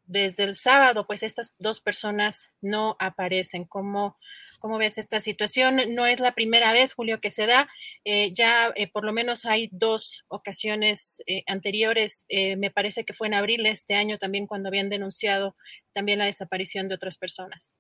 desde 0.06 0.44
el 0.44 0.54
sábado, 0.54 1.08
pues 1.08 1.24
estas 1.24 1.56
dos 1.58 1.80
personas 1.80 2.52
no 2.62 2.96
aparecen. 3.00 3.66
¿Cómo, 3.66 4.20
cómo 4.60 4.78
ves 4.78 5.00
esta 5.00 5.20
situación? 5.20 5.96
No 5.96 6.06
es 6.06 6.20
la 6.20 6.36
primera 6.36 6.72
vez, 6.72 6.94
Julio, 6.94 7.20
que 7.20 7.32
se 7.32 7.48
da. 7.48 7.68
Eh, 8.06 8.34
ya 8.36 8.72
eh, 8.76 8.88
por 8.88 9.04
lo 9.04 9.14
menos 9.14 9.48
hay 9.48 9.68
dos 9.72 10.26
ocasiones 10.28 11.24
anteriores. 11.48 12.28
me 12.30 12.70
parece 12.70 13.04
que 13.04 13.14
fue 13.16 13.26
en 13.26 13.34
abril 13.34 13.64
de 13.64 13.72
este 13.72 13.96
año 13.96 14.20
también 14.20 14.46
cuando 14.46 14.70
habían 14.70 14.90
denunciado 14.90 15.56
también 15.92 16.20
la 16.20 16.26
desaparición 16.26 16.88
de 16.88 16.94
otras 16.94 17.18
personas. 17.18 17.76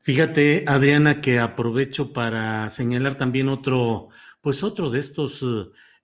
Fíjate, 0.00 0.64
Adriana, 0.66 1.20
que 1.20 1.38
aprovecho 1.38 2.12
para 2.12 2.68
señalar 2.70 3.16
también 3.16 3.48
otro, 3.48 4.08
pues 4.40 4.62
otro 4.62 4.90
de 4.90 5.00
estos 5.00 5.42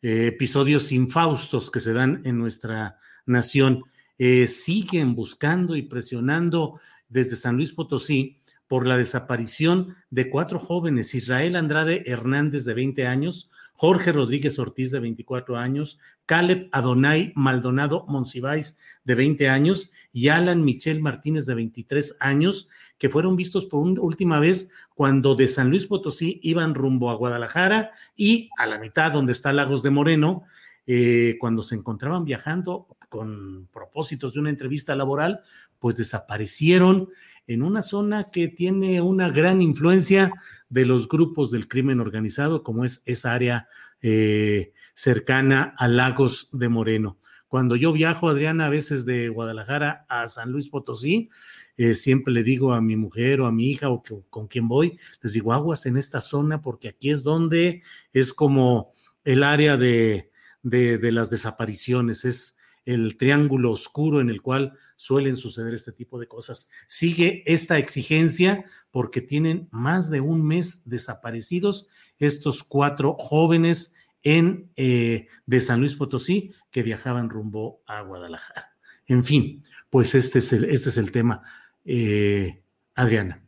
eh, 0.02 0.26
episodios 0.26 0.92
infaustos 0.92 1.70
que 1.70 1.80
se 1.80 1.92
dan 1.92 2.20
en 2.24 2.38
nuestra 2.38 2.98
nación. 3.26 3.82
Eh, 4.18 4.46
siguen 4.46 5.14
buscando 5.14 5.74
y 5.74 5.82
presionando 5.82 6.80
desde 7.08 7.36
San 7.36 7.56
Luis 7.56 7.72
Potosí 7.72 8.40
por 8.68 8.86
la 8.86 8.96
desaparición 8.96 9.96
de 10.10 10.30
cuatro 10.30 10.58
jóvenes, 10.58 11.14
Israel 11.14 11.56
Andrade 11.56 12.02
Hernández 12.06 12.64
de 12.64 12.74
20 12.74 13.06
años, 13.06 13.50
Jorge 13.74 14.12
Rodríguez 14.12 14.58
Ortiz 14.58 14.90
de 14.92 15.00
24 15.00 15.56
años, 15.56 15.98
Caleb 16.26 16.68
Adonai 16.72 17.32
Maldonado 17.34 18.06
Monsiváis 18.08 18.78
de 19.04 19.14
20 19.16 19.48
años 19.48 19.90
y 20.12 20.28
Alan 20.28 20.64
Michel 20.64 21.00
Martínez 21.00 21.44
de 21.44 21.54
23 21.54 22.16
años, 22.20 22.68
que 22.98 23.10
fueron 23.10 23.36
vistos 23.36 23.66
por 23.66 23.80
última 23.98 24.38
vez 24.38 24.70
cuando 24.94 25.34
de 25.34 25.48
San 25.48 25.70
Luis 25.70 25.86
Potosí 25.86 26.40
iban 26.42 26.74
rumbo 26.74 27.10
a 27.10 27.14
Guadalajara 27.14 27.90
y 28.16 28.48
a 28.56 28.66
la 28.66 28.78
mitad 28.78 29.12
donde 29.12 29.32
está 29.32 29.52
Lagos 29.52 29.82
de 29.82 29.90
Moreno, 29.90 30.44
eh, 30.86 31.36
cuando 31.40 31.62
se 31.62 31.74
encontraban 31.74 32.24
viajando 32.24 32.86
con 33.08 33.68
propósitos 33.72 34.34
de 34.34 34.40
una 34.40 34.50
entrevista 34.50 34.94
laboral, 34.94 35.40
pues 35.78 35.96
desaparecieron 35.96 37.08
en 37.46 37.62
una 37.62 37.82
zona 37.82 38.30
que 38.30 38.48
tiene 38.48 39.00
una 39.00 39.30
gran 39.30 39.60
influencia 39.60 40.32
de 40.68 40.86
los 40.86 41.08
grupos 41.08 41.50
del 41.50 41.68
crimen 41.68 42.00
organizado, 42.00 42.62
como 42.62 42.84
es 42.84 43.02
esa 43.06 43.32
área 43.34 43.68
eh, 44.02 44.72
cercana 44.94 45.74
a 45.78 45.88
Lagos 45.88 46.48
de 46.52 46.68
Moreno. 46.68 47.18
Cuando 47.48 47.76
yo 47.76 47.92
viajo, 47.92 48.28
Adriana, 48.28 48.66
a 48.66 48.70
veces 48.70 49.04
de 49.04 49.28
Guadalajara 49.28 50.06
a 50.08 50.26
San 50.26 50.50
Luis 50.50 50.68
Potosí, 50.70 51.30
eh, 51.76 51.94
siempre 51.94 52.32
le 52.32 52.42
digo 52.42 52.72
a 52.72 52.80
mi 52.80 52.96
mujer 52.96 53.40
o 53.40 53.46
a 53.46 53.52
mi 53.52 53.70
hija 53.70 53.90
o 53.90 54.02
con 54.30 54.48
quien 54.48 54.66
voy, 54.66 54.98
les 55.22 55.34
digo 55.34 55.52
aguas 55.52 55.86
en 55.86 55.96
esta 55.96 56.20
zona 56.20 56.60
porque 56.60 56.88
aquí 56.88 57.10
es 57.10 57.22
donde 57.22 57.82
es 58.12 58.32
como 58.32 58.92
el 59.24 59.42
área 59.42 59.76
de, 59.76 60.30
de 60.62 61.12
las 61.12 61.30
desapariciones, 61.30 62.24
es 62.24 62.58
el 62.84 63.16
triángulo 63.16 63.70
oscuro 63.70 64.20
en 64.20 64.30
el 64.30 64.42
cual 64.42 64.76
suelen 64.96 65.36
suceder 65.36 65.74
este 65.74 65.92
tipo 65.92 66.18
de 66.18 66.26
cosas. 66.26 66.70
Sigue 66.86 67.42
esta 67.46 67.78
exigencia 67.78 68.64
porque 68.90 69.20
tienen 69.20 69.68
más 69.70 70.10
de 70.10 70.20
un 70.20 70.46
mes 70.46 70.88
desaparecidos 70.88 71.88
estos 72.18 72.62
cuatro 72.62 73.16
jóvenes 73.18 73.94
en, 74.22 74.70
eh, 74.76 75.28
de 75.46 75.60
San 75.60 75.80
Luis 75.80 75.94
Potosí 75.94 76.52
que 76.70 76.82
viajaban 76.82 77.30
rumbo 77.30 77.82
a 77.86 78.00
Guadalajara. 78.02 78.74
En 79.06 79.24
fin, 79.24 79.62
pues 79.90 80.14
este 80.14 80.38
es 80.38 80.52
el, 80.52 80.64
este 80.64 80.88
es 80.88 80.96
el 80.96 81.12
tema. 81.12 81.42
Eh, 81.84 82.62
Adriana. 82.94 83.44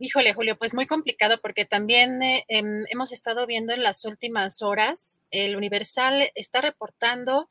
Híjole, 0.00 0.32
Julio, 0.32 0.56
pues 0.56 0.74
muy 0.74 0.86
complicado 0.86 1.40
porque 1.40 1.64
también 1.64 2.22
eh, 2.22 2.44
em, 2.46 2.84
hemos 2.88 3.10
estado 3.10 3.46
viendo 3.46 3.72
en 3.72 3.82
las 3.82 4.04
últimas 4.04 4.62
horas, 4.62 5.20
el 5.32 5.56
Universal 5.56 6.30
está 6.36 6.60
reportando 6.60 7.48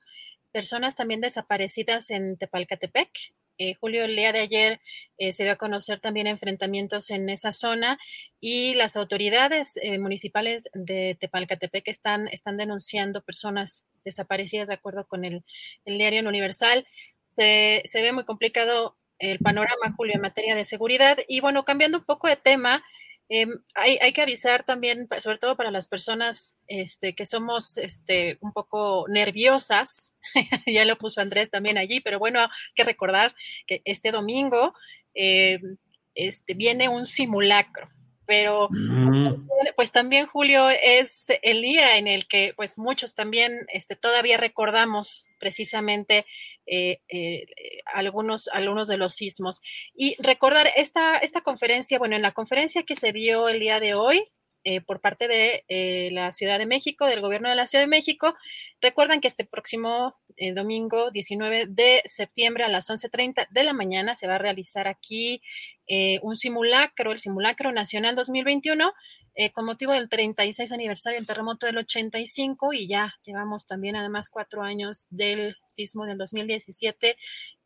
personas 0.51 0.95
también 0.95 1.22
desaparecidas 1.22 2.09
en 2.09 2.38
Tepalcatepec, 2.38 3.09
Eh, 3.59 3.74
Julio, 3.74 4.06
el 4.06 4.16
día 4.16 4.32
de 4.32 4.40
ayer 4.42 4.80
eh, 5.17 5.34
se 5.34 5.43
dio 5.43 5.53
a 5.53 5.56
conocer 5.56 6.00
también 6.00 6.27
enfrentamientos 6.27 7.09
en 7.09 7.27
esa 7.27 7.51
zona 7.51 7.98
y 8.40 8.76
las 8.76 8.95
autoridades 8.95 9.77
eh, 9.82 9.98
municipales 9.98 10.69
de 10.74 11.17
Tepalcatepec 11.19 11.88
están, 11.88 12.27
están 12.27 12.58
denunciando 12.58 13.24
personas 13.24 13.84
desaparecidas 14.06 14.67
de 14.67 14.76
acuerdo 14.76 15.08
con 15.08 15.26
el, 15.26 15.43
el 15.85 15.98
diario 15.98 16.22
Universal. 16.27 16.85
Se, 17.35 17.82
se, 17.85 18.01
ve 18.03 18.11
muy 18.11 18.26
complicado 18.26 18.95
el 19.19 19.40
panorama, 19.40 19.93
Julio, 19.98 20.14
en 20.16 20.22
materia 20.22 20.56
de 20.56 20.64
seguridad. 20.64 21.17
Y 21.27 21.42
bueno, 21.42 21.64
cambiando 21.64 21.98
un 21.98 22.06
poco 22.06 22.27
de 22.27 22.35
tema, 22.35 22.84
eh, 23.30 23.48
hay, 23.76 23.98
hay, 24.02 24.14
que 24.14 24.22
avisar 24.22 24.64
también, 24.64 25.08
sobre 25.20 25.38
todo 25.38 25.58
para 25.58 25.72
las 25.72 25.88
personas 25.88 26.56
este, 26.68 27.14
que 27.14 27.26
somos 27.26 27.78
este, 27.78 28.38
un 28.42 28.54
poco 28.54 29.06
nerviosas, 29.10 30.14
ya 30.66 30.86
lo 30.86 30.98
puso 30.98 31.20
Andrés 31.20 31.50
también 31.50 31.78
allí, 31.78 32.00
pero 32.00 32.20
bueno, 32.20 32.40
hay 32.42 32.48
que 32.76 32.84
recordar 32.86 33.36
que 33.66 33.82
este 33.84 34.12
domingo 34.12 34.74
eh, 35.14 35.60
este, 36.16 36.54
viene 36.54 36.88
un 36.88 37.06
simulacro 37.06 37.90
pero 38.28 38.70
pues 39.76 39.92
también 39.92 40.28
Julio 40.28 40.70
es 40.70 41.26
el 41.42 41.62
día 41.62 41.98
en 41.98 42.08
el 42.08 42.28
que 42.28 42.54
pues 42.56 42.78
muchos 42.78 43.16
también 43.16 43.66
este, 43.74 43.96
todavía 43.96 44.38
recordamos 44.38 45.28
precisamente 45.40 46.26
eh, 46.68 47.00
eh, 47.08 47.46
algunos, 47.86 48.50
algunos 48.50 48.88
de 48.88 48.98
los 48.98 49.16
sismos. 49.16 49.62
Y 49.96 50.16
recordar 50.20 50.70
esta, 50.76 51.18
esta 51.18 51.42
conferencia, 51.42 51.98
bueno, 51.98 52.16
en 52.16 52.22
la 52.22 52.34
conferencia 52.34 52.84
que 52.84 52.96
se 52.96 53.14
dio 53.14 53.48
el 53.48 53.60
día 53.60 53.80
de 53.80 53.96
hoy, 53.96 54.24
eh, 54.70 54.82
por 54.82 55.00
parte 55.00 55.30
de 55.30 55.64
eh, 55.70 56.10
la 56.12 56.34
Ciudad 56.34 56.60
de 56.60 56.66
México, 56.66 57.06
del 57.06 57.22
gobierno 57.22 57.48
de 57.48 57.56
la 57.56 57.68
Ciudad 57.68 57.86
de 57.86 57.88
México. 57.88 58.36
Recuerdan 58.82 59.22
que 59.22 59.30
este 59.30 59.46
próximo 59.46 60.18
eh, 60.38 60.53
domingo 60.53 61.11
19 61.11 61.66
de 61.67 62.01
septiembre 62.06 62.64
a 62.64 62.69
las 62.69 62.90
11.30 62.90 63.48
de 63.49 63.64
la 63.64 63.74
mañana 63.74 64.16
se 64.16 64.27
va 64.27 64.35
a 64.35 64.40
realizar 64.40 64.88
aquí 64.88 65.41
un 66.22 66.35
simulacro, 66.35 67.14
el 67.14 67.19
simulacro 67.19 67.72
nacional 67.72 68.14
2021, 68.14 68.91
con 69.53 69.64
motivo 69.64 69.93
del 69.93 70.09
36 70.09 70.74
aniversario 70.74 71.17
del 71.17 71.25
terremoto 71.25 71.66
del 71.66 71.77
85 71.77 72.74
y 72.74 72.90
ya 72.90 73.16
llevamos 73.24 73.66
también 73.67 73.95
además 73.95 74.27
cuatro 74.27 74.64
años 74.64 75.06
del 75.09 75.56
sismo 75.66 76.06
del 76.06 76.17
2017 76.17 77.16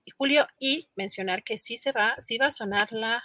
y 0.05 0.11
julio 0.11 0.45
y 0.59 0.87
mencionar 0.95 1.43
que 1.43 1.57
sí 1.57 1.77
se 1.77 1.91
va, 1.91 2.13
sí 2.19 2.37
va 2.37 2.47
a 2.47 2.51
sonar 2.51 2.91
la 2.91 3.23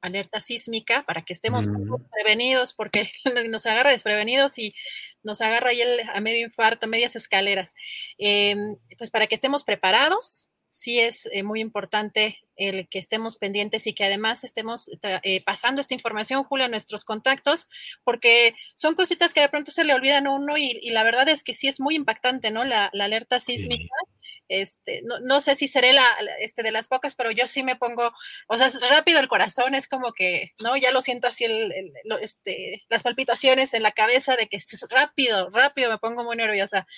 alerta 0.00 0.40
sísmica 0.40 1.04
para 1.06 1.22
que 1.22 1.32
estemos 1.32 1.66
mm. 1.66 2.04
prevenidos, 2.10 2.74
porque 2.74 3.10
nos 3.48 3.66
agarra 3.66 3.90
desprevenidos 3.90 4.58
y 4.58 4.74
nos 5.22 5.40
agarra 5.40 5.70
ahí 5.70 5.80
el, 5.80 6.00
a 6.08 6.20
medio 6.20 6.46
infarto, 6.46 6.86
medias 6.86 7.16
escaleras. 7.16 7.74
Eh, 8.18 8.56
pues 8.98 9.10
para 9.10 9.26
que 9.26 9.34
estemos 9.34 9.64
preparados, 9.64 10.50
sí 10.68 11.00
es 11.00 11.28
eh, 11.32 11.42
muy 11.42 11.60
importante 11.60 12.38
el 12.56 12.88
que 12.88 12.98
estemos 12.98 13.36
pendientes 13.36 13.86
y 13.86 13.94
que 13.94 14.04
además 14.04 14.44
estemos 14.44 14.90
eh, 15.02 15.42
pasando 15.44 15.80
esta 15.80 15.94
información, 15.94 16.44
Julia, 16.44 16.66
a 16.66 16.68
nuestros 16.68 17.04
contactos, 17.04 17.68
porque 18.04 18.54
son 18.74 18.94
cositas 18.94 19.34
que 19.34 19.40
de 19.40 19.48
pronto 19.48 19.72
se 19.72 19.84
le 19.84 19.94
olvidan 19.94 20.26
a 20.26 20.30
uno 20.30 20.56
y, 20.56 20.78
y 20.82 20.90
la 20.90 21.02
verdad 21.02 21.28
es 21.28 21.42
que 21.42 21.54
sí 21.54 21.68
es 21.68 21.80
muy 21.80 21.96
impactante, 21.96 22.50
¿no? 22.50 22.64
La, 22.64 22.90
la 22.92 23.04
alerta 23.04 23.40
sísmica. 23.40 23.94
Sí 24.04 24.09
este, 24.50 25.00
no, 25.04 25.20
no, 25.20 25.40
sé 25.40 25.54
si 25.54 25.68
seré 25.68 25.92
la, 25.92 26.04
este, 26.40 26.64
de 26.64 26.72
las 26.72 26.88
pocas, 26.88 27.14
pero 27.14 27.30
yo 27.30 27.46
sí 27.46 27.62
me 27.62 27.76
pongo, 27.76 28.12
o 28.48 28.58
sea, 28.58 28.66
es 28.66 28.80
rápido 28.90 29.20
el 29.20 29.28
corazón, 29.28 29.76
es 29.76 29.86
como 29.86 30.12
que, 30.12 30.50
¿no? 30.60 30.76
Ya 30.76 30.90
lo 30.90 31.02
siento 31.02 31.28
así, 31.28 31.44
el, 31.44 31.72
este, 32.20 32.82
las 32.88 33.04
palpitaciones 33.04 33.74
en 33.74 33.84
la 33.84 33.92
cabeza 33.92 34.34
de 34.34 34.48
que 34.48 34.56
es 34.56 34.86
rápido, 34.90 35.50
rápido, 35.50 35.90
me 35.90 35.98
pongo 35.98 36.24
muy 36.24 36.36
nerviosa. 36.36 36.88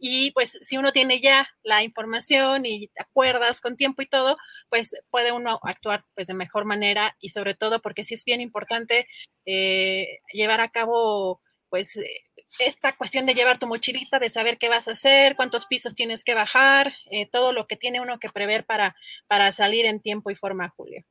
Y 0.00 0.30
pues 0.32 0.58
si 0.62 0.78
uno 0.78 0.90
tiene 0.92 1.20
ya 1.20 1.48
la 1.62 1.82
información 1.82 2.64
y 2.64 2.90
acuerdas 2.98 3.60
con 3.60 3.76
tiempo 3.76 4.00
y 4.00 4.06
todo, 4.08 4.38
pues 4.70 4.96
puede 5.10 5.32
uno 5.32 5.60
actuar 5.64 6.06
pues 6.14 6.28
de 6.28 6.34
mejor 6.34 6.64
manera 6.64 7.14
y 7.20 7.28
sobre 7.28 7.54
todo 7.54 7.82
porque 7.82 8.04
sí 8.04 8.14
es 8.14 8.24
bien 8.24 8.40
importante 8.40 9.06
eh, 9.44 10.20
llevar 10.32 10.62
a 10.62 10.70
cabo 10.70 11.42
pues 11.68 11.96
eh, 11.96 12.24
esta 12.58 12.96
cuestión 12.96 13.26
de 13.26 13.34
llevar 13.34 13.58
tu 13.58 13.66
mochilita, 13.66 14.18
de 14.18 14.28
saber 14.28 14.58
qué 14.58 14.68
vas 14.68 14.88
a 14.88 14.92
hacer, 14.92 15.36
cuántos 15.36 15.66
pisos 15.66 15.94
tienes 15.94 16.24
que 16.24 16.34
bajar, 16.34 16.92
eh, 17.10 17.28
todo 17.30 17.52
lo 17.52 17.66
que 17.66 17.76
tiene 17.76 18.00
uno 18.00 18.18
que 18.18 18.28
prever 18.28 18.64
para, 18.64 18.96
para 19.26 19.52
salir 19.52 19.86
en 19.86 20.00
tiempo 20.00 20.30
y 20.30 20.34
forma, 20.34 20.68
Julio. 20.68 21.02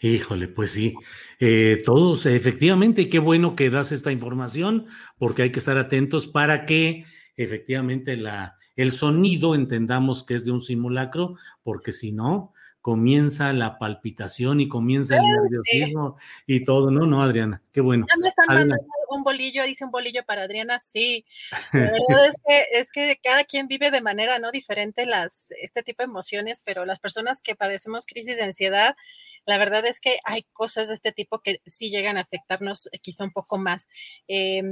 Híjole, 0.00 0.46
pues 0.46 0.70
sí, 0.70 0.94
eh, 1.40 1.82
todos, 1.84 2.24
efectivamente, 2.26 3.08
qué 3.08 3.18
bueno 3.18 3.56
que 3.56 3.68
das 3.68 3.90
esta 3.90 4.12
información, 4.12 4.86
porque 5.18 5.42
hay 5.42 5.50
que 5.50 5.58
estar 5.58 5.76
atentos 5.76 6.28
para 6.28 6.66
que 6.66 7.04
efectivamente 7.36 8.16
la, 8.16 8.56
el 8.76 8.92
sonido 8.92 9.56
entendamos 9.56 10.24
que 10.24 10.34
es 10.34 10.44
de 10.44 10.52
un 10.52 10.60
simulacro, 10.60 11.36
porque 11.64 11.90
si 11.90 12.12
no, 12.12 12.52
comienza 12.88 13.52
la 13.52 13.78
palpitación 13.78 14.62
y 14.62 14.68
comienza 14.68 15.18
el 15.18 15.22
nerviosismo 15.22 16.16
y 16.46 16.64
todo. 16.64 16.90
No, 16.90 17.04
no, 17.04 17.20
Adriana, 17.20 17.60
qué 17.70 17.82
bueno. 17.82 18.06
Ya 18.08 18.18
me 18.18 18.28
están 18.28 18.46
mandando 18.46 18.82
un 19.10 19.24
bolillo, 19.24 19.62
dice 19.64 19.84
un 19.84 19.90
bolillo 19.90 20.24
para 20.24 20.44
Adriana, 20.44 20.80
sí. 20.80 21.26
La 21.74 21.82
verdad 21.82 22.28
es 22.30 22.36
que, 22.46 22.64
es 22.72 22.90
que 22.90 23.20
cada 23.22 23.44
quien 23.44 23.68
vive 23.68 23.90
de 23.90 24.00
manera 24.00 24.38
no 24.38 24.52
diferente 24.52 25.04
las, 25.04 25.52
este 25.60 25.82
tipo 25.82 26.02
de 26.02 26.06
emociones, 26.06 26.62
pero 26.64 26.86
las 26.86 26.98
personas 26.98 27.42
que 27.42 27.54
padecemos 27.54 28.06
crisis 28.06 28.36
de 28.36 28.44
ansiedad, 28.44 28.96
la 29.44 29.58
verdad 29.58 29.84
es 29.84 30.00
que 30.00 30.16
hay 30.24 30.46
cosas 30.54 30.88
de 30.88 30.94
este 30.94 31.12
tipo 31.12 31.40
que 31.40 31.60
sí 31.66 31.90
llegan 31.90 32.16
a 32.16 32.22
afectarnos 32.22 32.88
eh, 32.90 33.00
quizá 33.00 33.24
un 33.24 33.32
poco 33.32 33.58
más. 33.58 33.90
Eh, 34.28 34.62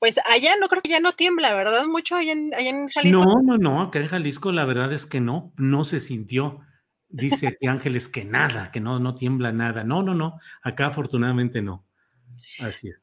pues 0.00 0.16
allá 0.28 0.56
no 0.58 0.66
creo 0.66 0.82
que 0.82 0.90
ya 0.90 0.98
no 0.98 1.12
tiembla, 1.12 1.54
¿verdad? 1.54 1.84
Mucho 1.86 2.16
allá 2.16 2.32
en, 2.32 2.52
allá 2.52 2.70
en 2.70 2.88
Jalisco. 2.88 3.24
No, 3.24 3.42
no, 3.42 3.58
no, 3.58 3.80
acá 3.80 4.00
en 4.00 4.08
Jalisco 4.08 4.50
la 4.50 4.64
verdad 4.64 4.92
es 4.92 5.06
que 5.06 5.20
no, 5.20 5.52
no 5.56 5.84
se 5.84 6.00
sintió. 6.00 6.62
Dice 7.10 7.48
aquí 7.48 7.66
Ángeles 7.66 8.08
que 8.08 8.24
nada, 8.24 8.70
que 8.70 8.80
no, 8.80 8.98
no 9.00 9.14
tiembla 9.14 9.52
nada. 9.52 9.84
No, 9.84 10.02
no, 10.02 10.14
no, 10.14 10.38
acá 10.62 10.86
afortunadamente 10.86 11.60
no. 11.60 11.84
Así 12.58 12.88
es. 12.88 13.00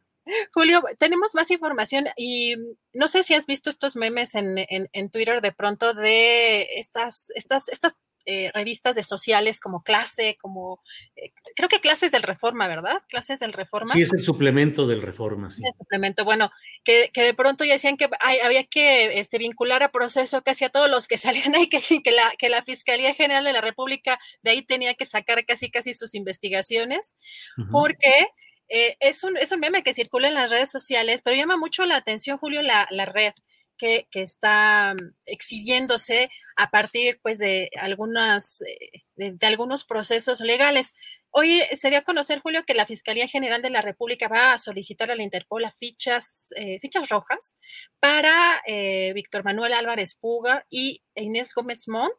Julio, 0.54 0.84
tenemos 0.98 1.36
más 1.36 1.52
información 1.52 2.06
y 2.18 2.56
no 2.94 3.08
sé 3.08 3.24
si 3.24 3.34
has 3.34 3.46
visto 3.46 3.70
estos 3.70 3.96
memes 3.96 4.36
en, 4.36 4.58
en, 4.58 4.90
en 4.92 5.10
Twitter 5.10 5.42
de 5.42 5.52
pronto 5.52 5.94
de 5.94 6.68
estas, 6.76 7.32
estas, 7.36 7.70
estas 7.70 7.98
eh, 8.30 8.52
revistas 8.54 8.94
de 8.96 9.04
sociales 9.04 9.62
como 9.62 9.84
clase, 9.84 10.36
como 10.42 10.82
eh, 11.16 11.32
creo 11.56 11.70
que 11.70 11.80
clases 11.80 12.12
del 12.12 12.24
Reforma, 12.24 12.68
¿verdad? 12.68 13.02
Clases 13.08 13.40
del 13.40 13.54
Reforma. 13.54 13.94
Sí, 13.94 14.02
es 14.02 14.12
el 14.12 14.22
suplemento 14.22 14.86
del 14.86 15.02
Reforma, 15.02 15.50
sí. 15.50 15.64
El 15.66 15.72
suplemento, 15.78 16.26
bueno, 16.26 16.52
que, 16.84 17.10
que 17.14 17.22
de 17.22 17.34
pronto 17.34 17.64
ya 17.64 17.72
decían 17.72 17.96
que 17.96 18.10
hay, 18.20 18.40
había 18.40 18.66
que 18.66 19.18
este, 19.20 19.38
vincular 19.38 19.82
a 19.82 19.94
proceso 19.94 20.42
casi 20.42 20.66
a 20.66 20.70
todos 20.70 20.90
los 20.90 21.08
que 21.08 21.18
salían 21.18 21.56
ahí, 21.56 21.70
que, 21.70 21.80
que, 21.80 22.12
la, 22.12 22.34
que 22.38 22.50
la 22.50 22.64
Fiscalía 22.64 23.14
General 23.14 23.46
de 23.46 23.54
la 23.54 23.62
República 23.62 24.20
de 24.44 24.52
ahí 24.52 24.62
tenía 24.62 24.94
que 24.94 25.06
sacar 25.06 25.46
casi 25.46 25.72
casi 25.72 25.94
sus 25.94 26.14
investigaciones, 26.14 27.16
uh 27.58 27.62
-huh. 27.62 27.72
porque 27.72 28.28
eh, 28.68 28.98
es, 29.00 29.24
un, 29.24 29.38
es 29.38 29.54
un 29.54 29.62
meme 29.62 29.84
que 29.84 29.94
circula 29.94 30.28
en 30.28 30.34
las 30.34 30.52
redes 30.52 30.70
sociales, 30.70 31.22
pero 31.24 31.38
llama 31.38 31.56
mucho 31.56 31.86
la 31.86 31.96
atención, 31.96 32.38
Julio, 32.38 32.62
la, 32.62 32.88
la 32.92 33.06
red 33.06 33.32
que, 33.78 34.08
está 34.12 34.94
mm, 34.94 35.14
exhibiéndose 35.26 36.30
a 36.56 36.70
partir 36.70 37.20
pues 37.22 37.40
de 37.40 37.70
algunas 37.80 38.62
eh, 38.62 39.04
de, 39.16 39.48
algunos 39.48 39.84
procesos 39.84 40.42
legales. 40.42 40.94
Hoy 41.32 41.62
se 41.76 41.90
dio 41.90 42.00
a 42.00 42.04
conocer, 42.04 42.40
Julio, 42.40 42.64
que 42.66 42.74
la 42.74 42.86
Fiscalía 42.86 43.28
General 43.28 43.62
de 43.62 43.70
la 43.70 43.82
República 43.82 44.28
va 44.28 44.54
a 44.54 44.58
solicitar 44.58 45.12
a 45.12 45.16
la 45.16 45.24
Interpol 45.24 45.66
fichas, 45.78 46.50
eh, 46.56 46.80
fichas 46.80 47.10
rojas 47.10 47.58
para 48.00 48.62
eh, 48.66 49.12
Víctor 49.14 49.44
Manuel 49.44 49.74
Álvarez 49.74 50.16
Puga 50.16 50.66
y 50.70 51.04
Inés 51.16 51.54
Gómez 51.54 51.88
Montt, 51.88 52.16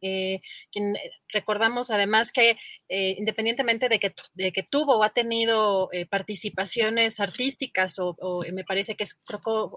eh, 0.00 0.40
quien 0.72 0.96
recordamos 1.32 1.90
además 1.90 2.32
que 2.32 2.56
eh, 2.88 3.14
independientemente 3.18 3.88
de 3.88 3.98
que, 3.98 4.14
de 4.34 4.52
que, 4.52 4.62
tuvo 4.62 4.98
o 4.98 5.02
ha 5.02 5.10
tenido 5.10 5.88
eh, 5.92 6.06
participaciones 6.06 7.20
artísticas 7.20 7.98
o, 7.98 8.16
o, 8.20 8.42
me 8.52 8.64
parece 8.64 8.94
que 8.96 9.04
es 9.04 9.20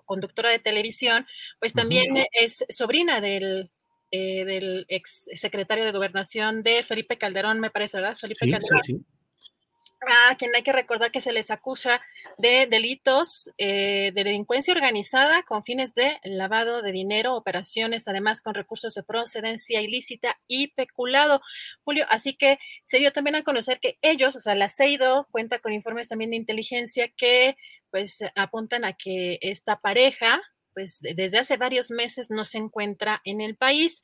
conductora 0.06 0.50
de 0.50 0.59
televisión, 0.59 1.25
pues 1.59 1.74
también 1.74 2.11
uh 2.11 2.16
-huh. 2.17 2.27
es 2.33 2.66
sobrina 2.69 3.22
del, 3.22 3.69
eh, 4.11 4.45
del 4.45 4.85
ex 4.90 5.25
secretario 5.35 5.85
de 5.85 5.91
gobernación 5.91 6.64
de 6.64 6.83
Felipe 6.83 7.17
Calderón, 7.17 7.59
me 7.59 7.72
parece, 7.72 7.98
¿verdad? 7.98 8.17
Felipe 8.17 8.45
sí, 8.45 8.51
Calderón. 8.51 8.83
Sí, 8.83 8.93
sí 8.93 9.06
a 10.02 10.36
quien 10.36 10.56
hay 10.56 10.64
que 10.64 10.72
recordar 10.72 11.12
que 11.12 11.22
se 11.22 11.32
les 11.32 11.52
acusa 11.52 12.02
de 12.38 12.66
delitos 12.68 13.52
eh, 13.58 14.12
de 14.14 14.24
delincuencia 14.24 14.74
organizada 14.74 15.44
con 15.44 15.64
fines 15.64 15.94
de 15.94 16.20
lavado 16.24 16.82
de 16.82 16.92
dinero, 16.92 17.36
operaciones 17.36 18.08
además 18.08 18.42
con 18.42 18.56
recursos 18.56 18.96
de 18.96 19.04
procedencia 19.04 19.82
ilícita 19.82 20.40
y 20.48 20.70
peculado. 20.70 21.42
Julio, 21.84 22.06
así 22.10 22.36
que 22.36 22.58
se 22.86 22.98
dio 22.98 23.12
también 23.12 23.36
a 23.36 23.44
conocer 23.44 23.80
que 23.80 23.98
ellos, 24.02 24.36
o 24.36 24.40
sea, 24.40 24.56
la 24.56 24.70
CEIDO 24.70 25.28
cuenta 25.32 25.60
con 25.60 25.74
informes 25.74 26.08
también 26.08 26.32
de 26.32 26.38
inteligencia 26.38 27.08
que 27.10 27.56
pues 27.92 28.20
apuntan 28.36 28.86
a 28.86 28.94
que 28.94 29.38
esta 29.42 29.80
pareja 29.80 30.42
pues 30.74 31.00
desde 31.02 31.38
hace 31.38 31.58
varios 31.58 31.92
meses 31.92 32.32
no 32.32 32.46
se 32.46 32.58
encuentra 32.58 33.22
en 33.26 33.42
el 33.42 33.58
país 33.58 34.02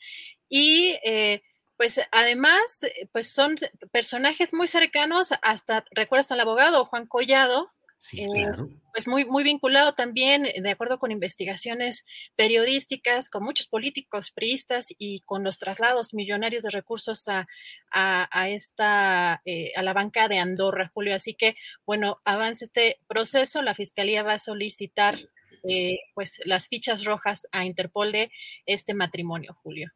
y 0.50 0.98
eh, 1.04 1.42
pues 1.78 2.02
además, 2.12 2.86
pues 3.12 3.30
son 3.32 3.56
personajes 3.92 4.54
muy 4.54 4.68
cercanos, 4.68 5.30
hasta, 5.42 5.86
recuerdas 5.92 6.32
al 6.32 6.40
abogado 6.40 6.86
Juan 6.86 7.08
Collado, 7.08 7.72
Sí, 8.00 8.28
claro 8.32 8.70
pues 8.98 9.08
muy, 9.08 9.26
muy 9.26 9.44
vinculado 9.44 9.94
también, 9.94 10.42
de 10.42 10.72
acuerdo 10.72 10.98
con 10.98 11.12
investigaciones 11.12 12.04
periodísticas, 12.36 13.30
con 13.30 13.44
muchos 13.44 13.68
políticos 13.68 14.32
priistas 14.32 14.88
y 14.98 15.20
con 15.20 15.44
los 15.44 15.60
traslados 15.60 16.16
millonarios 16.16 16.64
de 16.64 16.72
recursos 16.72 17.28
a, 17.28 17.48
a, 17.92 18.50
esta, 18.50 19.44
eh, 19.46 19.72
a 19.76 19.84
la 19.84 19.94
banca 19.94 20.28
de 20.28 20.40
Andorra, 20.40 20.90
Julio. 20.92 21.14
Así 21.14 21.36
que, 21.36 21.56
bueno, 21.86 22.18
avanza 22.26 22.66
este 22.66 22.98
proceso, 23.08 23.62
la 23.62 23.76
Fiscalía 23.76 24.24
va 24.24 24.34
a 24.34 24.40
solicitar 24.40 25.20
eh, 25.70 26.00
pues 26.16 26.42
las 26.46 26.68
fichas 26.68 27.06
rojas 27.06 27.48
a 27.52 27.66
Interpol 27.66 28.12
de 28.12 28.32
este 28.66 28.96
matrimonio, 28.96 29.56
Julio. 29.62 29.92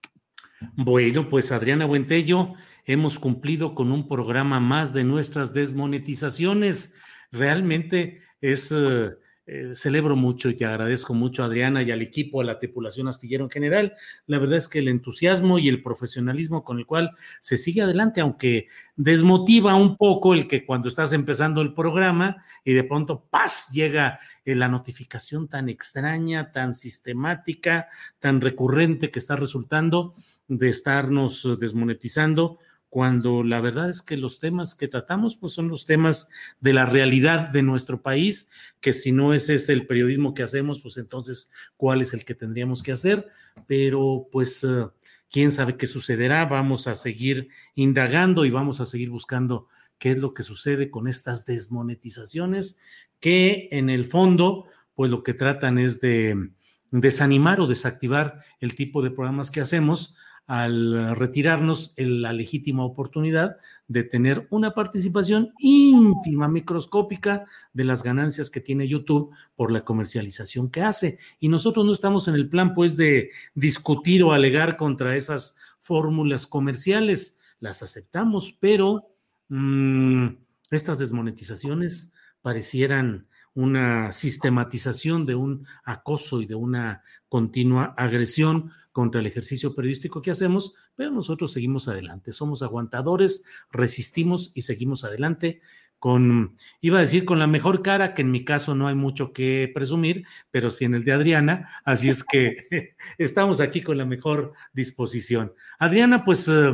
Bueno, 0.75 1.27
pues 1.27 1.51
Adriana 1.51 1.85
Buentello, 1.85 2.53
hemos 2.85 3.17
cumplido 3.17 3.73
con 3.73 3.91
un 3.91 4.07
programa 4.07 4.59
más 4.59 4.93
de 4.93 5.03
nuestras 5.03 5.53
desmonetizaciones. 5.53 6.95
Realmente 7.31 8.21
es, 8.41 8.71
eh, 8.71 9.11
eh, 9.47 9.71
celebro 9.73 10.15
mucho 10.15 10.49
y 10.49 10.55
te 10.55 10.65
agradezco 10.65 11.15
mucho, 11.15 11.43
Adriana, 11.43 11.81
y 11.81 11.89
al 11.89 12.01
equipo, 12.03 12.41
a 12.41 12.43
la 12.43 12.59
tripulación 12.59 13.07
astillero 13.07 13.43
en 13.43 13.49
general. 13.49 13.93
La 14.27 14.37
verdad 14.37 14.59
es 14.59 14.67
que 14.67 14.79
el 14.79 14.87
entusiasmo 14.87 15.57
y 15.57 15.67
el 15.67 15.81
profesionalismo 15.81 16.63
con 16.63 16.77
el 16.77 16.85
cual 16.85 17.11
se 17.39 17.57
sigue 17.57 17.81
adelante, 17.81 18.21
aunque 18.21 18.67
desmotiva 18.95 19.73
un 19.73 19.97
poco 19.97 20.35
el 20.35 20.47
que 20.47 20.63
cuando 20.63 20.89
estás 20.89 21.11
empezando 21.11 21.61
el 21.61 21.73
programa 21.73 22.37
y 22.63 22.73
de 22.73 22.83
pronto, 22.83 23.25
¡paz!, 23.31 23.69
llega 23.73 24.19
eh, 24.45 24.55
la 24.55 24.67
notificación 24.67 25.47
tan 25.49 25.69
extraña, 25.69 26.51
tan 26.51 26.75
sistemática, 26.75 27.87
tan 28.19 28.41
recurrente 28.41 29.09
que 29.09 29.19
está 29.19 29.35
resultando 29.35 30.13
de 30.57 30.67
estarnos 30.67 31.47
desmonetizando 31.59 32.59
cuando 32.89 33.41
la 33.41 33.61
verdad 33.61 33.89
es 33.89 34.01
que 34.01 34.17
los 34.17 34.41
temas 34.41 34.75
que 34.75 34.89
tratamos 34.89 35.37
pues 35.37 35.53
son 35.53 35.69
los 35.69 35.85
temas 35.85 36.29
de 36.59 36.73
la 36.73 36.85
realidad 36.85 37.47
de 37.47 37.63
nuestro 37.63 38.01
país, 38.01 38.51
que 38.81 38.91
si 38.91 39.13
no 39.13 39.33
ese 39.33 39.55
es 39.55 39.69
el 39.69 39.87
periodismo 39.87 40.33
que 40.33 40.43
hacemos, 40.43 40.81
pues 40.81 40.97
entonces 40.97 41.51
cuál 41.77 42.01
es 42.01 42.13
el 42.13 42.25
que 42.25 42.35
tendríamos 42.35 42.83
que 42.83 42.91
hacer, 42.91 43.29
pero 43.65 44.27
pues 44.29 44.61
eh, 44.65 44.87
quién 45.29 45.53
sabe 45.53 45.77
qué 45.77 45.87
sucederá, 45.87 46.43
vamos 46.47 46.87
a 46.87 46.95
seguir 46.95 47.47
indagando 47.75 48.43
y 48.43 48.49
vamos 48.49 48.81
a 48.81 48.85
seguir 48.85 49.09
buscando 49.09 49.69
qué 49.97 50.11
es 50.11 50.19
lo 50.19 50.33
que 50.33 50.43
sucede 50.43 50.91
con 50.91 51.07
estas 51.07 51.45
desmonetizaciones 51.45 52.77
que 53.21 53.69
en 53.71 53.89
el 53.89 54.05
fondo 54.05 54.65
pues 54.95 55.09
lo 55.09 55.23
que 55.23 55.33
tratan 55.33 55.77
es 55.77 56.01
de 56.01 56.51
desanimar 56.91 57.61
o 57.61 57.67
desactivar 57.67 58.43
el 58.59 58.75
tipo 58.75 59.01
de 59.01 59.11
programas 59.11 59.49
que 59.49 59.61
hacemos 59.61 60.17
al 60.51 61.15
retirarnos 61.15 61.93
la 61.95 62.33
legítima 62.33 62.83
oportunidad 62.83 63.55
de 63.87 64.03
tener 64.03 64.47
una 64.49 64.73
participación 64.73 65.53
ínfima, 65.59 66.49
microscópica 66.49 67.45
de 67.71 67.85
las 67.85 68.03
ganancias 68.03 68.49
que 68.49 68.59
tiene 68.59 68.85
YouTube 68.85 69.33
por 69.55 69.71
la 69.71 69.85
comercialización 69.85 70.69
que 70.69 70.81
hace. 70.81 71.19
Y 71.39 71.47
nosotros 71.47 71.85
no 71.85 71.93
estamos 71.93 72.27
en 72.27 72.35
el 72.35 72.49
plan, 72.49 72.73
pues, 72.73 72.97
de 72.97 73.31
discutir 73.55 74.23
o 74.23 74.33
alegar 74.33 74.75
contra 74.75 75.15
esas 75.15 75.55
fórmulas 75.79 76.47
comerciales. 76.47 77.39
Las 77.61 77.81
aceptamos, 77.81 78.57
pero 78.59 79.07
mm, 79.47 80.27
estas 80.69 80.99
desmonetizaciones 80.99 82.13
parecieran 82.41 83.25
una 83.53 84.11
sistematización 84.11 85.25
de 85.25 85.35
un 85.35 85.65
acoso 85.85 86.41
y 86.41 86.45
de 86.45 86.55
una 86.55 87.03
continua 87.29 87.93
agresión 87.97 88.73
contra 88.91 89.21
el 89.21 89.27
ejercicio 89.27 89.73
periodístico 89.73 90.21
que 90.21 90.31
hacemos, 90.31 90.73
pero 90.95 91.11
nosotros 91.11 91.51
seguimos 91.51 91.87
adelante, 91.87 92.31
somos 92.31 92.61
aguantadores, 92.61 93.45
resistimos 93.71 94.51
y 94.53 94.61
seguimos 94.61 95.03
adelante 95.03 95.61
con, 96.01 96.53
iba 96.81 96.97
a 96.97 97.01
decir 97.01 97.25
con 97.25 97.37
la 97.37 97.45
mejor 97.45 97.83
cara, 97.83 98.15
que 98.15 98.23
en 98.23 98.31
mi 98.31 98.43
caso 98.43 98.73
no 98.73 98.87
hay 98.87 98.95
mucho 98.95 99.33
que 99.33 99.71
presumir, 99.71 100.25
pero 100.49 100.71
sí 100.71 100.85
en 100.85 100.95
el 100.95 101.03
de 101.03 101.11
Adriana, 101.11 101.69
así 101.85 102.09
es 102.09 102.23
que 102.23 102.95
estamos 103.19 103.61
aquí 103.61 103.81
con 103.81 103.99
la 103.99 104.05
mejor 104.05 104.53
disposición. 104.73 105.53
Adriana, 105.77 106.23
pues 106.23 106.47
eh, 106.47 106.73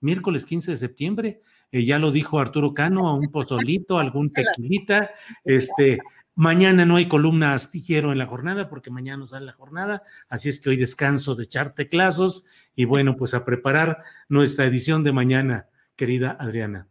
miércoles 0.00 0.44
15 0.44 0.70
de 0.70 0.76
septiembre, 0.76 1.40
eh, 1.72 1.84
ya 1.84 1.98
lo 1.98 2.12
dijo 2.12 2.38
Arturo 2.38 2.72
Cano, 2.72 3.16
un 3.16 3.32
pozolito, 3.32 3.98
algún 3.98 4.32
tequilita, 4.32 5.10
este, 5.44 5.98
Mañana 6.34 6.86
no 6.86 6.96
hay 6.96 7.08
columna 7.08 7.54
astillero 7.54 8.12
en 8.12 8.18
la 8.18 8.26
jornada 8.26 8.68
porque 8.68 8.90
mañana 8.90 9.18
no 9.18 9.26
sale 9.26 9.46
la 9.46 9.52
jornada, 9.52 10.02
así 10.28 10.48
es 10.48 10.60
que 10.60 10.70
hoy 10.70 10.76
descanso 10.76 11.34
de 11.34 11.44
echar 11.44 11.72
teclazos 11.72 12.44
y 12.74 12.84
bueno, 12.84 13.16
pues 13.16 13.34
a 13.34 13.44
preparar 13.44 14.02
nuestra 14.28 14.64
edición 14.64 15.04
de 15.04 15.12
mañana, 15.12 15.68
querida 15.96 16.36
Adriana. 16.38 16.88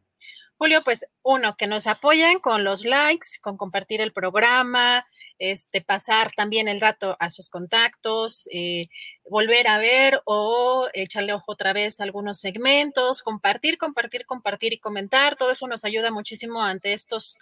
Julio, 0.59 0.83
pues 0.83 1.05
uno, 1.23 1.55
que 1.55 1.67
nos 1.67 1.87
apoyen 1.87 2.39
con 2.39 2.65
los 2.65 2.83
likes, 2.83 3.29
con 3.39 3.55
compartir 3.55 4.01
el 4.01 4.11
programa, 4.11 5.07
este, 5.37 5.79
pasar 5.79 6.33
también 6.35 6.67
el 6.67 6.81
rato 6.81 7.15
a 7.21 7.29
sus 7.29 7.49
contactos, 7.49 8.45
eh, 8.51 8.87
volver 9.29 9.69
a 9.69 9.77
ver 9.77 10.21
o 10.25 10.89
echarle 10.93 11.31
ojo 11.31 11.53
otra 11.53 11.71
vez 11.71 12.01
a 12.01 12.03
algunos 12.03 12.41
segmentos, 12.41 13.23
compartir, 13.23 13.77
compartir, 13.77 14.25
compartir 14.25 14.73
y 14.73 14.79
comentar. 14.79 15.37
Todo 15.37 15.51
eso 15.51 15.65
nos 15.65 15.85
ayuda 15.85 16.11
muchísimo 16.11 16.61
ante 16.61 16.91
estos, 16.91 17.37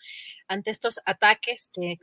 ante 0.48 0.70
estos 0.70 1.00
ataques 1.04 1.72
que 1.74 1.98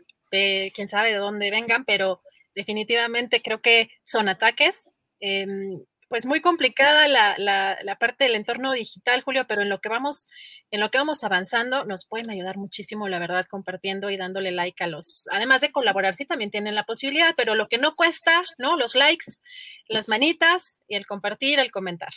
quién 0.75 0.89
sabe 0.89 1.13
de 1.13 1.19
dónde 1.19 1.53
vengan, 1.53 1.85
pero 1.85 2.23
definitivamente 2.57 3.41
creo 3.41 3.61
que 3.61 3.89
son 4.03 4.29
ataques. 4.29 4.91
Em, 5.21 5.81
pues 6.09 6.27
muy 6.27 6.41
complicada 6.41 7.09
la, 7.09 7.35
la, 7.39 7.97
parte 7.99 8.25
del 8.25 8.35
entorno 8.35 8.73
digital, 8.73 9.23
Julio, 9.23 9.47
pero 9.47 9.63
en 9.63 9.69
lo 9.69 9.81
que 9.81 9.89
vamos, 9.89 10.29
en 10.71 10.81
lo 10.81 10.91
que 10.91 10.99
vamos 10.99 11.25
avanzando, 11.25 11.85
nos 11.85 12.07
pueden 12.07 12.31
ayudar 12.31 12.57
muchísimo, 12.57 13.09
la 13.09 13.19
verdad, 13.19 13.47
compartiendo 13.47 14.11
y 14.11 14.17
dándole 14.17 14.51
like 14.51 14.83
a 14.83 14.87
los, 14.87 15.27
además 15.31 15.61
de 15.61 15.73
colaborar, 15.73 16.15
sí 16.15 16.25
también 16.25 16.51
tienen 16.51 16.75
la 16.75 16.85
posibilidad, 16.85 17.35
pero 17.37 17.55
lo 17.55 17.69
que 17.69 17.79
no 17.79 17.95
cuesta, 17.95 18.43
¿no? 18.59 18.77
Los 18.77 18.95
likes, 18.95 19.33
las 19.89 20.09
manitas 20.09 20.81
y 20.89 20.97
el 20.97 21.07
compartir, 21.07 21.59
el 21.59 21.71
comentar. 21.71 22.11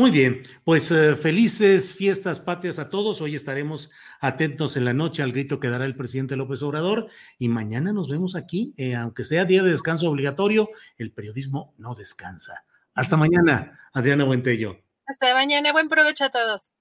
Muy 0.00 0.10
bien, 0.10 0.44
pues 0.64 0.90
eh, 0.92 1.14
felices 1.14 1.94
fiestas 1.94 2.40
patrias 2.40 2.78
a 2.78 2.88
todos. 2.88 3.20
Hoy 3.20 3.34
estaremos 3.34 3.90
atentos 4.18 4.78
en 4.78 4.86
la 4.86 4.94
noche 4.94 5.22
al 5.22 5.30
grito 5.30 5.60
que 5.60 5.68
dará 5.68 5.84
el 5.84 5.94
presidente 5.94 6.36
López 6.36 6.62
Obrador 6.62 7.08
y 7.38 7.50
mañana 7.50 7.92
nos 7.92 8.08
vemos 8.08 8.34
aquí, 8.34 8.72
eh, 8.78 8.94
aunque 8.94 9.24
sea 9.24 9.44
día 9.44 9.62
de 9.62 9.68
descanso 9.68 10.08
obligatorio, 10.08 10.70
el 10.96 11.12
periodismo 11.12 11.74
no 11.76 11.94
descansa. 11.94 12.64
Hasta 12.94 13.18
mañana, 13.18 13.78
Adriana 13.92 14.24
Buentello. 14.24 14.78
Hasta 15.04 15.34
mañana, 15.34 15.70
buen 15.70 15.90
provecho 15.90 16.24
a 16.24 16.30
todos. 16.30 16.72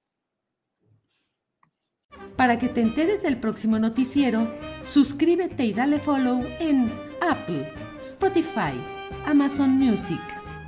Para 2.38 2.58
que 2.58 2.70
te 2.70 2.80
enteres 2.80 3.22
del 3.22 3.38
próximo 3.38 3.80
noticiero, 3.80 4.48
suscríbete 4.82 5.66
y 5.66 5.74
dale 5.74 6.00
follow 6.00 6.42
en 6.62 6.90
Apple, 7.20 7.70
Spotify, 8.00 8.80
Amazon 9.26 9.72
Music 9.72 10.39